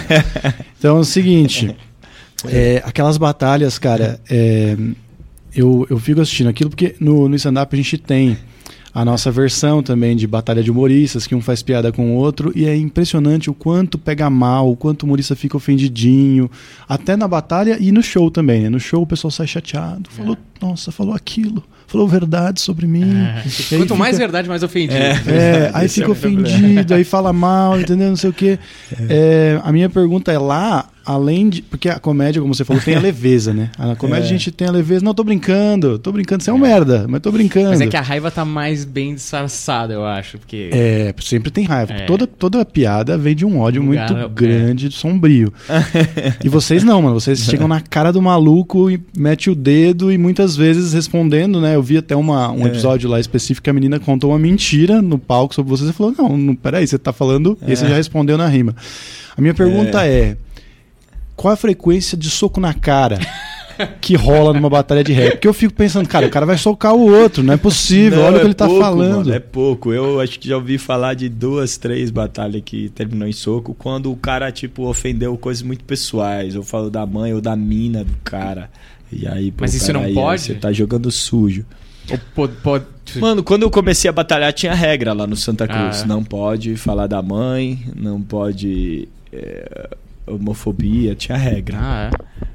Então 0.78 0.98
é 0.98 1.00
o 1.00 1.04
seguinte, 1.04 1.76
é, 2.46 2.84
aquelas 2.86 3.18
batalhas, 3.18 3.80
cara, 3.80 4.20
é, 4.30 4.78
eu, 5.58 5.88
eu 5.90 5.98
fico 6.00 6.22
assistindo 6.22 6.48
aquilo 6.48 6.70
porque 6.70 6.96
no, 7.00 7.28
no 7.28 7.36
stand-up 7.36 7.74
a 7.74 7.78
gente 7.78 7.98
tem 7.98 8.38
a 8.94 9.06
nossa 9.06 9.30
versão 9.30 9.84
também 9.84 10.16
de 10.16 10.26
batalha 10.26 10.64
de 10.64 10.72
humoristas, 10.72 11.28
que 11.28 11.36
um 11.36 11.42
faz 11.42 11.62
piada 11.62 11.92
com 11.92 12.14
o 12.14 12.16
outro, 12.16 12.52
e 12.56 12.66
é 12.66 12.76
impressionante 12.76 13.50
o 13.50 13.54
quanto 13.54 13.98
pega 13.98 14.28
mal, 14.30 14.72
o 14.72 14.76
quanto 14.76 15.04
o 15.04 15.06
humorista 15.06 15.36
fica 15.36 15.56
ofendidinho, 15.56 16.50
até 16.90 17.16
na 17.16 17.28
batalha 17.28 17.78
e 17.80 17.92
no 17.92 18.02
show 18.02 18.32
também. 18.32 18.62
Né? 18.64 18.70
No 18.70 18.80
show 18.80 19.04
o 19.04 19.08
pessoal 19.08 19.30
sai 19.30 19.46
chateado, 19.46 20.10
falou, 20.10 20.36
é. 20.36 20.66
nossa, 20.66 20.92
falou 20.92 21.14
aquilo 21.14 21.64
falou 21.88 22.06
verdade 22.08 22.60
sobre 22.60 22.86
mim. 22.86 23.10
É. 23.18 23.42
Quanto 23.70 23.82
fica... 23.82 23.96
mais 23.96 24.18
verdade, 24.18 24.50
mais 24.50 24.62
ofendido. 24.62 25.02
É, 25.02 25.22
é 25.26 25.72
aí 25.74 25.88
fica 25.88 26.08
é 26.08 26.12
ofendido, 26.12 26.94
aí 26.94 27.04
fala 27.04 27.32
mal, 27.32 27.80
entendeu? 27.80 28.10
Não 28.10 28.18
sei 28.18 28.30
o 28.30 28.34
quê. 28.34 28.60
É. 29.10 29.58
é. 29.58 29.62
a 29.64 29.72
minha 29.72 29.90
pergunta 29.90 30.32
é 30.32 30.38
lá, 30.38 30.90
além 31.08 31.48
de. 31.50 31.62
Porque 31.62 31.88
a 31.88 31.98
comédia, 31.98 32.42
como 32.42 32.54
você 32.54 32.66
falou, 32.66 32.84
tem 32.84 32.96
a 32.96 33.00
leveza, 33.00 33.54
né? 33.54 33.72
A 33.80 33.96
comédia 33.96 34.26
a 34.26 34.28
gente 34.28 34.52
tem 34.52 34.68
a 34.68 34.72
leveza. 34.72 35.04
Não, 35.04 35.14
tô 35.14 35.24
brincando, 35.24 35.98
tô 35.98 36.12
brincando, 36.12 36.44
você 36.44 36.50
é 36.50 36.54
um 36.54 36.58
merda, 36.58 37.06
mas 37.08 37.22
tô 37.22 37.32
brincando. 37.32 37.70
Mas 37.70 37.80
é 37.80 37.88
que 37.88 37.96
a 37.96 38.02
raiva 38.02 38.30
tá 38.30 38.44
mais 38.44 38.84
bem 38.84 39.16
disfarçada, 39.16 39.94
eu 39.94 40.06
acho. 40.06 40.38
Porque... 40.38 40.70
É, 40.74 41.16
sempre 41.22 41.50
tem 41.50 41.64
raiva. 41.64 41.94
Toda, 42.06 42.28
toda 42.28 42.66
piada 42.66 43.18
vem 43.18 43.34
de 43.34 43.46
um 43.46 43.60
ódio 43.60 43.82
um 43.82 43.86
muito 43.86 44.30
grande, 44.30 44.92
sombrio. 44.92 45.54
e 46.44 46.50
vocês 46.50 46.84
não, 46.84 47.02
mano. 47.02 47.20
Vocês 47.20 47.40
chegam 47.40 47.68
na 47.68 47.80
cara 47.80 48.12
do 48.12 48.22
maluco 48.22 48.92
e 48.92 49.02
mete 49.18 49.50
o 49.50 49.56
dedo 49.56 50.12
e 50.12 50.18
muitas 50.18 50.58
vezes 50.58 50.92
respondendo, 50.92 51.62
né? 51.62 51.76
Eu 51.76 51.82
vi 51.82 51.98
até 51.98 52.16
uma, 52.16 52.52
um 52.52 52.66
é. 52.66 52.68
episódio 52.68 53.10
lá 53.10 53.20
específico 53.20 53.64
que 53.64 53.70
a 53.70 53.74
menina 53.74 54.00
contou 54.00 54.32
uma 54.32 54.40
mentira 54.40 55.02
no 55.02 55.18
palco 55.18 55.56
sobre 55.56 55.70
vocês 55.70 55.90
e 55.90 55.94
falou: 55.94 56.14
Não, 56.18 56.38
não 56.38 56.56
peraí, 56.56 56.86
você 56.86 56.98
tá 56.98 57.14
falando. 57.14 57.58
É. 57.62 57.72
E 57.72 57.76
você 57.78 57.88
já 57.88 57.96
respondeu 57.96 58.38
na 58.38 58.48
rima. 58.48 58.76
A 59.38 59.42
minha 59.42 59.54
pergunta 59.54 60.06
é. 60.06 60.36
É 61.38 61.42
qual 61.42 61.54
a 61.54 61.58
frequência 61.58 62.18
de 62.18 62.30
soco 62.30 62.60
na 62.60 62.74
cara? 62.74 63.20
que 64.02 64.16
rola 64.16 64.54
numa 64.54 64.70
batalha 64.70 65.04
de 65.04 65.14
rap. 65.14 65.34
Porque 65.34 65.48
eu 65.48 65.54
fico 65.54 65.74
pensando, 65.74 66.08
cara, 66.10 66.26
o 66.26 66.30
cara 66.30 66.46
vai 66.46 66.58
socar 66.58 66.96
o 66.96 67.12
outro, 67.12 67.44
não 67.44 67.54
é 67.54 67.58
possível, 67.58 68.20
não, 68.20 68.26
olha 68.26 68.38
o 68.38 68.40
que 68.40 68.46
é 68.46 68.48
ele 68.48 68.54
tá 68.54 68.66
pouco, 68.66 68.80
tá 68.80 68.86
falando. 68.86 69.26
Mano, 69.28 69.34
é 69.34 69.40
pouco. 69.40 69.94
Eu 69.94 70.20
acho 70.20 70.40
que 70.40 70.50
já 70.50 70.56
ouvi 70.56 70.78
falar 70.78 71.14
de 71.14 71.30
duas, 71.30 71.78
três 71.78 72.10
batalhas 72.10 72.62
que 72.66 72.90
terminou 72.90 73.28
em 73.28 73.34
soco, 73.34 73.76
quando 73.76 74.12
o 74.12 74.16
cara, 74.16 74.52
tipo, 74.52 74.88
ofendeu 74.88 75.38
coisas 75.38 75.62
muito 75.62 75.84
pessoais, 75.84 76.56
ou 76.56 76.64
falou 76.64 76.90
da 76.90 77.06
mãe 77.06 77.34
ou 77.34 77.42
da 77.42 77.56
mina 77.56 78.04
do 78.04 78.16
cara. 78.24 78.70
E 79.12 79.28
aí, 79.28 79.52
pô, 79.52 79.62
Mas 79.62 79.74
isso 79.74 79.94
não 79.94 80.02
aí, 80.02 80.14
pode? 80.14 80.42
Você 80.42 80.56
tá 80.56 80.72
jogando 80.72 81.12
sujo. 81.12 81.66
Pode, 82.34 82.54
pode... 82.64 82.86
Mano, 83.20 83.44
quando 83.44 83.64
eu 83.64 83.70
comecei 83.70 84.10
a 84.10 84.14
batalhar, 84.14 84.52
tinha 84.54 84.74
regra 84.74 85.14
lá 85.14 85.28
no 85.28 85.36
Santa 85.36 85.68
Cruz. 85.68 86.02
Ah, 86.02 86.04
é? 86.04 86.08
Não 86.08 86.24
pode 86.24 86.76
falar 86.78 87.08
da 87.08 87.22
mãe, 87.22 87.86
não 87.96 88.22
pode. 88.22 89.08
É, 89.32 89.90
homofobia, 90.28 91.16
tinha 91.16 91.38
regra. 91.38 91.78
Ah, 91.80 92.12
é? 92.14 92.46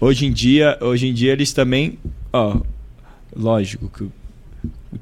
Hoje 0.00 0.26
em 0.26 0.32
dia, 0.32 0.78
hoje 0.80 1.08
em 1.08 1.14
dia 1.14 1.32
eles 1.32 1.52
também. 1.52 1.98
Ó, 2.32 2.60
lógico 3.34 3.88
que 3.88 4.08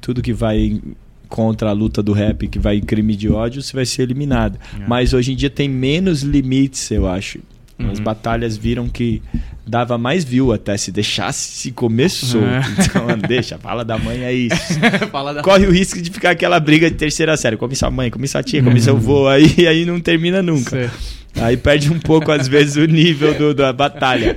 tudo 0.01 0.21
que 0.21 0.33
vai 0.33 0.81
contra 1.27 1.69
a 1.69 1.73
luta 1.73 2.01
do 2.01 2.11
rap, 2.11 2.47
que 2.47 2.59
vai 2.59 2.77
em 2.77 2.81
crime 2.81 3.15
de 3.15 3.29
ódio, 3.29 3.61
você 3.61 3.73
vai 3.73 3.85
ser 3.85 4.03
eliminado. 4.03 4.59
É. 4.79 4.87
Mas 4.87 5.13
hoje 5.13 5.31
em 5.31 5.35
dia 5.35 5.49
tem 5.49 5.69
menos 5.69 6.21
limites, 6.21 6.89
eu 6.91 7.07
acho. 7.07 7.39
Uhum. 7.77 7.91
As 7.91 7.99
batalhas 7.99 8.57
viram 8.57 8.89
que 8.89 9.21
dava 9.69 9.97
mais 9.97 10.23
view 10.23 10.51
até 10.51 10.75
se 10.75 10.91
deixasse 10.91 11.51
se 11.51 11.71
começou. 11.71 12.41
Uhum. 12.41 12.59
Então, 12.79 13.17
deixa, 13.27 13.57
fala 13.57 13.85
da 13.85 13.97
mãe 13.97 14.23
é 14.23 14.33
isso. 14.33 14.79
da 15.33 15.41
Corre 15.41 15.59
mãe. 15.59 15.69
o 15.69 15.71
risco 15.71 16.01
de 16.01 16.09
ficar 16.09 16.31
aquela 16.31 16.59
briga 16.59 16.89
de 16.89 16.97
terceira 16.97 17.37
série. 17.37 17.55
Come 17.55 17.75
sua 17.75 17.91
mãe, 17.91 18.09
come 18.09 18.27
sua 18.27 18.41
tia, 18.41 18.63
come 18.63 18.81
seu 18.81 18.95
avô, 18.95 19.27
aí, 19.27 19.67
aí 19.67 19.85
não 19.85 19.99
termina 19.99 20.41
nunca. 20.41 20.91
Aí 21.35 21.55
perde 21.55 21.91
um 21.91 21.99
pouco, 21.99 22.31
às 22.31 22.47
vezes, 22.47 22.75
o 22.75 22.85
nível 22.85 23.37
do, 23.37 23.53
da 23.53 23.71
batalha. 23.71 24.35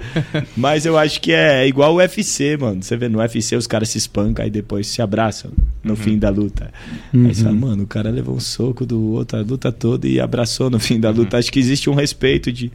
Mas 0.57 0.85
eu 0.85 0.97
acho 0.97 1.21
que 1.21 1.33
é, 1.33 1.67
igual 1.67 1.95
o 1.95 1.97
UFC, 1.97 2.57
mano. 2.57 2.83
Você 2.83 2.97
vê 2.97 3.09
no 3.09 3.19
UFC 3.19 3.57
os 3.57 3.67
caras 3.67 3.89
se 3.89 3.99
espancam 3.99 4.47
e 4.47 4.51
depois 4.51 4.87
se 4.87 5.01
abraçam 5.01 5.51
no 5.83 5.91
uhum. 5.91 5.97
fim 5.97 6.19
da 6.19 6.29
luta. 6.29 6.71
Uhum. 7.13 7.27
Aí 7.27 7.35
você 7.35 7.43
fala, 7.43 7.57
mano, 7.57 7.85
o 7.85 7.87
cara 7.87 8.11
levou 8.11 8.37
um 8.37 8.41
soco 8.41 8.85
do 8.85 9.01
outro 9.13 9.39
a 9.39 9.43
luta 9.43 9.73
toda 9.73 10.07
e 10.07 10.21
abraçou 10.21 10.69
no 10.69 10.79
fim 10.79 11.01
da 11.01 11.11
luta. 11.11 11.37
Uhum. 11.37 11.41
Acho 11.41 11.51
que 11.51 11.59
existe 11.59 11.89
um 11.89 11.95
respeito 11.95 12.53
de 12.53 12.71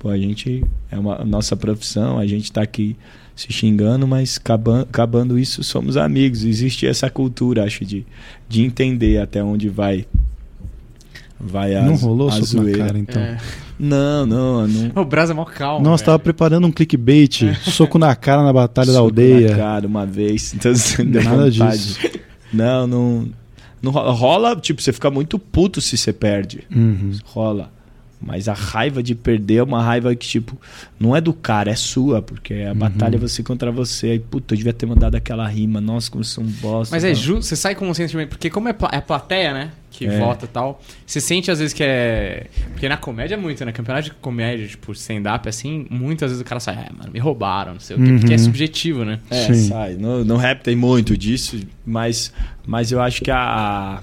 Pô, 0.00 0.08
a 0.08 0.16
gente 0.16 0.64
é 0.90 0.98
uma 0.98 1.20
a 1.20 1.24
nossa 1.26 1.54
profissão, 1.54 2.18
a 2.18 2.26
gente 2.26 2.44
está 2.44 2.62
aqui 2.62 2.96
se 3.36 3.52
xingando, 3.52 4.08
mas 4.08 4.38
acabando, 4.38 4.82
acabando 4.82 5.38
isso 5.38 5.62
somos 5.62 5.98
amigos. 5.98 6.42
Existe 6.42 6.86
essa 6.86 7.10
cultura, 7.10 7.64
acho, 7.64 7.84
de, 7.84 8.06
de 8.48 8.62
entender 8.62 9.18
até 9.18 9.44
onde 9.44 9.68
vai 9.68 10.06
vai 11.38 11.76
a 11.76 11.82
Não 11.82 11.96
rolou 11.96 12.28
a 12.28 12.32
soco 12.32 12.62
na 12.62 12.78
cara, 12.78 12.98
então. 12.98 13.20
É. 13.20 13.38
Não, 13.78 14.24
não, 14.24 14.66
não. 14.66 15.02
O 15.02 15.04
Brasa 15.04 15.34
é 15.34 15.36
mó 15.36 15.44
calmo. 15.44 15.84
Nossa, 15.84 16.04
tava 16.04 16.18
preparando 16.18 16.66
um 16.66 16.72
clickbait, 16.72 17.42
é. 17.42 17.54
soco 17.54 17.98
na 17.98 18.16
cara 18.16 18.42
na 18.42 18.54
batalha 18.54 18.92
soco 18.92 18.94
da 18.94 19.00
aldeia. 19.00 19.50
Na 19.50 19.56
cara 19.56 19.86
uma 19.86 20.06
vez, 20.06 20.52
então 20.56 20.72
Nada 21.22 21.50
disso. 21.50 21.98
Não, 22.50 22.86
não, 22.86 23.28
não 23.82 23.92
rola, 23.92 24.56
tipo, 24.56 24.80
você 24.80 24.94
fica 24.94 25.10
muito 25.10 25.38
puto 25.38 25.78
se 25.82 25.98
você 25.98 26.10
perde. 26.10 26.64
Uhum. 26.74 27.12
Rola. 27.24 27.70
Mas 28.22 28.48
a 28.48 28.52
raiva 28.52 29.02
de 29.02 29.14
perder 29.14 29.56
é 29.56 29.62
uma 29.62 29.82
raiva 29.82 30.14
que, 30.14 30.26
tipo, 30.28 30.54
não 30.98 31.16
é 31.16 31.22
do 31.22 31.32
cara, 31.32 31.70
é 31.70 31.74
sua, 31.74 32.20
porque 32.20 32.52
a 32.70 32.74
batalha 32.74 33.16
é 33.16 33.18
você 33.18 33.42
contra 33.42 33.72
você. 33.72 34.08
Aí, 34.08 34.18
puta, 34.18 34.52
eu 34.52 34.58
devia 34.58 34.74
ter 34.74 34.84
mandado 34.84 35.14
aquela 35.14 35.48
rima. 35.48 35.80
Nossa, 35.80 36.10
como 36.10 36.22
sou 36.22 36.44
um 36.44 36.46
bosta. 36.46 36.94
Mas 36.94 37.02
é 37.02 37.14
justo, 37.14 37.44
você 37.46 37.56
sai 37.56 37.74
com 37.74 37.88
um 37.88 37.94
sentimento. 37.94 38.28
Porque 38.28 38.50
como 38.50 38.68
é, 38.68 38.74
pla- 38.74 38.90
é 38.92 38.98
a 38.98 39.02
plateia, 39.02 39.54
né? 39.54 39.70
Que 39.90 40.06
É. 40.06 40.18
vota 40.18 40.44
e 40.44 40.48
tal. 40.48 40.82
Você 41.06 41.18
sente 41.18 41.50
às 41.50 41.58
vezes 41.60 41.72
que 41.72 41.82
é. 41.82 42.46
Porque 42.72 42.86
na 42.90 42.98
comédia 42.98 43.34
é 43.36 43.38
muito, 43.38 43.64
né? 43.64 43.72
Campeonato 43.72 44.04
de 44.10 44.14
comédia, 44.16 44.66
tipo, 44.68 44.92
stand-up, 44.92 45.48
assim, 45.48 45.86
muitas 45.88 46.30
vezes 46.30 46.42
o 46.42 46.44
cara 46.44 46.60
sai, 46.60 46.74
é, 46.74 46.92
mano, 46.96 47.10
me 47.12 47.18
roubaram, 47.18 47.72
não 47.72 47.80
sei 47.80 47.96
o 47.96 48.02
quê. 48.04 48.12
Porque 48.18 48.34
é 48.34 48.36
Uhum. 48.36 48.44
subjetivo, 48.44 49.04
né? 49.04 49.18
É, 49.30 49.46
Sim. 49.46 49.68
sai. 49.68 49.94
No, 49.94 50.24
no 50.26 50.36
rap 50.36 50.62
tem 50.62 50.76
muito 50.76 51.16
disso, 51.16 51.58
mas, 51.86 52.32
mas 52.66 52.92
eu 52.92 53.00
acho 53.00 53.22
que 53.22 53.30
a, 53.30 54.02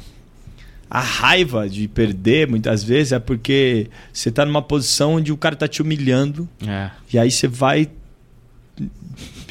a 0.90 1.00
raiva 1.02 1.68
de 1.70 1.88
perder, 1.88 2.48
muitas 2.48 2.84
vezes, 2.84 3.12
é 3.12 3.20
porque 3.20 3.88
você 4.14 4.32
tá 4.32 4.46
numa 4.46 4.62
posição 4.62 5.14
onde 5.16 5.32
o 5.32 5.38
cara 5.38 5.56
tá 5.56 5.68
te 5.68 5.82
humilhando, 5.82 6.48
É. 6.66 6.90
e 7.14 7.20
aí 7.20 7.30
você 7.32 7.48
vai 7.48 7.90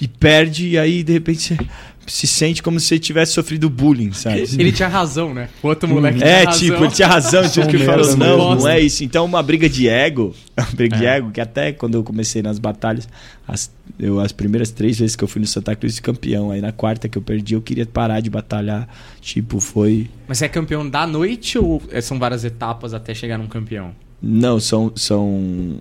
e 0.01 0.07
perde, 0.09 0.69
e 0.69 0.79
aí 0.79 1.03
de 1.03 1.13
repente 1.13 1.43
você 1.43 1.69
se 2.07 2.27
sente 2.27 2.63
como 2.63 2.79
se 2.79 2.87
você 2.87 2.99
tivesse 2.99 3.33
sofrido 3.33 3.69
bullying, 3.69 4.13
sabe? 4.13 4.43
Ele 4.59 4.71
tinha 4.73 4.89
razão, 4.89 5.35
né? 5.35 5.49
O 5.63 5.69
outro 5.69 5.89
moleque 5.89 6.23
É, 6.23 6.47
tinha 6.47 6.53
tipo, 6.53 6.73
razão. 6.75 6.85
ele 6.87 6.95
tinha 6.95 7.09
razão, 7.09 7.43
tipo, 7.51 7.67
que 7.69 7.77
ele 7.77 7.85
falou, 7.85 8.17
não, 8.17 8.37
bosta. 8.39 8.61
não 8.63 8.69
é 8.69 8.81
isso. 8.81 9.03
Então, 9.05 9.25
uma 9.25 9.43
briga 9.43 9.69
de 9.69 9.89
ego, 9.89 10.35
uma 10.57 10.67
briga 10.73 10.97
de 10.97 11.05
É. 11.05 11.17
ego, 11.17 11.31
que 11.33 11.41
até 11.41 11.73
quando 11.73 11.95
eu 11.95 12.05
comecei 12.05 12.43
nas 12.43 12.59
batalhas, 12.59 13.09
as, 13.47 13.71
eu, 13.99 14.21
as 14.21 14.31
primeiras 14.33 14.71
três 14.71 14.99
vezes 14.99 15.17
que 15.17 15.25
eu 15.25 15.29
fui 15.29 15.41
no 15.41 15.47
Santa 15.47 15.75
Cruz 15.75 15.95
de 15.97 16.03
campeão, 16.03 16.51
aí 16.51 16.61
na 16.61 16.73
quarta 16.73 17.09
que 17.09 17.19
eu 17.19 17.23
perdi, 17.23 17.55
eu 17.55 17.61
queria 17.63 17.85
parar 17.87 18.21
de 18.21 18.31
batalhar, 18.31 18.89
tipo, 19.21 19.59
foi... 19.61 20.09
Mas 20.29 20.39
você 20.39 20.45
é 20.45 20.49
campeão 20.49 20.89
da 20.89 21.07
noite 21.07 21.59
ou 21.59 21.83
é- 21.91 22.01
são 22.01 22.19
várias 22.19 22.45
etapas 22.45 22.95
até 22.95 23.13
chegar 23.15 23.37
num 23.39 23.47
campeão? 23.49 23.91
Não, 24.23 24.61
são... 24.61 24.93
são 24.95 25.81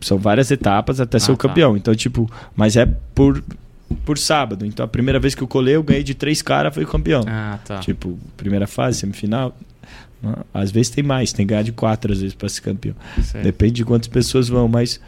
são 0.00 0.16
várias 0.16 0.50
etapas 0.52 1.00
até 1.00 1.18
ser 1.18 1.32
Ah, 1.32 1.34
o 1.34 1.36
tá. 1.36 1.48
campeão. 1.48 1.76
Então, 1.76 1.92
tipo, 1.92 2.30
mas 2.54 2.76
é 2.76 2.86
por, 2.86 3.42
por 4.04 4.18
sábado. 4.18 4.66
Então, 4.66 4.84
a 4.84 4.88
primeira 4.88 5.18
vez 5.18 5.34
que 5.34 5.42
eu 5.42 5.48
colei, 5.48 5.76
eu 5.76 5.82
ganhei 5.82 6.02
de 6.02 6.14
três 6.14 6.42
caras, 6.42 6.74
fui 6.74 6.84
campeão. 6.84 7.24
Ah, 7.26 7.58
tá. 7.64 7.80
Tipo, 7.80 8.18
primeira 8.36 8.66
fase, 8.66 8.98
semifinal. 8.98 9.56
Às 10.52 10.70
vezes 10.70 10.90
tem 10.90 11.04
mais, 11.04 11.32
tem 11.32 11.46
que 11.46 11.50
ganhar 11.50 11.62
de 11.62 11.72
quatro 11.72 12.12
às 12.12 12.20
vezes 12.20 12.34
pra 12.34 12.48
ser 12.48 12.60
campeão. 12.60 12.94
Sei. 13.22 13.40
Depende 13.42 13.74
de 13.74 13.84
quantas 13.84 14.08
pessoas 14.08 14.48
vão, 14.48 14.68
mas. 14.68 15.00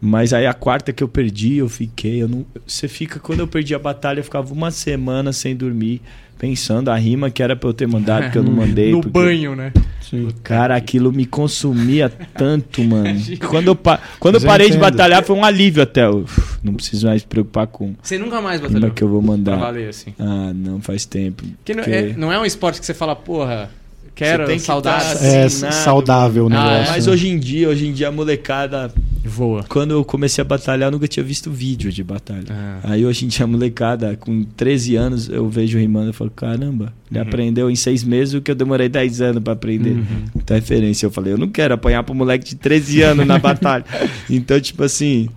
Mas 0.00 0.32
aí 0.32 0.46
a 0.46 0.52
quarta 0.52 0.92
que 0.92 1.02
eu 1.02 1.08
perdi, 1.08 1.56
eu 1.56 1.68
fiquei. 1.68 2.22
Eu 2.22 2.28
não, 2.28 2.44
você 2.66 2.88
fica. 2.88 3.20
Quando 3.20 3.40
eu 3.40 3.48
perdi 3.48 3.74
a 3.74 3.78
batalha, 3.78 4.20
eu 4.20 4.24
ficava 4.24 4.52
uma 4.52 4.70
semana 4.70 5.32
sem 5.32 5.54
dormir, 5.56 6.02
pensando 6.38 6.90
a 6.90 6.96
rima 6.96 7.30
que 7.30 7.42
era 7.42 7.56
pra 7.56 7.68
eu 7.68 7.74
ter 7.74 7.86
mandado, 7.86 8.30
que 8.30 8.38
eu 8.38 8.42
não 8.42 8.52
mandei. 8.52 8.90
no 8.92 9.00
porque- 9.00 9.10
banho, 9.10 9.54
né? 9.56 9.72
Sim. 10.00 10.28
Cara, 10.44 10.76
aquilo 10.76 11.12
me 11.12 11.26
consumia 11.26 12.08
tanto, 12.08 12.82
mano. 12.84 13.18
Quando 13.50 13.68
eu, 13.68 13.74
pa- 13.74 13.98
quando 14.20 14.36
eu 14.36 14.40
parei 14.40 14.70
de 14.70 14.78
batalhar, 14.78 15.24
foi 15.24 15.34
um 15.34 15.44
alívio 15.44 15.82
até. 15.82 16.08
Uf, 16.08 16.58
não 16.62 16.74
preciso 16.74 17.08
mais 17.08 17.22
me 17.22 17.28
preocupar 17.28 17.66
com 17.66 17.92
Você 18.00 18.16
nunca 18.16 18.40
mais 18.40 18.60
rima 18.60 18.72
batalhou 18.72 18.94
que 18.94 19.02
eu 19.02 19.08
vou 19.08 19.20
pra 19.20 19.32
mandar. 19.32 19.56
valer, 19.56 19.88
assim. 19.88 20.14
Ah, 20.18 20.52
não, 20.54 20.80
faz 20.80 21.04
tempo. 21.04 21.42
Porque 21.56 21.74
não, 21.74 21.82
é, 21.82 22.12
não 22.16 22.32
é 22.32 22.38
um 22.38 22.44
esporte 22.44 22.78
que 22.78 22.86
você 22.86 22.94
fala, 22.94 23.16
porra, 23.16 23.68
quero 24.16 24.46
tem 24.46 24.56
que 24.56 24.62
saudades. 24.62 25.20
tá 25.20 25.24
É 25.26 25.44
Assinado. 25.44 25.74
saudável 25.74 26.46
o 26.46 26.52
Ah, 26.52 26.54
é. 26.54 26.70
negócio. 26.72 26.92
Mas 26.94 27.06
né? 27.06 27.12
hoje 27.12 27.28
em 27.28 27.38
dia, 27.38 27.68
hoje 27.68 27.86
em 27.86 27.92
dia 27.92 28.08
a 28.08 28.12
molecada, 28.12 28.92
Voa. 29.24 29.64
quando 29.68 29.92
eu 29.92 30.04
comecei 30.04 30.42
a 30.42 30.44
batalhar, 30.44 30.88
eu 30.88 30.92
nunca 30.92 31.06
tinha 31.06 31.22
visto 31.24 31.50
vídeo 31.50 31.92
de 31.92 32.02
batalha. 32.02 32.44
Ah. 32.50 32.78
Aí 32.84 33.04
hoje 33.06 33.24
em 33.24 33.28
dia 33.28 33.44
a 33.44 33.46
molecada, 33.46 34.16
com 34.16 34.42
13 34.56 34.96
anos, 34.96 35.28
eu 35.28 35.48
vejo 35.48 35.78
rimando 35.78 36.10
e 36.10 36.12
falo, 36.12 36.30
caramba, 36.30 36.92
ele 37.10 37.20
Uhum. 37.20 37.26
aprendeu 37.26 37.70
em 37.70 37.76
seis 37.76 38.02
meses 38.02 38.34
o 38.34 38.40
que 38.40 38.50
eu 38.50 38.54
demorei 38.54 38.88
10 38.88 39.20
anos 39.20 39.42
pra 39.42 39.52
aprender. 39.52 39.90
Uhum. 39.90 40.04
Então, 40.36 40.56
referência, 40.56 41.06
eu 41.06 41.10
falei, 41.10 41.32
eu 41.32 41.38
não 41.38 41.48
quero 41.48 41.74
apanhar 41.74 42.02
pro 42.02 42.14
moleque 42.14 42.44
de 42.44 42.56
13 42.56 43.02
anos 43.02 43.26
na 43.26 43.38
batalha. 43.38 43.84
Então, 44.30 44.58
tipo 44.60 44.82
assim, 44.82 45.28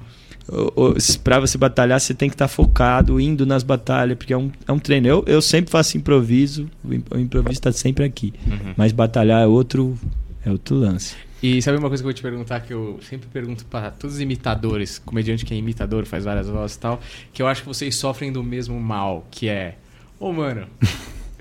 pra 1.23 1.39
você 1.39 1.57
batalhar, 1.57 1.99
você 1.99 2.13
tem 2.13 2.29
que 2.29 2.35
estar 2.35 2.47
focado, 2.47 3.19
indo 3.19 3.45
nas 3.45 3.63
batalhas, 3.63 4.17
porque 4.17 4.33
é 4.33 4.37
um, 4.37 4.51
é 4.67 4.71
um 4.71 4.79
treino. 4.79 5.07
Eu, 5.07 5.23
eu 5.27 5.41
sempre 5.41 5.71
faço 5.71 5.97
improviso, 5.97 6.69
o 6.83 6.93
im- 6.93 7.03
o 7.11 7.17
improviso 7.19 7.61
tá 7.61 7.71
sempre 7.71 8.03
aqui. 8.03 8.33
Uhum. 8.47 8.73
Mas 8.77 8.91
batalhar 8.91 9.41
é 9.43 9.47
outro, 9.47 9.97
é 10.45 10.51
outro 10.51 10.75
lance. 10.75 11.15
E 11.41 11.61
sabe 11.61 11.77
uma 11.77 11.87
coisa 11.87 12.03
que 12.03 12.05
eu 12.05 12.11
vou 12.11 12.13
te 12.13 12.21
perguntar, 12.21 12.59
que 12.59 12.73
eu 12.73 12.99
sempre 13.07 13.29
pergunto 13.31 13.65
pra 13.65 13.91
todos 13.91 14.15
os 14.17 14.21
imitadores, 14.21 14.99
comediante 14.99 15.45
que 15.45 15.53
é 15.53 15.57
imitador, 15.57 16.05
faz 16.05 16.25
várias 16.25 16.49
vozes 16.49 16.75
e 16.75 16.79
tal, 16.79 16.99
que 17.31 17.41
eu 17.41 17.47
acho 17.47 17.61
que 17.61 17.67
vocês 17.67 17.95
sofrem 17.95 18.29
do 18.31 18.43
mesmo 18.43 18.77
mal, 18.79 19.25
que 19.31 19.47
é, 19.47 19.75
ô 20.19 20.33
mano, 20.33 20.67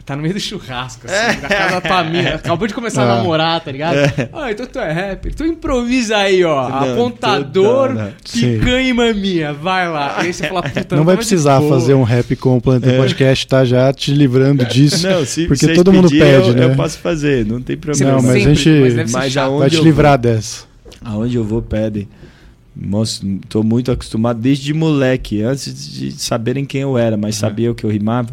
tá 0.08 0.16
no 0.16 0.22
meio 0.22 0.34
do 0.34 0.40
churrasco, 0.40 1.06
assim, 1.06 1.40
na 1.42 1.48
casa 1.48 1.70
da 1.76 1.80
tua 1.80 1.98
amiga, 2.00 2.34
acabou 2.36 2.66
de 2.66 2.74
começar 2.74 3.02
a 3.02 3.12
Ah. 3.12 3.16
namorar, 3.16 3.60
tá 3.60 3.70
ligado? 3.70 3.96
Ah, 4.32 4.50
então 4.50 4.66
tu 4.66 4.78
é 4.78 4.90
rapper, 4.90 5.34
tu 5.34 5.44
improvisa 5.44 6.16
aí, 6.16 6.42
ó, 6.44 6.68
Não, 6.68 6.92
apontador, 6.94 7.88
toda, 7.88 7.94
né? 8.04 8.12
picanha 8.32 8.88
e 8.88 8.92
maminha, 8.92 9.52
vai 9.52 9.88
lá. 9.88 10.16
E 10.22 10.26
aí 10.26 10.32
você 10.32 10.46
fala, 10.48 10.62
puta, 10.62 10.96
Não 10.96 11.04
vai 11.04 11.14
tava 11.14 11.22
de 11.22 11.28
precisar 11.28 11.60
fazer 11.62 11.94
um 11.94 12.02
rap 12.02 12.34
com 12.36 12.56
o 12.56 12.60
Planeta 12.60 12.96
Podcast, 12.96 13.46
tá 13.46 13.64
já 13.64 13.92
te 13.92 14.12
livrando 14.12 14.64
disso. 14.64 15.06
Não, 15.08 15.24
se 15.24 15.46
porque 15.46 15.68
todo 15.74 15.92
mundo 15.92 16.08
pede, 16.10 16.48
eu, 16.48 16.54
né? 16.54 16.64
eu 16.64 16.74
posso 16.76 16.98
fazer, 16.98 17.44
não 17.46 17.60
tem 17.60 17.76
problema. 17.76 18.12
Não, 18.12 18.22
mas 18.22 18.36
a 18.46 18.54
gente- 18.54 18.70
mas 19.12 19.12
Vai 19.12 19.70
te 19.70 19.80
livrar 19.80 20.18
dessa. 20.18 20.64
Aonde 21.04 21.36
eu 21.36 21.44
vou, 21.44 21.62
pedem. 21.62 22.08
Nossa, 22.80 23.22
tô 23.48 23.62
muito 23.64 23.90
acostumado 23.90 24.40
desde 24.40 24.72
moleque, 24.72 25.42
antes 25.42 25.92
de 25.92 26.12
saberem 26.12 26.64
quem 26.64 26.82
eu 26.82 26.96
era, 26.96 27.16
mas 27.16 27.34
Uhum. 27.36 27.40
sabia 27.40 27.70
o 27.70 27.74
que 27.74 27.84
eu 27.84 27.90
rimava. 27.90 28.32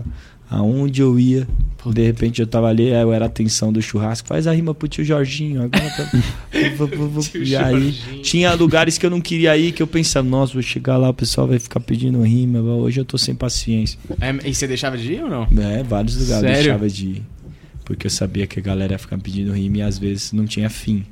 Aonde 0.49 1.01
eu 1.01 1.19
ia, 1.19 1.47
de 1.85 2.03
repente 2.03 2.41
eu 2.41 2.47
tava 2.47 2.67
ali, 2.67 2.89
eu 2.89 3.11
era 3.11 3.25
a 3.25 3.27
atenção 3.27 3.73
do 3.73 3.81
churrasco. 3.81 4.27
Faz 4.27 4.47
a 4.47 4.53
rima 4.53 4.73
pro 4.73 4.87
tio 4.87 5.03
Jorginho 5.03 5.63
agora. 5.63 6.09
Tio 7.29 7.43
e 7.43 7.55
aí 7.55 7.91
tinha 8.21 8.53
lugares 8.53 8.97
que 8.97 9.05
eu 9.05 9.09
não 9.09 9.21
queria 9.21 9.57
ir, 9.57 9.71
que 9.71 9.81
eu 9.83 9.87
pensava, 9.87 10.27
nossa, 10.27 10.53
vou 10.53 10.61
chegar 10.61 10.97
lá, 10.97 11.09
o 11.09 11.13
pessoal 11.13 11.47
vai 11.47 11.59
ficar 11.59 11.79
pedindo 11.79 12.21
rima. 12.21 12.59
Hoje 12.59 13.01
eu 13.01 13.05
tô 13.05 13.17
sem 13.17 13.35
paciência. 13.35 13.99
É, 14.21 14.49
e 14.49 14.53
você 14.53 14.67
deixava 14.67 14.97
de 14.97 15.13
ir 15.13 15.23
ou 15.23 15.29
não? 15.29 15.47
É, 15.61 15.83
vários 15.83 16.15
lugares 16.15 16.43
eu 16.43 16.49
Sério? 16.49 16.63
deixava 16.63 16.89
de 16.89 17.05
ir. 17.07 17.23
Porque 17.83 18.07
eu 18.07 18.11
sabia 18.11 18.47
que 18.47 18.59
a 18.59 18.61
galera 18.63 18.93
ia 18.93 18.99
ficar 18.99 19.17
pedindo 19.19 19.51
rima 19.51 19.77
e 19.77 19.81
às 19.81 19.97
vezes 19.97 20.31
não 20.31 20.45
tinha 20.45 20.69
fim. 20.69 21.05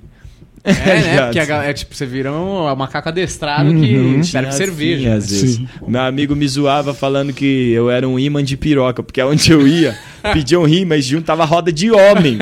É, 0.64 0.72
né? 0.74 1.22
Porque 1.28 1.40
a 1.40 1.46
galera, 1.46 1.70
é, 1.70 1.74
tipo, 1.74 1.94
você 1.94 2.06
vira 2.06 2.32
um 2.32 2.74
macaco 2.76 3.10
adestrado 3.10 3.70
Uhum. 3.70 3.82
que 3.82 4.24
serve 4.26 4.48
Tinha 4.48 4.52
cerveja. 4.52 5.02
fim, 5.04 5.08
às 5.18 5.30
vezes. 5.30 5.56
Sim. 5.56 5.68
Meu 5.88 6.02
amigo 6.02 6.36
me 6.36 6.48
zoava 6.48 6.94
falando 6.94 7.34
que 7.34 7.72
eu 7.72 7.90
era 7.90 8.08
um 8.08 8.18
imã 8.18 8.44
de 8.44 8.56
piroca, 8.56 9.04
porque 9.04 9.20
aonde 9.20 9.52
eu 9.52 9.68
ia, 9.68 9.96
pediam 10.34 10.64
rima, 10.64 10.96
mas 10.96 11.06
juntava 11.06 11.44
roda 11.46 11.72
de 11.72 11.92
homem. 11.92 12.38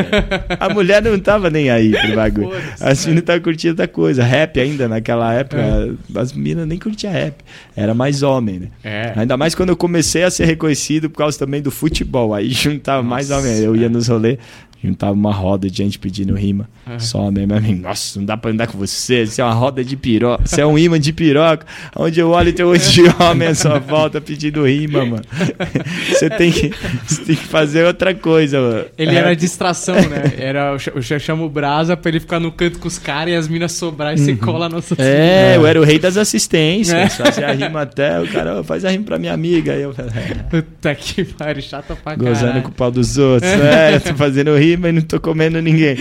A 0.59 0.69
mulher 0.69 1.01
não 1.01 1.17
tava 1.19 1.49
nem 1.49 1.69
aí 1.69 1.91
pro 1.91 2.13
bagulho. 2.15 2.51
As 2.79 3.05
meninas 3.05 3.23
estavam 3.23 3.41
curtindo 3.41 3.71
outra 3.73 3.87
coisa. 3.87 4.23
Rap 4.23 4.59
ainda, 4.59 4.87
naquela 4.87 5.33
época, 5.33 5.95
as 6.15 6.31
meninas 6.33 6.67
nem 6.67 6.77
curtiam 6.77 7.11
rap. 7.11 7.35
Era 7.75 7.93
mais 7.93 8.21
homem, 8.23 8.59
né? 8.59 8.67
É. 8.83 9.13
Ainda 9.15 9.35
mais 9.37 9.55
quando 9.55 9.69
eu 9.69 9.77
comecei 9.77 10.23
a 10.23 10.29
ser 10.31 10.45
reconhecido 10.45 11.09
por 11.09 11.17
causa 11.17 11.39
também 11.39 11.61
do 11.61 11.71
futebol. 11.71 12.33
Aí 12.33 12.49
juntava 12.51 13.01
mais 13.01 13.29
Nossa, 13.29 13.41
homem. 13.47 13.57
Eu 13.63 13.75
ia 13.75 13.85
é. 13.87 13.89
nos 13.89 14.07
rolês, 14.07 14.37
juntava 14.83 15.13
uma 15.13 15.31
roda 15.33 15.69
de 15.69 15.77
gente 15.77 15.99
pedindo 15.99 16.33
rima. 16.35 16.69
É. 16.89 16.97
Só 16.99 17.29
meu 17.29 17.43
amigo. 17.43 17.81
Nossa, 17.81 18.17
não 18.19 18.25
dá 18.25 18.35
pra 18.35 18.51
andar 18.51 18.67
com 18.67 18.77
você. 18.77 19.25
Você 19.25 19.41
é 19.41 19.45
uma 19.45 19.53
roda 19.53 19.83
de 19.83 19.95
piroca. 19.95 20.43
Você 20.45 20.61
é 20.61 20.65
um 20.65 20.77
imã 20.77 20.99
de 20.99 21.13
piroca. 21.13 21.65
Onde 21.95 22.19
eu 22.19 22.29
olho 22.31 22.51
tem 22.51 22.65
um 22.65 22.73
de 22.73 23.01
homem 23.21 23.47
à 23.49 23.55
sua 23.55 23.77
volta 23.79 24.19
pedindo 24.19 24.65
rima, 24.65 25.05
mano. 25.05 25.23
Você 26.09 26.29
tem 26.29 26.51
que, 26.51 26.71
você 27.05 27.21
tem 27.23 27.35
que 27.35 27.43
fazer 27.45 27.85
outra 27.85 28.13
coisa, 28.13 28.59
mano. 28.59 28.85
Ele 28.97 29.11
É. 29.11 29.15
era 29.15 29.35
distração, 29.35 29.95
né? 29.95 30.33
Era, 30.37 30.75
eu 30.95 31.01
eu 31.11 31.19
chamo 31.19 31.45
o 31.45 31.49
Brasa 31.49 31.95
pra 31.97 32.09
ele 32.09 32.19
ficar 32.19 32.39
no 32.39 32.51
canto 32.51 32.79
com 32.79 32.87
os 32.87 32.97
caras 32.97 33.33
e 33.33 33.35
as 33.35 33.47
minas 33.47 33.71
sobrar 33.73 34.13
e 34.13 34.17
você 34.17 34.35
cola 34.35 34.67
na 34.69 34.75
nossa 34.75 34.95
É, 34.97 35.55
eu 35.55 35.65
era 35.67 35.79
o 35.79 35.83
rei 35.83 35.99
das 35.99 36.17
assistências. 36.17 36.95
É. 36.95 37.09
Fazia 37.09 37.47
a 37.47 37.51
rima 37.53 37.81
até, 37.81 38.19
o 38.19 38.27
cara, 38.27 38.59
"Ô, 38.59 38.63
faz 38.63 38.85
a 38.85 38.89
rima 38.91 39.03
pra 39.03 39.17
minha 39.19 39.33
amiga. 39.33 39.73
Aí 39.73 39.81
eu 39.81 39.91
é. 39.97 40.33
Puta 40.49 40.95
que 40.95 41.23
pariu, 41.25 41.61
chata 41.61 41.95
pra 41.95 42.15
Gozando 42.15 42.39
caralho. 42.39 42.63
com 42.63 42.69
o 42.69 42.73
pau 42.73 42.91
dos 42.91 43.17
outros. 43.17 43.51
É, 43.51 43.99
tô 43.99 44.13
fazendo 44.15 44.55
rima 44.55 44.70
e 44.73 44.91
não 44.91 45.01
tô 45.01 45.19
comendo 45.19 45.61
ninguém. 45.61 45.95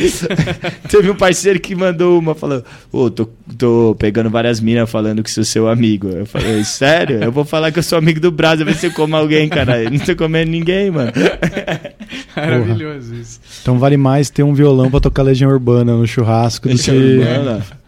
Teve 0.88 1.10
um 1.10 1.14
parceiro 1.14 1.60
que 1.60 1.74
mandou 1.74 2.18
uma, 2.18 2.34
falou: 2.34 2.62
Ô, 2.92 3.10
tô, 3.10 3.28
tô 3.56 3.96
pegando 3.98 4.30
várias 4.30 4.60
minas 4.60 4.90
falando 4.90 5.22
que 5.22 5.30
sou 5.30 5.44
seu 5.44 5.68
amigo. 5.68 6.08
Eu 6.08 6.26
falei, 6.26 6.64
sério? 6.64 7.22
Eu 7.22 7.32
vou 7.32 7.44
falar 7.44 7.72
que 7.72 7.78
eu 7.78 7.82
sou 7.82 7.98
amigo 7.98 8.20
do 8.20 8.30
Brasa, 8.30 8.64
ver 8.64 8.74
se 8.74 8.86
eu 8.86 8.92
como 8.92 9.16
alguém, 9.16 9.48
cara. 9.48 9.82
Eu 9.82 9.90
não 9.90 9.98
tô 9.98 10.14
comendo 10.16 10.50
ninguém, 10.50 10.90
mano. 10.90 11.12
Maravilhoso 12.36 13.14
isso. 13.14 13.40
Então 13.62 13.78
vale 13.78 13.96
mais 13.96 14.30
ter 14.30 14.42
um 14.42 14.54
violão 14.54 14.90
pra 14.90 15.00
tocar 15.00 15.22
Legião 15.22 15.50
Urbana 15.50 15.96
no 15.96 16.06
churrasco 16.06 16.68
do 16.68 16.74
Legião 16.74 16.96
que. 16.96 17.18
Urbana. 17.18 17.79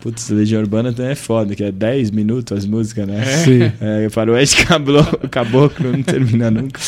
Putz, 0.00 0.28
Legião 0.30 0.60
Urbana 0.60 0.92
também 0.92 1.10
é 1.10 1.14
foda, 1.16 1.56
que 1.56 1.64
é 1.64 1.72
10 1.72 2.12
minutos 2.12 2.56
as 2.56 2.64
músicas, 2.64 3.06
né? 3.08 3.24
Sim. 3.44 3.72
É, 3.80 4.08
faroeste 4.08 4.62
caboclo, 4.66 5.28
caboclo 5.28 5.90
não 5.90 6.02
termina 6.04 6.50
nunca. 6.50 6.80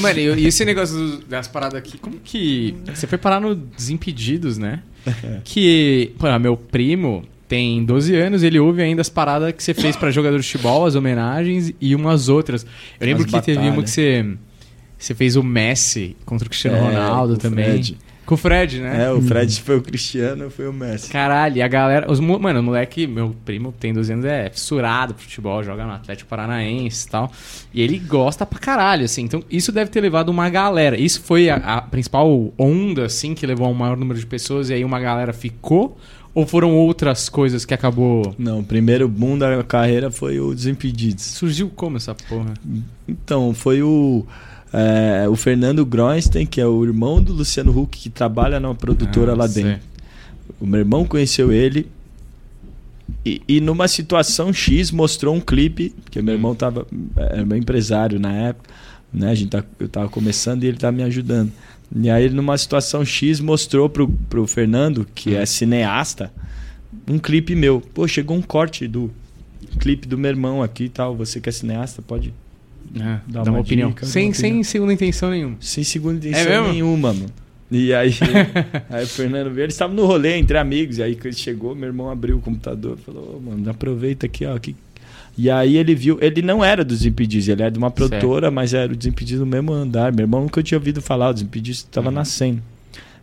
Mano, 0.00 0.18
e, 0.18 0.40
e 0.40 0.46
esse 0.46 0.64
negócio 0.64 0.96
do- 0.96 1.18
das 1.26 1.46
paradas 1.46 1.78
aqui, 1.78 1.96
como 1.96 2.16
que. 2.24 2.74
Você 2.92 3.06
foi 3.06 3.18
parar 3.18 3.40
no 3.40 3.54
Desimpedidos, 3.54 4.58
né? 4.58 4.80
Que, 5.44 6.12
pô, 6.18 6.26
meu 6.38 6.56
primo 6.56 7.22
tem 7.48 7.84
12 7.84 8.14
anos, 8.16 8.42
ele 8.42 8.58
ouve 8.58 8.82
ainda 8.82 9.00
as 9.00 9.08
paradas 9.08 9.52
que 9.52 9.62
você 9.62 9.72
fez 9.72 9.94
pra 9.94 10.10
jogador 10.10 10.38
de 10.40 10.44
futebol, 10.44 10.84
as 10.84 10.96
homenagens 10.96 11.72
e 11.80 11.94
umas 11.94 12.28
outras. 12.28 12.66
Eu 13.00 13.06
lembro 13.06 13.24
As 13.24 13.30
que 13.30 13.40
teve 13.42 13.58
batalhas. 13.58 13.74
uma 13.76 13.82
que 13.84 13.90
você. 13.90 14.26
Você 14.98 15.14
fez 15.14 15.36
o 15.36 15.42
Messi 15.42 16.16
contra 16.24 16.46
o 16.46 16.48
Cristiano 16.50 16.78
É, 16.78 16.80
Ronaldo 16.80 17.34
o 17.34 17.36
também. 17.36 17.64
Fred. 17.66 17.98
Com 18.26 18.34
o 18.34 18.36
Fred, 18.36 18.80
né? 18.80 19.04
É, 19.04 19.12
o 19.12 19.22
Fred 19.22 19.62
foi 19.62 19.76
o 19.76 19.82
Cristiano, 19.82 20.50
foi 20.50 20.66
o 20.66 20.72
Messi. 20.72 21.08
Caralho, 21.08 21.58
e 21.58 21.62
a 21.62 21.68
galera. 21.68 22.10
Os, 22.10 22.18
mano, 22.18 22.58
o 22.58 22.62
moleque, 22.62 23.06
meu 23.06 23.34
primo 23.44 23.72
tem 23.78 23.94
12 23.94 24.12
anos, 24.12 24.24
é 24.24 24.50
fissurado 24.50 25.14
pro 25.14 25.22
futebol, 25.22 25.62
joga 25.62 25.86
no 25.86 25.92
Atlético 25.92 26.28
Paranaense 26.28 27.06
e 27.06 27.10
tal. 27.10 27.30
E 27.72 27.80
ele 27.80 28.00
gosta 28.00 28.44
pra 28.44 28.58
caralho, 28.58 29.04
assim. 29.04 29.22
Então, 29.22 29.44
isso 29.48 29.70
deve 29.70 29.92
ter 29.92 30.00
levado 30.00 30.28
uma 30.28 30.50
galera. 30.50 30.98
Isso 30.98 31.20
foi 31.22 31.48
a, 31.48 31.54
a 31.54 31.80
principal 31.80 32.52
onda, 32.58 33.04
assim, 33.06 33.32
que 33.32 33.46
levou 33.46 33.64
a 33.64 33.70
um 33.70 33.74
maior 33.74 33.96
número 33.96 34.18
de 34.18 34.26
pessoas 34.26 34.70
e 34.70 34.74
aí 34.74 34.84
uma 34.84 34.98
galera 34.98 35.32
ficou? 35.32 35.96
Ou 36.34 36.44
foram 36.44 36.74
outras 36.74 37.28
coisas 37.28 37.64
que 37.64 37.72
acabou. 37.72 38.34
Não, 38.36 38.58
o 38.58 38.64
primeiro 38.64 39.08
boom 39.08 39.38
da 39.38 39.62
carreira 39.62 40.10
foi 40.10 40.40
o 40.40 40.52
Desimpedidos. 40.52 41.24
Surgiu 41.24 41.70
como 41.70 41.96
essa 41.96 42.14
porra? 42.14 42.52
Então, 43.08 43.54
foi 43.54 43.82
o, 43.82 44.26
é, 44.72 45.26
o 45.28 45.36
Fernando 45.36 45.84
Groenstein, 45.86 46.46
que 46.46 46.60
é 46.60 46.66
o 46.66 46.84
irmão 46.84 47.22
do 47.22 47.32
Luciano 47.32 47.76
Huck, 47.78 47.98
que 47.98 48.10
trabalha 48.10 48.58
numa 48.60 48.74
produtora 48.74 49.32
Ah, 49.32 49.36
lá 49.36 49.48
sei. 49.48 49.64
dentro. 49.64 49.82
O 50.60 50.66
meu 50.66 50.80
irmão 50.80 51.04
conheceu 51.04 51.52
ele 51.52 51.88
e, 53.24 53.40
e 53.48 53.60
numa 53.60 53.88
situação 53.88 54.52
X 54.52 54.90
mostrou 54.90 55.34
um 55.34 55.40
clipe, 55.40 55.90
porque 56.04 56.20
meu 56.22 56.32
Hum. 56.34 56.36
irmão 56.38 56.54
tava, 56.54 56.86
era 57.16 57.44
meu 57.44 57.56
empresário 57.56 58.18
na 58.18 58.32
época, 58.32 58.68
né? 59.12 59.30
A 59.30 59.34
gente 59.34 59.50
tá, 59.50 59.64
eu 59.78 59.88
tava 59.88 60.08
começando 60.08 60.64
e 60.64 60.66
ele 60.66 60.76
tava 60.76 60.96
me 60.96 61.02
ajudando. 61.02 61.50
E 61.94 62.10
aí, 62.10 62.28
numa 62.30 62.58
situação 62.58 63.04
X, 63.04 63.38
mostrou 63.40 63.88
pro, 63.88 64.08
pro 64.08 64.46
Fernando, 64.46 65.06
que 65.14 65.30
Hum. 65.30 65.38
é 65.38 65.46
cineasta, 65.46 66.32
um 67.08 67.18
clipe 67.18 67.54
meu. 67.54 67.80
Pô, 67.80 68.06
chegou 68.08 68.36
um 68.36 68.42
corte 68.42 68.88
do 68.88 69.10
clipe 69.78 70.06
do 70.08 70.18
meu 70.18 70.30
irmão 70.30 70.62
aqui 70.62 70.84
e 70.84 70.88
tal. 70.88 71.14
Você 71.16 71.40
que 71.40 71.48
é 71.48 71.52
cineasta, 71.52 72.02
pode 72.02 72.32
É, 72.98 73.20
Dá 73.26 73.42
dá 73.42 73.42
uma, 73.42 73.50
uma 73.52 73.60
opinião. 73.60 73.90
dica, 73.90 74.06
sem, 74.06 74.28
uma 74.28 74.34
sem 74.34 74.46
opinião. 74.50 74.64
segunda 74.64 74.92
intenção 74.92 75.30
nenhuma. 75.30 75.56
sem 75.60 75.84
segunda 75.84 76.14
É 76.26 76.30
intenção 76.30 76.50
mesmo? 76.52 76.68
nenhuma, 76.72 77.12
mano. 77.12 77.26
E 77.70 77.92
aí, 77.92 78.10
aí 78.88 79.04
o 79.04 79.08
Fernando 79.08 79.50
veio, 79.52 79.64
eles 79.64 79.74
estavam 79.74 79.96
no 79.96 80.06
rolê 80.06 80.36
entre 80.36 80.56
amigos, 80.56 80.98
e 80.98 81.02
aí 81.02 81.16
que 81.16 81.26
ele 81.26 81.34
chegou, 81.36 81.74
meu 81.74 81.88
irmão 81.88 82.08
abriu 82.10 82.36
o 82.36 82.40
computador 82.40 82.96
e 83.00 83.02
falou, 83.04 83.36
ô, 83.36 83.40
mano, 83.50 83.68
aproveita 83.70 84.26
aqui, 84.26 84.46
ó. 84.46 84.54
Aqui. 84.54 84.76
E 85.36 85.50
aí 85.50 85.76
ele 85.76 85.94
viu, 85.94 86.16
ele 86.22 86.40
não 86.42 86.64
era 86.64 86.82
dos 86.84 86.98
Desimpedidos, 87.00 87.46
ele 87.48 87.60
era 87.62 87.70
de 87.70 87.76
uma 87.78 87.90
produtora, 87.90 88.50
mas 88.50 88.72
era 88.72 88.92
o 88.92 88.96
Desimpedidos 88.96 89.40
no 89.40 89.46
mesmo 89.46 89.72
andar. 89.72 90.12
Meu 90.12 90.22
irmão 90.24 90.42
nunca 90.42 90.62
tinha 90.62 90.78
ouvido 90.78 91.02
falar, 91.02 91.30
o 91.30 91.32
Desimpedidos 91.34 91.80
estava 91.80 92.08
Uhum. 92.08 92.14
nascendo. 92.14 92.62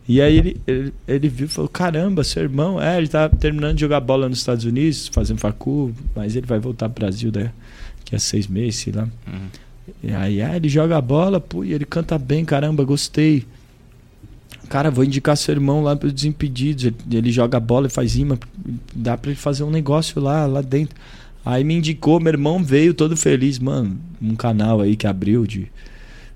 E 0.06 0.20
aí 0.20 0.36
ele, 0.36 0.60
ele, 0.66 0.92
ele 1.08 1.28
viu 1.30 1.46
e 1.46 1.48
falou, 1.48 1.66
caramba, 1.68 2.22
seu 2.22 2.42
irmão, 2.42 2.78
é, 2.80 2.98
ele 2.98 3.08
tá 3.08 3.26
terminando 3.30 3.74
de 3.76 3.80
jogar 3.80 4.00
bola 4.00 4.28
nos 4.28 4.38
Estados 4.38 4.66
Unidos, 4.66 5.08
fazendo 5.08 5.38
facu, 5.38 5.92
mas 6.14 6.36
ele 6.36 6.46
vai 6.46 6.58
voltar 6.58 6.90
pro 6.90 7.02
Brasil 7.06 7.30
daqui 7.32 8.14
a 8.14 8.18
seis 8.18 8.46
meses, 8.46 8.76
sei 8.76 8.92
lá. 8.92 9.08
E 10.02 10.12
aí, 10.12 10.40
ah, 10.42 10.56
ele 10.56 10.68
joga 10.68 11.00
bola, 11.00 11.40
pô, 11.40 11.64
e 11.64 11.72
ele 11.72 11.84
canta 11.84 12.18
bem, 12.18 12.44
caramba, 12.44 12.84
gostei. 12.84 13.44
Cara, 14.68 14.90
vou 14.90 15.04
indicar 15.04 15.36
seu 15.36 15.52
irmão 15.54 15.82
lá 15.82 15.94
para 15.94 16.10
Desimpedidos. 16.10 16.84
Ele, 16.86 16.96
ele 17.12 17.30
joga 17.32 17.60
bola 17.60 17.86
e 17.86 17.90
faz 17.90 18.14
rima. 18.14 18.38
Dá 18.94 19.16
pra 19.16 19.30
ele 19.30 19.38
fazer 19.38 19.62
um 19.62 19.70
negócio 19.70 20.20
lá, 20.20 20.46
lá 20.46 20.62
dentro. 20.62 20.96
Aí 21.44 21.62
me 21.62 21.74
indicou, 21.74 22.18
meu 22.18 22.32
irmão 22.32 22.62
veio 22.64 22.94
todo 22.94 23.16
feliz, 23.16 23.58
mano. 23.58 23.98
Um 24.22 24.34
canal 24.34 24.80
aí 24.80 24.96
que 24.96 25.06
abriu 25.06 25.46
de, 25.46 25.70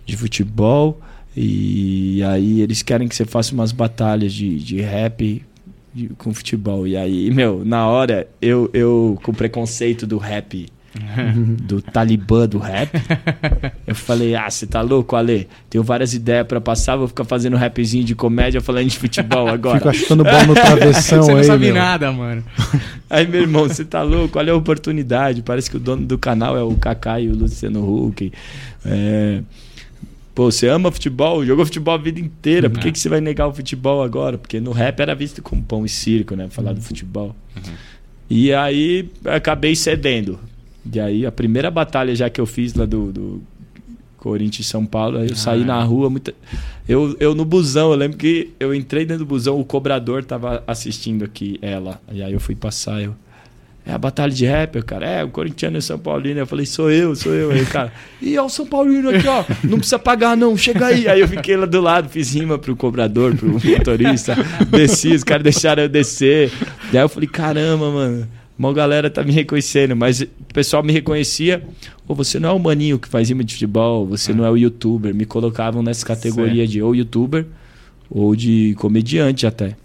de 0.05 0.17
futebol. 0.17 1.01
E 1.35 2.23
aí 2.25 2.61
eles 2.61 2.83
querem 2.83 3.09
que 3.09 3.17
você 3.17 3.25
faça 3.25 3.55
umas 3.55 3.73
batalhas 3.73 4.33
de, 4.35 4.59
de 4.59 4.81
rap 4.83 5.43
de- 5.95 6.09
com 6.19 6.35
futebol. 6.35 6.87
E 6.87 6.97
aí, 6.97 7.31
meu, 7.31 7.65
na 7.65 7.87
hora, 7.87 8.29
eu, 8.43 8.69
eu 8.75 9.19
com 9.23 9.33
preconceito 9.33 10.07
do 10.07 10.19
rap 10.19 10.69
do 11.63 11.81
Talibã 11.81 12.47
do 12.49 12.59
rap. 12.59 12.91
Eu 13.87 13.95
falei, 13.95 14.35
ah, 14.35 14.49
você 14.51 14.67
tá 14.67 14.81
louco, 14.81 15.17
Ale? 15.17 15.49
Tenho 15.71 15.83
várias 15.85 16.15
ideias 16.15 16.47
pra 16.47 16.61
passar, 16.61 16.97
vou 16.97 17.09
ficar 17.09 17.25
fazendo 17.25 17.57
rapzinho 17.57 18.05
de 18.05 18.15
comédia 18.15 18.61
falando 18.61 18.89
de 18.89 18.99
futebol 18.99 19.49
agora. 19.49 19.79
Fico 19.79 19.89
achando 19.89 20.25
bola 20.25 20.45
no 20.47 20.55
travessão 20.55 21.23
Você 21.23 21.31
não 21.33 21.39
aí, 21.39 21.45
sabe 21.45 21.67
meu. 21.67 21.75
nada, 21.75 22.13
mano. 22.13 22.45
Aí, 23.11 23.27
meu 23.27 23.41
irmão, 23.41 23.63
você 23.67 23.87
tá 23.87 24.03
louco? 24.03 24.39
Olha 24.39 24.53
a 24.53 24.57
oportunidade. 24.57 25.41
Parece 25.41 25.71
que 25.71 25.77
o 25.79 25.81
dono 25.81 26.05
do 26.05 26.19
canal 26.19 26.57
é 26.59 26.63
o 26.63 26.75
Kaká 26.75 27.19
e 27.19 27.29
o 27.31 27.35
Luciano 27.35 27.81
Huck. 28.07 28.31
É... 28.85 29.41
Pô, 30.35 30.53
você 30.53 30.69
ama 30.69 30.93
futebol, 30.93 31.45
jogou 31.45 31.65
futebol 31.65 31.95
a 31.95 31.99
vida 31.99 32.21
inteira. 32.21 32.69
Por 32.69 32.79
que, 32.79 32.87
Uhum. 32.89 32.93
que 32.93 32.99
você 33.01 33.09
vai 33.09 33.21
negar 33.21 33.49
o 33.49 33.53
futebol 33.53 34.03
agora? 34.03 34.37
Porque 34.39 34.61
no 34.61 34.73
rap 34.73 35.01
era 35.01 35.15
visto 35.15 35.43
como 35.43 35.63
pão 35.63 35.85
e 35.87 35.89
circo, 35.89 36.37
né? 36.37 36.49
Falar 36.51 36.75
do 36.75 36.83
futebol. 36.83 37.35
E 38.31 38.53
aí 38.53 39.09
acabei 39.25 39.75
cedendo. 39.75 40.39
E 40.93 40.99
aí 41.01 41.27
a 41.27 41.33
primeira 41.33 41.71
batalha 41.71 42.15
já 42.15 42.31
que 42.31 42.41
eu 42.41 42.47
fiz 42.47 42.75
lá 42.75 42.87
do, 42.87 43.13
do 43.13 43.43
Corinthians 44.17 44.67
e 44.67 44.71
São 44.71 44.85
Paulo, 44.87 45.19
aí 45.19 45.29
eu 45.29 45.35
Ah, 45.35 45.37
saí 45.37 45.63
é. 45.63 45.65
na 45.65 45.83
rua. 45.83 46.09
Muita... 46.11 46.35
Eu, 46.89 47.17
eu 47.21 47.35
no 47.35 47.45
busão, 47.45 47.91
eu 47.91 47.97
lembro 47.97 48.17
que 48.17 48.51
eu 48.59 48.75
entrei 48.75 49.05
dentro 49.05 49.25
do 49.25 49.29
busão, 49.29 49.59
o 49.61 49.65
cobrador 49.65 50.25
tava 50.25 50.63
assistindo 50.67 51.25
aqui 51.25 51.59
ela. 51.63 52.01
E 52.13 52.23
aí 52.23 52.33
eu 52.33 52.41
fui 52.41 52.55
passar, 52.55 53.03
eu. 53.03 53.15
É 53.87 53.93
a 53.93 53.97
batalha 53.97 54.31
de 54.31 54.45
rapper, 54.45 54.85
cara. 54.85 55.07
É, 55.07 55.25
o 55.25 55.31
corintiano 55.31 55.77
e 55.77 55.79
o 55.79 55.83
São 55.83 55.99
Paulino. 55.99 56.39
Eu 56.41 56.47
falei, 56.47 56.67
sou 56.67 56.91
eu, 56.91 57.17
sou 57.17 57.33
eu. 57.33 57.51
Aí, 57.51 57.65
cara, 57.65 57.91
e 58.21 58.37
ó, 58.37 58.45
o 58.45 58.49
São 58.51 58.67
Paulino 58.67 59.09
aqui, 59.09 59.27
ó. 59.27 59.45
Não 59.65 59.79
precisa 59.79 59.99
pagar, 59.99 60.37
não. 60.37 60.55
Chega 60.59 60.87
aí. 60.89 61.09
Aí 61.09 61.21
eu 61.21 61.29
fiquei 61.29 61.57
lá 61.57 61.65
do 61.65 61.81
lado, 61.81 62.07
fiz 62.11 62.35
rima 62.35 62.59
pro 62.59 62.77
cobrador, 62.77 63.35
pro 63.35 63.49
motorista. 63.49 64.37
Desci, 64.71 65.15
os 65.15 65.25
caras 65.25 65.43
deixaram 65.43 65.85
eu 65.85 65.89
descer. 65.89 66.53
E 66.93 66.99
aí 66.99 67.03
eu 67.05 67.09
falei, 67.09 67.29
caramba, 67.31 67.91
mano. 67.91 68.29
Uma 68.59 68.73
galera 68.73 69.09
tá 69.09 69.23
me 69.23 69.31
reconhecendo, 69.33 69.95
mas 69.95 70.21
o 70.21 70.27
pessoal 70.53 70.83
me 70.83 70.93
reconhecia. 70.93 71.63
Ô, 72.09 72.15
você 72.15 72.41
não 72.41 72.49
é 72.49 72.53
o 72.53 72.59
maninho 72.59 72.99
que 72.99 73.07
faz 73.07 73.29
rima 73.29 73.45
de 73.45 73.53
futebol, 73.55 74.05
você 74.05 74.33
não 74.35 74.45
é 74.45 74.51
o 74.51 74.57
youtuber. 74.57 75.15
Me 75.15 75.25
colocavam 75.25 75.83
nessa 75.83 76.05
categoria 76.05 76.67
de 76.67 76.83
ou 76.83 76.95
youtuber 76.95 77.47
ou 78.11 78.35
de 78.35 78.75
comediante 78.79 79.47
até. 79.47 79.77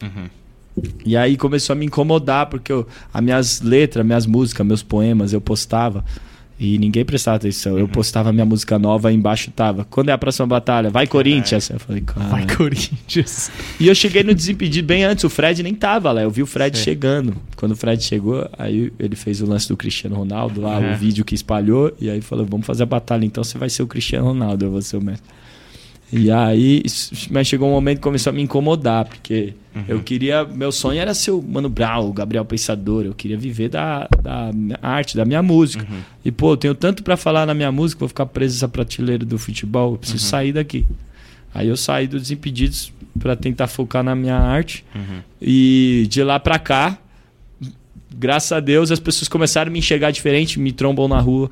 E 1.06 1.16
aí 1.16 1.38
começou 1.38 1.74
a 1.74 1.76
me 1.76 1.86
incomodar, 1.86 2.48
porque 2.48 2.72
eu, 2.72 2.88
as 3.14 3.22
minhas 3.22 3.62
letras, 3.62 4.04
minhas 4.04 4.26
músicas, 4.26 4.66
meus 4.66 4.82
poemas, 4.82 5.34
eu 5.34 5.40
postava 5.42 6.04
e 6.60 6.78
ninguém 6.78 7.04
prestava 7.04 7.38
atenção. 7.38 7.78
Eu 7.78 7.88
postava 7.88 8.32
minha 8.32 8.46
música 8.46 8.78
nova 8.80 9.12
e 9.12 9.16
embaixo 9.16 9.52
tava. 9.52 9.86
Quando 9.90 10.10
é 10.10 10.12
a 10.12 10.18
próxima 10.18 10.46
batalha? 10.48 10.90
Vai 10.90 11.08
Corinthians! 11.08 11.70
Eu 11.70 11.80
falei, 11.80 12.02
cara. 12.02 12.28
Vai, 12.28 12.48
Corinthians. 12.56 13.52
E 13.80 13.88
eu 13.88 13.96
cheguei 13.96 14.24
no 14.24 14.34
Desimpedido 14.34 14.88
bem 14.88 15.04
antes, 15.04 15.24
o 15.24 15.30
Fred 15.30 15.62
nem 15.64 15.74
tava 15.74 16.12
lá, 16.12 16.22
eu 16.22 16.32
vi 16.32 16.42
o 16.44 16.46
Fred 16.46 16.78
Sei. 16.78 16.86
chegando. 16.94 17.36
Quando 17.56 17.72
o 17.74 17.76
Fred 17.76 18.04
chegou, 18.04 18.48
aí 18.58 18.92
ele 19.00 19.16
fez 19.16 19.42
o 19.42 19.46
lance 19.46 19.68
do 19.68 19.76
Cristiano 19.78 20.16
Ronaldo 20.16 20.62
lá, 20.62 20.82
É. 20.82 20.94
o 20.94 20.98
vídeo 20.98 21.24
que 21.26 21.34
espalhou, 21.36 21.94
e 22.00 22.10
aí 22.10 22.22
falou: 22.22 22.46
vamos 22.46 22.66
fazer 22.66 22.84
a 22.84 22.86
batalha, 22.86 23.26
então 23.26 23.44
você 23.44 23.58
vai 23.58 23.70
ser 23.70 23.84
o 23.84 23.88
Cristiano 23.88 24.26
Ronaldo, 24.28 24.66
eu 24.66 24.72
vou 24.72 24.82
ser 24.82 24.98
o 24.98 25.02
mestre. 25.02 25.30
E 26.16 26.30
aí, 26.30 26.84
mas 27.32 27.48
chegou 27.48 27.68
um 27.68 27.72
momento 27.72 27.98
que 27.98 28.04
começou 28.04 28.30
a 28.30 28.34
me 28.34 28.44
incomodar, 28.44 29.06
porque 29.06 29.56
eu 29.88 30.00
queria. 30.04 30.46
Meu 30.46 30.72
sonho 30.72 31.00
era 31.02 31.12
ser 31.16 31.32
o 31.32 31.42
Mano 31.42 31.70
Brown, 31.70 32.08
o 32.08 32.14
Gabriel 32.14 32.46
Pensador, 32.46 33.04
eu 33.04 33.16
queria 33.16 33.36
viver 33.36 33.70
da, 33.70 34.08
da 34.22 34.52
arte, 34.80 35.18
da 35.18 35.26
minha 35.26 35.42
música. 35.42 35.88
E, 36.24 36.32
pô, 36.32 36.52
eu 36.54 36.58
tenho 36.58 36.76
tanto 36.76 37.02
pra 37.02 37.18
falar 37.18 37.48
na 37.48 37.56
minha 37.56 37.72
música, 37.72 37.98
vou 37.98 38.08
ficar 38.08 38.28
preso 38.28 38.54
nessa 38.54 38.68
prateleira 38.68 39.26
do 39.26 39.40
futebol, 39.40 39.94
eu 39.94 39.98
preciso 39.98 40.24
sair 40.24 40.54
daqui. 40.54 40.86
Aí 41.52 41.68
eu 41.68 41.76
saí 41.76 42.08
do 42.08 42.20
Desimpedidos 42.20 42.94
pra 43.20 43.36
tentar 43.36 43.66
focar 43.66 44.04
na 44.04 44.16
minha 44.16 44.38
arte. 44.38 44.86
E 45.42 46.06
de 46.10 46.22
lá 46.24 46.40
pra 46.40 46.60
cá, 46.60 46.96
graças 48.16 48.52
a 48.52 48.60
Deus, 48.60 48.92
as 48.92 49.00
pessoas 49.00 49.28
começaram 49.28 49.70
a 49.70 49.74
me 49.74 49.80
enxergar 49.80 50.12
diferente, 50.12 50.60
me 50.60 50.72
trombam 50.72 51.08
na 51.08 51.20
rua, 51.20 51.50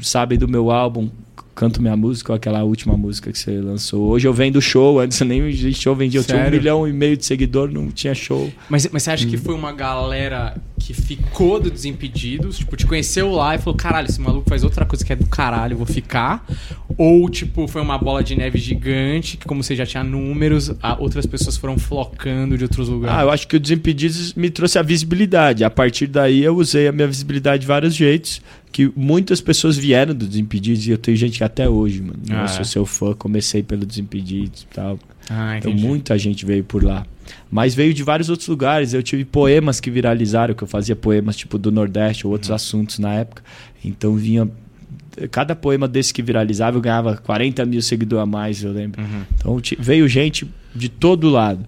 sabem 0.00 0.38
do 0.38 0.48
meu 0.48 0.70
álbum, 0.70 1.10
canto 1.54 1.82
minha 1.82 1.96
música, 1.96 2.34
aquela 2.34 2.62
última 2.62 2.96
música 2.96 3.30
que 3.32 3.38
você 3.38 3.52
lançou. 3.60 4.08
Hoje 4.08 4.26
eu 4.26 4.32
vendo 4.32 4.60
show, 4.60 4.98
antes 5.00 5.20
nem 5.22 5.40
existia 5.48 5.72
show, 5.82 5.94
vendia, 5.96 6.20
eu 6.20 6.24
tinha 6.24 6.38
um 6.46 6.50
milhão 6.50 6.88
e 6.88 6.92
meio 6.92 7.16
de 7.16 7.24
seguidor, 7.24 7.70
não 7.70 7.88
tinha 7.90 8.14
show. 8.14 8.50
Mas, 8.68 8.88
mas 8.92 9.02
você 9.02 9.10
acha 9.10 9.26
que 9.26 9.36
foi 9.36 9.54
uma 9.54 9.72
galera 9.72 10.56
que 10.78 10.94
ficou 10.94 11.60
do 11.60 11.70
Desimpedidos, 11.70 12.56
tipo, 12.58 12.74
te 12.76 12.86
conheceu 12.86 13.30
lá 13.30 13.54
e 13.54 13.58
falou, 13.58 13.76
caralho, 13.76 14.08
esse 14.08 14.20
maluco 14.20 14.48
faz 14.48 14.64
outra 14.64 14.86
coisa 14.86 15.04
que 15.04 15.12
é 15.12 15.16
do 15.16 15.26
caralho, 15.26 15.74
eu 15.74 15.78
vou 15.78 15.86
ficar? 15.86 16.44
Ou, 16.96 17.28
tipo, 17.28 17.68
foi 17.68 17.82
uma 17.82 17.98
bola 17.98 18.24
de 18.24 18.34
neve 18.34 18.58
gigante, 18.58 19.36
que 19.36 19.44
como 19.46 19.62
você 19.62 19.76
já 19.76 19.84
tinha 19.84 20.02
números, 20.02 20.72
outras 20.98 21.26
pessoas 21.26 21.56
foram 21.58 21.78
flocando 21.78 22.56
de 22.56 22.64
outros 22.64 22.88
Ah, 22.88 22.92
lugares? 22.92 23.22
eu 23.22 23.30
acho 23.30 23.46
que 23.46 23.56
o 23.56 23.60
Desimpedidos 23.60 24.32
me 24.34 24.48
trouxe 24.48 24.78
a 24.78 24.82
visibilidade. 24.82 25.64
A 25.64 25.70
partir 25.70 26.06
daí 26.06 26.42
eu 26.42 26.56
usei 26.56 26.88
a 26.88 26.92
minha 26.92 27.06
visibilidade 27.06 27.60
de 27.60 27.66
vários 27.66 27.94
jeitos. 27.94 28.40
Que 28.72 28.90
muitas 28.94 29.40
pessoas 29.40 29.76
vieram 29.76 30.14
do 30.14 30.26
Desimpedidos 30.26 30.86
e 30.86 30.90
eu 30.90 30.98
tenho 30.98 31.16
gente 31.16 31.38
que 31.38 31.44
até 31.44 31.68
hoje, 31.68 32.00
mano. 32.00 32.20
Ah, 32.30 32.34
eu 32.34 32.44
é? 32.44 32.48
sou 32.48 32.64
seu 32.64 32.86
fã, 32.86 33.12
comecei 33.14 33.62
pelo 33.62 33.84
Desimpedidos 33.84 34.62
e 34.62 34.66
tal. 34.74 34.98
Ah, 35.28 35.58
Então 35.58 35.72
muita 35.72 36.16
gente 36.18 36.46
veio 36.46 36.62
por 36.64 36.82
lá. 36.82 37.04
Mas 37.50 37.74
veio 37.74 37.92
de 37.94 38.02
vários 38.02 38.28
outros 38.28 38.48
lugares. 38.48 38.92
Eu 38.92 39.02
tive 39.02 39.24
poemas 39.24 39.80
que 39.80 39.90
viralizaram, 39.90 40.54
que 40.54 40.62
eu 40.62 40.68
fazia 40.68 40.96
poemas 40.96 41.36
tipo 41.36 41.58
do 41.58 41.70
Nordeste 41.70 42.26
ou 42.26 42.32
outros 42.32 42.50
assuntos 42.50 42.98
na 42.98 43.12
época. 43.14 43.42
Então 43.84 44.14
vinha. 44.14 44.48
Cada 45.30 45.54
poema 45.56 45.88
desse 45.88 46.14
que 46.14 46.22
viralizava, 46.22 46.76
eu 46.76 46.80
ganhava 46.80 47.16
40 47.16 47.66
mil 47.66 47.82
seguidores 47.82 48.22
a 48.22 48.26
mais, 48.26 48.62
eu 48.62 48.72
lembro. 48.72 49.02
Uhum. 49.02 49.22
Então 49.34 49.62
veio 49.78 50.08
gente 50.08 50.48
de 50.74 50.88
todo 50.88 51.28
lado. 51.28 51.66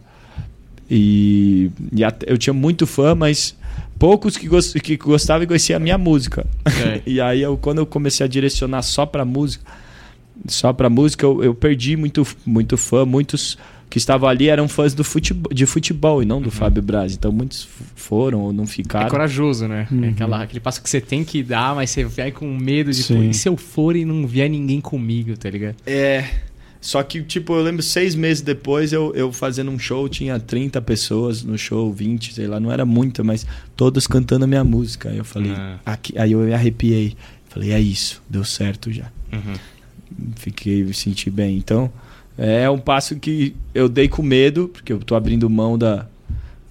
E, 0.90 1.70
e 1.92 2.02
eu 2.26 2.38
tinha 2.38 2.54
muito 2.54 2.86
fã, 2.86 3.14
mas 3.14 3.56
poucos 4.02 4.36
que, 4.36 4.48
gos- 4.48 4.72
que 4.72 4.96
gostavam 4.96 5.44
e 5.44 5.46
conheciam 5.46 5.76
a 5.76 5.80
minha 5.80 5.96
música. 5.98 6.44
Sei. 6.68 7.02
E 7.14 7.20
aí, 7.20 7.40
eu, 7.42 7.56
quando 7.56 7.78
eu 7.78 7.86
comecei 7.86 8.24
a 8.24 8.28
direcionar 8.28 8.82
só 8.82 9.06
pra 9.06 9.24
música, 9.24 9.64
só 10.48 10.72
pra 10.72 10.90
música, 10.90 11.24
eu, 11.24 11.42
eu 11.44 11.54
perdi 11.54 11.96
muito, 11.96 12.26
muito 12.44 12.76
fã, 12.76 13.04
muitos 13.06 13.56
que 13.88 13.98
estavam 13.98 14.26
ali 14.28 14.48
eram 14.48 14.66
fãs 14.68 14.94
do 14.94 15.04
futebol, 15.04 15.52
de 15.52 15.66
futebol 15.66 16.22
e 16.22 16.26
não 16.26 16.40
do 16.40 16.50
Fábio 16.50 16.82
Braz. 16.82 17.12
Então 17.14 17.30
muitos 17.30 17.68
foram 17.94 18.40
ou 18.40 18.52
não 18.52 18.64
É 18.64 18.66
ficaram. 18.66 19.08
corajoso, 19.10 19.68
né? 19.68 19.86
É 19.90 19.94
Uhum. 19.94 20.08
aquela, 20.08 20.42
aquele 20.42 20.60
passo 20.60 20.82
que 20.82 20.88
você 20.88 20.98
tem 21.00 21.22
que 21.24 21.42
dar, 21.42 21.74
mas 21.74 21.90
você 21.90 22.02
vai 22.04 22.32
com 22.32 22.46
medo 22.56 22.90
de, 22.90 23.04
pô, 23.04 23.14
e 23.22 23.34
se 23.34 23.48
eu 23.48 23.56
for 23.56 23.94
e 23.94 24.04
não 24.06 24.26
vier 24.26 24.48
ninguém 24.48 24.80
comigo, 24.80 25.36
tá 25.36 25.50
ligado? 25.50 25.76
É. 25.86 26.24
Só 26.82 27.00
que, 27.02 27.22
tipo, 27.22 27.54
eu 27.54 27.62
lembro 27.62 27.80
seis 27.80 28.16
meses 28.16 28.42
depois, 28.42 28.92
eu, 28.92 29.14
eu 29.14 29.32
fazendo 29.32 29.70
um 29.70 29.78
show, 29.78 30.08
tinha 30.08 30.38
30 30.40 30.82
pessoas 30.82 31.44
no 31.44 31.56
show, 31.56 31.92
20, 31.92 32.34
sei 32.34 32.48
lá, 32.48 32.58
não 32.58 32.72
era 32.72 32.84
muita, 32.84 33.22
mas 33.22 33.46
todos 33.76 34.06
cantando 34.08 34.44
a 34.44 34.48
minha 34.48 34.64
música. 34.64 35.08
Aí 35.08 35.16
eu 35.18 35.24
falei, 35.24 35.52
Ah. 35.52 35.78
aqui, 35.86 36.18
aí 36.18 36.32
eu 36.32 36.40
me 36.40 36.52
arrepiei. 36.52 37.14
Falei, 37.48 37.70
é 37.70 37.80
isso, 37.80 38.20
deu 38.28 38.44
certo 38.44 38.90
já. 38.92 39.04
Uhum. 39.32 39.54
Fiquei, 40.36 40.82
me 40.82 40.92
senti 40.92 41.30
bem. 41.30 41.56
Então, 41.56 41.90
é 42.36 42.68
um 42.68 42.78
passo 42.78 43.14
que 43.16 43.54
eu 43.74 43.88
dei 43.88 44.08
com 44.08 44.22
medo, 44.22 44.68
porque 44.68 44.92
eu 44.92 44.98
tô 44.98 45.14
abrindo 45.14 45.48
mão 45.48 45.78
da, 45.78 46.06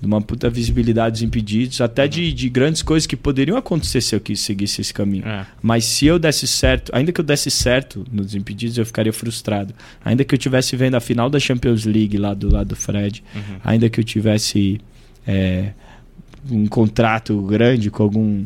de 0.02 0.08
uma 0.08 0.20
puta 0.20 0.50
visibilidade 0.50 1.14
dos 1.14 1.22
impedidos, 1.22 1.80
até 1.80 2.08
de, 2.08 2.34
de 2.34 2.50
grandes 2.50 2.82
coisas 2.82 3.06
que 3.06 3.16
poderiam 3.16 3.56
acontecer 3.56 4.02
se 4.02 4.16
eu 4.16 4.20
quis 4.20 4.40
seguisse 4.40 4.82
esse 4.82 4.92
caminho. 4.92 5.28
É. 5.28 5.46
Mas 5.62 5.86
se 5.86 6.08
eu 6.08 6.18
desse 6.18 6.48
certo, 6.48 6.92
ainda 6.96 7.12
que 7.12 7.22
eu 7.22 7.26
desse 7.26 7.52
certo 7.52 8.04
nos 8.12 8.34
impedidos, 8.34 8.78
eu 8.80 8.86
ficaria 8.86 9.14
frustrado. 9.14 9.76
Ainda 10.04 10.24
que 10.24 10.34
eu 10.34 10.40
tivesse 10.40 10.76
vendo 10.76 10.96
a 10.96 11.00
final 11.00 11.30
da 11.30 11.40
Champions 11.40 11.86
League 11.86 12.18
lá 12.18 12.34
do 12.34 12.52
lado 12.52 12.70
do 12.70 12.76
Fred, 12.76 13.24
Uhum. 13.36 13.42
ainda 13.64 13.90
que 13.90 14.00
eu 14.00 14.04
tivesse 14.04 14.82
é, 15.28 15.72
um 16.50 16.66
contrato 16.66 17.40
grande 17.44 17.92
com 17.92 18.02
algum 18.02 18.44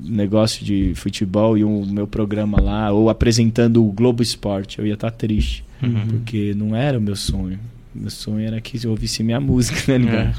negócio 0.00 0.64
de 0.64 0.92
futebol 0.94 1.56
e 1.56 1.64
um 1.64 1.84
meu 1.86 2.06
programa 2.06 2.60
lá, 2.60 2.90
ou 2.92 3.08
apresentando 3.10 3.84
o 3.84 3.92
Globo 3.92 4.22
Esporte, 4.22 4.78
eu 4.78 4.86
ia 4.86 4.94
estar 4.94 5.10
triste, 5.10 5.64
Uhum. 5.82 6.06
porque 6.08 6.54
não 6.56 6.74
era 6.76 6.98
o 6.98 7.00
meu 7.00 7.16
sonho. 7.16 7.58
Meu 7.94 8.10
sonho 8.10 8.46
era 8.46 8.60
que 8.60 8.84
eu 8.84 8.90
ouvisse 8.90 9.22
minha 9.22 9.40
música, 9.40 9.80
né, 9.86 9.98
ligado? 9.98 10.36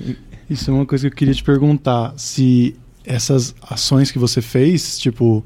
É. 0.00 0.16
Isso 0.48 0.70
é 0.70 0.74
uma 0.74 0.86
coisa 0.86 1.08
que 1.08 1.14
eu 1.14 1.16
queria 1.16 1.34
te 1.34 1.42
perguntar. 1.42 2.14
Se 2.16 2.76
essas 3.04 3.54
ações 3.62 4.10
que 4.10 4.18
você 4.18 4.40
fez, 4.40 4.98
tipo 4.98 5.44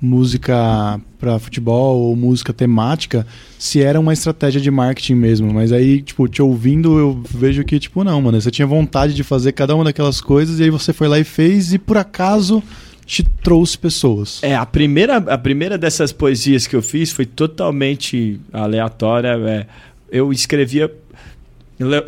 música 0.00 0.98
para 1.18 1.38
futebol 1.38 2.00
ou 2.00 2.16
música 2.16 2.52
temática, 2.52 3.26
se 3.58 3.82
era 3.82 4.00
uma 4.00 4.12
estratégia 4.12 4.60
de 4.60 4.70
marketing 4.70 5.14
mesmo. 5.14 5.52
Mas 5.52 5.72
aí, 5.72 6.00
tipo, 6.00 6.26
te 6.26 6.40
ouvindo, 6.40 6.98
eu 6.98 7.22
vejo 7.28 7.62
que, 7.64 7.78
tipo, 7.78 8.02
não, 8.02 8.22
mano. 8.22 8.40
Você 8.40 8.50
tinha 8.50 8.66
vontade 8.66 9.14
de 9.14 9.22
fazer 9.22 9.52
cada 9.52 9.74
uma 9.74 9.84
daquelas 9.84 10.20
coisas 10.20 10.58
e 10.58 10.64
aí 10.64 10.70
você 10.70 10.92
foi 10.92 11.08
lá 11.08 11.18
e 11.18 11.24
fez 11.24 11.74
e 11.74 11.78
por 11.78 11.98
acaso 11.98 12.62
te 13.04 13.22
trouxe 13.22 13.76
pessoas. 13.76 14.38
É, 14.42 14.54
a 14.54 14.64
primeira, 14.64 15.16
a 15.16 15.36
primeira 15.36 15.76
dessas 15.76 16.12
poesias 16.12 16.66
que 16.66 16.76
eu 16.76 16.80
fiz 16.80 17.12
foi 17.12 17.26
totalmente 17.26 18.40
aleatória. 18.52 19.36
é, 19.46 19.66
eu 20.10 20.32
escrevia. 20.32 20.90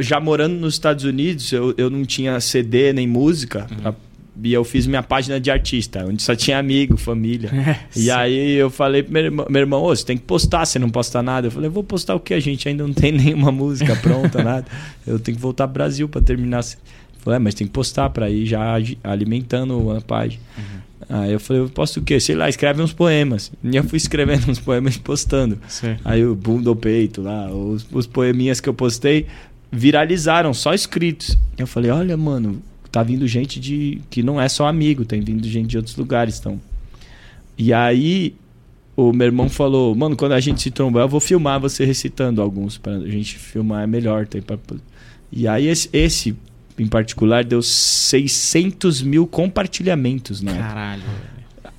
Já 0.01 0.21
morando 0.21 0.55
nos 0.57 0.75
Estados 0.75 1.05
Unidos, 1.05 1.51
eu, 1.51 1.75
eu 1.79 1.89
não 1.89 2.05
tinha 2.05 2.39
CD 2.41 2.93
nem 2.93 3.07
música. 3.07 3.67
pra- 3.81 3.95
e 4.43 4.53
eu 4.53 4.65
fiz 4.65 4.87
minha 4.87 5.03
página 5.03 5.39
de 5.39 5.51
artista, 5.51 6.05
onde 6.07 6.23
só 6.23 6.35
tinha 6.35 6.59
amigo, 6.59 6.97
família. 6.97 7.51
E 7.95 8.11
aí 8.11 8.53
eu 8.55 8.71
falei 8.71 9.03
pro 9.03 9.13
meu 9.13 9.23
irmão, 9.25 9.47
meu 9.49 9.61
irmão, 9.61 9.83
"Ô, 9.83 9.95
você 9.95 10.05
tem 10.05 10.17
que 10.17 10.25
postar, 10.25 10.65
você 10.67 10.79
não 10.79 10.89
posta 10.91 11.23
nada. 11.23 11.47
Eu 11.47 11.51
falei, 11.51 11.69
vou 11.71 11.85
postar 11.85 12.15
o 12.15 12.21
que? 12.21 12.33
A 12.35 12.41
gente 12.41 12.67
ainda 12.69 12.83
não 12.87 12.93
tem 12.95 13.13
nenhuma 13.17 13.53
música 13.53 13.95
pronta, 13.97 14.43
nada. 14.45 14.67
Eu 15.07 15.19
tenho 15.19 15.37
que 15.37 15.43
voltar 15.43 15.67
pro 15.69 15.75
Brasil 15.75 16.09
para 16.09 16.21
terminar. 16.23 16.61
Ele 16.61 16.77
falou, 17.21 17.37
é, 17.37 17.39
mas 17.39 17.55
tem 17.55 17.67
que 17.67 17.73
postar 17.73 18.09
para 18.11 18.29
ir 18.31 18.45
já 18.47 18.75
alimentando 19.05 19.91
a 19.91 20.01
página. 20.01 20.43
Aí 21.09 21.33
eu 21.33 21.41
falei, 21.41 21.63
eu 21.63 21.69
posto 21.69 22.01
o 22.01 22.03
quê? 22.03 22.19
Sei 22.21 22.35
lá, 22.35 22.49
escreve 22.49 22.83
uns 22.83 22.93
poemas. 22.93 23.53
E 23.63 23.77
eu 23.77 23.85
fui 23.85 23.97
escrevendo 23.97 24.49
uns 24.51 24.59
poemas 24.59 24.97
e 24.97 24.99
postando. 24.99 25.59
Sim. 25.69 25.97
Aí 26.05 26.25
o 26.25 26.35
bunda 26.35 26.71
ou 26.71 26.77
peito 26.77 27.23
lá, 27.23 27.51
os, 27.51 27.87
os 27.93 28.07
poeminhas 28.07 28.61
que 28.61 28.69
eu 28.69 28.75
postei 28.75 29.27
viralizaram, 29.71 30.53
só 30.53 30.75
escritos. 30.75 31.39
Eu 31.57 31.67
falei, 31.67 31.91
olha, 31.91 32.17
mano, 32.17 32.63
tá 32.91 33.03
vindo 33.03 33.27
gente 33.27 33.59
de 33.59 34.01
que 34.11 34.23
não 34.23 34.41
é 34.41 34.49
só 34.49 34.67
amigo, 34.67 35.05
tem 35.05 35.21
vindo 35.21 35.47
gente 35.49 35.69
de 35.69 35.77
outros 35.79 35.97
lugares, 35.97 36.39
então. 36.39 36.61
E 37.57 37.73
aí 37.73 38.35
o 38.95 39.13
meu 39.13 39.27
irmão 39.27 39.49
falou, 39.49 39.95
mano, 39.95 40.17
quando 40.17 40.33
a 40.33 40.41
gente 40.41 40.61
se 40.61 40.71
trombar, 40.71 41.05
eu 41.05 41.09
vou 41.09 41.21
filmar 41.21 41.59
você 41.59 41.85
recitando 41.85 42.43
alguns 42.43 42.77
pra 42.77 42.99
gente 43.01 43.39
filmar 43.39 43.85
é 43.85 43.87
melhor, 43.87 44.27
tem 44.27 44.43
pra... 44.43 44.59
E 45.31 45.49
aí 45.49 45.67
esse, 45.67 45.89
esse 45.93 46.37
em 46.79 46.87
particular 46.87 47.45
deu 47.45 47.63
600 47.63 49.03
mil 49.03 49.27
compartilhamentos, 49.27 50.41
né? 50.41 50.57
Caralho. 50.57 51.03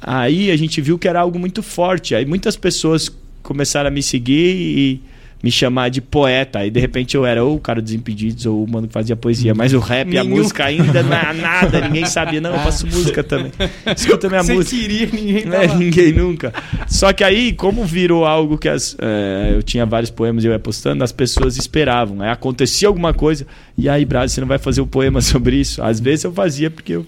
Aí 0.02 0.52
a 0.52 0.58
gente 0.58 0.82
viu 0.82 1.00
que 1.00 1.08
era 1.08 1.20
algo 1.22 1.40
muito 1.40 1.64
forte. 1.64 2.14
Aí 2.14 2.26
muitas 2.26 2.56
pessoas 2.56 3.12
começaram 3.42 3.88
a 3.88 3.92
me 3.92 4.04
seguir 4.04 4.56
e 4.56 5.02
me 5.44 5.52
chamar 5.52 5.90
de 5.90 6.00
poeta. 6.00 6.60
Aí 6.60 6.72
de 6.72 6.80
repente 6.80 7.16
eu 7.18 7.26
era 7.26 7.44
ou 7.44 7.58
o 7.58 7.60
cara 7.60 7.82
dos 7.82 7.92
impedidos 7.92 8.46
ou 8.46 8.64
o 8.64 8.70
mano 8.72 8.88
que 8.88 8.94
fazia 8.94 9.14
poesia. 9.14 9.54
Mas 9.54 9.74
o 9.74 9.80
rap 9.80 10.10
e 10.14 10.18
a 10.18 10.24
música 10.24 10.64
ainda 10.64 11.04
na, 11.04 11.34
nada. 11.36 11.82
Ninguém 11.82 12.06
sabia. 12.06 12.40
Não, 12.40 12.52
eu 12.54 12.60
faço 12.60 12.88
música 12.88 13.22
também. 13.22 13.52
Escuta 13.94 14.30
minha 14.30 14.42
Você 14.42 14.54
música. 14.54 14.76
queria, 14.82 15.06
ninguém 15.08 15.38
É, 15.54 15.68
tava... 15.68 15.76
ninguém 15.76 16.14
nunca. 16.14 16.54
Só 16.88 17.12
que 17.12 17.26
aí, 17.26 17.52
como 17.52 17.84
virou 17.84 18.24
algo 18.26 18.58
que 18.58 18.70
as, 18.70 18.96
é, 19.02 19.52
eu 19.54 19.62
tinha 19.62 19.86
vários 19.86 20.10
poemas 20.10 20.46
e 20.46 20.48
eu 20.48 20.54
ia 20.54 20.60
postando, 20.60 21.04
as 21.04 21.12
pessoas 21.12 21.58
esperavam. 21.58 22.22
Aí 22.22 22.30
acontecia 22.30 22.88
alguma 22.88 23.14
coisa, 23.14 23.46
e 23.78 23.90
aí, 23.90 24.06
Brás, 24.06 24.32
você 24.32 24.40
não 24.40 24.48
vai 24.48 24.58
fazer 24.58 24.80
um 24.80 24.88
poema 24.88 25.20
sobre 25.22 25.58
isso? 25.58 25.84
Às 25.84 26.00
vezes 26.00 26.24
eu 26.24 26.32
fazia 26.32 26.72
porque 26.72 26.94
eu, 26.94 27.06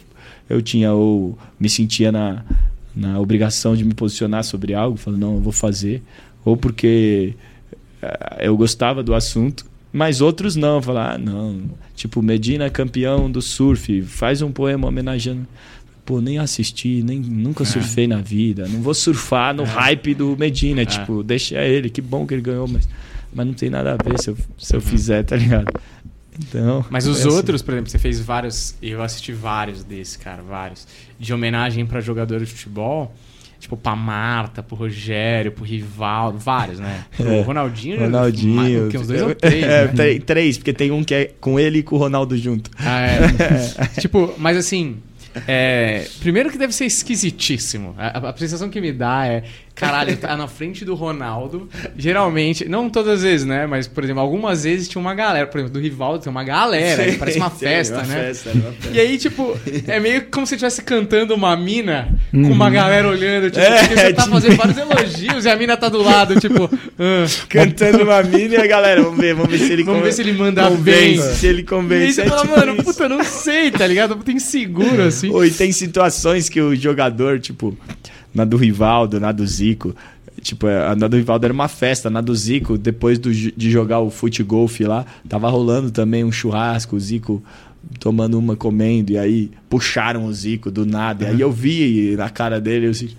eu 0.49 0.61
tinha 0.61 0.91
ou 0.91 1.37
me 1.57 1.69
sentia 1.69 2.11
na, 2.11 2.43
na 2.93 3.17
obrigação 3.17 3.77
de 3.77 3.85
me 3.85 3.93
posicionar 3.93 4.43
sobre 4.43 4.73
algo, 4.73 4.97
falando, 4.97 5.21
não, 5.21 5.33
eu 5.35 5.39
vou 5.41 5.53
fazer. 5.53 6.03
Ou 6.43 6.57
porque 6.57 7.33
eu 8.39 8.55
gostava 8.57 9.03
do 9.03 9.13
assunto. 9.13 9.65
Mas 9.91 10.19
outros 10.19 10.57
não, 10.57 10.81
falar, 10.81 11.13
ah, 11.13 11.17
não. 11.17 11.61
Tipo, 11.95 12.21
Medina 12.21 12.65
é 12.65 12.69
campeão 12.69 13.31
do 13.31 13.41
surf, 13.41 14.01
faz 14.01 14.41
um 14.41 14.51
poema 14.51 14.87
homenageando. 14.87 15.47
Pô, 16.05 16.19
nem 16.19 16.37
assisti, 16.37 17.01
nem 17.01 17.19
nunca 17.19 17.63
surfei 17.65 18.05
na 18.05 18.17
vida. 18.17 18.67
Não 18.67 18.81
vou 18.81 18.93
surfar 18.93 19.55
no 19.55 19.63
hype 19.63 20.13
do 20.13 20.35
Medina. 20.37 20.85
Tipo, 20.85 21.23
deixa 21.23 21.61
ele, 21.63 21.89
que 21.89 22.01
bom 22.01 22.27
que 22.27 22.33
ele 22.33 22.41
ganhou, 22.41 22.67
mas, 22.67 22.87
mas 23.33 23.47
não 23.47 23.53
tem 23.53 23.69
nada 23.69 23.93
a 23.93 24.09
ver 24.09 24.19
se 24.19 24.29
eu, 24.29 24.37
se 24.57 24.75
eu 24.75 24.81
fizer, 24.81 25.23
tá 25.23 25.35
ligado? 25.35 25.73
Então. 26.37 26.85
Mas 26.89 27.07
os 27.07 27.19
foi 27.21 27.27
assim. 27.29 27.37
outros, 27.37 27.61
por 27.61 27.73
exemplo, 27.73 27.89
você 27.89 27.97
fez 27.97 28.19
vários, 28.19 28.75
eu 28.81 29.01
assisti 29.01 29.31
vários 29.31 29.83
desses, 29.83 30.17
cara, 30.17 30.43
vários, 30.43 30.87
de 31.17 31.33
homenagem 31.33 31.85
pra 31.85 32.01
jogadores 32.01 32.49
de 32.49 32.53
futebol, 32.53 33.15
tipo 33.65 33.75
pra 33.75 33.95
Marta, 33.95 34.61
pro 34.61 34.75
Rogério, 34.75 35.51
pro 35.51 35.63
Rivaldo, 35.65 36.37
vários, 36.37 36.79
né? 36.79 37.03
Pro 37.17 37.27
É. 37.27 37.41
Ronaldinho, 37.41 37.99
Ronaldinho. 37.99 38.53
mais- 38.55 38.91
que 38.91 38.97
uns 38.99 39.07
dois 39.07 39.21
ou 39.23 39.33
três, 39.33 39.63
É, 39.65 39.85
né? 39.85 39.91
três, 39.95 40.23
três, 40.23 40.57
porque 40.59 40.71
tem 40.73 40.91
um 40.91 41.03
que 41.03 41.13
é 41.15 41.31
com 41.41 41.59
ele 41.59 41.79
e 41.79 41.83
com 41.83 41.95
o 41.95 41.99
Ronaldo 41.99 42.37
junto. 42.37 42.69
Ah, 42.77 43.01
é. 43.01 43.19
tipo, 43.99 44.33
mas 44.37 44.55
assim, 44.55 44.97
é, 45.47 46.05
primeiro 46.19 46.49
que 46.51 46.57
deve 46.59 46.73
ser 46.73 46.85
esquisitíssimo. 46.85 47.95
A, 47.97 48.29
a 48.29 48.37
sensação 48.37 48.69
que 48.69 48.79
me 48.79 48.91
dá 48.93 49.25
é, 49.27 49.43
caralho, 49.75 50.15
tá 50.17 50.35
na 50.37 50.47
frente 50.47 50.85
do 50.85 50.95
Ronaldo. 50.95 51.69
Geralmente, 51.97 52.67
não 52.67 52.89
todas 52.89 53.15
as 53.15 53.23
vezes, 53.23 53.45
né? 53.45 53.67
Mas, 53.67 53.87
por 53.87 54.03
exemplo, 54.03 54.21
algumas 54.21 54.63
vezes 54.63 54.87
tinha 54.87 54.99
uma 55.01 55.13
galera. 55.13 55.45
Por 55.47 55.57
exemplo, 55.59 55.73
do 55.73 55.79
Rivaldo 55.83 56.19
tem 56.23 56.31
uma 56.31 56.43
galera, 56.43 57.03
aí 57.03 57.17
parece 57.17 57.37
uma 57.37 57.49
Sim, 57.49 57.57
festa, 57.59 57.95
uma 57.95 58.03
né? 58.03 58.15
festa, 58.15 58.51
uma 58.53 58.71
festa. 58.71 58.89
E 58.95 58.99
aí, 58.99 59.17
tipo, 59.17 59.57
é 59.87 59.99
meio 59.99 60.25
como 60.31 60.47
se 60.47 60.55
estivesse 60.55 60.81
cantando 60.81 61.33
uma 61.35 61.55
mina 61.57 62.07
com 62.31 62.37
Uhum. 62.37 62.51
uma 62.51 62.69
galera 62.69 63.07
olhando, 63.09 63.51
tipo, 63.51 63.59
É, 63.65 63.79
porque 63.79 63.95
você 63.95 64.13
tá 64.13 64.23
tipo- 64.23 64.33
fazendo 64.35 64.55
vários 64.55 64.77
elogios 64.77 65.45
e 65.45 65.49
a 65.49 65.55
mina 65.55 65.75
tá 65.77 65.89
do 65.89 66.01
lado, 66.01 66.39
tipo, 66.39 66.69
ah. 66.97 67.25
Cantando 67.49 68.03
uma 68.03 68.23
mina 68.23 68.55
e 68.55 68.57
a 68.57 68.67
galera, 68.67 69.01
vamos 69.03 69.19
ver, 69.19 69.33
vamos 69.35 69.51
ver 69.51 69.59
se 69.59 69.71
ele 69.73 69.83
Vamos 69.83 70.03
ver 70.03 70.13
se 70.13 70.21
ele 70.21 70.33
manda 70.33 70.67
convence, 70.69 71.21
bem. 71.21 71.35
se 71.35 71.47
ele 71.47 71.57
E 71.57 71.59
aí 71.59 71.63
convence. 71.65 72.13
você 72.13 72.21
é 72.21 72.25
fala, 72.27 72.41
tipo 72.41 72.55
mano, 72.59 72.73
isso. 72.75 72.83
puta, 72.85 73.03
eu 73.03 73.09
não 73.09 73.23
sei, 73.23 73.71
tá 73.71 73.85
ligado? 73.85 74.15
Tem 74.23 74.39
seguro, 74.39 75.01
assim. 75.03 75.29
Ou 75.29 75.45
e 75.45 75.51
tem 75.51 75.71
situações 75.71 76.47
que 76.49 76.59
o 76.61 76.75
jogador, 76.75 77.39
tipo, 77.39 77.77
na 78.35 78.43
do 78.45 78.57
Rivaldo, 78.57 79.19
na 79.19 79.31
do 79.31 79.47
Zico, 79.47 79.95
tipo, 80.41 80.67
a 80.67 80.95
na 80.95 81.07
do 81.07 81.15
Rivaldo 81.15 81.45
era 81.45 81.53
uma 81.53 81.69
festa, 81.69 82.09
na 82.09 82.21
do 82.21 82.35
Zico, 82.35 82.77
depois 82.77 83.17
do, 83.17 83.33
de 83.33 83.71
jogar 83.71 83.99
o 83.99 84.11
fute 84.11 84.43
golfe 84.43 84.83
lá, 84.83 85.05
tava 85.27 85.49
rolando 85.49 85.89
também 85.89 86.23
um 86.23 86.31
churrasco, 86.31 86.95
o 86.95 86.99
Zico 86.99 87.41
tomando 87.99 88.37
uma, 88.37 88.55
comendo, 88.55 89.13
e 89.13 89.17
aí 89.17 89.51
puxaram 89.69 90.25
o 90.25 90.33
Zico 90.33 90.69
do 90.69 90.85
nada, 90.85 91.25
e 91.25 91.27
aí 91.27 91.41
eu 91.41 91.51
vi 91.51 92.15
na 92.17 92.29
cara 92.29 92.59
dele, 92.59 92.87
eu 92.87 92.91
assim, 92.91 93.09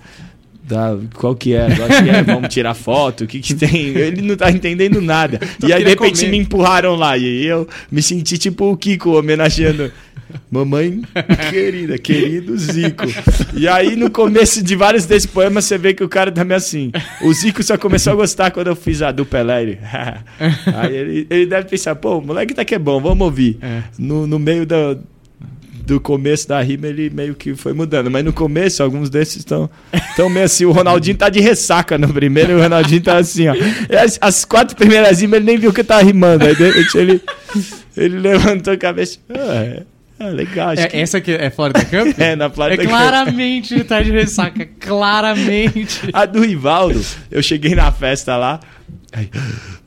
Tá, 0.69 0.99
qual 1.15 1.37
que 1.37 1.55
é? 1.55 1.69
Qual 1.77 1.89
que 1.89 2.11
é? 2.11 2.23
Vamos 2.25 2.53
tirar 2.53 2.75
foto? 2.75 3.23
O 3.23 3.27
que 3.29 3.39
que 3.39 3.55
tem? 3.55 3.87
Ele 3.97 4.21
não 4.21 4.37
tá 4.37 4.51
entendendo 4.51 5.01
nada. 5.01 5.39
e 5.65 5.73
aí, 5.73 5.85
de 5.85 5.91
repente, 5.91 6.19
comer. 6.19 6.31
me 6.33 6.39
empurraram 6.39 6.97
lá. 6.97 7.17
E 7.17 7.47
eu 7.47 7.69
me 7.89 8.03
senti 8.03 8.37
tipo 8.37 8.73
o 8.73 8.77
Kiko 8.77 9.17
homenageando. 9.17 9.93
Mamãe 10.51 11.03
querida, 11.51 11.99
querido 11.99 12.57
Zico. 12.57 13.05
E 13.55 13.67
aí, 13.69 13.97
no 13.97 14.11
começo 14.11 14.63
de 14.63 14.77
vários 14.77 15.07
desses 15.07 15.27
poemas, 15.27 15.65
você 15.65 15.79
vê 15.79 15.95
que 15.95 16.05
o 16.05 16.09
cara 16.09 16.31
também 16.31 16.57
assim. 16.57 16.93
O 17.23 17.33
Zico 17.33 17.63
só 17.63 17.77
começou 17.77 18.13
a 18.13 18.17
gostar 18.17 18.51
quando 18.51 18.69
eu 18.69 18.77
fiz 18.77 19.03
a 19.03 19.13
do 19.13 19.27
Pelé. 19.27 19.63
Ele, 19.63 19.79
aí 20.75 20.97
ele, 20.97 21.27
ele 21.29 21.47
deve 21.47 21.69
pensar, 21.69 21.95
pô, 21.97 22.19
o 22.19 22.23
moleque 22.23 22.55
tá 22.55 22.65
que 22.65 22.75
é 22.75 22.79
bom, 22.79 23.01
vamos 23.01 23.25
ouvir. 23.25 23.59
É. 23.61 23.83
No, 23.99 24.27
no 24.27 24.39
meio 24.39 24.67
da, 24.67 24.97
do 25.87 26.01
começo 26.01 26.49
da 26.49 26.61
rima 26.61 26.89
ele 26.89 27.09
meio 27.09 27.35
que 27.35 27.55
foi 27.55 27.73
mudando. 27.73 28.11
Mas 28.11 28.25
no 28.25 28.33
começo, 28.33 28.83
alguns 28.83 29.09
desses 29.09 29.37
estão 29.37 29.71
tão 30.17 30.29
meio 30.29 30.45
assim. 30.45 30.65
O 30.65 30.73
Ronaldinho 30.73 31.17
tá 31.17 31.29
de 31.29 31.41
ressaca 31.41 31.97
no 31.97 32.13
primeiro 32.13 32.53
e 32.53 32.55
o 32.57 32.61
Ronaldinho 32.61 33.03
tá 33.03 33.17
assim, 33.17 33.47
ó. 33.49 33.55
As, 34.03 34.19
as 34.21 34.45
quatro 34.45 34.77
primeiras 34.77 35.21
rimas 35.21 35.39
ele 35.39 35.47
nem 35.47 35.59
viu 35.59 35.73
que 35.73 35.81
eu 35.81 35.85
tava 35.85 36.03
rimando. 36.03 36.45
Aí 36.45 36.57
de 36.57 36.65
repente 36.65 36.99
ele, 36.99 37.23
ele 37.97 38.19
levantou 38.19 38.73
a 38.73 38.77
cabeça. 38.77 39.19
Ah, 39.31 39.55
é, 39.55 39.83
é 40.19 40.31
legal, 40.31 40.73
É, 40.73 40.87
que... 40.89 40.97
essa 40.97 41.19
aqui 41.19 41.33
é 41.33 41.51
Florida 41.51 41.85
Cup? 41.85 42.15
É, 42.19 42.35
na 42.37 42.47
É 42.47 42.51
Florida 42.51 42.83
Cup. 42.83 42.91
claramente 42.91 43.75
ele 43.75 43.85
tá 43.85 44.03
de 44.03 44.11
ressaca. 44.11 44.67
Claramente. 44.81 46.09
A 46.13 46.25
do 46.27 46.43
Rivaldo, 46.45 47.01
eu 47.31 47.43
cheguei 47.43 47.75
na 47.75 47.91
festa 47.93 48.37
lá. 48.37 48.61
Aí, 49.13 49.31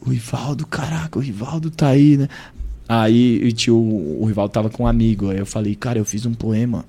o 0.01 0.09
Rivaldo, 0.09 0.65
caraca, 0.67 1.17
o 1.19 1.21
Rivaldo 1.21 1.69
tá 1.71 1.89
aí, 1.89 2.17
né? 2.17 2.27
Aí 2.87 3.41
e 3.43 3.51
tio, 3.51 3.77
o 3.77 4.25
Rivaldo 4.25 4.51
tava 4.51 4.69
com 4.69 4.83
um 4.83 4.87
amigo. 4.87 5.29
Aí 5.29 5.37
eu 5.37 5.45
falei, 5.45 5.75
cara, 5.75 5.99
eu 5.99 6.05
fiz 6.05 6.25
um 6.25 6.33
poema 6.33 6.85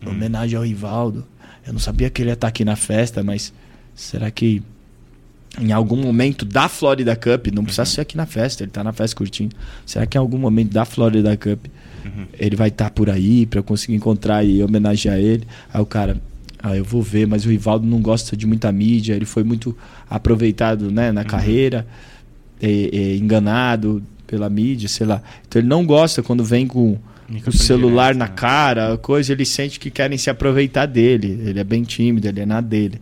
em 0.00 0.08
homenagem 0.08 0.56
ao 0.56 0.64
Rivaldo. 0.64 1.26
Eu 1.66 1.72
não 1.72 1.80
sabia 1.80 2.08
que 2.10 2.22
ele 2.22 2.30
ia 2.30 2.34
estar 2.34 2.48
aqui 2.48 2.64
na 2.64 2.76
festa, 2.76 3.22
mas 3.22 3.52
será 3.94 4.30
que 4.30 4.62
em 5.60 5.72
algum 5.72 5.96
momento 5.96 6.44
da 6.44 6.68
Florida 6.68 7.14
Cup, 7.14 7.46
não 7.52 7.64
precisa 7.64 7.84
ser 7.84 8.00
aqui 8.00 8.16
na 8.16 8.26
festa, 8.26 8.64
ele 8.64 8.70
tá 8.70 8.82
na 8.82 8.92
festa 8.92 9.16
curtindo. 9.16 9.54
Será 9.86 10.06
que 10.06 10.16
em 10.16 10.20
algum 10.20 10.38
momento 10.38 10.72
da 10.72 10.84
Florida 10.84 11.36
Cup 11.36 11.66
ele 12.38 12.56
vai 12.56 12.68
estar 12.68 12.90
por 12.90 13.08
aí 13.08 13.46
pra 13.46 13.60
eu 13.60 13.64
conseguir 13.64 13.94
encontrar 13.94 14.44
e 14.44 14.62
homenagear 14.62 15.16
ele? 15.16 15.44
Aí 15.72 15.80
o 15.80 15.86
cara, 15.86 16.20
ah, 16.62 16.76
eu 16.76 16.84
vou 16.84 17.02
ver, 17.02 17.26
mas 17.26 17.46
o 17.46 17.50
Rivaldo 17.50 17.86
não 17.86 18.00
gosta 18.00 18.36
de 18.36 18.46
muita 18.46 18.70
mídia, 18.72 19.14
ele 19.14 19.24
foi 19.24 19.44
muito 19.44 19.76
aproveitado 20.08 20.90
né, 20.90 21.12
na 21.12 21.24
carreira, 21.24 21.86
é, 22.60 22.90
é, 22.92 23.16
enganado 23.16 24.02
pela 24.26 24.48
mídia, 24.48 24.88
sei 24.88 25.06
lá. 25.06 25.22
Então 25.46 25.60
ele 25.60 25.68
não 25.68 25.84
gosta 25.86 26.22
quando 26.22 26.42
vem 26.42 26.66
com 26.66 26.98
o 27.46 27.52
celular 27.52 28.12
direto, 28.12 28.18
na 28.18 28.26
né? 28.26 28.32
cara, 28.34 28.96
coisa, 28.96 29.32
ele 29.32 29.44
sente 29.44 29.78
que 29.78 29.90
querem 29.90 30.18
se 30.18 30.30
aproveitar 30.30 30.86
dele. 30.86 31.40
Ele 31.44 31.60
é 31.60 31.64
bem 31.64 31.82
tímido, 31.82 32.26
ele 32.26 32.40
é 32.40 32.46
na 32.46 32.60
dele. 32.60 33.00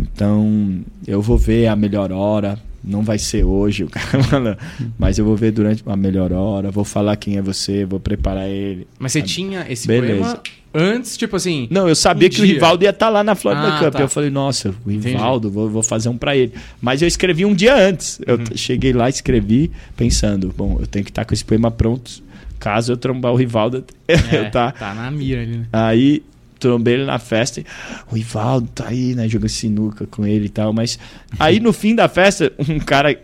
Então, 0.00 0.80
eu 1.06 1.20
vou 1.22 1.38
ver 1.38 1.66
a 1.68 1.76
melhor 1.76 2.12
hora. 2.12 2.58
Não 2.84 3.02
vai 3.02 3.18
ser 3.18 3.42
hoje, 3.42 3.82
o 3.82 3.88
cara 3.90 4.22
fala, 4.22 4.56
mas 4.96 5.18
eu 5.18 5.24
vou 5.24 5.34
ver 5.36 5.50
durante 5.50 5.82
a 5.84 5.96
melhor 5.96 6.32
hora, 6.32 6.70
vou 6.70 6.84
falar 6.84 7.16
quem 7.16 7.36
é 7.36 7.42
você, 7.42 7.84
vou 7.84 7.98
preparar 7.98 8.48
ele. 8.48 8.86
Mas 8.96 9.10
você 9.10 9.22
tinha 9.22 9.66
esse 9.68 9.88
Beleza. 9.88 10.20
poema 10.20 10.40
antes, 10.72 11.16
tipo 11.16 11.34
assim. 11.34 11.66
Não, 11.68 11.88
eu 11.88 11.96
sabia 11.96 12.28
Um 12.28 12.30
que 12.30 12.40
o 12.40 12.44
dia. 12.44 12.54
Rivaldo 12.54 12.84
ia 12.84 12.90
estar 12.90 13.08
lá 13.08 13.24
na 13.24 13.34
Florida 13.34 13.66
Ah, 13.76 13.78
Cup. 13.80 13.92
tá. 13.94 14.00
Eu 14.02 14.08
falei, 14.08 14.30
nossa, 14.30 14.72
o. 14.86 14.88
Rivaldo, 14.88 15.50
vou, 15.50 15.68
vou 15.68 15.82
fazer 15.82 16.08
um 16.10 16.16
pra 16.16 16.36
ele. 16.36 16.52
Mas 16.80 17.02
eu 17.02 17.08
escrevi 17.08 17.44
um 17.44 17.54
dia 17.54 17.74
antes. 17.74 18.20
Eu 18.24 18.36
Uhum. 18.38 18.44
cheguei 18.54 18.92
lá, 18.92 19.08
escrevi, 19.08 19.72
pensando, 19.96 20.54
bom, 20.56 20.76
eu 20.78 20.86
tenho 20.86 21.04
que 21.04 21.10
estar 21.10 21.24
com 21.24 21.34
esse 21.34 21.44
poema 21.44 21.72
pronto. 21.72 22.22
Caso 22.60 22.92
eu 22.92 22.96
trombar 22.96 23.32
o 23.32 23.36
Rivaldo, 23.36 23.84
É, 24.06 24.14
eu 24.46 24.50
tá. 24.52 24.70
Tá 24.70 24.94
na 24.94 25.10
mira 25.10 25.42
ali, 25.42 25.56
né? 25.56 25.66
Aí 25.72 26.22
trombei 26.66 26.94
ele 26.94 27.04
na 27.04 27.18
festa. 27.18 27.60
e, 27.60 27.64
O 28.10 28.14
Rivaldo 28.14 28.68
tá 28.74 28.88
aí, 28.88 29.14
né? 29.14 29.28
Jogando 29.28 29.48
sinuca 29.48 30.06
com 30.06 30.26
ele 30.26 30.46
e 30.46 30.50
tal. 30.50 30.72
Mas 30.72 30.98
aí 31.38 31.60
no 31.60 31.72
fim 31.72 31.94
da 31.94 32.08
festa, 32.08 32.52
um 32.68 32.78
cara 32.78 33.18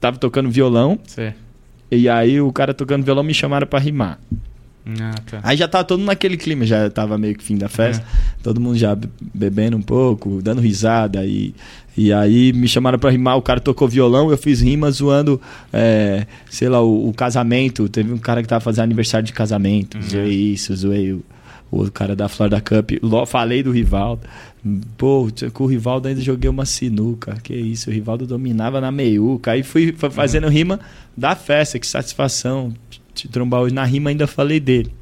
tava 0.00 0.16
tocando 0.18 0.50
violão. 0.50 0.98
Cê. 1.06 1.32
E 1.90 2.08
aí 2.08 2.40
o 2.40 2.50
cara 2.52 2.72
tocando 2.72 3.04
violão 3.04 3.22
me 3.22 3.34
chamaram 3.34 3.66
pra 3.66 3.78
rimar. 3.78 4.18
Ah, 5.00 5.14
tá. 5.30 5.38
Aí 5.44 5.56
já 5.56 5.68
tava 5.68 5.84
todo 5.84 6.00
mundo 6.00 6.08
naquele 6.08 6.36
clima, 6.36 6.64
já 6.66 6.90
tava 6.90 7.16
meio 7.16 7.36
que 7.36 7.44
fim 7.44 7.56
da 7.56 7.68
festa. 7.68 8.04
Todo 8.42 8.60
mundo 8.60 8.76
já 8.76 8.96
be- 8.96 9.08
bebendo 9.32 9.76
um 9.76 9.82
pouco, 9.82 10.40
dando 10.42 10.60
risada. 10.60 11.24
E, 11.24 11.54
e 11.96 12.12
aí 12.12 12.52
me 12.52 12.66
chamaram 12.66 12.98
pra 12.98 13.08
rimar, 13.10 13.36
o 13.36 13.42
cara 13.42 13.60
tocou 13.60 13.86
violão, 13.86 14.28
eu 14.30 14.36
fiz 14.36 14.60
rima 14.60 14.90
zoando, 14.90 15.40
é, 15.72 16.26
sei 16.50 16.68
lá, 16.68 16.80
o, 16.82 17.08
o 17.10 17.12
casamento. 17.14 17.88
Teve 17.88 18.12
um 18.12 18.18
cara 18.18 18.42
que 18.42 18.48
tava 18.48 18.60
fazendo 18.60 18.82
aniversário 18.84 19.24
de 19.24 19.32
casamento. 19.32 19.98
Zoei 20.02 20.52
isso, 20.52 20.74
zoei 20.74 21.12
o, 21.12 21.22
o 21.72 21.90
cara 21.90 22.14
da 22.14 22.28
Florida 22.28 22.60
Cup. 22.60 22.90
Falei 23.26 23.62
do 23.62 23.72
Rivaldo. 23.72 24.22
Pô, 24.96 25.28
com 25.52 25.64
o 25.64 25.66
Rivaldo 25.66 26.06
ainda 26.06 26.20
joguei 26.20 26.48
uma 26.48 26.66
sinuca. 26.66 27.36
Que 27.42 27.54
isso, 27.54 27.88
o 27.90 27.92
Rivaldo 27.92 28.26
dominava 28.26 28.80
na 28.80 28.92
meiuca. 28.92 29.52
Aí 29.52 29.62
fui 29.62 29.92
fa- 29.96 30.10
fazendo 30.10 30.48
rima 30.48 30.78
da 31.16 31.34
festa, 31.34 31.78
que 31.78 31.86
satisfação 31.86 32.72
te 33.14 33.26
trombar 33.26 33.62
hoje. 33.62 33.74
Na 33.74 33.84
rima 33.84 34.10
ainda 34.10 34.26
falei 34.26 34.60
dele. 34.60 34.92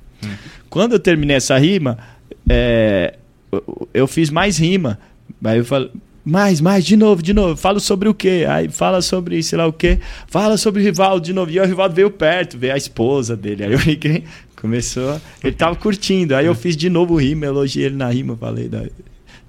Quando 0.70 0.92
eu 0.92 0.98
terminei 1.00 1.36
essa 1.36 1.58
rima, 1.58 1.98
é, 2.48 3.14
eu- 3.92 4.06
fiz 4.06 4.30
mais 4.30 4.56
rima. 4.58 4.98
Aí 5.44 5.58
eu 5.58 5.64
falei, 5.64 5.90
mais, 6.24 6.60
mais, 6.60 6.84
de 6.84 6.96
novo, 6.96 7.22
de 7.22 7.32
novo. 7.32 7.56
Falo 7.56 7.80
sobre 7.80 8.08
o 8.08 8.14
quê? 8.14 8.44
Aí 8.48 8.68
fala 8.68 9.00
sobre, 9.02 9.42
sei 9.42 9.56
lá 9.58 9.66
o 9.66 9.72
quê. 9.72 9.98
Fala 10.26 10.56
sobre 10.56 10.80
o 10.82 10.84
Rivaldo 10.84 11.24
de 11.24 11.32
novo. 11.32 11.50
E 11.50 11.58
o 11.58 11.64
Rivaldo 11.64 11.94
veio 11.94 12.10
perto, 12.10 12.58
veio 12.58 12.74
a 12.74 12.76
esposa 12.76 13.36
dele. 13.36 13.64
Aí 13.64 13.72
eu 13.72 13.78
fiquei, 13.78 14.24
começou, 14.60 15.20
ele 15.42 15.54
tava 15.54 15.74
curtindo. 15.76 16.34
Aí 16.34 16.46
eu 16.46 16.54
fiz 16.54 16.76
de 16.76 16.88
novo 16.90 17.16
rima, 17.16 17.46
elogiei 17.46 17.86
ele 17.86 17.96
na 17.96 18.08
rima, 18.10 18.36
falei 18.36 18.68
da 18.68 18.84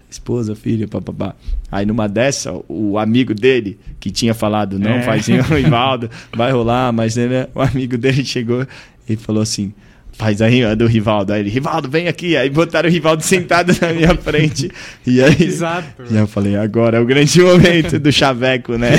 esposa, 0.09 0.55
filha, 0.55 0.87
papapá. 0.87 1.35
Aí 1.71 1.85
numa 1.85 2.07
dessa, 2.07 2.53
o 2.67 2.97
amigo 2.97 3.33
dele, 3.33 3.79
que 3.99 4.09
tinha 4.11 4.33
falado, 4.33 4.77
não, 4.79 4.91
É. 4.91 5.01
faz 5.03 5.27
rima, 5.27 5.43
Rivaldo, 5.55 6.09
vai 6.35 6.51
rolar, 6.51 6.91
mas 6.91 7.15
ele, 7.17 7.47
o 7.55 7.61
amigo 7.61 7.97
dele 7.97 8.23
chegou 8.25 8.65
e 9.07 9.15
falou 9.15 9.41
assim, 9.41 9.73
faz 10.21 10.39
a 10.39 10.47
rima 10.47 10.75
do 10.75 10.85
Rivaldo. 10.85 11.33
Aí 11.33 11.39
ele, 11.39 11.49
Rivaldo, 11.49 11.89
vem 11.89 12.07
aqui. 12.07 12.37
Aí 12.37 12.47
botaram 12.47 12.87
o 12.87 12.91
Rivaldo 12.91 13.23
sentado 13.23 13.75
na 13.81 13.91
minha 13.91 14.15
frente. 14.15 14.69
E 15.03 15.19
aí, 15.19 15.35
Exato. 15.41 16.03
e 16.11 16.13
aí 16.15 16.21
eu 16.21 16.27
falei, 16.27 16.55
agora 16.55 16.97
é 16.97 17.01
o 17.01 17.05
grande 17.05 17.41
momento 17.41 17.97
do 17.97 18.11
chaveco, 18.11 18.77
né? 18.77 18.91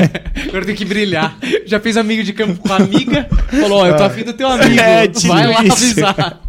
Agora 0.48 0.64
tem 0.64 0.74
que 0.74 0.86
brilhar. 0.86 1.36
Já 1.66 1.78
fez 1.78 1.98
amigo 1.98 2.22
de 2.22 2.32
campo 2.32 2.58
com 2.60 2.72
a 2.72 2.76
amiga. 2.76 3.28
Falou, 3.50 3.80
ó, 3.80 3.86
eu 3.86 3.96
tô 3.96 4.04
afim 4.04 4.24
do 4.24 4.32
teu 4.32 4.48
amigo. 4.48 4.70
É, 4.80 5.06
Vai 5.26 5.46
lá 5.46 5.64
isso. 5.64 5.72
avisar. 5.72 6.40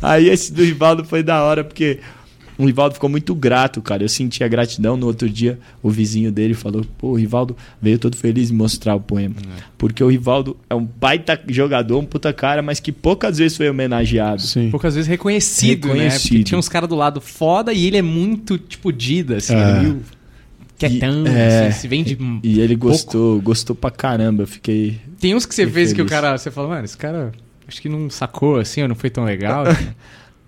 Aí 0.00 0.28
esse 0.28 0.52
do 0.52 0.62
Rivaldo 0.62 1.04
foi 1.04 1.22
da 1.22 1.42
hora, 1.42 1.64
porque 1.64 1.98
o 2.56 2.66
Rivaldo 2.66 2.94
ficou 2.94 3.08
muito 3.10 3.34
grato, 3.34 3.82
cara. 3.82 4.02
Eu 4.04 4.08
senti 4.08 4.44
a 4.44 4.48
gratidão. 4.48 4.96
No 4.96 5.06
outro 5.06 5.28
dia, 5.28 5.58
o 5.82 5.90
vizinho 5.90 6.30
dele 6.30 6.54
falou: 6.54 6.84
pô, 6.98 7.08
o 7.10 7.14
Rivaldo 7.14 7.56
veio 7.82 7.98
todo 7.98 8.16
feliz 8.16 8.50
em 8.50 8.54
mostrar 8.54 8.94
o 8.94 9.00
poema. 9.00 9.34
Porque 9.76 10.02
o 10.04 10.08
Rivaldo 10.08 10.56
é 10.70 10.74
um 10.74 10.84
baita 10.84 11.40
jogador, 11.48 11.98
um 11.98 12.04
puta 12.04 12.32
cara, 12.32 12.62
mas 12.62 12.78
que 12.80 12.92
poucas 12.92 13.38
vezes 13.38 13.56
foi 13.56 13.68
homenageado. 13.68 14.40
Sim. 14.42 14.70
Poucas 14.70 14.94
vezes 14.94 15.08
reconhecido, 15.08 15.88
né? 15.88 15.94
Porque 15.94 16.02
Reconhecido. 16.04 16.44
tinha 16.44 16.58
uns 16.58 16.68
caras 16.68 16.88
do 16.88 16.94
lado 16.94 17.20
foda 17.20 17.72
e 17.72 17.86
ele 17.86 17.96
é 17.96 18.02
muito, 18.02 18.56
tipo, 18.58 18.92
Dida, 18.92 19.36
assim, 19.38 19.54
É. 19.54 19.58
é. 19.60 19.80
meio 19.80 20.02
quietão, 20.78 21.24
E- 21.26 21.30
é. 21.30 21.66
assim, 21.68 21.80
se 21.80 21.88
vende... 21.88 22.18
E 22.42 22.60
ele 22.60 22.74
gostou, 22.76 23.40
gostou 23.40 23.74
pra 23.76 23.90
caramba. 23.90 24.42
Eu 24.42 24.46
fiquei. 24.46 24.98
Tem 25.20 25.34
uns 25.34 25.46
que 25.46 25.54
você 25.54 25.64
vê 25.66 25.92
que 25.92 26.02
o 26.02 26.06
cara, 26.06 26.36
você 26.36 26.50
fala, 26.50 26.68
mano, 26.68 26.84
esse 26.84 26.96
cara 26.96 27.32
acho 27.66 27.80
que 27.80 27.88
não 27.88 28.10
sacou, 28.10 28.56
assim, 28.58 28.82
ou 28.82 28.88
não 28.88 28.94
foi 28.94 29.08
tão 29.10 29.24
legal. 29.24 29.64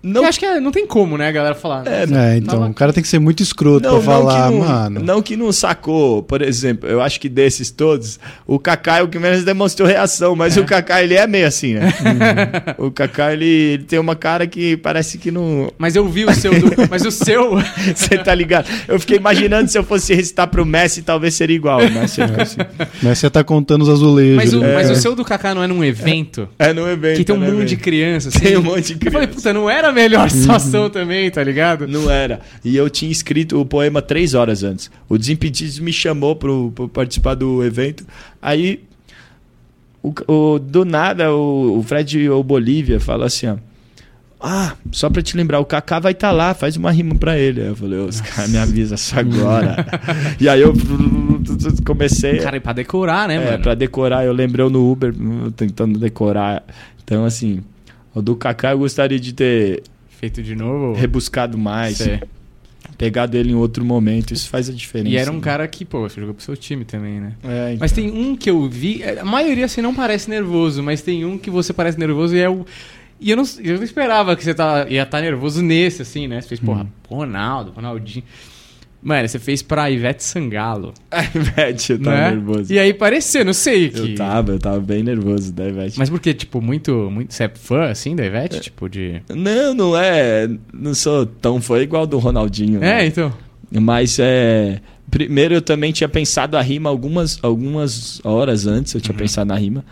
Não, 0.01 0.21
Eu 0.23 0.27
acho 0.29 0.39
que 0.39 0.45
é- 0.45 0.59
não 0.59 0.71
tem 0.71 0.85
como, 0.85 1.17
né, 1.17 1.27
a 1.27 1.31
galera 1.31 1.55
falar. 1.55 1.85
É, 1.87 2.03
É, 2.03 2.37
então, 2.37 2.59
Tava- 2.59 2.69
o 2.69 2.73
cara 2.73 2.93
tem 2.93 3.01
que 3.01 3.09
ser 3.09 3.19
muito 3.19 3.41
escroto 3.43 3.87
Não, 3.87 3.95
pra 3.95 4.01
falar, 4.13 4.51
não, 4.51 4.51
que 4.51 4.57
não, 4.59 4.67
mano. 4.67 4.99
não 5.03 5.21
que 5.21 5.35
não 5.35 5.51
sacou. 5.51 6.21
Por 6.23 6.41
exemplo, 6.41 6.87
eu 6.87 7.01
acho 7.01 7.19
que 7.19 7.27
desses 7.27 7.71
todos, 7.71 8.19
o 8.45 8.57
Kaká 8.59 8.99
é 8.99 9.01
o 9.03 9.07
que 9.07 9.17
menos 9.19 9.43
demonstrou 9.43 9.87
reação, 9.87 10.35
mas 10.35 10.55
o 10.55 10.63
Kaká 10.63 11.03
ele 11.03 11.15
é 11.15 11.25
meio 11.27 11.47
assim, 11.47 11.73
né? 11.73 11.91
o 12.77 12.91
Kaká 12.91 13.33
ele, 13.33 13.45
ele 13.45 13.83
tem 13.83 13.99
uma 13.99 14.15
cara 14.15 14.45
que 14.47 14.77
parece 14.77 15.17
que 15.17 15.31
não. 15.31 15.71
Mas 15.77 15.95
eu 15.95 16.07
vi 16.07 16.25
o 16.25 16.33
seu, 16.33 16.51
do- 16.57 16.71
mas 16.89 17.03
o 17.05 17.11
seu... 17.11 17.57
Você 17.95 18.17
tá 18.17 18.33
ligado? 18.33 18.67
Eu 18.87 18.99
fiquei 18.99 19.17
imaginando 19.17 19.69
se 19.69 19.77
eu 19.77 19.83
fosse 19.83 20.13
recitar 20.13 20.47
pro 20.47 20.65
Messi, 20.65 21.01
talvez 21.01 21.33
seria 21.33 21.55
igual. 21.55 21.79
Você 21.81 22.25
fica 22.27 22.41
assim. 22.43 22.57
Mas 23.01 23.19
você 23.19 23.29
tá 23.29 23.43
contando 23.43 23.81
os 23.81 23.89
azulejos. 23.89 24.35
Mas 24.35 24.53
o, 24.53 24.59
né? 24.59 24.73
mas 24.73 24.89
É. 24.89 24.93
o 24.93 24.95
seu 24.95 25.15
do 25.15 25.23
Kaká 25.25 25.53
não 25.55 25.63
é 25.63 25.67
num 25.67 25.83
evento? 25.83 26.47
É 26.59 26.71
no 26.73 26.87
evento. 26.89 27.17
Que 27.17 27.23
tem 27.23 27.35
um 27.35 27.39
né, 27.39 27.47
monte 27.51 27.65
de 27.65 27.75
velho? 27.75 27.81
criança, 27.81 28.29
assim. 28.29 28.39
Tem 28.39 28.57
um 28.57 28.61
monte 28.61 28.95
de 28.95 29.05
Eu 29.05 29.11
falei, 29.11 29.27
puta, 29.27 29.53
não 29.53 29.69
era 29.69 29.86
a 29.87 29.91
melhor 29.91 30.29
situação 30.29 30.89
também, 30.89 31.29
tá 31.31 31.43
ligado? 31.43 31.87
Não 31.87 32.09
era. 32.09 32.39
E 32.63 32.75
eu 32.75 32.89
tinha 32.89 33.11
escrito 33.11 33.59
o 33.59 33.65
poema 33.65 34.01
três 34.01 34.33
horas 34.33 34.63
antes. 34.63 34.89
O 35.09 35.17
Desimpedidos 35.17 35.79
me 35.79 35.91
chamou 35.93 36.35
pro, 36.35 36.71
pro 36.75 36.87
participar 36.89 37.33
do 37.35 37.63
evento. 37.63 38.05
Aí, 38.41 38.83
o, 40.03 40.13
o- 40.27 40.59
do 40.59 40.85
nada, 40.85 41.33
o, 41.33 41.79
o 41.79 41.83
Fred 41.83 42.29
ou 42.29 42.43
Bolívia 42.43 42.99
fala 42.99 43.25
assim, 43.25 43.47
ó. 43.47 43.55
Ah, 44.39 44.75
só 44.91 45.09
pra 45.09 45.23
te 45.23 45.35
lembrar, 45.35 45.59
o 45.59 45.65
Kaká 45.65 45.97
vai 45.97 46.11
estar 46.11 46.29
lá, 46.31 46.53
faz 46.53 46.77
uma 46.77 46.91
rima 46.91 47.15
pra 47.15 47.39
ele. 47.39 47.59
Aí 47.59 47.67
eu 47.69 47.75
falei, 47.75 47.97
"Ô, 47.97 48.05
os 48.05 48.21
caras 48.21 48.51
me 48.51 48.57
avisam 48.59 48.95
só 48.95 49.19
agora. 49.19 49.83
e 50.39 50.47
aí 50.47 50.61
eu 50.61 50.71
comecei. 51.83 52.37
Cara, 52.37 52.57
é 52.57 52.59
pra 52.59 52.71
decorar, 52.73 53.27
né, 53.27 53.35
É, 53.37 53.45
mano? 53.51 53.63
pra 53.63 53.73
decorar, 53.73 54.25
eu 54.25 54.33
lembrei 54.33 54.69
no 54.69 54.91
Uber, 54.91 55.11
tentando 55.55 55.97
decorar. 55.97 56.63
Então, 57.03 57.25
assim, 57.25 57.61
o 58.17 58.21
do 58.21 58.35
Kaká 58.35 58.71
eu 58.71 58.79
gostaria 58.79 59.19
de 59.19 59.33
ter 59.33 59.83
Feito 60.09 60.41
de 60.41 60.55
novo. 60.55 60.93
rebuscado 60.93 61.57
mais, 61.57 61.97
Sei. 61.97 62.19
pegado 62.97 63.37
ele 63.37 63.51
em 63.51 63.55
outro 63.55 63.85
momento, 63.85 64.33
isso 64.33 64.49
faz 64.49 64.69
a 64.69 64.73
diferença. 64.73 65.15
E 65.15 65.17
era 65.17 65.31
um 65.31 65.35
né? 65.35 65.41
cara 65.41 65.67
que, 65.67 65.85
pô, 65.85 66.01
você 66.01 66.19
jogou 66.19 66.33
pro 66.33 66.43
seu 66.43 66.57
time 66.57 66.83
também, 66.83 67.19
né? 67.19 67.33
É, 67.43 67.67
então. 67.73 67.77
Mas 67.79 67.91
tem 67.91 68.09
um 68.09 68.35
que 68.35 68.49
eu 68.49 68.67
vi, 68.67 69.03
a 69.03 69.23
maioria 69.23 69.65
assim 69.65 69.81
não 69.81 69.93
parece 69.93 70.29
nervoso, 70.29 70.81
mas 70.81 71.01
tem 71.01 71.23
um 71.23 71.37
que 71.37 71.49
você 71.51 71.71
parece 71.71 71.99
nervoso 71.99 72.35
e 72.35 72.39
é 72.39 72.49
o. 72.49 72.65
E 73.19 73.31
eu 73.31 73.37
não, 73.37 73.43
eu 73.63 73.77
não 73.77 73.83
esperava 73.83 74.35
que 74.35 74.43
você 74.43 74.53
tá, 74.53 74.87
ia 74.89 75.03
estar 75.03 75.21
nervoso 75.21 75.61
nesse, 75.61 76.01
assim, 76.03 76.27
né? 76.27 76.41
Você 76.41 76.49
fez, 76.49 76.59
porra, 76.59 76.87
Ronaldo, 77.09 77.71
Ronaldinho. 77.71 78.23
Mano, 79.01 79.27
você 79.27 79.37
fez 79.39 79.61
pra 79.61 79.89
Ivete 79.91 80.23
Sangalo. 80.23 80.93
A 81.11 81.23
Ivete, 81.23 81.93
eu 81.93 81.99
tava 82.01 82.17
né? 82.17 82.31
nervoso. 82.31 82.73
E 82.73 82.79
aí 82.79 82.93
parecia, 82.93 83.43
não 83.43 83.53
sei 83.53 83.89
que. 83.89 83.99
Eu 83.99 84.15
tava, 84.15 84.51
eu 84.53 84.59
tava 84.59 84.79
bem 84.79 85.03
nervoso 85.03 85.53
da 85.53 85.67
Ivete. 85.67 85.97
Mas 85.99 86.09
porque, 86.09 86.33
tipo, 86.33 86.59
muito, 86.61 87.09
muito. 87.11 87.33
Você 87.33 87.43
é 87.45 87.49
fã 87.49 87.85
assim 87.89 88.15
da 88.15 88.23
É. 88.23 88.27
Ivete? 88.27 88.59
Tipo, 88.59 88.89
de. 88.89 89.21
Não, 89.29 89.73
não 89.73 89.97
é. 89.97 90.49
Não 90.73 90.93
sou 90.93 91.25
tão 91.25 91.61
fã 91.61 91.79
igual 91.79 92.05
do 92.07 92.17
Ronaldinho. 92.17 92.77
É, 92.77 92.97
né? 92.97 93.05
então. 93.05 93.31
Mas 93.71 94.17
é. 94.19 94.81
Primeiro 95.09 95.53
eu 95.53 95.61
também 95.61 95.93
tinha 95.93 96.09
pensado 96.09 96.57
a 96.57 96.61
rima 96.61 96.89
algumas, 96.89 97.39
algumas 97.41 98.19
horas 98.25 98.67
antes, 98.67 98.93
eu 98.93 98.99
tinha 98.99 99.13
Uhum. 99.13 99.19
pensado 99.19 99.47
na 99.47 99.55
rima. 99.57 99.85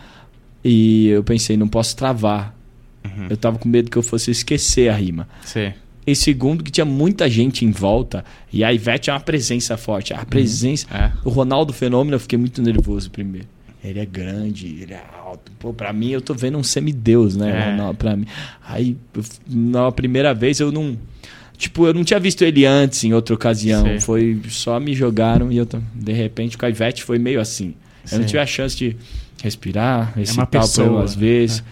E 0.64 1.07
eu 1.10 1.23
pensei, 1.23 1.56
não 1.56 1.68
posso 1.69 1.95
travar. 1.95 2.53
Uhum. 3.06 3.27
Eu 3.30 3.38
tava 3.38 3.57
com 3.57 3.69
medo 3.69 3.90
que 3.90 3.98
eu 3.98 4.02
fosse 4.03 4.32
esquecer 4.32 4.90
a 4.90 4.94
rima. 4.95 5.27
Sei. 5.45 5.73
E 6.07 6.15
segundo, 6.15 6.64
que 6.64 6.72
tinha 6.72 6.86
muita 6.86 7.30
gente 7.30 7.65
em 7.65 7.72
volta. 7.72 8.23
E 8.53 8.64
a 8.64 8.72
Ivete 8.72 9.10
é 9.10 9.14
uma 9.14 9.19
presença 9.19 9.76
forte. 9.76 10.14
A 10.14 10.23
presença. 10.26 10.86
É. 10.94 11.11
O 11.23 11.30
Ronaldo 11.30 11.73
Fenômeno, 11.73 12.15
eu 12.15 12.19
fiquei 12.19 12.38
muito 12.38 12.61
nervoso 12.61 13.10
primeiro. 13.10 13.48
Ele 13.84 13.99
é 13.99 14.06
grande, 14.06 14.68
ele 14.82 14.94
é 14.94 15.03
alto. 15.23 15.52
Pô, 15.60 15.73
pra 15.73 15.94
mim, 15.94 16.10
eu 16.10 16.22
tô 16.22 16.34
vendo 16.34 16.57
um 16.57 16.64
semideus, 16.64 17.36
né? 17.36 17.49
É. 17.49 17.72
Ronaldo, 17.72 17.98
pra 17.98 18.15
mim. 18.15 18.26
Aí, 18.68 18.98
na 19.48 19.91
primeira 19.91 20.34
vez, 20.34 20.60
eu 20.60 20.72
não. 20.72 20.98
Tipo, 21.57 21.88
eu 21.88 21.94
não 21.94 22.03
tinha 22.03 22.19
visto 22.19 22.44
ele 22.44 22.65
antes, 22.65 23.03
em 23.03 23.14
outra 23.14 23.34
ocasião. 23.34 23.84
Sei. 23.84 23.99
Foi 23.99 24.41
só 24.49 24.80
me 24.80 24.94
jogaram 24.94 25.52
e 25.52 25.57
eu, 25.57 25.68
de 25.94 26.14
repente, 26.14 26.57
com 26.57 26.65
a 26.65 26.69
Ivete 26.69 27.03
foi 27.03 27.18
meio 27.19 27.40
assim. 27.40 27.73
Eu 28.11 28.19
não 28.19 28.26
tive 28.26 28.40
a 28.40 28.45
chance 28.45 28.76
de 28.76 28.95
respirar, 29.41 30.14
recitar 30.15 30.48
pessoa, 30.48 30.88
poema 30.88 31.03
às 31.03 31.15
né? 31.15 31.64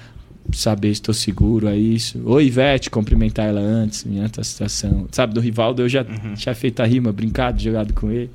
Saber 0.52 0.88
se 0.90 0.94
estou 0.94 1.14
seguro 1.14 1.68
a 1.68 1.76
isso. 1.76 2.22
Oi, 2.26 2.46
Ivete, 2.48 2.90
cumprimentar 2.90 3.48
ela 3.48 3.62
antes, 3.62 4.06
outra 4.22 4.44
situação. 4.44 5.08
Sabe, 5.12 5.34
do 5.34 5.40
Rivaldo 5.40 5.82
eu 5.82 5.90
já 5.90 6.02
Uhum. 6.02 6.34
tinha 6.36 6.54
feito 6.54 6.82
a 6.82 6.86
rima, 6.86 7.12
brincado, 7.12 7.62
jogado 7.62 7.94
com 7.94 8.12
ele. 8.12 8.30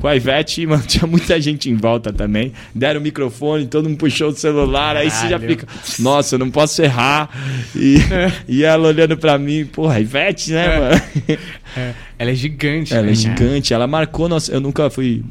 Com 0.00 0.08
a 0.08 0.16
Ivete, 0.16 0.64
mano, 0.66 0.82
tinha 0.86 1.06
muita 1.06 1.40
gente 1.40 1.70
em 1.70 1.74
volta 1.76 2.12
também. 2.12 2.52
Deram 2.74 2.98
o 3.00 3.02
microfone, 3.02 3.66
todo 3.66 3.88
mundo 3.88 3.98
puxou 3.98 4.30
o 4.30 4.32
celular, 4.34 4.96
aí 4.96 5.10
você 5.10 5.28
já 5.28 5.38
Caralho. 5.38 5.48
fica, 5.48 5.68
nossa, 6.00 6.34
eu 6.34 6.38
não 6.38 6.50
posso 6.50 6.80
errar. 6.82 7.28
E, 7.76 7.96
e 8.48 8.64
ela 8.64 8.88
olhando 8.88 9.16
pra 9.16 9.38
mim, 9.38 9.64
porra, 9.66 10.00
Ivete, 10.00 10.52
né, 10.52 10.64
É. 10.66 10.78
mano? 10.80 11.02
É. 11.76 11.94
Ela 12.18 12.30
é 12.30 12.34
gigante. 12.34 12.92
Ela 12.94 13.04
né, 13.06 13.12
é 13.12 13.14
gigante, 13.14 13.72
ela 13.74 13.86
marcou 13.86 14.28
nossa. 14.28 14.50
Eu 14.52 14.60
nunca 14.60 14.88
fui 14.90 15.22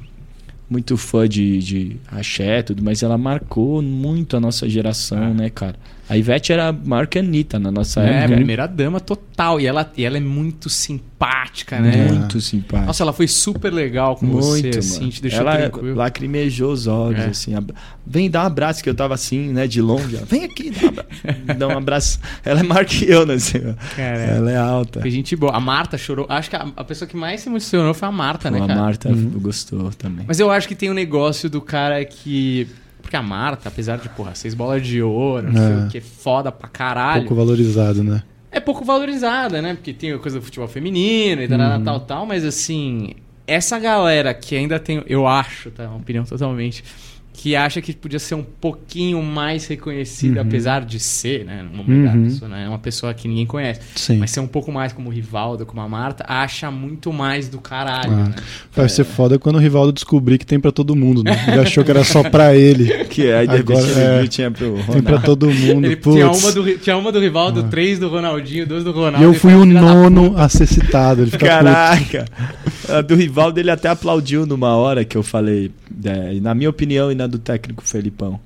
muito 0.69 0.95
fã 0.97 1.27
de, 1.27 1.57
de 1.59 1.95
axé, 2.11 2.61
tudo, 2.61 2.83
mas 2.83 3.01
ela 3.01 3.17
marcou 3.17 3.81
muito 3.81 4.37
a 4.37 4.39
nossa 4.39 4.69
geração, 4.69 5.23
É. 5.23 5.33
né, 5.33 5.49
cara? 5.49 5.75
A 6.09 6.17
Ivete 6.17 6.51
era 6.51 6.71
maior 6.73 7.05
que 7.07 7.19
a 7.19 7.21
Anitta 7.21 7.59
na 7.59 7.71
nossa 7.71 8.01
É, 8.01 8.21
época. 8.23 8.35
primeira 8.35 8.67
dama 8.67 8.99
total. 8.99 9.61
E 9.61 9.67
ela, 9.67 9.91
e 9.95 10.03
ela 10.03 10.17
é 10.17 10.19
muito 10.19 10.67
simpática, 10.69 11.79
né? 11.79 12.07
Muito 12.11 12.41
simpática. 12.41 12.85
Nossa, 12.87 13.03
ela 13.03 13.13
foi 13.13 13.27
super 13.27 13.71
legal 13.71 14.15
com 14.15 14.25
muito, 14.25 14.43
você, 14.45 14.63
mano. 14.67 14.79
assim, 14.79 15.09
te 15.09 15.21
deixou 15.21 15.41
ela 15.41 15.57
tranquilo. 15.57 15.95
lacrimejou 15.95 16.71
os 16.71 16.87
olhos, 16.87 17.19
É. 17.21 17.27
assim. 17.27 17.53
ab- 17.55 17.73
Vem 18.05 18.29
dar 18.29 18.43
um 18.43 18.47
abraço, 18.47 18.81
que 18.83 18.89
eu 18.89 18.95
tava 18.95 19.13
assim, 19.13 19.49
né, 19.53 19.67
de 19.67 19.81
longe. 19.81 20.17
ó. 20.19 20.25
Vem 20.25 20.45
aqui, 20.45 20.71
dá 20.71 20.81
um 20.81 20.87
abraço. 20.89 21.09
Dá 21.59 21.67
um 21.67 21.77
abraço. 21.77 22.19
Ela 22.43 22.59
é 22.61 22.63
maior 22.63 22.85
que 22.85 23.07
eu, 23.09 23.25
né? 23.25 23.35
assim, 23.35 23.59
ó. 23.59 23.95
Cara, 23.95 24.17
Ela 24.17 24.51
é 24.51 24.57
alta. 24.57 25.01
foi 25.01 25.11
gente 25.11 25.35
boa. 25.35 25.51
A 25.55 25.59
Marta 25.59 25.97
chorou. 25.97 26.25
Acho 26.29 26.49
que 26.49 26.55
a, 26.55 26.67
a 26.75 26.83
pessoa 26.83 27.07
que 27.07 27.15
mais 27.15 27.41
se 27.41 27.49
emocionou 27.49 27.93
foi 27.93 28.07
a 28.07 28.11
Marta, 28.11 28.49
né, 28.49 28.59
a 28.61 28.67
cara? 28.67 28.81
Marta 28.81 29.09
gostou 29.35 29.91
também. 29.91 30.25
Mas 30.27 30.39
eu 30.39 30.49
acho 30.49 30.67
que 30.67 30.73
tem 30.75 30.89
um 30.89 30.93
negócio 30.93 31.49
do 31.49 31.61
cara 31.61 32.03
que. 32.03 32.67
Porque 33.09 33.17
a 33.17 33.23
Marta, 33.23 33.69
apesar 33.69 33.97
de, 33.97 34.07
porra, 34.09 34.35
seis 34.35 34.53
bolas 34.53 34.85
de 34.85 35.01
ouro, 35.01 35.47
não 35.47 35.53
sei 35.55 35.63
É. 35.73 35.85
o 35.85 35.87
que, 35.87 35.99
foda 35.99 36.51
pra 36.51 36.67
caralho. 36.69 37.21
Pouco 37.23 37.33
valorizado, 37.33 38.03
né? 38.03 38.21
É 38.51 38.59
pouco 38.59 38.85
valorizada, 38.85 39.63
né? 39.63 39.73
Porque 39.73 39.93
tem 39.93 40.11
a 40.13 40.19
coisa 40.19 40.37
do 40.39 40.45
futebol 40.45 40.67
feminino 40.67 41.41
e 41.41 41.47
tal, 41.47 41.59
Uhum. 41.59 41.83
tal, 41.83 41.99
tal, 42.01 42.25
mas 42.27 42.45
assim, 42.45 43.15
essa 43.47 43.79
galera 43.79 44.31
que 44.31 44.55
ainda 44.55 44.79
tem, 44.79 45.03
eu 45.07 45.25
acho, 45.25 45.71
tá? 45.71 45.87
Uma 45.87 45.97
opinião 45.97 46.23
totalmente, 46.23 46.83
que 47.31 47.55
acha 47.55 47.81
que 47.81 47.93
podia 47.93 48.19
ser 48.19 48.35
um 48.35 48.43
pouquinho 48.43 49.23
mais 49.23 49.65
reconhecida, 49.65 50.41
apesar 50.41 50.83
de 50.83 50.99
ser, 50.99 51.45
né? 51.45 51.65
Não 51.73 51.85
Uhum. 51.85 52.25
isso, 52.27 52.45
né? 52.49 52.65
É 52.65 52.67
uma 52.67 52.79
pessoa 52.79 53.13
que 53.13 53.29
ninguém 53.29 53.45
conhece. 53.45 53.79
Sim. 53.95 54.17
Mas 54.17 54.31
ser 54.31 54.41
um 54.41 54.47
pouco 54.47 54.71
mais 54.73 54.91
como 54.91 55.07
o 55.07 55.11
Rivaldo, 55.11 55.65
como 55.65 55.79
a 55.79 55.87
Marta, 55.87 56.25
acha 56.27 56.69
muito 56.69 57.13
mais 57.13 57.47
do 57.47 57.59
caralho, 57.61 58.11
Ah. 58.11 58.15
né? 58.25 58.35
Vai 58.75 58.89
ser 58.89 59.05
foda 59.05 59.39
quando 59.39 59.55
o 59.55 59.59
Rivaldo 59.59 59.93
descobrir 59.93 60.37
que 60.37 60.45
tem 60.45 60.59
pra 60.59 60.71
todo 60.71 60.93
mundo, 60.97 61.23
né? 61.23 61.31
Ele 61.47 61.61
achou 61.61 61.81
que 61.83 61.91
era 61.91 62.03
só 62.03 62.29
pra 62.29 62.53
ele. 62.55 62.89
Que 63.09 63.31
aí, 63.31 63.47
de 63.47 63.55
Agora, 63.55 63.85
repente, 63.85 63.99
é. 64.25 64.27
tinha 64.27 64.51
pro 64.51 64.73
Tem 64.73 64.81
Ronaldo. 64.83 65.03
pra 65.03 65.19
todo 65.19 65.49
mundo. 65.49 65.85
Ele 65.85 65.95
Putz. 65.95 66.15
tinha 66.15 66.29
uma, 66.31 66.51
do, 66.51 66.77
tinha 66.77 66.97
uma 66.97 67.11
do 67.11 67.19
Rivaldo, 67.19 67.63
três 67.69 67.97
do 67.99 68.09
Ronaldinho, 68.09 68.67
duas 68.67 68.83
do 68.83 68.91
Ronaldo. 68.91 69.21
E 69.21 69.23
eu 69.23 69.33
fui 69.33 69.51
falou, 69.51 69.65
o 69.65 69.67
"Filha 69.69 69.81
da 69.81 69.93
nono 69.93 70.33
a 70.37 70.49
ser 70.49 70.65
citado. 70.67 71.21
Ele 71.21 71.31
fica 71.31 71.45
puto. 71.57 71.63
Caraca! 71.63 72.25
A 72.97 73.01
do 73.01 73.15
Rivaldo 73.15 73.59
ele 73.59 73.71
até 73.71 73.89
aplaudiu 73.89 74.45
numa 74.45 74.75
hora 74.75 75.05
que 75.05 75.15
eu 75.15 75.23
falei, 75.23 75.71
é, 76.03 76.33
e 76.33 76.41
na 76.41 76.53
minha 76.55 76.69
opinião 76.69 77.11
e 77.11 77.15
na 77.15 77.27
do 77.27 77.37
técnico 77.37 77.83
Felipão, 77.83 78.39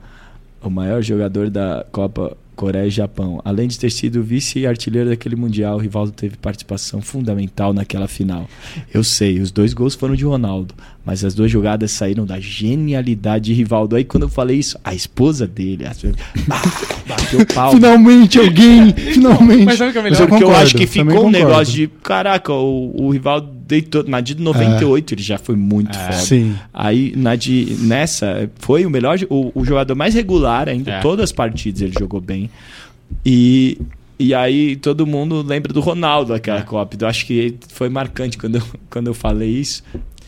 o 0.62 0.70
maior 0.70 1.02
jogador 1.02 1.50
da 1.50 1.86
Copa 1.92 2.38
Coreia 2.56 2.88
e 2.88 2.90
Japão. 2.90 3.42
Além 3.44 3.68
de 3.68 3.78
ter 3.78 3.92
sido 3.92 4.24
vice-artilheiro 4.24 5.10
daquele 5.10 5.36
Mundial, 5.36 5.76
o 5.76 5.80
Rivaldo 5.80 6.12
teve 6.12 6.38
participação 6.38 7.02
fundamental 7.02 7.74
naquela 7.74 8.08
final. 8.08 8.48
Eu 8.94 9.04
sei, 9.04 9.40
os 9.40 9.52
dois 9.52 9.74
gols 9.74 9.96
foram 9.96 10.16
de 10.16 10.24
Ronaldo, 10.24 10.74
mas 11.06 11.24
as 11.26 11.34
duas 11.36 11.52
jogadas 11.52 11.92
saíram 11.92 12.26
da 12.26 12.40
genialidade 12.40 13.46
de 13.46 13.54
Rivaldo. 13.54 13.96
Aí 13.96 14.04
quando 14.04 14.24
eu 14.24 14.30
falei 14.30 14.58
isso, 14.58 14.78
a 14.84 14.94
esposa 14.96 15.46
dele 15.46 15.86
a- 15.86 15.94
bah, 16.48 16.62
bateu 17.08 17.46
pau. 17.48 17.72
Finalmente 17.74 18.40
alguém! 18.40 18.94
Finalmente! 18.94 19.66
Mas 19.66 19.78
sabe 19.78 19.90
o 19.90 19.94
que 19.94 20.00
é 20.00 20.02
melhor? 20.02 20.12
Mas 20.14 20.20
eu 20.22 20.28
Porque 20.28 20.44
eu 20.44 20.48
concordo, 20.48 20.66
acho 20.66 20.76
que 20.76 20.88
ficou 20.88 21.26
um 21.26 21.30
negócio 21.30 21.74
de. 21.74 21.88
Caraca, 22.02 22.54
o, 22.54 22.94
o 23.08 23.10
Rivaldo 23.12 23.50
deitou. 23.68 24.04
Na 24.08 24.22
de 24.22 24.36
98 24.36 25.14
ele 25.14 25.22
já 25.24 25.38
foi 25.38 25.56
muito 25.56 25.98
É. 25.98 26.02
foda. 26.04 26.14
Sim. 26.20 26.56
Aí 26.74 27.14
na 27.18 27.36
de, 27.36 27.76
nessa 27.82 28.50
foi 28.60 28.86
o 28.86 28.90
melhor. 28.90 29.18
O, 29.30 29.52
o 29.54 29.66
jogador 29.66 29.96
mais 29.96 30.14
regular 30.14 30.70
ainda. 30.70 30.92
É. 30.92 31.00
Todas 31.02 31.26
as 31.26 31.32
partidas 31.32 31.82
ele 31.82 31.94
jogou 32.00 32.22
bem. 32.22 32.50
E. 33.26 33.78
E 34.20 34.34
aí 34.34 34.76
todo 34.78 35.06
mundo 35.08 35.42
lembra 35.42 35.74
do 35.74 35.82
Ronaldo 35.82 36.34
aquela 36.34 36.60
É. 36.60 36.62
Copa. 36.62 36.96
Eu 36.98 37.08
acho 37.08 37.26
que 37.26 37.56
foi 37.70 37.90
marcante 37.90 38.38
quando 38.38 38.56
eu, 38.56 38.64
quando 38.90 39.08
eu 39.08 39.14
falei 39.14 39.50
isso. 39.50 39.84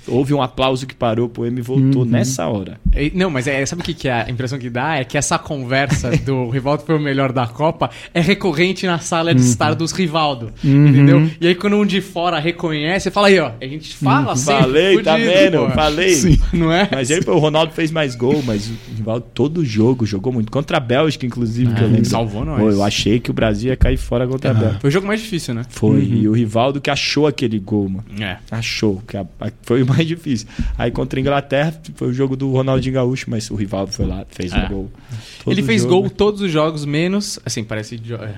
Houve 0.08 0.34
um 0.34 0.42
aplauso 0.42 0.86
que 0.86 0.94
parou, 0.96 1.26
o 1.26 1.30
poema 1.30 1.60
e 1.60 1.62
voltou 1.62 2.04
Uhum. 2.04 2.10
nessa 2.10 2.48
hora. 2.48 2.80
É, 2.94 3.12
Não, 3.14 3.30
mas 3.30 3.48
é, 3.48 3.66
sabe 3.66 3.82
o 3.82 3.86
que, 3.86 3.94
que 3.94 4.08
é 4.08 4.14
a 4.24 4.30
impressão 4.30 4.58
que 4.60 4.70
dá? 4.70 4.98
É 4.98 5.04
que 5.04 5.18
essa 5.18 5.38
conversa 5.40 6.12
do 6.26 6.50
Rivaldo 6.50 6.84
foi 6.86 6.96
o 6.96 7.00
melhor 7.00 7.32
da 7.32 7.48
Copa 7.48 7.90
é 8.14 8.22
recorrente 8.22 8.86
na 8.86 9.00
sala 9.00 9.34
de 9.34 9.42
estar 9.42 9.74
dos 9.76 9.92
Rivaldo. 9.92 10.52
Uhum. 10.64 10.88
Entendeu? 10.88 11.30
E 11.40 11.48
aí 11.48 11.56
quando 11.56 11.76
um 11.78 11.86
de 11.86 12.02
fora 12.02 12.40
reconhece, 12.40 13.10
fala 13.12 13.28
aí, 13.28 13.40
ó. 13.40 13.52
A 13.62 13.66
gente 13.66 13.96
fala 13.96 14.36
sempre. 14.36 14.62
falei, 14.64 15.04
tá 15.04 15.14
fudido, 15.14 15.32
vendo? 15.32 15.58
porra. 15.60 15.72
Falei. 15.74 16.10
Sim. 16.14 16.40
Não 16.54 16.72
é? 16.72 16.88
Mas 16.92 17.10
ele, 17.10 17.30
o 17.30 17.38
Ronaldo 17.38 17.74
fez 17.74 17.92
mais 17.92 18.16
gol, 18.16 18.42
mas 18.46 18.68
o 18.70 18.74
Rivaldo 18.98 19.26
todo 19.34 19.64
jogo 19.66 20.06
jogou 20.06 20.32
muito. 20.32 20.52
Contra 20.52 20.78
a 20.78 20.80
Bélgica, 20.80 21.26
inclusive, 21.26 21.74
que 21.74 21.82
eu 21.82 21.88
Ah, 21.88 21.90
lembro. 21.92 22.06
salvou 22.06 22.46
nós. 22.46 22.60
Pô, 22.60 22.70
eu 22.70 22.84
achei 22.84 23.20
que 23.20 23.30
o 23.32 23.34
Brasil 23.34 23.70
ia 23.70 23.76
cair 23.78 23.98
fora 23.98 24.28
contra 24.28 24.52
a 24.52 24.54
Ah. 24.54 24.58
Bélgica. 24.58 24.80
Foi 24.82 24.90
o 24.90 24.92
jogo 24.94 25.08
mais 25.08 25.20
difícil, 25.22 25.54
né? 25.54 25.64
Foi. 25.70 26.04
E 26.04 26.28
o 26.28 26.34
Rivaldo 26.34 26.80
que 26.80 26.90
achou 26.90 27.28
aquele 27.28 27.60
gol, 27.60 27.90
mano. 27.90 28.06
É. 28.20 28.38
Achou. 28.52 29.02
Que 29.08 29.18
a- 29.18 29.26
a- 29.40 29.52
foi 29.64 29.82
o 29.84 29.86
mais 29.96 30.08
difícil. 30.08 30.48
Aí 30.78 30.92
contra 30.92 31.20
a 31.20 31.22
Inglaterra 31.22 31.74
foi 31.96 32.10
o 32.10 32.14
jogo 32.14 32.36
do 32.36 32.52
Ronaldinho 32.52 32.96
Gaúcho, 32.96 33.30
mas 33.30 33.50
o 33.50 33.56
Rivaldo 33.56 33.92
foi 33.92 34.06
lá, 34.06 34.26
fez 34.30 34.52
É. 34.54 34.58
um 34.58 34.68
gol. 34.70 34.92
Ele 35.48 35.62
fez 35.64 35.82
jogo. 35.84 36.02
gol 36.02 36.10
todos 36.10 36.42
os 36.42 36.52
jogos, 36.52 36.86
menos. 36.86 37.40
Assim, 37.46 37.64
parece. 37.64 37.96
é. 38.22 38.36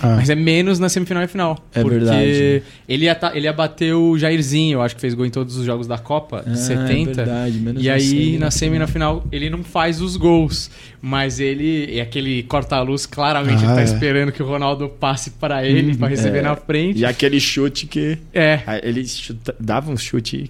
Ah, 0.00 0.14
Mas 0.14 0.30
é 0.30 0.34
menos 0.36 0.78
na 0.78 0.88
semifinal 0.88 1.24
e 1.24 1.26
final. 1.26 1.58
É 1.74 1.82
porque 1.82 1.96
verdade. 1.98 2.62
Ele 2.88 3.06
ia, 3.06 3.16
ta- 3.16 3.32
ele 3.34 3.46
ia 3.46 3.52
bater 3.52 3.94
o 3.94 4.16
Jairzinho, 4.16 4.76
eu 4.76 4.82
acho 4.82 4.94
que 4.94 5.00
fez 5.00 5.12
gol 5.12 5.26
em 5.26 5.30
todos 5.30 5.56
os 5.56 5.66
jogos 5.66 5.88
da 5.88 5.98
Copa, 5.98 6.44
de 6.46 6.52
Ah, 6.52 6.54
70. 6.54 7.10
É 7.10 7.14
verdade, 7.24 7.58
menos 7.58 7.82
E 7.84 7.88
na 7.88 7.94
aí, 7.94 8.00
semi, 8.00 8.38
na 8.38 8.50
semi 8.52 8.76
e 8.76 8.78
na 8.78 8.86
final, 8.86 9.26
ele 9.32 9.50
não 9.50 9.64
faz 9.64 10.00
os 10.00 10.16
gols. 10.16 10.70
Mas 11.02 11.40
ele, 11.40 11.92
e 11.96 12.00
aquele 12.00 12.44
corta-luz, 12.44 13.06
claramente, 13.06 13.64
Ah, 13.64 13.66
ele 13.66 13.74
tá 13.74 13.80
é. 13.80 13.84
esperando 13.84 14.30
que 14.30 14.40
o 14.40 14.46
Ronaldo 14.46 14.88
passe 14.88 15.30
para 15.32 15.66
ele, 15.66 15.96
pra 15.96 16.06
receber 16.06 16.38
é. 16.38 16.42
na 16.42 16.54
frente. 16.54 17.00
E 17.00 17.04
aquele 17.04 17.40
chute 17.40 17.86
que. 17.88 18.18
É. 18.32 18.60
Ele 18.84 19.04
chuta- 19.04 19.56
dava 19.58 19.90
um 19.90 19.96
chute 19.96 20.48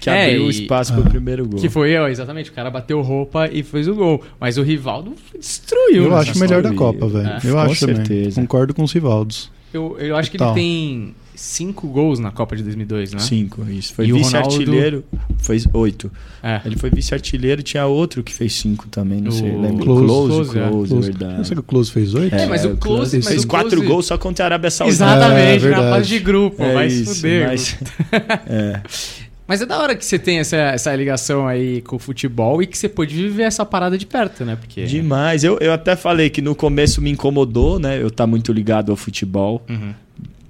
que 0.00 0.08
É, 0.10 0.24
abriu 0.26 0.46
e- 0.46 0.50
espaço 0.50 0.92
Ah. 0.92 0.96
pro 1.00 1.10
primeiro 1.10 1.46
gol. 1.46 1.60
Que 1.60 1.68
foi, 1.68 1.94
ó, 1.96 2.08
exatamente, 2.08 2.50
o 2.50 2.52
cara 2.52 2.70
bateu 2.70 3.00
roupa 3.02 3.48
e 3.52 3.62
fez 3.62 3.86
o 3.86 3.94
gol. 3.94 4.22
Mas 4.40 4.56
o 4.58 4.62
Rivaldo 4.62 5.12
destruiu. 5.38 6.04
eu 6.04 6.10
né? 6.10 6.16
acho 6.16 6.34
o 6.34 6.38
melhor 6.38 6.62
da 6.62 6.72
Copa, 6.72 7.06
velho. 7.08 7.28
É, 7.28 7.38
eu 7.44 7.54
com 7.54 7.60
acho 7.60 7.80
também. 7.86 7.96
certeza. 7.96 8.40
Concordo 8.40 8.74
com 8.74 8.82
os 8.82 8.92
Rivaldos. 8.92 9.50
Eu, 9.72 9.96
eu 10.00 10.16
acho 10.16 10.30
que 10.30 10.36
ele 10.42 10.52
tem 10.52 11.14
cinco 11.36 11.86
gols 11.86 12.18
na 12.18 12.30
Copa 12.32 12.56
de 12.56 12.62
2002, 12.64 13.12
né? 13.14 13.18
Cinco, 13.20 13.64
isso. 13.70 13.94
Foi 13.94 14.10
o 14.12 14.16
vice-artilheiro, 14.16 15.04
fez 15.38 15.64
oito. 15.72 16.10
É. 16.42 16.60
Ele 16.66 16.76
foi 16.76 16.90
vice-artilheiro, 16.90 17.62
tinha 17.62 17.86
outro 17.86 18.22
que 18.24 18.34
fez 18.34 18.52
cinco 18.54 18.88
também, 18.88 19.20
não 19.20 19.28
O 19.30 19.32
sei. 19.32 19.50
Lembra? 19.56 19.84
Close. 19.84 20.04
Close, 20.06 20.28
Close, 20.32 20.58
é. 20.58 20.68
Close, 20.68 20.88
Close. 20.92 21.10
verdade. 21.10 21.36
Não 21.38 21.44
sei 21.44 21.54
que 21.54 21.60
o 21.60 21.62
Close 21.62 21.92
fez 21.92 22.14
oito? 22.14 22.34
É, 22.34 22.46
mas 22.46 22.64
o 22.64 22.76
Close- 22.76 23.16
mas 23.18 23.28
fez 23.28 23.44
o 23.44 23.46
quatro 23.46 23.70
Close- 23.70 23.86
gols 23.86 24.06
só 24.06 24.18
contra 24.18 24.44
a 24.44 24.46
Arábia 24.48 24.70
Saudita. 24.70 24.96
Exatamente, 25.04 25.38
É, 25.38 25.52
na 25.54 25.58
verdade. 25.76 25.88
fase 25.96 26.08
de 26.08 26.18
grupo, 26.18 26.62
É 26.62 26.74
vai 26.74 26.86
isso, 26.88 27.14
se 27.14 27.20
fuder. 27.20 27.46
mas- 27.48 27.78
é. 28.48 28.80
Mas 29.50 29.60
é 29.60 29.66
da 29.66 29.80
hora 29.80 29.96
que 29.96 30.06
você 30.06 30.16
tem 30.16 30.38
essa, 30.38 30.56
essa 30.56 30.94
ligação 30.94 31.48
aí 31.48 31.82
com 31.82 31.96
o 31.96 31.98
futebol 31.98 32.62
e 32.62 32.68
que 32.68 32.78
você 32.78 32.88
pôde 32.88 33.16
viver 33.16 33.42
essa 33.42 33.66
parada 33.66 33.98
de 33.98 34.06
perto, 34.06 34.44
né? 34.44 34.54
Porque. 34.54 34.84
Demais. 34.84 35.42
Eu, 35.42 35.58
eu 35.58 35.72
até 35.72 35.96
falei 35.96 36.30
que 36.30 36.40
no 36.40 36.54
começo 36.54 37.02
me 37.02 37.10
incomodou, 37.10 37.76
né? 37.80 38.00
Eu 38.00 38.06
estar 38.06 38.28
muito 38.28 38.52
ligado 38.52 38.92
ao 38.92 38.96
futebol. 38.96 39.60
Uhum. 39.68 39.92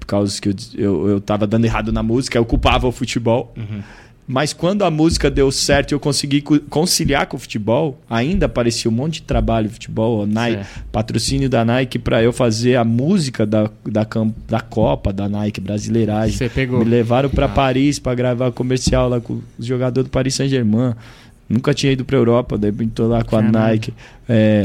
causa 0.07 0.39
que 0.39 0.51
eu, 0.51 0.55
eu, 0.77 1.09
eu 1.09 1.21
tava 1.23 1.47
dando 1.47 1.65
errado 1.65 1.91
na 1.91 2.03
música, 2.03 2.37
eu 2.37 2.45
culpava 2.45 2.87
o 2.87 2.93
futebol. 2.93 3.55
Uhum. 3.57 3.81
Mas 4.33 4.53
quando 4.53 4.85
a 4.85 4.91
música 4.91 5.29
deu 5.29 5.51
certo 5.51 5.91
e 5.91 5.95
eu 5.95 5.99
consegui 6.01 6.41
co- 6.41 6.61
conciliar 6.71 7.27
com 7.27 7.37
o 7.37 7.41
futebol, 7.41 7.99
ainda 8.09 8.47
aparecia 8.47 8.89
um 8.91 8.95
monte 8.95 9.15
de 9.15 9.23
trabalho 9.23 9.69
futebol, 9.69 10.25
Nike, 10.27 10.65
patrocínio 10.93 11.49
da 11.51 11.65
Nike 11.65 11.99
para 11.99 12.23
eu 12.23 12.33
fazer 12.33 12.77
a 12.77 12.85
música 12.85 13.45
da, 13.45 13.69
da, 13.85 14.07
da 14.49 14.61
Copa 14.61 15.13
da 15.13 15.29
Nike 15.29 15.61
brasileiragem. 15.61 16.37
Você 16.37 16.49
pegou. 16.49 16.79
Me 16.79 16.85
levaram 16.85 17.29
para 17.29 17.47
Ah. 17.47 17.49
Paris 17.49 17.99
para 17.99 18.15
gravar 18.15 18.53
comercial 18.53 19.09
lá 19.09 19.21
com 19.21 19.41
os 19.59 19.67
jogadores 19.67 20.09
do 20.09 20.13
Paris 20.13 20.35
Saint-Germain. 20.37 20.95
Nunca 21.51 21.75
tinha 21.75 21.91
ido 21.93 22.05
para 22.05 22.17
Europa, 22.17 22.57
daí 22.57 22.71
tô 22.95 23.09
lá 23.09 23.25
com 23.25 23.35
a 23.37 23.41
Caramba. 23.41 23.59
Nike. 23.71 23.93
É, 24.29 24.63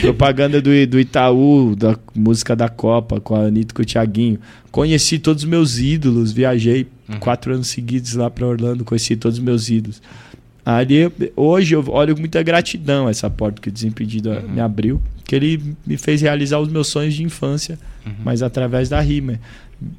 propaganda 0.00 0.62
do, 0.62 0.70
do 0.86 0.98
Itaú, 0.98 1.76
da 1.76 1.94
música 2.14 2.56
da 2.56 2.70
Copa, 2.70 3.20
com 3.20 3.34
a 3.36 3.40
Anitta 3.40 3.72
e 3.72 3.74
com 3.74 3.82
o 3.82 3.84
Thiaguinho. 3.84 4.38
Conheci 4.70 5.18
todos 5.18 5.42
os 5.42 5.48
meus 5.48 5.78
ídolos, 5.78 6.32
viajei 6.32 6.86
Uhum. 7.08 7.18
quatro 7.18 7.52
anos 7.52 7.66
seguidos 7.68 8.14
lá 8.14 8.30
para 8.30 8.46
Orlando, 8.46 8.84
conheci 8.84 9.14
todos 9.16 9.36
os 9.36 9.44
meus 9.44 9.68
ídolos. 9.68 10.00
Ali, 10.64 11.12
hoje 11.36 11.74
eu 11.74 11.84
olho 11.88 12.14
com 12.14 12.20
muita 12.20 12.42
gratidão 12.42 13.06
essa 13.08 13.28
porta 13.28 13.60
que 13.60 13.68
o 13.68 13.72
Desimpedido 13.72 14.30
Uhum. 14.30 14.48
me 14.48 14.60
abriu, 14.60 15.02
que 15.26 15.34
ele 15.36 15.60
me 15.86 15.98
fez 15.98 16.22
realizar 16.22 16.58
os 16.60 16.68
meus 16.68 16.86
sonhos 16.88 17.12
de 17.12 17.22
infância, 17.22 17.78
Uhum. 18.06 18.12
mas 18.24 18.42
através 18.42 18.88
da 18.88 19.00
rima. 19.00 19.38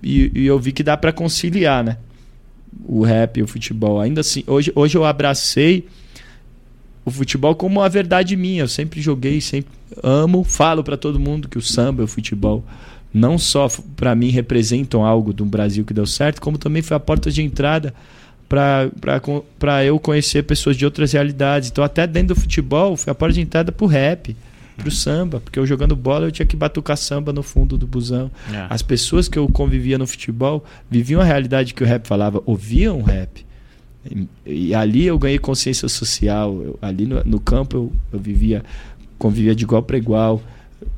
E, 0.02 0.32
e 0.34 0.46
eu 0.48 0.58
vi 0.58 0.72
que 0.72 0.82
dá 0.82 0.98
para 0.98 1.12
conciliar, 1.12 1.84
né? 1.84 1.98
O 2.86 3.04
rap 3.04 3.38
e 3.38 3.44
o 3.44 3.48
futebol. 3.48 4.00
Ainda 4.02 4.22
assim, 4.22 4.44
hoje, 4.48 4.72
hoje 4.74 4.98
eu 4.98 5.06
abracei 5.06 5.86
o 7.06 7.12
futebol 7.12 7.56
como 7.56 7.80
uma 7.80 7.90
verdade 7.90 8.36
minha. 8.36 8.64
Eu 8.64 8.68
sempre 8.68 9.02
joguei, 9.02 9.42
sempre 9.42 9.72
amo, 10.02 10.44
falo 10.44 10.84
para 10.84 10.98
todo 10.98 11.20
mundo 11.20 11.48
que 11.48 11.58
o 11.58 11.62
samba 11.62 12.02
e 12.02 12.06
o 12.06 12.08
futebol 12.08 12.64
não 13.14 13.38
só 13.38 13.68
para 13.96 14.16
mim 14.16 14.30
representam 14.30 15.06
algo 15.06 15.32
do 15.32 15.46
Brasil 15.46 15.86
que 15.86 15.94
deu 15.94 16.06
certo, 16.06 16.42
como 16.42 16.58
também 16.58 16.82
foi 16.82 16.98
a 16.98 17.00
porta 17.00 17.30
de 17.30 17.44
entrada 17.44 17.94
para 18.50 19.86
eu 19.86 20.00
conhecer 20.00 20.44
pessoas 20.44 20.76
de 20.76 20.86
outras 20.86 21.12
realidades. 21.12 21.70
Então, 21.70 21.84
até 21.84 22.08
dentro 22.08 22.36
do 22.36 22.42
futebol, 22.42 22.98
foi 22.98 23.12
a 23.12 23.16
porta 23.16 23.36
de 23.36 23.42
entrada 23.42 23.72
pro 23.72 23.86
rap, 23.86 24.36
pro 24.78 24.90
samba, 24.90 25.40
porque 25.40 25.60
eu 25.60 25.66
jogando 25.66 25.96
bola 25.96 26.26
eu 26.26 26.32
tinha 26.32 26.46
que 26.46 26.56
batucar 26.56 26.98
samba 26.98 27.32
no 27.32 27.44
fundo 27.44 27.78
do 27.78 27.86
busão. 27.86 28.32
É. 28.52 28.66
As 28.70 28.82
pessoas 28.82 29.28
que 29.28 29.38
eu 29.38 29.48
convivia 29.48 29.98
no 29.98 30.08
futebol 30.08 30.64
viviam 30.90 31.22
a 31.22 31.24
realidade 31.24 31.74
que 31.74 31.84
o 31.84 31.86
rap 31.86 32.08
falava, 32.08 32.42
ouviam 32.46 33.00
o 33.00 33.04
rap. 33.04 33.46
E, 34.10 34.28
e 34.46 34.76
ali 34.76 35.06
eu 35.06 35.18
ganhei 35.18 35.40
consciência 35.40 35.88
social. 35.88 36.62
Eu- 36.62 36.80
ali 36.82 37.06
no, 37.06 37.24
no 37.24 37.40
campo 37.40 37.76
eu, 37.78 37.94
eu 38.14 38.20
vivia, 38.20 38.64
convivia 39.18 39.56
de 39.56 39.64
igual 39.64 39.82
para 39.84 39.98
igual, 39.98 40.42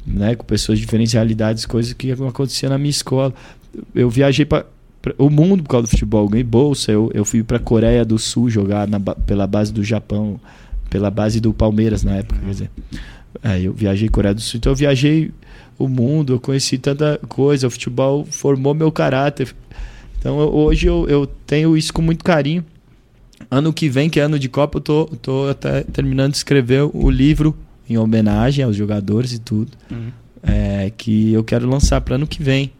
né, 0.06 0.36
com 0.36 0.44
pessoas 0.46 0.80
de 0.80 0.86
diferentes 0.86 1.14
realidades, 1.14 1.66
coisas 1.66 1.94
que 1.94 2.12
acontecia 2.12 2.70
na 2.70 2.78
minha 2.78 2.90
escola. 2.90 3.34
Eu 3.94 4.10
viajei 4.10 4.46
para 4.46 4.66
o 5.18 5.30
mundo 5.30 5.62
por 5.64 5.70
causa 5.70 5.88
do 5.88 5.90
futebol, 5.92 6.26
eu 6.26 6.30
ganhei 6.30 6.44
bolsa. 6.44 6.92
Eu, 6.92 7.12
eu 7.14 7.24
fui 7.26 7.44
para 7.44 7.60
Coreia 7.60 8.04
do 8.04 8.18
Sul 8.18 8.50
jogar 8.50 8.88
na 8.88 9.00
pela 9.00 9.46
base 9.46 9.72
do 9.72 9.84
Japão, 9.84 10.40
pela 10.90 11.12
base 11.12 11.40
do 11.40 11.54
Palmeiras 11.54 12.04
na 12.04 12.16
época, 12.18 12.40
quer 12.40 12.50
dizer. 12.52 12.70
Aí 13.44 13.66
eu 13.66 13.74
viajei 13.74 14.10
Coreia 14.10 14.34
do 14.34 14.42
Sul, 14.42 14.58
então 14.58 14.72
eu 14.72 14.76
viajei 14.76 15.32
o 15.78 15.88
mundo, 15.90 16.34
eu 16.34 16.40
conheci 16.40 16.78
tanta 16.78 17.20
coisa, 17.28 17.68
o 17.68 17.70
futebol 17.70 18.26
formou 18.26 18.74
meu 18.74 18.92
caráter. 18.92 19.54
Então 20.18 20.40
eu- 20.40 20.56
hoje 20.56 20.88
eu, 20.88 21.06
eu 21.10 21.28
tenho 21.28 21.76
isso 21.78 21.94
com 21.94 22.02
muito 22.02 22.24
carinho. 22.24 22.64
Ano 23.50 23.72
que 23.74 23.88
vem, 23.90 24.10
que 24.10 24.20
é 24.20 24.24
ano 24.24 24.40
de 24.40 24.50
Copa, 24.50 24.78
eu 24.78 24.82
tô, 24.82 25.06
tô 25.22 25.48
até 25.50 25.82
terminando 25.84 26.32
de 26.32 26.38
escrever 26.38 26.90
o 26.94 27.10
livro 27.10 27.56
em 27.90 27.98
homenagem 27.98 28.64
aos 28.66 28.76
jogadores 28.76 29.32
e 29.34 29.40
tudo, 29.40 29.72
Uhum. 29.92 30.10
é, 30.44 30.92
que 30.98 31.32
eu 31.34 31.44
quero 31.44 31.70
lançar 31.70 32.02
para 32.02 32.16
ano 32.16 32.26
que 32.28 32.42
vem. 32.42 32.72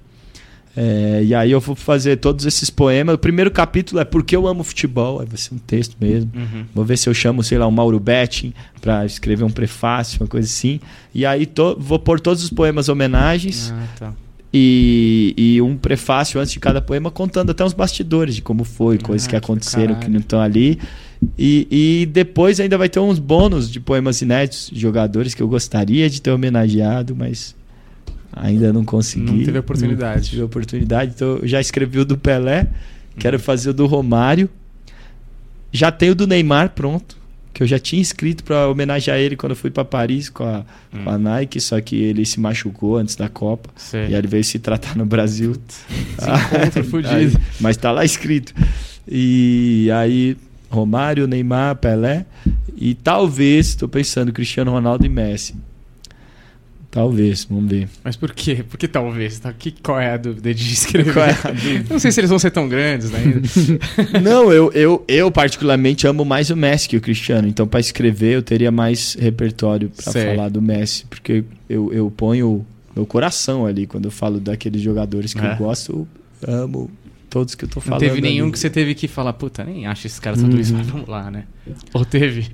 É, 0.78 1.22
e 1.24 1.34
aí 1.34 1.52
eu 1.52 1.62
vou 1.62 1.74
fazer 1.74 2.18
todos 2.18 2.46
esses 2.46 2.70
poemas. 2.70 3.16
O 3.16 3.18
primeiro 3.18 3.50
capítulo 3.50 4.02
é 4.02 4.04
Porque 4.04 4.36
eu 4.36 4.46
amo 4.46 4.62
futebol, 4.62 5.22
aí 5.22 5.26
vai 5.26 5.38
ser 5.38 5.54
um 5.54 5.58
texto 5.58 5.96
mesmo. 6.02 6.30
Uhum. 6.36 6.66
Vou 6.76 6.84
ver 6.84 6.98
se 6.98 7.08
eu 7.08 7.14
chamo, 7.14 7.42
sei 7.44 7.58
lá, 7.58 7.66
o 7.66 7.72
Mauro 7.72 7.98
Betting 7.98 8.54
para 8.82 9.06
escrever 9.06 9.46
um 9.46 9.50
prefácio, 9.50 10.22
uma 10.22 10.28
coisa 10.28 10.46
assim. 10.48 10.82
E 11.14 11.26
aí 11.26 11.46
to- 11.46 11.78
vou 11.80 11.98
pôr 11.98 12.20
todos 12.20 12.44
os 12.44 12.50
poemas 12.50 12.90
homenagens 12.90 13.72
Ah, 13.74 13.88
tá. 13.98 14.14
E, 14.58 15.34
e 15.36 15.62
um 15.62 15.76
prefácio 15.76 16.40
antes 16.40 16.54
de 16.54 16.62
cada 16.62 16.82
poema 16.82 17.12
contando 17.12 17.50
até 17.50 17.66
os 17.66 17.74
bastidores 17.74 18.36
de 18.36 18.42
como 18.42 18.64
foi, 18.64 18.98
coisas 18.98 19.28
Ah, 19.28 19.30
que 19.30 19.32
que 19.32 19.36
aconteceram, 19.36 19.96
que 19.96 20.10
não 20.10 20.22
estão 20.22 20.40
ali. 20.40 20.80
E, 21.38 21.68
e 21.70 22.06
depois 22.06 22.58
ainda 22.62 22.78
vai 22.78 22.88
ter 22.88 23.02
uns 23.02 23.20
bônus 23.20 23.70
de 23.70 23.82
poemas 23.82 24.22
inéditos 24.22 24.70
de 24.72 24.80
jogadores 24.80 25.34
que 25.34 25.44
eu 25.44 25.48
gostaria 25.50 26.10
de 26.10 26.22
ter 26.22 26.32
homenageado, 26.32 27.14
mas 27.14 27.54
ainda 28.32 28.72
não 28.72 28.86
consegui. 28.86 29.30
Não 29.30 29.44
teve 29.44 29.60
oportunidade. 29.60 30.22
Não 30.22 30.24
tive 30.24 30.44
oportunidade. 30.44 31.12
Então 31.14 31.40
eu 31.42 31.48
já 31.48 31.60
escrevi 31.60 32.00
o 32.00 32.06
do 32.06 32.18
Pelé, 32.18 32.68
quero 33.20 33.38
fazer 33.38 33.72
o 33.72 33.74
do 33.74 33.86
Romário. 33.86 34.50
Já 35.70 35.92
tenho 35.92 36.14
o 36.14 36.16
do 36.16 36.26
Neymar 36.26 36.70
pronto, 36.70 37.18
que 37.56 37.64
eu 37.64 37.68
já 37.68 37.80
tinha 37.80 38.02
escrito 38.02 38.44
para 38.44 38.68
homenagear 38.68 39.18
ele 39.18 39.36
quando 39.38 39.54
eu 39.54 39.56
fui 39.56 39.72
para 39.72 39.86
Paris 39.86 40.28
com 40.30 40.44
a, 40.44 40.66
com 41.04 41.10
a 41.10 41.18
Nike, 41.18 41.60
só 41.62 41.80
que 41.80 41.96
ele 41.96 42.26
se 42.26 42.38
machucou 42.40 42.98
antes 42.98 43.16
da 43.16 43.30
Copa. 43.30 43.70
Sei. 43.78 44.02
E 44.02 44.06
aí 44.08 44.14
ele 44.16 44.28
veio 44.28 44.44
se 44.44 44.60
tratar 44.60 44.96
no 44.98 45.06
Brasil. 45.06 45.56
Encontro 46.22 46.84
fudido. 46.92 47.16
Aí- 47.16 47.44
mas 47.62 47.78
tá 47.78 47.92
lá 47.92 48.04
escrito. 48.04 48.54
E 49.08 49.90
aí, 49.94 50.36
Romário, 50.70 51.28
Neymar, 51.28 51.78
Pelé. 51.78 52.26
E 52.76 52.94
talvez, 52.94 53.68
estou 53.70 53.88
pensando, 53.88 54.34
Cristiano 54.34 54.72
Ronaldo 54.72 55.06
e 55.06 55.10
Messi. 55.10 55.56
Talvez, 56.96 57.44
vamos 57.50 57.70
ver. 57.70 57.90
Mas 58.02 58.16
por 58.16 58.32
quê? 58.34 58.64
Por 58.68 58.78
que 58.78 58.88
talvez? 58.88 59.38
Tá? 59.38 59.52
Que, 59.52 59.70
qual 59.70 60.00
é 60.00 60.12
a 60.14 60.18
dúvida 60.18 60.54
de 60.54 60.72
escrever? 60.74 61.12
Qual 61.14 61.26
é 61.26 61.32
a 61.44 61.52
dúvida? 61.52 61.86
Não 61.90 62.00
sei 62.00 62.10
se 62.10 62.22
eles 62.22 62.30
vão 62.30 62.40
ser 62.40 62.52
tão 62.52 62.70
grandes 62.70 63.14
ainda. 63.14 63.42
Não, 64.24 64.50
eu, 64.54 64.72
eu, 64.72 65.04
eu 65.06 65.30
particularmente 65.30 66.08
amo 66.08 66.24
mais 66.24 66.50
o 66.50 66.56
Messi 66.56 66.88
que 66.88 66.96
o 66.96 67.02
Cristiano. 67.02 67.50
Então, 67.50 67.68
para 67.68 67.82
escrever, 67.82 68.36
eu 68.36 68.42
teria 68.42 68.72
mais 68.72 69.14
repertório 69.20 69.90
para 69.90 70.14
falar 70.14 70.48
do 70.50 70.62
Messi. 70.62 71.06
Porque 71.10 71.44
eu, 71.70 71.92
eu 71.92 72.10
ponho 72.10 72.66
meu 72.96 73.06
coração 73.06 73.66
ali 73.66 73.86
quando 73.86 74.06
eu 74.06 74.12
falo 74.12 74.40
daqueles 74.40 74.82
jogadores 74.82 75.34
que 75.34 75.46
É. 75.46 75.52
eu 75.52 75.58
gosto. 75.58 76.08
Eu 76.42 76.54
amo 76.64 76.90
todos 77.30 77.56
que 77.56 77.66
eu 77.66 77.70
tô 77.70 77.80
Não 77.82 77.84
falando. 77.88 78.00
teve 78.00 78.22
nenhum 78.22 78.46
ali. 78.46 78.54
que 78.54 78.60
você 78.60 78.70
teve 78.70 78.96
que 78.96 79.10
falar, 79.10 79.34
puta, 79.34 79.66
nem 79.66 79.86
acho 79.86 80.08
esses 80.08 80.18
caras 80.18 80.40
tudo 80.42 80.58
isso, 80.58 80.72
Uhum. 80.72 80.78
mas 80.78 80.88
vamos 80.88 81.10
lá, 81.10 81.30
né? 81.30 81.44
Ou 81.94 82.06
teve? 82.06 82.48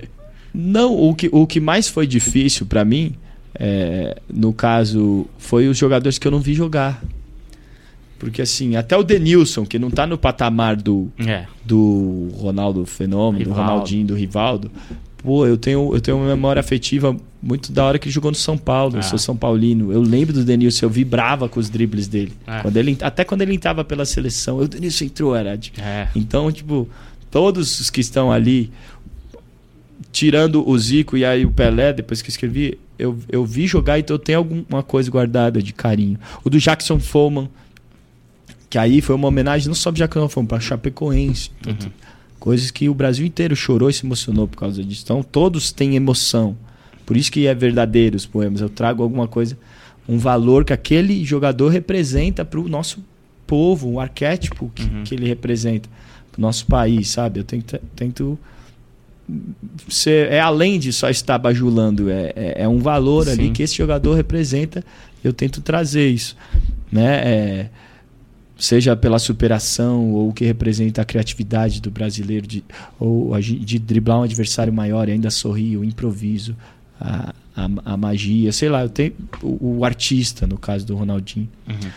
Não, 0.52 0.92
o 0.92 1.14
que, 1.14 1.28
o 1.30 1.46
que 1.46 1.60
mais 1.60 1.86
foi 1.86 2.08
difícil 2.08 2.66
pra 2.66 2.84
mim, 2.84 3.14
é, 3.54 4.20
no 4.32 4.52
caso, 4.52 5.26
foi 5.38 5.68
os 5.68 5.76
jogadores 5.78 6.18
que 6.18 6.26
eu 6.26 6.30
não 6.32 6.40
vi 6.40 6.54
jogar. 6.54 7.02
Porque 8.18 8.40
assim, 8.40 8.76
até 8.76 8.96
o 8.96 9.02
Denilson, 9.02 9.66
que 9.66 9.78
não 9.78 9.90
tá 9.90 10.06
no 10.06 10.16
patamar 10.16 10.76
do, 10.76 11.10
É. 11.18 11.44
do 11.64 12.28
Ronaldo 12.34 12.86
Fenômeno, 12.86 13.44
do 13.44 13.50
Rivaldo. 13.50 13.70
Ronaldinho, 13.72 14.06
do 14.06 14.14
Rivaldo, 14.14 14.70
pô, 15.18 15.44
eu 15.44 15.56
tenho, 15.56 15.92
eu 15.92 16.00
tenho 16.00 16.18
uma 16.18 16.28
memória 16.28 16.60
afetiva 16.60 17.16
muito 17.42 17.72
da 17.72 17.84
hora 17.84 17.98
que 17.98 18.06
ele 18.06 18.12
jogou 18.14 18.30
no 18.30 18.36
São 18.36 18.56
Paulo. 18.56 18.94
Eu 18.94 19.00
Ah. 19.00 19.02
sou 19.02 19.18
São 19.18 19.36
Paulino. 19.36 19.92
Eu 19.92 20.00
lembro 20.00 20.32
do 20.32 20.44
Denilson, 20.44 20.86
eu 20.86 20.90
vibrava 20.90 21.48
com 21.48 21.58
os 21.58 21.68
dribles 21.68 22.06
dele. 22.06 22.32
É. 22.46 22.60
Quando 22.60 22.76
ele, 22.76 22.96
até 23.00 23.24
quando 23.24 23.42
ele 23.42 23.54
entrava 23.54 23.82
pela 23.84 24.04
seleção, 24.04 24.58
o 24.58 24.68
Denilson 24.68 25.04
entrou, 25.06 25.34
era 25.34 25.56
de- 25.56 25.72
É. 25.80 26.06
então, 26.14 26.52
tipo, 26.52 26.88
todos 27.28 27.80
os 27.80 27.90
que 27.90 28.00
estão 28.00 28.30
ali, 28.30 28.70
tirando 30.12 30.68
o 30.68 30.78
Zico 30.78 31.16
e 31.16 31.24
aí 31.24 31.44
o 31.44 31.50
Pelé, 31.50 31.92
depois 31.92 32.22
que 32.22 32.28
eu 32.28 32.32
escrevi, 32.32 32.78
eu, 33.02 33.18
eu 33.28 33.44
vi 33.44 33.66
jogar, 33.66 33.98
então 33.98 34.14
eu 34.14 34.18
tenho 34.18 34.38
alguma 34.38 34.82
coisa 34.82 35.10
guardada 35.10 35.62
de 35.62 35.72
carinho. 35.72 36.18
O 36.44 36.50
do 36.50 36.58
Jackson 36.58 36.98
Foreman, 36.98 37.48
que 38.70 38.78
aí 38.78 39.00
foi 39.00 39.14
uma 39.14 39.28
homenagem 39.28 39.68
não 39.68 39.74
só 39.74 39.90
para 39.90 39.98
Jackson 39.98 40.28
Foreman, 40.28 40.48
para 40.48 40.60
Chapecoense. 40.60 41.50
Uhum. 41.66 41.90
Coisas 42.38 42.70
que 42.70 42.88
o 42.88 42.94
Brasil 42.94 43.24
inteiro 43.24 43.54
chorou 43.54 43.88
e 43.88 43.92
se 43.92 44.04
emocionou 44.04 44.48
por 44.48 44.56
causa 44.58 44.82
disso. 44.82 45.02
Então, 45.04 45.22
todos 45.22 45.70
têm 45.70 45.94
emoção. 45.94 46.56
Por 47.06 47.16
isso 47.16 47.30
que 47.30 47.46
é 47.46 47.54
verdadeiro 47.54 48.16
os 48.16 48.26
poemas. 48.26 48.60
Eu 48.60 48.68
trago 48.68 49.02
alguma 49.02 49.28
coisa, 49.28 49.56
um 50.08 50.18
valor 50.18 50.64
que 50.64 50.72
aquele 50.72 51.24
jogador 51.24 51.68
representa 51.68 52.44
para 52.44 52.58
o 52.58 52.68
nosso 52.68 53.04
povo, 53.46 53.88
um 53.90 54.00
arquétipo 54.00 54.70
que, 54.74 54.82
Uhum. 54.84 55.04
que 55.04 55.14
ele 55.14 55.26
representa 55.28 55.88
para 56.32 56.38
o 56.38 56.42
nosso 56.42 56.66
país, 56.66 57.10
sabe? 57.10 57.40
Eu 57.40 57.44
tento, 57.44 57.78
tento 57.94 58.38
ser, 59.88 60.30
é 60.30 60.40
além 60.40 60.78
de 60.78 60.92
só 60.92 61.08
estar 61.08 61.38
bajulando, 61.38 62.10
é, 62.10 62.32
é, 62.34 62.62
é 62.62 62.68
um 62.68 62.78
valor 62.78 63.28
ali 63.28 63.46
Sim. 63.46 63.52
que 63.52 63.62
esse 63.62 63.76
jogador 63.76 64.14
representa. 64.14 64.84
Eu 65.22 65.32
tento 65.32 65.60
trazer 65.60 66.08
isso, 66.08 66.36
né? 66.90 67.20
É, 67.24 67.70
seja 68.58 68.94
pela 68.94 69.18
superação 69.18 70.12
ou 70.12 70.28
o 70.28 70.32
que 70.32 70.44
representa 70.44 71.02
a 71.02 71.04
criatividade 71.04 71.80
do 71.80 71.90
brasileiro 71.90 72.46
de, 72.46 72.64
ou 72.98 73.38
de 73.40 73.78
driblar 73.78 74.20
um 74.20 74.22
adversário 74.22 74.72
maior 74.72 75.08
e 75.08 75.12
ainda 75.12 75.30
sorrir, 75.30 75.76
o 75.76 75.84
improviso, 75.84 76.56
a, 77.00 77.34
a, 77.56 77.68
a 77.84 77.96
magia, 77.96 78.52
sei 78.52 78.68
lá, 78.68 78.82
eu 78.82 78.88
tenho 78.88 79.14
o, 79.42 79.78
o 79.78 79.84
artista 79.84 80.46
no 80.46 80.56
caso 80.56 80.86
do 80.86 80.94
Ronaldinho. 80.94 81.48
Uhum. 81.68 81.90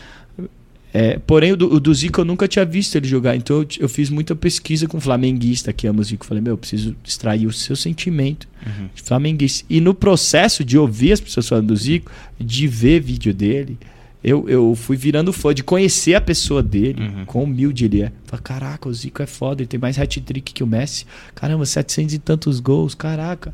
É, 0.97 1.19
porém, 1.19 1.51
o 1.51 1.57
do, 1.57 1.73
o 1.73 1.77
do 1.77 1.93
Zico 1.93 2.21
eu 2.21 2.25
nunca 2.25 2.47
tinha 2.47 2.63
visto 2.63 2.95
ele 2.95 3.05
jogar, 3.05 3.35
então 3.35 3.57
eu, 3.57 3.67
eu 3.81 3.89
fiz 3.89 4.09
muita 4.09 4.33
pesquisa 4.33 4.87
com 4.87 4.97
flamenguista 5.01 5.73
que 5.73 5.85
ama 5.87 5.99
o 5.99 6.03
Zico. 6.05 6.25
Falei, 6.25 6.41
meu, 6.41 6.53
eu 6.53 6.57
preciso 6.57 6.95
extrair 7.03 7.45
o 7.47 7.51
seu 7.51 7.75
sentimento 7.75 8.47
Uhum. 8.65 8.87
de 8.95 9.01
flamenguista. 9.01 9.65
E 9.69 9.81
no 9.81 9.93
processo 9.93 10.63
de 10.63 10.77
ouvir 10.77 11.11
as 11.11 11.19
pessoas 11.19 11.49
falando 11.49 11.67
do 11.67 11.75
Zico, 11.75 12.09
de 12.39 12.65
ver 12.65 13.01
vídeo 13.01 13.33
dele, 13.33 13.77
eu, 14.23 14.47
eu 14.47 14.73
fui 14.73 14.95
virando 14.95 15.33
fã 15.33 15.53
de 15.53 15.63
conhecer 15.63 16.15
a 16.15 16.21
pessoa 16.21 16.63
dele, 16.63 17.01
Uhum. 17.03 17.25
quão 17.25 17.43
humilde 17.43 17.83
ele 17.83 18.01
é. 18.03 18.11
Falei, 18.25 18.41
caraca, 18.43 18.87
o 18.87 18.93
Zico 18.93 19.21
é 19.21 19.25
foda, 19.27 19.61
ele 19.63 19.67
tem 19.67 19.79
mais 19.79 19.99
hat-trick 19.99 20.53
que 20.53 20.63
o 20.63 20.67
Messi. 20.67 21.05
Caramba, 21.35 21.65
700 21.65 22.13
e 22.15 22.19
tantos 22.19 22.61
gols, 22.61 22.95
caraca. 22.95 23.53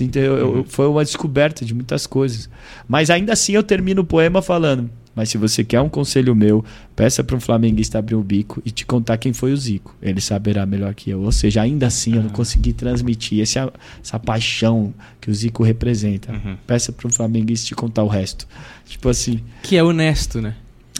Então, 0.00 0.20
eu- 0.20 0.36
eu- 0.36 0.52
Uhum. 0.56 0.64
foi 0.64 0.88
uma 0.88 1.04
descoberta 1.04 1.64
de 1.64 1.72
muitas 1.74 2.06
coisas. 2.08 2.50
Mas 2.88 3.08
ainda 3.08 3.32
assim 3.32 3.52
eu 3.52 3.62
termino 3.62 4.02
o 4.02 4.04
poema 4.04 4.42
falando. 4.42 4.90
Mas 5.14 5.28
se 5.28 5.36
você 5.36 5.62
quer 5.62 5.80
um 5.80 5.88
conselho 5.88 6.34
meu, 6.34 6.64
peça 6.96 7.22
para 7.22 7.36
um 7.36 7.40
flamenguista 7.40 7.98
abrir 7.98 8.14
o 8.14 8.22
bico 8.22 8.62
e 8.64 8.70
te 8.70 8.86
contar 8.86 9.18
quem 9.18 9.32
foi 9.32 9.52
o 9.52 9.56
Zico. 9.56 9.94
Ele 10.00 10.20
saberá 10.20 10.64
melhor 10.64 10.94
que 10.94 11.10
eu. 11.10 11.20
Ou 11.20 11.32
seja, 11.32 11.62
ainda 11.62 11.86
assim 11.86 12.16
eu 12.16 12.22
não 12.22 12.30
consegui 12.30 12.72
transmitir 12.72 13.40
esse, 13.40 13.58
essa 14.02 14.18
paixão 14.18 14.94
que 15.20 15.30
o 15.30 15.34
Zico 15.34 15.62
representa. 15.62 16.32
Uhum. 16.32 16.56
Peça 16.66 16.92
para 16.92 17.06
um 17.06 17.10
flamenguista 17.10 17.66
te 17.66 17.74
contar 17.74 18.02
o 18.02 18.08
resto. 18.08 18.46
Tipo 18.86 19.08
assim. 19.08 19.40
Que 19.62 19.76
é 19.76 19.82
honesto, 19.82 20.40
né? 20.40 20.54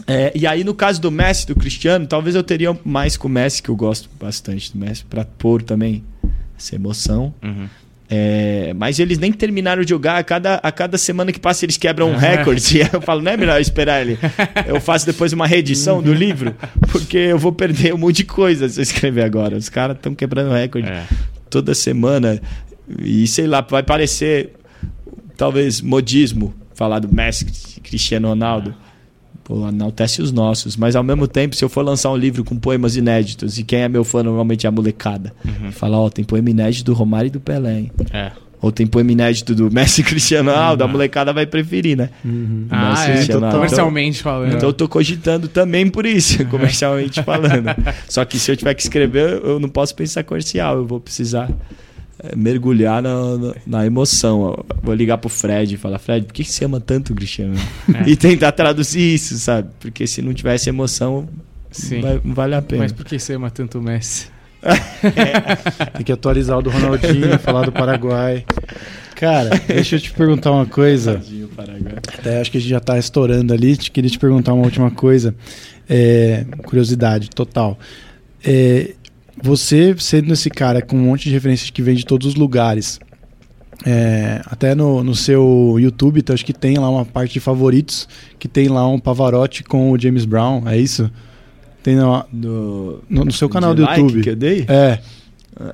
É, 0.07 0.31
e 0.35 0.45
aí, 0.45 0.63
no 0.63 0.73
caso 0.73 0.99
do 0.99 1.09
Messi, 1.11 1.47
do 1.47 1.55
Cristiano, 1.55 2.05
talvez 2.05 2.35
eu 2.35 2.43
teria 2.43 2.77
mais 2.83 3.15
com 3.15 3.27
o 3.27 3.31
Messi, 3.31 3.61
que 3.61 3.69
eu 3.69 3.75
gosto 3.75 4.09
bastante 4.19 4.71
do 4.73 4.77
Messi, 4.77 5.05
pra 5.05 5.23
pôr 5.23 5.61
também 5.61 6.03
essa 6.57 6.75
emoção. 6.75 7.33
Uhum. 7.41 7.67
É, 8.15 8.73
mas 8.75 8.99
eles 8.99 9.17
nem 9.17 9.31
terminaram 9.31 9.81
de 9.83 9.89
jogar. 9.89 10.17
A 10.17 10.23
cada, 10.23 10.55
a 10.55 10.71
cada 10.71 10.97
semana 10.99 11.31
que 11.31 11.39
passa, 11.39 11.65
eles 11.65 11.77
quebram 11.77 12.11
um 12.11 12.15
recorde. 12.17 12.77
E 12.77 12.81
eu 12.93 13.01
falo, 13.01 13.21
não 13.23 13.31
é 13.31 13.37
melhor 13.37 13.59
esperar 13.59 14.01
ele. 14.01 14.19
Eu 14.67 14.79
faço 14.79 15.05
depois 15.05 15.33
uma 15.33 15.47
reedição 15.47 16.01
do 16.01 16.13
livro, 16.13 16.55
porque 16.91 17.17
eu 17.17 17.39
vou 17.39 17.51
perder 17.51 17.93
um 17.93 17.97
monte 17.97 18.17
de 18.17 18.25
coisa 18.25 18.69
se 18.69 18.79
eu 18.79 18.83
escrever 18.83 19.23
agora. 19.23 19.57
Os 19.57 19.67
caras 19.69 19.95
estão 19.97 20.13
quebrando 20.13 20.51
recorde 20.53 20.87
É. 20.87 21.05
toda 21.49 21.73
semana. 21.73 22.39
E 23.01 23.25
sei 23.25 23.47
lá, 23.47 23.61
vai 23.61 23.81
parecer 23.81 24.51
talvez 25.35 25.81
modismo 25.81 26.53
falar 26.75 26.99
do 26.99 27.13
Messi, 27.13 27.45
Cristiano 27.81 28.27
Ronaldo. 28.27 28.75
Pô, 29.43 29.67
enaltece 29.67 30.21
os 30.21 30.31
nossos. 30.31 30.77
Mas 30.77 30.95
ao 30.95 31.03
mesmo 31.03 31.27
tempo, 31.27 31.55
se 31.55 31.63
eu 31.65 31.69
for 31.69 31.81
lançar 31.83 32.09
um 32.11 32.15
livro 32.17 32.43
com 32.43 32.55
poemas 32.57 32.95
inéditos, 32.95 33.57
e 33.59 33.63
quem 33.63 33.79
é 33.81 33.89
meu 33.89 34.03
fã 34.03 34.23
normalmente 34.23 34.65
é 34.65 34.69
a 34.69 34.71
molecada, 34.71 35.33
Uhum. 35.45 35.71
fala, 35.71 35.97
ó, 35.97 36.09
tem 36.09 36.23
poema 36.23 36.49
inédito 36.49 36.85
do 36.85 36.93
Romário 36.93 37.27
e 37.27 37.31
do 37.31 37.39
Pelé, 37.39 37.79
hein? 37.79 37.91
É. 38.11 38.31
Ou 38.61 38.71
tem 38.71 38.87
poema 38.87 39.11
inédito 39.11 39.53
do 39.53 39.69
Messi 39.73 40.01
Cristiano 40.01 40.49
Ronaldo, 40.49 40.85
a 40.85 40.87
molecada 40.87 41.33
vai 41.33 41.45
preferir, 41.45 41.97
né? 41.97 42.09
Uhum. 42.23 42.67
Ah, 42.69 42.91
Messi, 42.91 43.09
é. 43.09 43.13
Cristiano. 43.15 43.51
Comercialmente 43.51 44.23
falando. 44.23 44.53
Então 44.55 44.69
eu 44.69 44.73
tô 44.73 44.87
cogitando 44.87 45.49
também 45.49 45.89
por 45.89 46.05
isso, 46.05 46.45
comercialmente 46.45 47.21
falando. 47.23 47.75
Só 48.07 48.23
que 48.23 48.39
se 48.39 48.49
eu 48.49 48.55
tiver 48.55 48.73
que 48.73 48.81
escrever, 48.83 49.41
eu 49.43 49.59
não 49.59 49.67
posso 49.67 49.93
pensar 49.93 50.23
comercial, 50.23 50.77
eu 50.77 50.85
vou 50.87 51.01
precisar 51.01 51.51
mergulhar 52.35 53.01
na, 53.01 53.37
na, 53.37 53.53
na 53.65 53.85
emoção. 53.85 54.63
Vou 54.81 54.93
ligar 54.95 55.17
pro 55.17 55.29
Fred 55.29 55.75
e 55.75 55.77
falar, 55.77 55.99
Fred, 55.99 56.25
por 56.25 56.33
que 56.33 56.43
você 56.43 56.65
ama 56.65 56.79
tanto 56.79 57.11
o 57.13 57.15
Cristiano? 57.15 57.55
É. 57.93 58.03
E 58.09 58.15
tentar 58.15 58.51
traduzir 58.53 59.13
isso, 59.15 59.37
sabe? 59.37 59.69
Porque 59.79 60.05
se 60.07 60.21
não 60.21 60.33
tivesse 60.33 60.69
emoção, 60.69 61.27
Sim. 61.71 62.01
vai- 62.01 62.21
não 62.23 62.33
vale 62.33 62.55
a 62.55 62.61
pena. 62.61 62.83
Mas 62.83 62.91
por 62.91 63.05
que 63.05 63.17
você 63.19 63.33
ama 63.33 63.49
tanto 63.49 63.79
o 63.79 63.81
Messi? 63.81 64.27
Tem 65.95 66.05
que 66.05 66.11
atualizar 66.11 66.57
o 66.57 66.61
do 66.61 66.69
Ronaldinho, 66.69 67.37
falar 67.39 67.65
do 67.65 67.71
Paraguai. 67.71 68.45
Cara, 69.15 69.49
deixa 69.67 69.95
eu 69.95 69.99
te 69.99 70.11
perguntar 70.11 70.51
uma 70.51 70.65
coisa. 70.65 71.21
Até 72.17 72.39
acho 72.41 72.51
que 72.51 72.57
a 72.57 72.61
gente 72.61 72.69
já 72.69 72.79
tá 72.79 72.97
estourando 72.97 73.53
ali. 73.53 73.75
Te 73.77 73.91
queria 73.91 74.09
te 74.09 74.17
perguntar 74.19 74.53
uma 74.53 74.63
última 74.63 74.89
coisa. 74.91 75.35
É, 75.89 76.45
curiosidade 76.65 77.29
total. 77.29 77.77
É, 78.43 78.91
você 79.43 79.93
sendo 79.99 80.31
esse 80.33 80.49
cara 80.49 80.81
com 80.81 80.95
um 80.95 81.01
monte 81.01 81.25
de 81.25 81.31
referências 81.31 81.69
que 81.69 81.81
vem 81.81 81.95
de 81.95 82.05
todos 82.05 82.25
os 82.25 82.35
lugares. 82.35 82.99
é, 83.85 84.41
até 84.45 84.73
no, 84.73 85.03
no 85.03 85.13
seu 85.13 85.75
YouTube, 85.77 86.19
então, 86.21 86.33
acho 86.33 86.45
que 86.45 86.53
tem 86.53 86.77
lá 86.77 86.89
uma 86.89 87.03
parte 87.03 87.33
de 87.33 87.39
favoritos 87.41 88.07
que 88.39 88.47
tem 88.47 88.69
lá 88.69 88.87
um 88.87 88.97
Pavarotti 88.99 89.63
com 89.63 89.91
o 89.91 89.99
James 89.99 90.23
Brown, 90.25 90.63
é 90.67 90.77
isso? 90.77 91.11
Tem 91.83 91.95
no, 91.97 92.23
No, 92.31 93.03
no, 93.09 93.25
no 93.25 93.31
seu 93.33 93.49
canal 93.49 93.75
do 93.75 93.81
like 93.81 93.99
YouTube. 93.99 94.23
que 94.23 94.29
eu 94.29 94.35
dei? 94.37 94.65
É, 94.69 94.99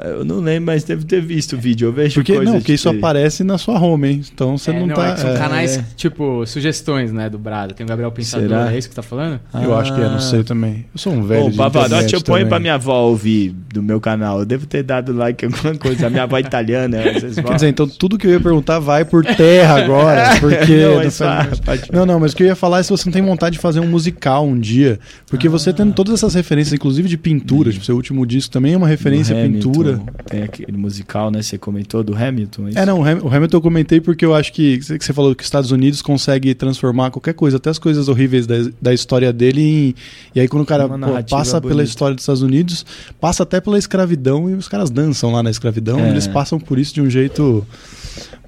Eu 0.04 0.26
não 0.26 0.40
lembro, 0.40 0.68
mas 0.68 0.84
deve 0.84 1.06
ter 1.06 1.22
visto 1.22 1.54
o 1.54 1.58
vídeo. 1.60 1.88
Eu 1.88 1.94
vejo 1.94 2.16
porque, 2.16 2.36
coisa 2.36 2.52
não, 2.52 2.60
porque 2.60 2.74
isso 2.74 2.90
ter. 2.92 2.98
aparece 2.98 3.44
na 3.44 3.58
sua 3.58 3.80
home, 3.80 4.08
hein? 4.10 4.22
Então 4.34 4.58
você 4.58 4.72
É, 4.72 4.80
não, 4.80 4.88
não, 4.88 4.96
tá. 4.96 5.08
é 5.10 5.14
que 5.14 5.20
são 5.22 5.30
é, 5.32 5.38
canais, 5.38 5.78
é. 5.78 5.86
tipo, 5.96 6.46
sugestões, 6.46 7.12
né, 7.12 7.30
do 7.30 7.38
Brado. 7.38 7.74
Tem 7.74 7.86
o 7.86 7.90
Gabriel 7.90 8.12
Pensador, 8.12 8.48
Será? 8.50 8.74
é 8.74 8.78
isso 8.78 8.90
que 8.90 8.96
você 8.96 9.02
tá 9.02 9.08
falando? 9.08 9.40
Eu 9.54 9.78
acho 9.78 9.94
que 9.96 10.02
é, 10.02 10.06
não 10.06 10.16
Ah. 10.16 10.20
sei 10.20 10.44
também. 10.44 10.86
Eu 10.94 11.00
sou 11.00 11.14
um 11.14 11.24
velho. 11.24 11.44
Bom, 11.46 11.50
de 11.52 11.58
Pavarotti 11.58 11.88
internet 11.94 12.14
eu 12.14 12.22
ponho 12.22 12.38
também. 12.40 12.50
pra 12.50 12.60
minha 12.60 12.74
avó 12.76 13.02
ouvir 13.04 13.56
do 13.74 13.82
meu 13.82 14.00
canal. 14.02 14.40
Eu 14.40 14.46
devo 14.46 14.66
ter 14.66 14.84
dado 14.84 15.14
like 15.14 15.46
em 15.46 15.50
alguma 15.52 15.76
coisa. 15.76 16.08
A 16.08 16.10
minha 16.10 16.24
avó 16.24 16.38
é 16.38 16.42
italiana, 16.42 16.98
Quer 17.02 17.54
dizer, 17.56 17.68
então 17.70 17.88
tudo 17.88 18.18
que 18.18 18.28
eu 18.28 18.32
ia 18.32 18.40
perguntar 18.40 18.80
vai 18.80 19.06
por 19.06 19.24
terra 19.26 19.82
agora, 19.84 20.38
porque 20.42 20.76
não, 20.86 21.04
não 21.04 21.12
faz- 21.12 21.90
não, 21.92 22.06
não, 22.06 22.20
mas 22.20 22.34
o 22.34 22.36
que 22.36 22.44
eu 22.44 22.48
ia 22.48 22.56
falar 22.56 22.80
é 22.80 22.84
se 22.84 22.90
você 22.90 23.06
não 23.06 23.14
tem 23.14 23.22
vontade 23.22 23.54
de 23.56 23.62
fazer 23.62 23.80
um 23.80 23.88
musical 23.88 24.46
um 24.46 24.60
dia, 24.60 25.00
porque 25.28 25.48
você 25.48 25.72
tendo 25.72 25.94
todas 25.94 26.14
essas 26.16 26.34
referências, 26.34 26.74
inclusive 26.74 27.08
de 27.08 27.18
pintura, 27.18 27.72
tipo, 27.72 27.86
seu 27.86 27.96
último 27.96 28.26
disco 28.26 28.52
também 28.52 28.74
é 28.74 28.78
uma 28.78 28.88
referência 28.88 29.36
à 29.36 29.48
do 29.48 29.69
Pintura. 29.72 30.02
Tem 30.26 30.44
aquele 30.44 30.78
musical, 30.78 31.30
né? 31.32 31.42
Você 31.42 31.58
comentou 31.58 32.04
do 32.04 32.16
Hamilton. 32.16 32.70
É, 32.76 32.86
não, 32.86 33.00
o 33.00 33.04
Ham- 33.04 33.22
o 33.24 33.28
Hamilton 33.34 33.58
eu 33.58 33.62
comentei 33.62 34.00
porque 34.02 34.26
eu 34.26 34.34
acho 34.36 34.52
que 34.54 34.78
que 34.80 35.04
você 35.06 35.14
falou 35.14 35.34
que 35.36 35.42
os 35.44 35.48
Estados 35.48 35.72
Unidos 35.72 36.02
consegue 36.02 36.54
transformar 36.56 37.12
qualquer 37.12 37.34
coisa, 37.34 37.58
até 37.58 37.70
as 37.70 37.80
coisas 37.80 38.08
horríveis 38.08 38.46
da, 38.48 38.56
da 38.82 38.94
história 38.94 39.32
dele, 39.34 39.62
em- 39.62 39.96
e 40.36 40.40
aí 40.40 40.48
quando 40.48 40.64
o 40.64 40.66
cara 40.66 40.88
pô, 40.88 40.96
passa 41.30 41.60
pela 41.62 41.74
bonita. 41.74 41.90
história 41.90 42.16
dos 42.16 42.24
Estados 42.24 42.42
Unidos, 42.42 42.86
passa 43.20 43.44
até 43.44 43.60
pela 43.62 43.78
escravidão 43.78 44.50
e 44.50 44.54
os 44.54 44.68
caras 44.68 44.90
dançam 44.90 45.32
lá 45.32 45.42
na 45.44 45.50
escravidão, 45.50 46.00
É. 46.00 46.10
eles 46.10 46.28
passam 46.28 46.60
por 46.60 46.78
isso 46.80 46.94
de 46.94 47.02
um 47.02 47.10
jeito. 47.10 47.66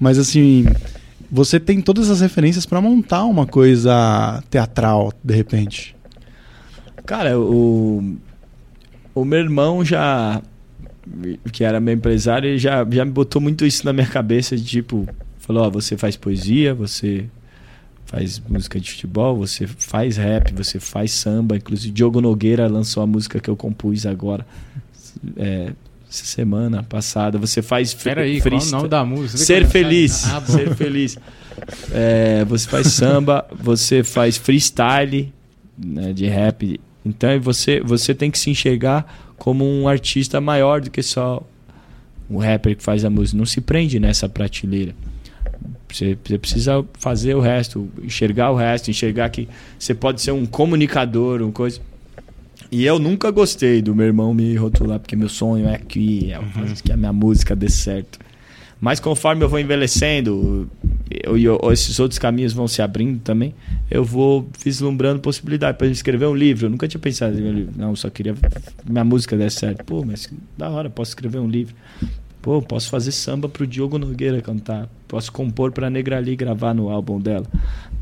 Mas 0.00 0.18
assim, 0.18 0.64
você 1.30 1.58
tem 1.60 1.80
todas 1.80 2.10
as 2.10 2.20
referências 2.20 2.66
pra 2.66 2.80
montar 2.80 3.24
uma 3.24 3.46
coisa 3.46 4.42
teatral, 4.50 5.12
de 5.22 5.34
repente. 5.34 5.94
Cara, 7.06 7.38
o, 7.38 8.16
o 9.14 9.24
meu 9.24 9.38
irmão 9.40 9.84
já, 9.84 10.40
que 11.52 11.64
era 11.64 11.80
meu 11.80 11.94
empresário, 11.94 12.48
ele 12.48 12.58
já, 12.58 12.86
já 12.90 13.04
me 13.04 13.10
botou 13.10 13.40
muito 13.40 13.66
isso 13.66 13.84
na 13.84 13.92
minha 13.92 14.06
cabeça, 14.06 14.56
de 14.56 14.64
tipo, 14.64 15.08
falou, 15.38 15.64
ó, 15.64 15.70
você 15.70 15.96
faz 15.96 16.16
poesia, 16.16 16.74
você 16.74 17.26
faz 18.06 18.40
música 18.48 18.78
de 18.78 18.90
futebol, 18.90 19.36
você 19.36 19.66
faz 19.66 20.16
rap, 20.16 20.52
você 20.52 20.78
faz 20.78 21.12
samba, 21.12 21.56
inclusive 21.56 21.92
Diogo 21.92 22.20
Nogueira 22.20 22.66
lançou 22.68 23.02
a 23.02 23.06
música 23.06 23.40
que 23.40 23.48
eu 23.48 23.56
compus 23.56 24.04
agora, 24.06 24.46
é, 25.36 25.72
essa 26.08 26.24
semana 26.26 26.82
passada, 26.82 27.38
você 27.38 27.62
faz 27.62 27.92
free- 27.92 28.10
Pera 28.14 28.20
aí, 28.22 28.40
qual 28.40 28.60
o 28.60 28.70
nome 28.70 28.88
da 28.88 29.04
música? 29.04 29.38
Ser 29.38 29.66
feliz. 29.66 30.24
Ah, 30.30 30.40
ser 30.42 30.74
feliz. 30.74 31.18
É, 31.90 32.44
você 32.44 32.68
faz 32.68 32.88
samba, 32.88 33.46
você 33.58 34.04
faz 34.04 34.36
freestyle 34.36 35.32
né, 35.78 36.12
de 36.12 36.26
rap. 36.26 36.78
Então 37.04 37.40
você, 37.40 37.80
você 37.80 38.14
tem 38.14 38.30
que 38.30 38.38
se 38.38 38.50
enxergar 38.50 39.32
como 39.36 39.64
um 39.64 39.88
artista 39.88 40.40
maior 40.40 40.80
do 40.80 40.90
que 40.90 41.02
só 41.02 41.42
o 42.28 42.38
rapper 42.38 42.76
que 42.76 42.82
faz 42.82 43.04
a 43.04 43.10
música. 43.10 43.36
Não 43.36 43.46
se 43.46 43.60
prende 43.60 43.98
nessa 43.98 44.28
prateleira. 44.28 44.94
Você, 45.90 46.16
você 46.24 46.38
precisa 46.38 46.84
fazer 46.94 47.34
o 47.34 47.40
resto, 47.40 47.88
enxergar 48.02 48.50
o 48.50 48.56
resto, 48.56 48.90
enxergar 48.90 49.28
que 49.28 49.48
você 49.78 49.94
pode 49.94 50.22
ser 50.22 50.30
um 50.30 50.46
comunicador, 50.46 51.42
uma 51.42 51.52
coisa. 51.52 51.80
E 52.70 52.86
eu 52.86 52.98
nunca 52.98 53.30
gostei 53.30 53.82
do 53.82 53.94
meu 53.94 54.06
irmão 54.06 54.32
me 54.32 54.54
rotular, 54.56 54.98
porque 54.98 55.14
meu 55.14 55.28
sonho 55.28 55.68
é 55.68 55.76
que, 55.76 56.32
é 56.32 56.40
fazer 56.40 56.82
que 56.82 56.90
a 56.90 56.96
minha 56.96 57.12
música 57.12 57.54
dê 57.54 57.68
certo. 57.68 58.18
Mas 58.82 58.98
conforme 58.98 59.44
eu 59.44 59.48
vou 59.48 59.60
envelhecendo 59.60 60.68
eu- 61.08 61.60
esses 61.72 62.00
outros 62.00 62.18
caminhos 62.18 62.52
vão 62.52 62.66
se 62.66 62.82
abrindo 62.82 63.20
também, 63.20 63.54
eu 63.88 64.04
vou 64.04 64.48
vislumbrando 64.58 65.20
possibilidade 65.20 65.78
para 65.78 65.86
escrever 65.86 66.26
um 66.26 66.34
livro. 66.34 66.66
Eu 66.66 66.70
nunca 66.70 66.88
tinha 66.88 67.00
pensado 67.00 67.30
em 67.32 67.36
escrever 67.36 67.54
um 67.54 67.58
livro. 67.60 67.74
Não, 67.78 67.94
só 67.94 68.10
queria 68.10 68.34
que 68.34 68.90
minha 68.90 69.04
música 69.04 69.36
desse 69.36 69.60
certo. 69.60 69.84
Pô, 69.84 70.04
mas 70.04 70.28
da 70.58 70.68
hora, 70.68 70.90
posso 70.90 71.10
escrever 71.12 71.38
um 71.38 71.48
livro. 71.48 71.76
Pô, 72.40 72.60
posso 72.60 72.90
fazer 72.90 73.12
samba 73.12 73.48
pro 73.48 73.64
Diogo 73.68 73.98
Nogueira 73.98 74.42
cantar. 74.42 74.88
Posso 75.06 75.30
compor 75.30 75.70
pra 75.70 75.88
Negra 75.88 76.18
Lee 76.18 76.34
gravar 76.34 76.74
no 76.74 76.90
álbum 76.90 77.20
dela. 77.20 77.46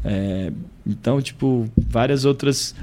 É, 0.02 0.50
então, 0.86 1.20
tipo, 1.20 1.68
várias 1.76 2.24
outras 2.24 2.74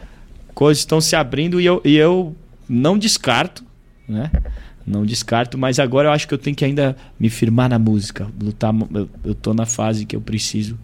coisas 0.53 0.81
estão 0.81 1.01
se 1.01 1.15
abrindo 1.15 1.59
e 1.59 1.65
eu, 1.65 1.81
e 1.83 1.95
eu 1.95 2.35
não 2.69 2.95
descarto, 2.95 3.63
né? 4.07 4.29
Não 4.87 5.05
descarto, 5.05 5.57
mas 5.57 5.79
agora 5.79 6.07
eu 6.07 6.13
acho 6.13 6.25
que 6.25 6.33
eu 6.33 6.37
tenho 6.37 6.55
que 6.55 6.63
ainda 6.63 6.95
me 7.19 7.29
firmar 7.29 7.69
na 7.69 7.77
música. 7.77 8.25
Lutar, 8.41 8.73
eu, 8.93 9.09
eu 9.21 9.35
tô 9.35 9.53
na 9.53 9.65
fase 9.65 10.05
que 10.05 10.15
eu 10.15 10.21
preciso 10.21 10.79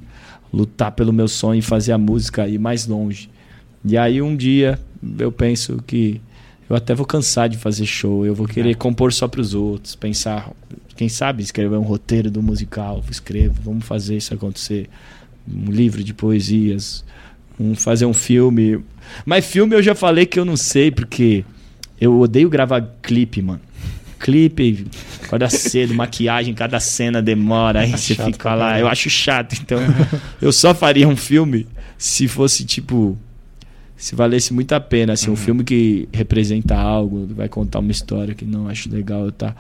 lutar 0.52 0.92
pelo 0.92 1.14
meu 1.14 1.28
sonho 1.28 1.60
e 1.60 1.62
fazer 1.62 1.94
a 1.94 1.98
música 1.98 2.46
ir 2.48 2.60
mais 2.60 2.86
longe. 2.86 3.30
E 3.86 3.98
aí 3.98 4.22
um 4.22 4.36
dia 4.36 4.78
eu 5.18 5.32
penso 5.32 5.82
que 5.88 6.22
eu 6.70 6.76
até 6.76 6.94
vou 6.94 7.06
cansar 7.06 7.48
de 7.48 7.58
fazer 7.58 7.86
show, 7.86 8.26
eu 8.26 8.36
vou 8.36 8.48
querer 8.48 8.76
compor 8.76 9.12
só 9.14 9.28
para 9.28 9.42
os 9.42 9.54
outros, 9.54 9.96
pensar, 9.96 10.52
quem 10.96 11.10
sabe 11.10 11.44
escrever 11.44 11.78
um 11.78 11.84
roteiro 11.84 12.32
do 12.32 12.42
musical, 12.42 13.04
escrevo, 13.10 13.62
vamos 13.64 13.86
fazer 13.86 14.18
isso 14.18 14.34
acontecer, 14.34 14.90
um 15.48 15.72
livro 15.72 16.04
de 16.04 16.14
poesias, 16.14 17.04
um, 17.60 17.76
fazer 17.76 18.06
um 18.06 18.14
filme. 18.14 18.80
Mas 19.26 19.46
filme 19.46 19.76
eu 19.76 19.84
já 19.84 19.94
falei 19.94 20.26
que 20.26 20.40
eu 20.40 20.46
não 20.46 20.56
sei 20.56 20.90
porque 20.90 21.44
eu 22.00 22.20
odeio 22.20 22.50
gravar 22.50 22.82
clipe, 23.02 23.42
mano. 23.42 23.62
Clipe, 24.24 24.88
acorda 25.22 25.50
cedo, 25.50 25.94
maquiagem, 25.94 26.54
cada 26.54 26.80
cena 26.80 27.22
demora, 27.22 27.82
aí 27.82 27.92
você 27.92 28.16
chato 28.16 28.26
fica 28.32 28.56
lá. 28.56 28.80
Eu 28.80 28.88
acho 28.88 29.10
chato, 29.10 29.54
então 29.62 29.78
eu 30.42 30.52
só 30.54 30.74
faria 30.74 31.08
um 31.08 31.16
filme 31.18 31.68
se 31.98 32.28
fosse 32.28 32.64
tipo. 32.64 33.18
Se 33.98 34.16
valesse 34.16 34.54
muito 34.54 34.74
a 34.74 34.80
pena, 34.80 35.14
assim, 35.14 35.30
um 35.30 35.36
filme 35.36 35.64
que 35.64 36.10
representa 36.12 36.76
algo, 36.76 37.28
vai 37.36 37.48
contar 37.48 37.80
uma 37.80 37.92
história 37.92 38.34
que 38.34 38.44
não 38.44 38.68
acho 38.68 38.90
legal, 38.90 39.32
tá? 39.32 39.56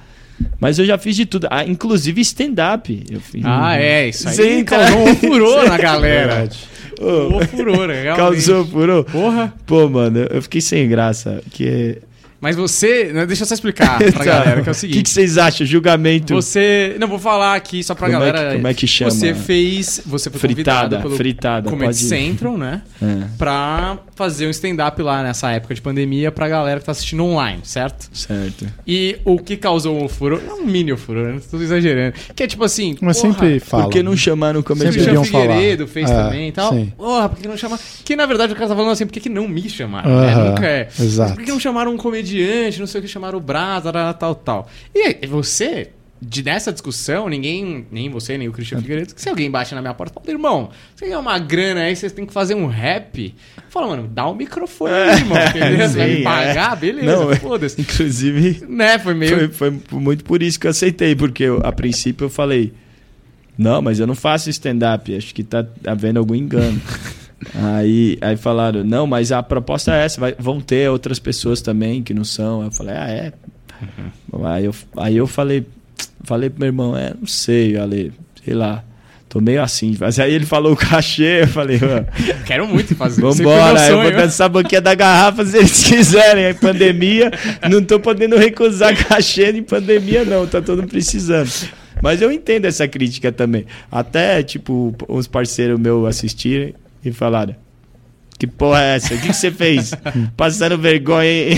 Mas 0.60 0.80
eu 0.80 0.85
já 0.85 0.98
fiz 0.98 1.15
de 1.15 1.26
tudo, 1.26 1.48
ah, 1.49 1.64
inclusive 1.65 2.19
stand-up. 2.22 3.03
eu 3.10 3.22
fiz. 3.22 3.41
Ah, 3.45 3.77
é, 3.77 4.10
isso 4.10 4.27
aí 4.27 4.35
Sim, 4.35 4.64
causou 4.64 5.07
um 5.07 5.15
furor 5.15 5.65
na 5.69 5.77
galera. 5.77 6.35
Verdade. 6.35 6.60
Ô, 6.99 7.30
Causou 7.40 7.48
furor, 7.48 7.90
realmente. 7.90 8.18
causou 8.18 8.65
furor. 8.65 9.03
Porra. 9.06 9.53
Pô, 9.65 9.90
mano, 9.90 10.19
eu 10.30 10.41
fiquei 10.41 10.61
sem 10.61 10.88
graça. 10.88 11.41
Que... 11.52 11.99
Mas 12.44 12.57
você... 12.57 13.06
né, 13.14 13.26
Deixa 13.26 13.44
eu 13.44 13.48
só 13.48 13.53
explicar 13.53 13.98
pra 13.98 14.26
galera, 14.26 14.61
que 14.61 14.68
é 14.68 14.72
o 14.72 14.76
que, 14.76 14.80
seguinte. 14.82 15.03
que 15.03 15.10
vocês 15.10 15.38
acham? 15.38 15.65
Julgamento. 15.65 16.34
Você... 16.36 16.98
Não, 16.99 17.07
vou 17.07 17.18
falar 17.18 17.56
aqui 17.56 17.82
só 17.82 17.95
pra 17.95 18.10
Como 18.10 18.22
é 18.22 18.26
que- 18.28 18.32
galera... 18.34 18.53
como 18.56 18.68
é 18.68 18.74
que 18.74 18.86
chama? 18.86 19.11
Você 19.11 19.34
fez... 19.34 20.02
Você 20.06 20.30
foi 20.30 20.40
fritada, 20.41 20.99
pelo 20.99 21.15
fritada. 21.15 21.70
Comedy. 21.70 21.95
Central, 21.95 22.57
né? 22.57 22.82
É, 23.02 23.06
Pra 23.38 23.98
fazer 24.14 24.45
um 24.45 24.49
stand-up 24.49 25.02
lá 25.02 25.24
nessa 25.24 25.52
época 25.52 25.74
de 25.74 25.82
pandemia 25.82 26.32
pra 26.34 26.49
galera 26.49 26.82
que 26.82 26.86
tá 26.86 26.91
assistindo 26.91 27.24
online, 27.24 27.61
certo? 27.64 28.10
certo. 28.14 28.68
E 28.86 29.18
o 29.24 29.40
que 29.40 29.56
causou 29.56 30.03
o 30.03 30.10
furor... 30.10 30.41
Não 30.45 30.64
um 30.64 30.65
mini 30.65 30.95
furor, 30.98 31.30
não 31.34 31.40
tô 31.40 31.57
exagerando. 31.61 32.14
Que 32.36 32.44
é 32.44 32.48
tipo 32.48 32.65
assim... 32.65 32.98
Mas 33.02 33.22
porra, 33.22 33.34
sempre 33.34 33.60
fala. 33.61 33.84
Por 33.84 33.91
que 33.91 34.03
não 34.03 34.18
chamaram 34.18 34.60
o 34.60 34.64
O 34.64 34.65
Sempre 34.68 34.74
comediante? 34.76 34.98
Christian 34.98 35.14
deviam 35.22 35.32
falar. 35.32 35.53
Figueiredo 35.56 35.88
fez 35.88 36.11
É, 36.11 36.14
também 36.14 36.49
e 36.49 36.52
tal. 36.52 36.74
sim. 36.74 36.91
Porra, 36.98 37.30
por 37.30 37.40
que 37.40 37.48
não 37.48 37.56
chamaram? 37.57 37.82
Que 38.03 38.15
na 38.18 38.26
verdade 38.26 38.52
o 38.52 38.56
cara 38.56 38.68
tá 38.68 38.76
falando 38.76 38.91
assim, 38.91 39.06
por 39.06 39.14
que, 39.14 39.20
que 39.22 39.30
não 39.30 39.48
me 39.48 39.70
chamaram? 39.70 40.10
né? 40.22 40.28
Aham, 40.34 40.49
Nunca 40.49 40.65
é. 40.68 40.88
exato. 40.99 41.30
Mas 41.30 41.38
por 41.38 41.45
que 41.45 41.52
não 41.52 41.60
chamaram 41.60 41.94
um 41.94 41.98
comediante, 41.98 42.32
não 42.80 42.88
sei 42.88 42.99
o 42.99 43.01
que, 43.01 43.07
chamaram 43.07 43.38
o 43.38 43.41
Brás, 43.41 43.84
tal, 43.84 44.14
tal, 44.14 44.35
tal. 44.35 44.69
E 44.93 45.26
você, 45.27 45.89
de 46.22 46.41
dessa 46.41 46.72
discussão, 46.72 47.27
ninguém, 47.27 47.85
nem 47.91 48.10
você, 48.10 48.38
nem 48.38 48.47
o 48.47 48.51
Christian 48.51 48.81
Figueiredo, 48.81 49.14
que 49.14 49.22
se 49.22 49.30
alguém 49.30 49.49
bate 49.51 49.76
na 49.76 49.81
minha 49.81 49.93
porta, 49.93 50.14
fala, 50.14 50.31
irmão, 50.31 50.69
você 50.95 51.05
ganha 51.05 51.19
uma 51.19 51.38
grana 51.39 51.81
aí, 51.81 51.95
vocês 51.95 52.11
têm 52.11 52.26
que 52.26 52.34
fazer 52.34 52.55
um 52.55 52.65
rap. 52.65 53.35
Fala, 53.69 53.88
mano, 53.88 54.07
dá 54.07 54.30
um 54.30 54.35
microfone 54.35 54.93
aí, 54.93 55.19
irmão. 55.19 55.38
Beleza? 55.53 55.93
Você 55.93 55.97
vai 55.97 56.10
me 56.10 56.18
Sim, 56.18 56.23
pagar? 56.23 56.73
é. 56.73 56.80
Beleza, 56.80 57.23
é. 57.31 57.35
foda-se. 57.35 57.81
Inclusive, 57.81 58.65
Né, 58.68 58.99
foi 58.99 59.14
meio... 59.14 59.51
foi, 59.51 59.72
foi 59.80 59.99
muito 59.99 60.23
por 60.23 60.41
isso 60.41 60.60
que 60.60 60.68
eu 60.68 60.72
aceitei, 60.72 61.15
porque 61.15 61.43
eu, 61.43 61.60
a 61.64 61.72
princípio 61.72 62.26
eu 62.26 62.30
falei, 62.30 62.73
não, 63.57 63.81
mas 63.81 63.99
eu 63.99 64.07
não 64.07 64.15
faço 64.15 64.49
stand-up, 64.49 65.15
acho 65.15 65.34
que 65.34 65.43
tá 65.43 65.65
havendo 65.85 66.19
algum 66.19 66.35
engano. 66.35 66.81
aí, 67.56 68.18
aí 68.22 68.38
falaram, 68.38 68.84
não, 68.84 69.06
mas 69.07 69.32
a 69.32 69.41
proposta 69.44 69.94
é 69.95 70.06
essa, 70.06 70.20
vai- 70.20 70.36
vão 70.38 70.60
ter 70.61 70.90
outras 70.90 71.20
pessoas 71.20 71.61
também 71.61 72.02
que 72.03 72.14
não 72.14 72.24
são. 72.24 72.64
Eu 72.64 72.72
falei, 72.72 72.95
ah, 72.95 73.10
é? 73.10 73.34
Aí, 74.45 74.65
eu, 74.65 74.76
aí 74.98 75.18
eu 75.18 75.28
falei, 75.28 75.65
falei 76.24 76.49
pro 76.49 76.60
meu 76.60 76.68
irmão, 76.68 76.98
é, 76.98 77.14
não 77.20 77.28
sei, 77.28 77.78
Ale, 77.78 78.11
sei 78.44 78.53
lá. 78.53 78.84
Tô 79.28 79.41
meio 79.41 79.64
assim, 79.64 79.98
mas 79.99 80.20
aí 80.20 80.32
ele 80.32 80.45
falou 80.45 80.74
o 80.74 80.76
cachê, 80.76 81.41
eu 81.41 81.48
falei, 81.48 81.80
"Mano, 81.80 82.06
Quero 82.45 82.68
muito 82.68 82.95
fazer. 82.95 83.20
Foi 83.20 83.32
Vambora, 83.34 83.88
eu 83.88 84.02
vou 84.03 84.11
dançar 84.11 84.45
a 84.45 84.49
boquinha 84.49 84.80
da 84.80 84.94
garrafa 84.94 85.44
se 85.44 85.57
eles 85.57 85.84
quiserem. 85.90 86.45
Aí, 86.45 86.53
pandemia, 86.53 87.32
não 87.68 87.84
tô 87.84 87.99
podendo 87.99 88.38
recusar 88.38 88.95
cachê 89.07 89.49
em 89.49 89.64
pandemia, 89.64 90.24
não. 90.24 90.45
Tá 90.45 90.61
todo 90.61 90.82
mundo 90.84 90.91
precisando. 90.91 91.49
Mas 91.99 92.22
eu 92.22 92.32
entendo 92.32 92.65
essa 92.65 92.88
crítica 92.88 93.32
também. 93.32 93.65
Até, 93.91 94.44
tipo, 94.44 94.94
uns 95.10 95.26
parceiros 95.26 95.80
meus 95.80 96.07
assistiram 96.07 96.72
e 97.03 97.11
falaram. 97.11 97.55
Que 98.38 98.47
porra 98.47 98.81
é 98.81 98.95
essa? 98.95 99.13
O 99.13 99.17
que, 99.19 99.27
que 99.27 99.34
você 99.34 99.51
fez? 99.51 99.93
Passando 100.35 100.77
vergonha. 100.77 101.30
hein?" 101.51 101.57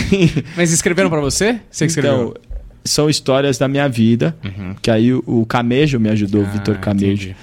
Mas 0.55 0.71
escreveram 0.71 1.09
pra 1.09 1.19
você? 1.21 1.59
Você 1.71 1.85
que 1.85 1.91
escreveu? 1.91 2.29
Então, 2.29 2.41
são 2.83 3.09
histórias 3.09 3.57
da 3.57 3.67
minha 3.67 3.87
vida. 3.89 4.35
Que 4.81 4.91
aí 4.91 5.11
o, 5.13 5.23
o 5.25 5.45
Camejo 5.45 5.99
me 5.99 6.09
ajudou, 6.09 6.41
o 6.41 6.45
Ah, 6.45 6.49
Vitor 6.49 6.77
Camejo. 6.77 7.29
entendi. 7.29 7.35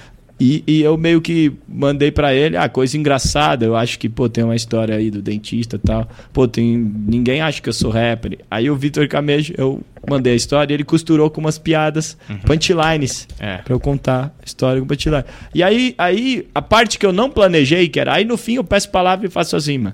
E, 0.44 0.64
e 0.66 0.82
eu 0.82 0.98
meio 0.98 1.20
que 1.20 1.52
mandei 1.68 2.10
pra 2.10 2.34
ele, 2.34 2.56
ah, 2.56 2.68
coisa 2.68 2.98
engraçada. 2.98 3.64
Eu 3.64 3.76
acho 3.76 3.96
que, 3.96 4.08
pô, 4.08 4.28
tem 4.28 4.42
uma 4.42 4.56
história 4.56 4.96
aí 4.96 5.08
do 5.08 5.22
dentista 5.22 5.76
e 5.76 5.78
tal. 5.78 6.08
Pô, 6.32 6.48
tem. 6.48 6.76
Ninguém 6.76 7.40
acha 7.40 7.62
que 7.62 7.68
eu 7.68 7.72
sou 7.72 7.92
rapper. 7.92 8.40
Aí 8.50 8.68
o 8.68 8.74
Vitor 8.74 9.06
Camejo, 9.06 9.54
eu 9.56 9.80
mandei 10.04 10.32
a 10.32 10.36
história 10.36 10.72
e 10.72 10.74
ele 10.74 10.82
costurou 10.82 11.30
com 11.30 11.40
umas 11.40 11.58
piadas, 11.58 12.18
punchlines. 12.44 13.28
É. 13.38 13.58
Pra 13.58 13.72
eu 13.72 13.78
contar 13.78 14.34
a 14.42 14.44
história 14.44 14.80
com 14.80 14.86
punchline. 14.88 15.22
E 15.54 15.62
aí, 15.62 15.94
aí, 15.96 16.48
a 16.52 16.60
parte 16.60 16.98
que 16.98 17.06
eu 17.06 17.12
não 17.12 17.30
planejei, 17.30 17.88
que 17.88 18.00
era. 18.00 18.14
Aí 18.14 18.24
no 18.24 18.36
fim 18.36 18.54
eu 18.54 18.64
peço 18.64 18.90
palavra 18.90 19.28
e 19.28 19.30
faço 19.30 19.54
as 19.54 19.68
rimas. 19.68 19.92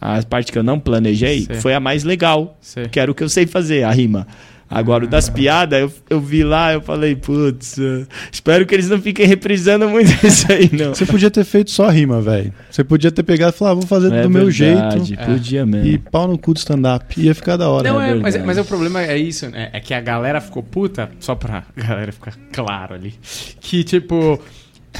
A 0.00 0.20
parte 0.24 0.50
que 0.50 0.58
eu 0.58 0.64
não 0.64 0.80
planejei 0.80 1.46
foi 1.60 1.74
a 1.74 1.78
mais 1.78 2.02
legal. 2.02 2.58
Sei. 2.60 2.88
Que 2.88 2.98
era 2.98 3.08
o 3.08 3.14
que 3.14 3.22
eu 3.22 3.28
sei 3.28 3.46
fazer, 3.46 3.84
a 3.84 3.92
rima. 3.92 4.26
Agora, 4.72 5.04
o 5.04 5.08
das 5.08 5.28
piadas, 5.28 5.80
eu, 5.80 5.92
eu 6.10 6.20
vi 6.20 6.42
lá, 6.42 6.72
eu 6.72 6.80
falei, 6.80 7.14
putz, 7.14 7.78
eh, 7.78 8.06
espero 8.30 8.64
que 8.66 8.74
eles 8.74 8.88
não 8.88 9.00
fiquem 9.00 9.26
reprisando 9.26 9.88
muito 9.88 10.10
isso 10.26 10.50
aí, 10.50 10.70
não. 10.72 10.94
Você 10.94 11.04
podia 11.06 11.30
ter 11.30 11.44
feito 11.44 11.70
só 11.70 11.88
rima, 11.88 12.20
velho. 12.20 12.52
Você 12.70 12.82
podia 12.82 13.10
ter 13.12 13.22
pegado 13.22 13.54
e 13.54 13.58
falado, 13.58 13.72
ah, 13.72 13.80
vou 13.80 13.86
fazer 13.86 14.12
É 14.12 14.22
do 14.22 14.30
meu 14.30 14.46
verdade, 14.50 15.04
jeito. 15.04 15.24
Podia 15.24 15.64
mesmo. 15.66 15.86
E 15.88 15.98
pau 15.98 16.26
no 16.26 16.38
cu 16.38 16.54
do 16.54 16.58
stand-up. 16.58 17.20
Ia 17.20 17.34
ficar 17.34 17.56
da 17.56 17.68
hora. 17.68 17.88
Não, 17.88 18.00
é 18.00 18.10
é, 18.10 18.14
mas, 18.14 18.34
verdade. 18.34 18.46
mas 18.46 18.58
o 18.58 18.64
problema 18.64 19.02
é 19.02 19.16
isso, 19.16 19.48
né? 19.48 19.70
É 19.72 19.80
que 19.80 19.92
a 19.94 20.00
galera 20.00 20.40
ficou 20.40 20.62
puta, 20.62 21.10
só 21.20 21.34
pra 21.34 21.64
galera 21.76 22.10
ficar 22.12 22.34
claro 22.52 22.94
ali. 22.94 23.14
Que, 23.60 23.84
tipo. 23.84 24.40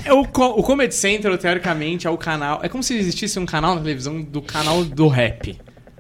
É 0.05 0.13
o, 0.13 0.25
co- 0.25 0.55
o 0.59 0.63
Comedy 0.63 0.95
Central, 0.95 1.37
teoricamente, 1.37 2.07
é 2.07 2.11
o 2.11 2.17
canal. 2.17 2.61
É 2.63 2.69
como 2.69 2.83
se 2.83 2.97
existisse 2.97 3.39
um 3.39 3.45
canal 3.47 3.75
na 3.75 3.81
televisão 3.83 4.23
do 4.23 4.41
canal 4.41 4.85
do 4.85 5.07
rap. 5.09 5.57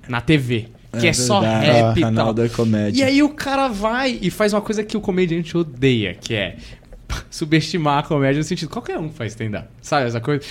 Na 0.08 0.20
TV. 0.20 0.68
Que 0.98 1.08
é, 1.08 1.12
só 1.12 1.40
verdade. 1.40 1.66
rap 1.66 1.96
e 1.96 2.00
canal 2.02 2.26
tal. 2.26 2.34
da 2.34 2.48
comédia. 2.48 3.00
E 3.00 3.02
aí 3.02 3.22
o 3.22 3.30
cara 3.30 3.68
vai 3.68 4.18
e 4.20 4.30
faz 4.30 4.52
uma 4.52 4.60
coisa 4.60 4.84
que 4.84 4.96
o 4.96 5.00
comediante 5.00 5.56
odeia, 5.56 6.14
que 6.14 6.34
é 6.34 6.56
subestimar 7.30 7.98
a 7.98 8.02
comédia 8.02 8.38
no 8.38 8.44
sentido. 8.44 8.68
Qualquer 8.68 8.98
um 8.98 9.08
faz 9.08 9.32
stand-up, 9.32 9.68
sabe 9.80 10.06
essa 10.06 10.20
coisa? 10.20 10.42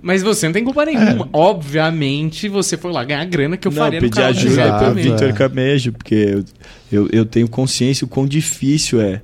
Mas 0.00 0.22
você 0.22 0.46
não 0.46 0.52
tem 0.52 0.62
culpa 0.62 0.84
nenhuma. 0.84 1.28
Obviamente, 1.32 2.48
você 2.48 2.76
foi 2.76 2.92
lá 2.92 3.02
ganhar 3.02 3.24
grana 3.24 3.56
que 3.56 3.66
eu 3.66 3.72
não, 3.72 3.82
faria 3.82 4.00
no 4.00 4.08
pedir 4.08 4.22
ajuda 4.22 4.78
pro. 4.78 4.94
Vitor 4.94 5.30
é. 5.30 5.32
Camejo, 5.32 5.92
porque 5.92 6.14
eu, 6.14 6.44
eu, 6.92 7.08
eu 7.12 7.24
tenho 7.26 7.48
consciência 7.48 8.04
o 8.04 8.08
quão 8.08 8.26
difícil 8.26 9.00
é 9.00 9.20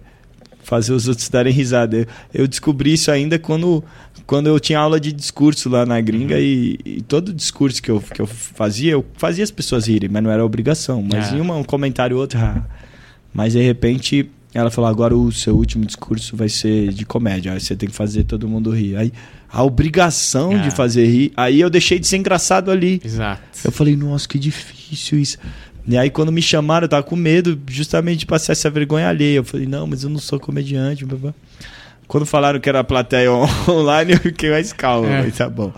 fazer 0.64 0.92
os 0.92 1.06
outros 1.06 1.28
darem 1.28 1.52
risada. 1.52 1.96
Eu, 1.98 2.06
eu 2.34 2.48
descobri 2.48 2.94
isso 2.94 3.10
ainda 3.10 3.38
quando, 3.38 3.84
quando 4.26 4.46
eu 4.46 4.58
tinha 4.58 4.78
aula 4.78 4.98
de 4.98 5.12
discurso 5.12 5.68
lá 5.68 5.84
na 5.84 6.00
gringa 6.00 6.38
e, 6.40 6.78
e 6.84 7.02
todo 7.02 7.32
discurso 7.32 7.82
que 7.82 7.90
eu, 7.90 8.00
que 8.00 8.20
eu 8.20 8.26
fazia, 8.26 8.92
eu 8.92 9.04
fazia 9.16 9.44
as 9.44 9.50
pessoas 9.50 9.86
rirem, 9.86 10.08
mas 10.08 10.22
não 10.22 10.30
era 10.30 10.44
obrigação. 10.44 11.02
Mas 11.02 11.32
Ah. 11.32 11.36
em 11.36 11.40
uma, 11.40 11.56
um 11.56 11.64
comentário 11.64 12.16
ou 12.16 12.22
outro, 12.22 12.38
ah. 12.38 12.64
mas 13.32 13.52
de 13.52 13.60
repente 13.62 14.28
ela 14.54 14.70
falou: 14.70 14.88
agora 14.88 15.16
o 15.16 15.30
seu 15.32 15.56
último 15.56 15.84
discurso 15.84 16.36
vai 16.36 16.48
ser 16.48 16.92
de 16.92 17.04
comédia, 17.04 17.52
aí 17.52 17.60
você 17.60 17.74
tem 17.76 17.88
que 17.88 17.94
fazer 17.94 18.24
todo 18.24 18.48
mundo 18.48 18.70
rir. 18.70 18.96
Aí 18.96 19.12
a 19.50 19.62
obrigação 19.62 20.52
Ah. 20.52 20.58
de 20.58 20.70
fazer 20.70 21.06
rir, 21.06 21.32
aí 21.36 21.60
eu 21.60 21.68
deixei 21.70 21.98
de 21.98 22.06
ser 22.06 22.16
engraçado 22.16 22.70
ali. 22.70 23.00
Exato. 23.04 23.42
Eu 23.64 23.70
falei, 23.72 23.94
nossa, 23.96 24.26
que 24.28 24.38
difícil 24.38 25.18
isso. 25.18 25.38
E 25.86 25.98
aí, 25.98 26.08
quando 26.08 26.32
me 26.32 26.40
chamaram, 26.40 26.86
eu 26.86 26.88
tava 26.88 27.02
com 27.02 27.14
medo 27.14 27.60
justamente 27.68 28.20
de 28.20 28.26
passar 28.26 28.52
essa 28.52 28.70
vergonha 28.70 29.06
alheia. 29.06 29.36
Eu 29.36 29.44
falei, 29.44 29.66
não, 29.66 29.86
mas 29.86 30.02
eu 30.02 30.08
não 30.08 30.18
sou 30.18 30.40
comediante. 30.40 31.04
blá, 31.04 31.18
blá. 31.18 31.34
Quando 32.14 32.26
falaram 32.26 32.60
que 32.60 32.68
era 32.68 32.78
a 32.78 32.84
plateia 32.84 33.32
on- 33.32 33.48
online, 33.68 34.12
eu 34.12 34.18
fiquei 34.20 34.48
mais 34.48 34.72
calmo. 34.72 35.08
É. 35.08 35.22
Mas 35.22 35.36
tá 35.36 35.48
bom. 35.48 35.72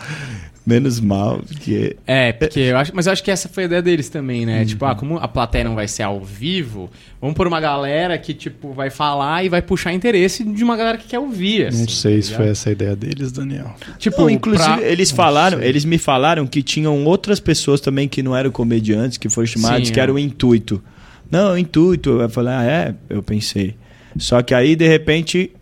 Menos 0.67 1.01
mal, 1.01 1.41
porque. 1.47 1.97
É, 2.07 2.31
porque 2.33 2.61
eu 2.61 2.77
acho. 2.77 2.93
Mas 2.95 3.07
eu 3.07 3.13
acho 3.15 3.25
que 3.25 3.31
essa 3.31 3.49
foi 3.49 3.63
a 3.63 3.67
ideia 3.67 3.81
deles 3.81 4.11
também, 4.11 4.45
né? 4.45 4.59
Uhum. 4.61 4.65
Tipo, 4.67 4.85
ah, 4.85 4.95
como 4.95 5.17
a 5.17 5.27
plateia 5.27 5.65
não 5.65 5.75
vai 5.75 5.89
ser 5.89 6.03
ao 6.03 6.21
vivo, 6.21 6.91
vamos 7.19 7.35
pôr 7.37 7.47
uma 7.47 7.59
galera 7.59 8.19
que, 8.19 8.35
tipo, 8.35 8.75
vai 8.75 8.91
falar 8.91 9.45
e 9.45 9.49
vai 9.49 9.63
puxar 9.63 9.95
interesse 9.95 10.45
de 10.45 10.63
uma 10.63 10.77
galera 10.77 10.99
que 10.99 11.07
quer 11.07 11.21
ouvir. 11.21 11.69
assim, 11.69 11.81
Não 11.83 11.89
sei 11.89 12.17
tá 12.17 12.23
se 12.23 12.35
foi 12.35 12.49
essa 12.49 12.69
a 12.69 12.73
ideia 12.73 12.95
deles, 12.95 13.33
Daniel. 13.33 13.75
Tipo, 13.97 14.21
Não, 14.23 14.29
inclusive, 14.31 14.77
pra- 14.77 14.83
eles 14.83 15.09
Não 15.11 15.17
falaram, 15.17 15.59
sei. 15.61 15.69
eles 15.69 15.85
me 15.87 15.97
falaram 15.97 16.47
que 16.47 16.63
tinham 16.63 17.03
outras 17.07 17.41
pessoas 17.41 17.81
também 17.81 18.07
que 18.09 18.23
não 18.23 18.37
eram 18.37 18.51
comediantes, 18.51 19.17
que 19.17 19.31
foram 19.31 19.47
chamadas, 19.47 19.87
Sim, 19.89 19.95
que 19.95 20.01
é. 20.01 20.03
era 20.03 20.13
o 20.13 20.19
intuito. 20.19 20.83
Não, 21.31 21.53
o 21.53 21.57
intuito. 21.59 22.21
Eu 22.21 22.29
falei, 22.29 22.53
ah, 22.53 22.65
é? 22.65 22.95
Eu 23.09 23.23
pensei. 23.23 23.75
Só 24.19 24.43
que 24.43 24.53
aí, 24.53 24.75
de 24.77 24.89
repente, 24.89 25.53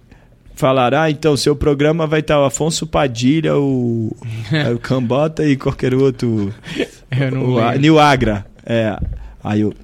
falaram, 0.54 0.98
ah, 1.00 1.10
então, 1.10 1.36
seu 1.36 1.54
programa 1.56 2.06
vai 2.06 2.20
estar 2.20 2.40
o 2.40 2.44
Afonso 2.44 2.86
Padilha, 2.86 3.56
o, 3.56 4.14
o 4.74 4.78
Cambota 4.78 5.44
e 5.46 5.56
qualquer 5.56 5.94
outro. 5.94 6.52
Eu 7.10 7.30
não 7.30 7.50
o 7.54 7.58
A-. 7.58 7.74
Nil 7.76 7.98
Agra. 7.98 8.46
É. 8.64 8.96
Aí 9.42 9.60
eu. 9.62 9.72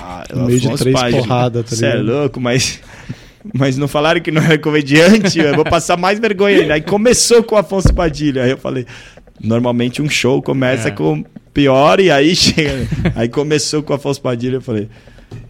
Ah, 0.00 0.24
No 0.32 0.44
meio 0.46 0.60
de 0.60 0.66
Afonso 0.68 0.84
três 0.84 0.98
Padilha. 1.00 1.22
porradas, 1.22 1.64
tá 1.70 1.74
Cê 1.76 1.86
é 1.86 1.94
louco, 1.94 2.40
mas. 2.40 2.80
Mas 3.52 3.76
não 3.76 3.88
falaram 3.88 4.20
que 4.20 4.30
não 4.30 4.40
era 4.40 4.56
comediante, 4.56 5.40
eu 5.40 5.56
vou 5.56 5.64
passar 5.64 5.96
mais 5.96 6.20
vergonha 6.20 6.60
ainda. 6.60 6.74
Aí 6.74 6.80
começou 6.80 7.42
com 7.42 7.56
o 7.56 7.58
Afonso 7.58 7.92
Padilha. 7.92 8.44
Aí 8.44 8.50
eu 8.52 8.56
falei, 8.58 8.86
normalmente 9.40 10.00
um 10.00 10.08
show 10.08 10.40
começa 10.40 10.86
É. 10.86 10.90
com 10.92 11.24
pior 11.52 11.98
e 11.98 12.08
aí 12.08 12.36
chega. 12.36 12.86
Aí 13.16 13.28
começou 13.28 13.82
com 13.82 13.92
o 13.92 13.96
Afonso 13.96 14.20
Padilha, 14.22 14.54
eu 14.58 14.60
falei, 14.62 14.88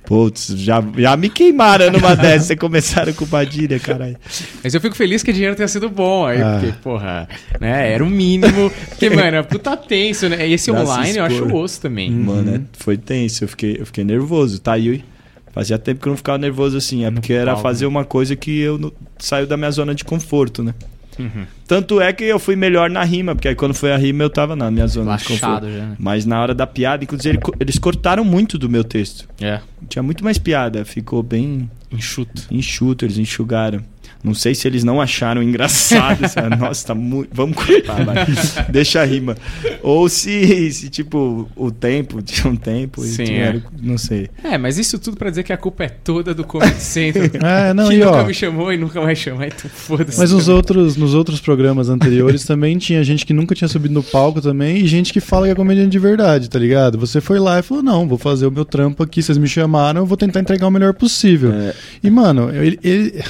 putz, 0.04 0.48
já, 0.56 0.82
já 0.96 1.16
me 1.16 1.28
queimaram 1.28 1.90
numa 1.90 2.14
dessas. 2.16 2.46
Vocês 2.48 2.58
começaram 2.58 3.12
com 3.12 3.24
o 3.24 3.28
Padilha, 3.28 3.78
caralho. 3.78 4.16
Mas 4.62 4.74
eu 4.74 4.80
fico 4.80 4.94
feliz 4.96 5.22
que 5.22 5.30
o 5.30 5.34
dinheiro 5.34 5.54
tenha 5.56 5.68
sido 5.68 5.88
bom 5.88 6.26
aí, 6.26 6.40
Ah. 6.42 6.58
porque, 6.60 6.72
porra, 6.82 7.28
né? 7.60 7.92
Era 7.92 8.04
o 8.04 8.08
mínimo. 8.10 8.70
Porque, 8.88 9.08
mano, 9.14 9.36
é 9.36 9.42
puta 9.42 9.76
tenso, 9.76 10.28
né? 10.28 10.46
E 10.48 10.52
esse 10.54 10.70
Dá 10.72 10.80
online 10.82 11.18
eu 11.18 11.24
acho 11.24 11.34
expor. 11.44 11.54
osso 11.62 11.80
também. 11.80 12.10
Mano, 12.10 12.56
é- 12.56 12.60
foi 12.78 12.96
tenso, 12.96 13.44
eu 13.44 13.48
fiquei, 13.48 13.76
eu 13.80 13.86
fiquei 13.86 14.04
nervoso. 14.04 14.60
Tá 14.60 14.72
aí. 14.72 15.04
Fazia 15.52 15.78
tempo 15.78 16.00
que 16.00 16.08
eu 16.08 16.10
não 16.12 16.16
ficava 16.16 16.38
nervoso 16.38 16.76
assim. 16.78 17.04
É 17.04 17.10
porque 17.10 17.32
era 17.32 17.56
fazer 17.56 17.84
uma 17.86 18.04
coisa 18.04 18.34
que 18.34 18.58
eu 18.60 18.78
não, 18.78 18.92
saiu 19.18 19.46
da 19.46 19.56
minha 19.56 19.70
zona 19.70 19.94
de 19.94 20.02
conforto, 20.04 20.62
né? 20.62 20.74
Uhum. 21.18 21.44
Tanto 21.66 22.00
é 22.00 22.12
que 22.12 22.24
eu 22.24 22.38
fui 22.38 22.56
melhor 22.56 22.90
na 22.90 23.04
rima, 23.04 23.34
porque 23.34 23.48
aí 23.48 23.54
quando 23.54 23.74
foi 23.74 23.92
a 23.92 23.96
rima 23.96 24.22
eu 24.22 24.30
tava 24.30 24.56
na 24.56 24.70
minha 24.70 24.86
zona 24.86 25.16
de 25.16 25.24
conforto. 25.24 25.66
Já, 25.70 25.86
né? 25.86 25.96
Mas 25.98 26.24
na 26.24 26.40
hora 26.40 26.54
da 26.54 26.66
piada, 26.66 27.04
inclusive 27.04 27.38
eles 27.60 27.78
cortaram 27.78 28.24
muito 28.24 28.58
do 28.58 28.68
meu 28.68 28.84
texto. 28.84 29.28
É. 29.40 29.60
Tinha 29.88 30.02
muito 30.02 30.24
mais 30.24 30.38
piada, 30.38 30.84
ficou 30.84 31.22
bem 31.22 31.70
Enxuto. 31.90 32.46
enxuto, 32.50 33.04
eles 33.04 33.18
enxugaram. 33.18 33.82
Não 34.24 34.34
sei 34.34 34.54
se 34.54 34.68
eles 34.68 34.84
não 34.84 35.00
acharam 35.00 35.42
engraçado. 35.42 36.28
sabe? 36.28 36.54
Nossa, 36.60 36.86
tá 36.88 36.94
muito. 36.94 37.30
Vamos 37.32 37.56
cortar, 37.56 38.04
vai. 38.04 38.24
Deixa 38.70 39.00
a 39.00 39.04
rima. 39.04 39.36
Ou 39.82 40.08
se, 40.08 40.70
se, 40.72 40.88
tipo, 40.88 41.48
o 41.56 41.70
tempo, 41.72 42.20
tinha 42.22 42.50
um 42.52 42.56
tempo. 42.56 43.04
e 43.04 43.08
Sim, 43.08 43.24
tiveram- 43.24 43.62
Não 43.82 43.98
sei. 43.98 44.28
É, 44.44 44.56
mas 44.56 44.78
isso 44.78 44.98
tudo 44.98 45.16
pra 45.16 45.28
dizer 45.30 45.42
que 45.42 45.52
a 45.52 45.56
culpa 45.56 45.84
é 45.84 45.88
toda 45.88 46.32
do 46.34 46.44
Comedy 46.44 46.80
Central. 46.80 47.22
É, 47.42 47.74
não, 47.74 47.88
que 47.88 47.94
e 47.94 47.98
nunca 47.98 48.22
ó. 48.22 48.24
me 48.24 48.34
chamou 48.34 48.72
e 48.72 48.76
nunca 48.76 49.00
vai 49.00 49.16
chamar, 49.16 49.46
então 49.48 49.68
foda-se. 49.68 50.18
Mas 50.18 50.30
nos 50.30 50.48
outros, 50.48 50.96
nos 50.96 51.14
outros 51.14 51.40
programas 51.40 51.88
anteriores 51.88 52.44
também 52.44 52.78
tinha 52.78 53.02
gente 53.02 53.26
que 53.26 53.32
nunca 53.32 53.54
tinha 53.54 53.66
subido 53.68 53.92
no 53.94 54.02
palco 54.02 54.40
também 54.40 54.76
e 54.78 54.86
gente 54.86 55.12
que 55.12 55.20
fala 55.20 55.46
que 55.46 55.52
é 55.52 55.54
comediante 55.54 55.90
de 55.90 55.98
verdade, 55.98 56.48
tá 56.48 56.58
ligado? 56.58 56.98
Você 56.98 57.20
foi 57.20 57.38
lá 57.40 57.58
e 57.58 57.62
falou: 57.62 57.82
não, 57.82 58.06
vou 58.06 58.18
fazer 58.18 58.46
o 58.46 58.50
meu 58.52 58.64
trampo 58.64 59.02
aqui, 59.02 59.22
vocês 59.22 59.36
me 59.38 59.48
chamaram, 59.48 60.02
eu 60.02 60.06
vou 60.06 60.16
tentar 60.16 60.40
entregar 60.40 60.66
o 60.66 60.70
melhor 60.70 60.94
possível. 60.94 61.52
É. 61.52 61.74
E, 62.02 62.10
mano, 62.10 62.50
ele. 62.54 62.78
ele-. 62.84 63.22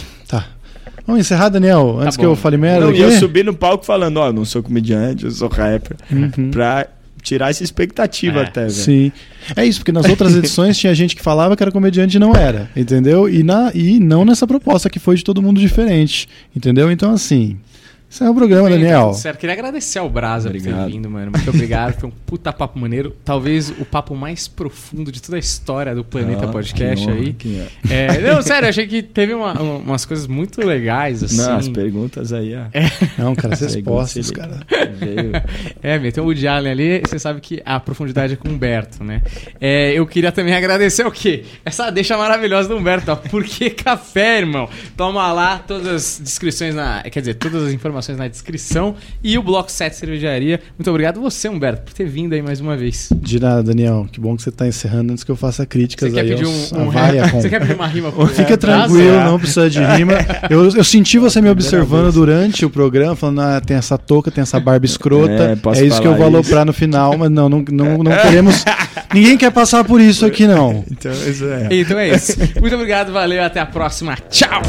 Vamos 1.07 1.21
encerrar, 1.21 1.49
Daniel, 1.49 1.99
antes 2.01 2.17
que 2.17 2.25
bom. 2.25 2.33
eu 2.33 2.37
fale 2.37 2.57
merda. 2.57 2.87
Não, 2.87 2.93
e 2.93 3.01
eu 3.01 3.11
subi 3.13 3.43
no 3.43 3.55
palco 3.55 3.85
falando, 3.85 4.19
ó, 4.19 4.33
não 4.33 4.45
sou 4.45 4.63
comediante, 4.63 5.25
eu 5.25 5.31
sou 5.31 5.49
rapper. 5.49 5.97
Uhum. 6.11 6.51
Pra 6.51 6.87
tirar 7.23 7.51
essa 7.51 7.63
expectativa 7.63 8.41
É, 8.41 8.43
até, 8.43 8.61
velho. 8.63 8.73
Sim. 8.73 9.13
É 9.57 9.65
isso, 9.65 9.79
porque 9.81 9.93
nas 9.93 10.09
outras 10.09 10.35
edições 10.37 10.77
tinha 10.77 10.95
gente 10.95 11.15
que 11.15 11.23
falava 11.23 11.57
que 11.57 11.63
era 11.63 11.71
comediante 11.71 12.17
e 12.17 12.21
não 12.21 12.35
era, 12.35 12.69
entendeu? 12.77 13.29
E, 13.29 13.43
na, 13.43 13.71
e 13.75 13.99
não 14.01 14.25
nessa 14.25 14.47
proposta 14.47 14.91
que 14.91 14.99
foi 14.99 15.17
de 15.17 15.25
todo 15.25 15.41
mundo 15.41 15.61
diferente, 15.61 16.29
entendeu? 16.55 16.91
Então, 16.91 17.13
assim, 17.13 17.57
esse 18.13 18.23
é 18.23 18.29
o 18.31 18.35
programa, 18.35 18.69
Bem, 18.69 18.79
Daniel. 18.79 19.07
tudo 19.09 19.15
Certo, 19.19 19.39
queria 19.39 19.55
agradecer 19.55 19.99
ao 19.99 20.09
Brasa 20.11 20.51
por 20.51 20.57
Obrigado. 20.57 20.85
ter 20.85 20.93
vindo, 20.93 21.09
mano. 21.11 21.33
Muito 21.35 21.49
obrigado. 21.51 21.95
Foi 21.99 22.09
um 22.09 22.13
puta 22.27 22.53
papo 22.53 22.79
maneiro. 22.79 23.17
Talvez 23.25 23.71
o 23.71 23.85
papo 23.85 24.15
mais 24.15 24.47
profundo 24.47 25.11
de 25.11 25.23
toda 25.23 25.37
a 25.37 25.41
história 25.41 25.95
do 25.95 26.05
Planeta 26.05 26.45
Ah, 26.45 26.49
Podcast 26.49 27.05
que 27.07 27.11
honra, 27.11 27.21
aí. 27.21 27.33
que 27.33 27.63
é. 27.91 27.97
É, 28.17 28.21
não, 28.21 28.43
sério, 28.43 28.69
achei 28.69 28.87
que 28.87 29.03
teve 29.03 29.33
uma- 29.33 29.53
uma- 29.61 29.77
umas 29.79 30.05
coisas 30.05 30.27
muito 30.27 30.61
legais, 30.65 31.23
assim. 31.23 31.37
Não, 31.39 31.57
as 31.57 31.69
perguntas 31.69 32.33
aí, 32.33 32.55
ó. 32.55 32.65
Não, 33.23 33.35
cara, 33.35 33.55
Essa 33.55 33.65
respostas, 33.67 34.31
cara. 34.31 34.61
Veio. 34.99 35.33
É, 35.83 35.99
meteu 35.99 36.23
o 36.23 36.27
Woody 36.27 36.47
Allen 36.47 36.71
ali, 36.73 37.01
você 37.07 37.19
sabe 37.19 37.41
que 37.41 37.61
a 37.65 37.81
profundidade 37.81 38.35
é 38.35 38.37
com 38.37 38.49
o 38.49 38.53
Humberto, 38.53 39.03
né? 39.03 39.23
É, 39.61 39.93
eu 39.95 40.07
queria 40.07 40.31
também 40.31 40.55
agradecer 40.55 41.05
o 41.07 41.11
quê? 41.11 41.45
Essa 41.65 41.91
deixa 41.91 42.17
maravilhosa 42.17 42.69
do 42.69 42.77
Humberto, 42.77 43.11
ó. 43.11 43.17
Por 43.17 43.43
que 43.45 43.71
café, 43.71 44.39
irmão? 44.39 44.69
Toma 44.97 45.33
lá 45.33 45.59
todas 45.59 45.87
as 45.89 46.21
descrições 46.23 46.75
na. 46.75 47.03
Quer 47.03 47.21
dizer, 47.21 47.35
todas 47.35 47.63
as 47.65 47.73
informações 47.73 48.02
na 48.11 48.29
descrição 48.29 48.95
e 49.23 49.39
o 49.39 49.43
Bloco 49.43 49.71
7 49.71 49.97
Cervejaria. 49.97 50.61
Muito 50.79 50.89
obrigado 50.91 51.21
você, 51.21 51.49
Humberto, 51.49 51.83
por 51.83 51.93
ter 51.95 52.05
vindo 52.07 52.33
aí 52.35 52.43
mais 52.43 52.61
uma 52.61 52.77
vez. 52.77 53.09
De 53.15 53.39
nada, 53.41 53.63
Daniel. 53.63 54.07
Que 54.11 54.21
bom 54.21 54.37
que 54.37 54.43
você 54.43 54.51
tá 54.51 54.67
encerrando 54.67 55.13
antes 55.13 55.23
que 55.25 55.31
eu 55.31 55.37
faça 55.37 55.65
críticas 55.65 56.11
Você 56.11 56.15
quer 56.15 56.23
aí 56.23 56.29
pedir 56.31 56.45
aos- 56.45 56.73
um, 56.73 56.83
um 56.83 56.91
vaia 56.91 57.27
Você 57.33 57.49
quer 57.49 57.61
pedir 57.61 57.75
uma 57.75 57.87
rima 57.87 58.11
pro 58.13 58.27
Fica 58.27 58.57
tranquilo, 58.57 59.15
é. 59.15 59.25
não 59.25 59.39
precisa 59.39 59.71
de 59.71 59.81
rima. 59.81 60.15
Eu, 60.51 60.69
eu 60.71 60.85
senti 60.85 61.19
você 61.19 61.41
me 61.41 61.49
observando 61.49 62.13
durante 62.13 62.65
o 62.65 62.71
programa, 62.71 63.15
falando, 63.15 63.41
ah, 63.43 63.61
tem 63.61 63.77
essa 63.77 63.97
touca, 63.97 64.31
tem 64.31 64.43
essa 64.43 64.59
barba 64.59 64.85
escrota. 64.87 65.33
É, 65.43 65.81
É, 65.81 65.85
isso 65.87 66.01
que 66.01 66.07
eu 66.07 66.15
vou 66.17 66.27
aloprar 66.27 66.65
no 66.65 66.73
final, 66.73 67.17
mas 67.17 67.31
não, 67.31 67.49
não, 67.49 67.65
não, 67.71 67.99
não 67.99 68.13
queremos. 68.23 68.65
Ninguém 69.13 69.37
quer 69.37 69.51
passar 69.51 69.85
por 69.85 70.01
isso 70.01 70.25
aqui, 70.27 70.47
não. 70.47 70.85
Então, 70.91 71.13
isso 71.13 71.45
é. 71.47 71.69
Então 71.71 71.99
é 71.99 72.09
isso. 72.11 72.37
Muito 72.61 72.75
obrigado, 72.75 73.13
valeu, 73.13 73.43
até 73.43 73.61
a 73.61 73.67
próxima. 73.67 74.17
Tchau! 74.31 74.63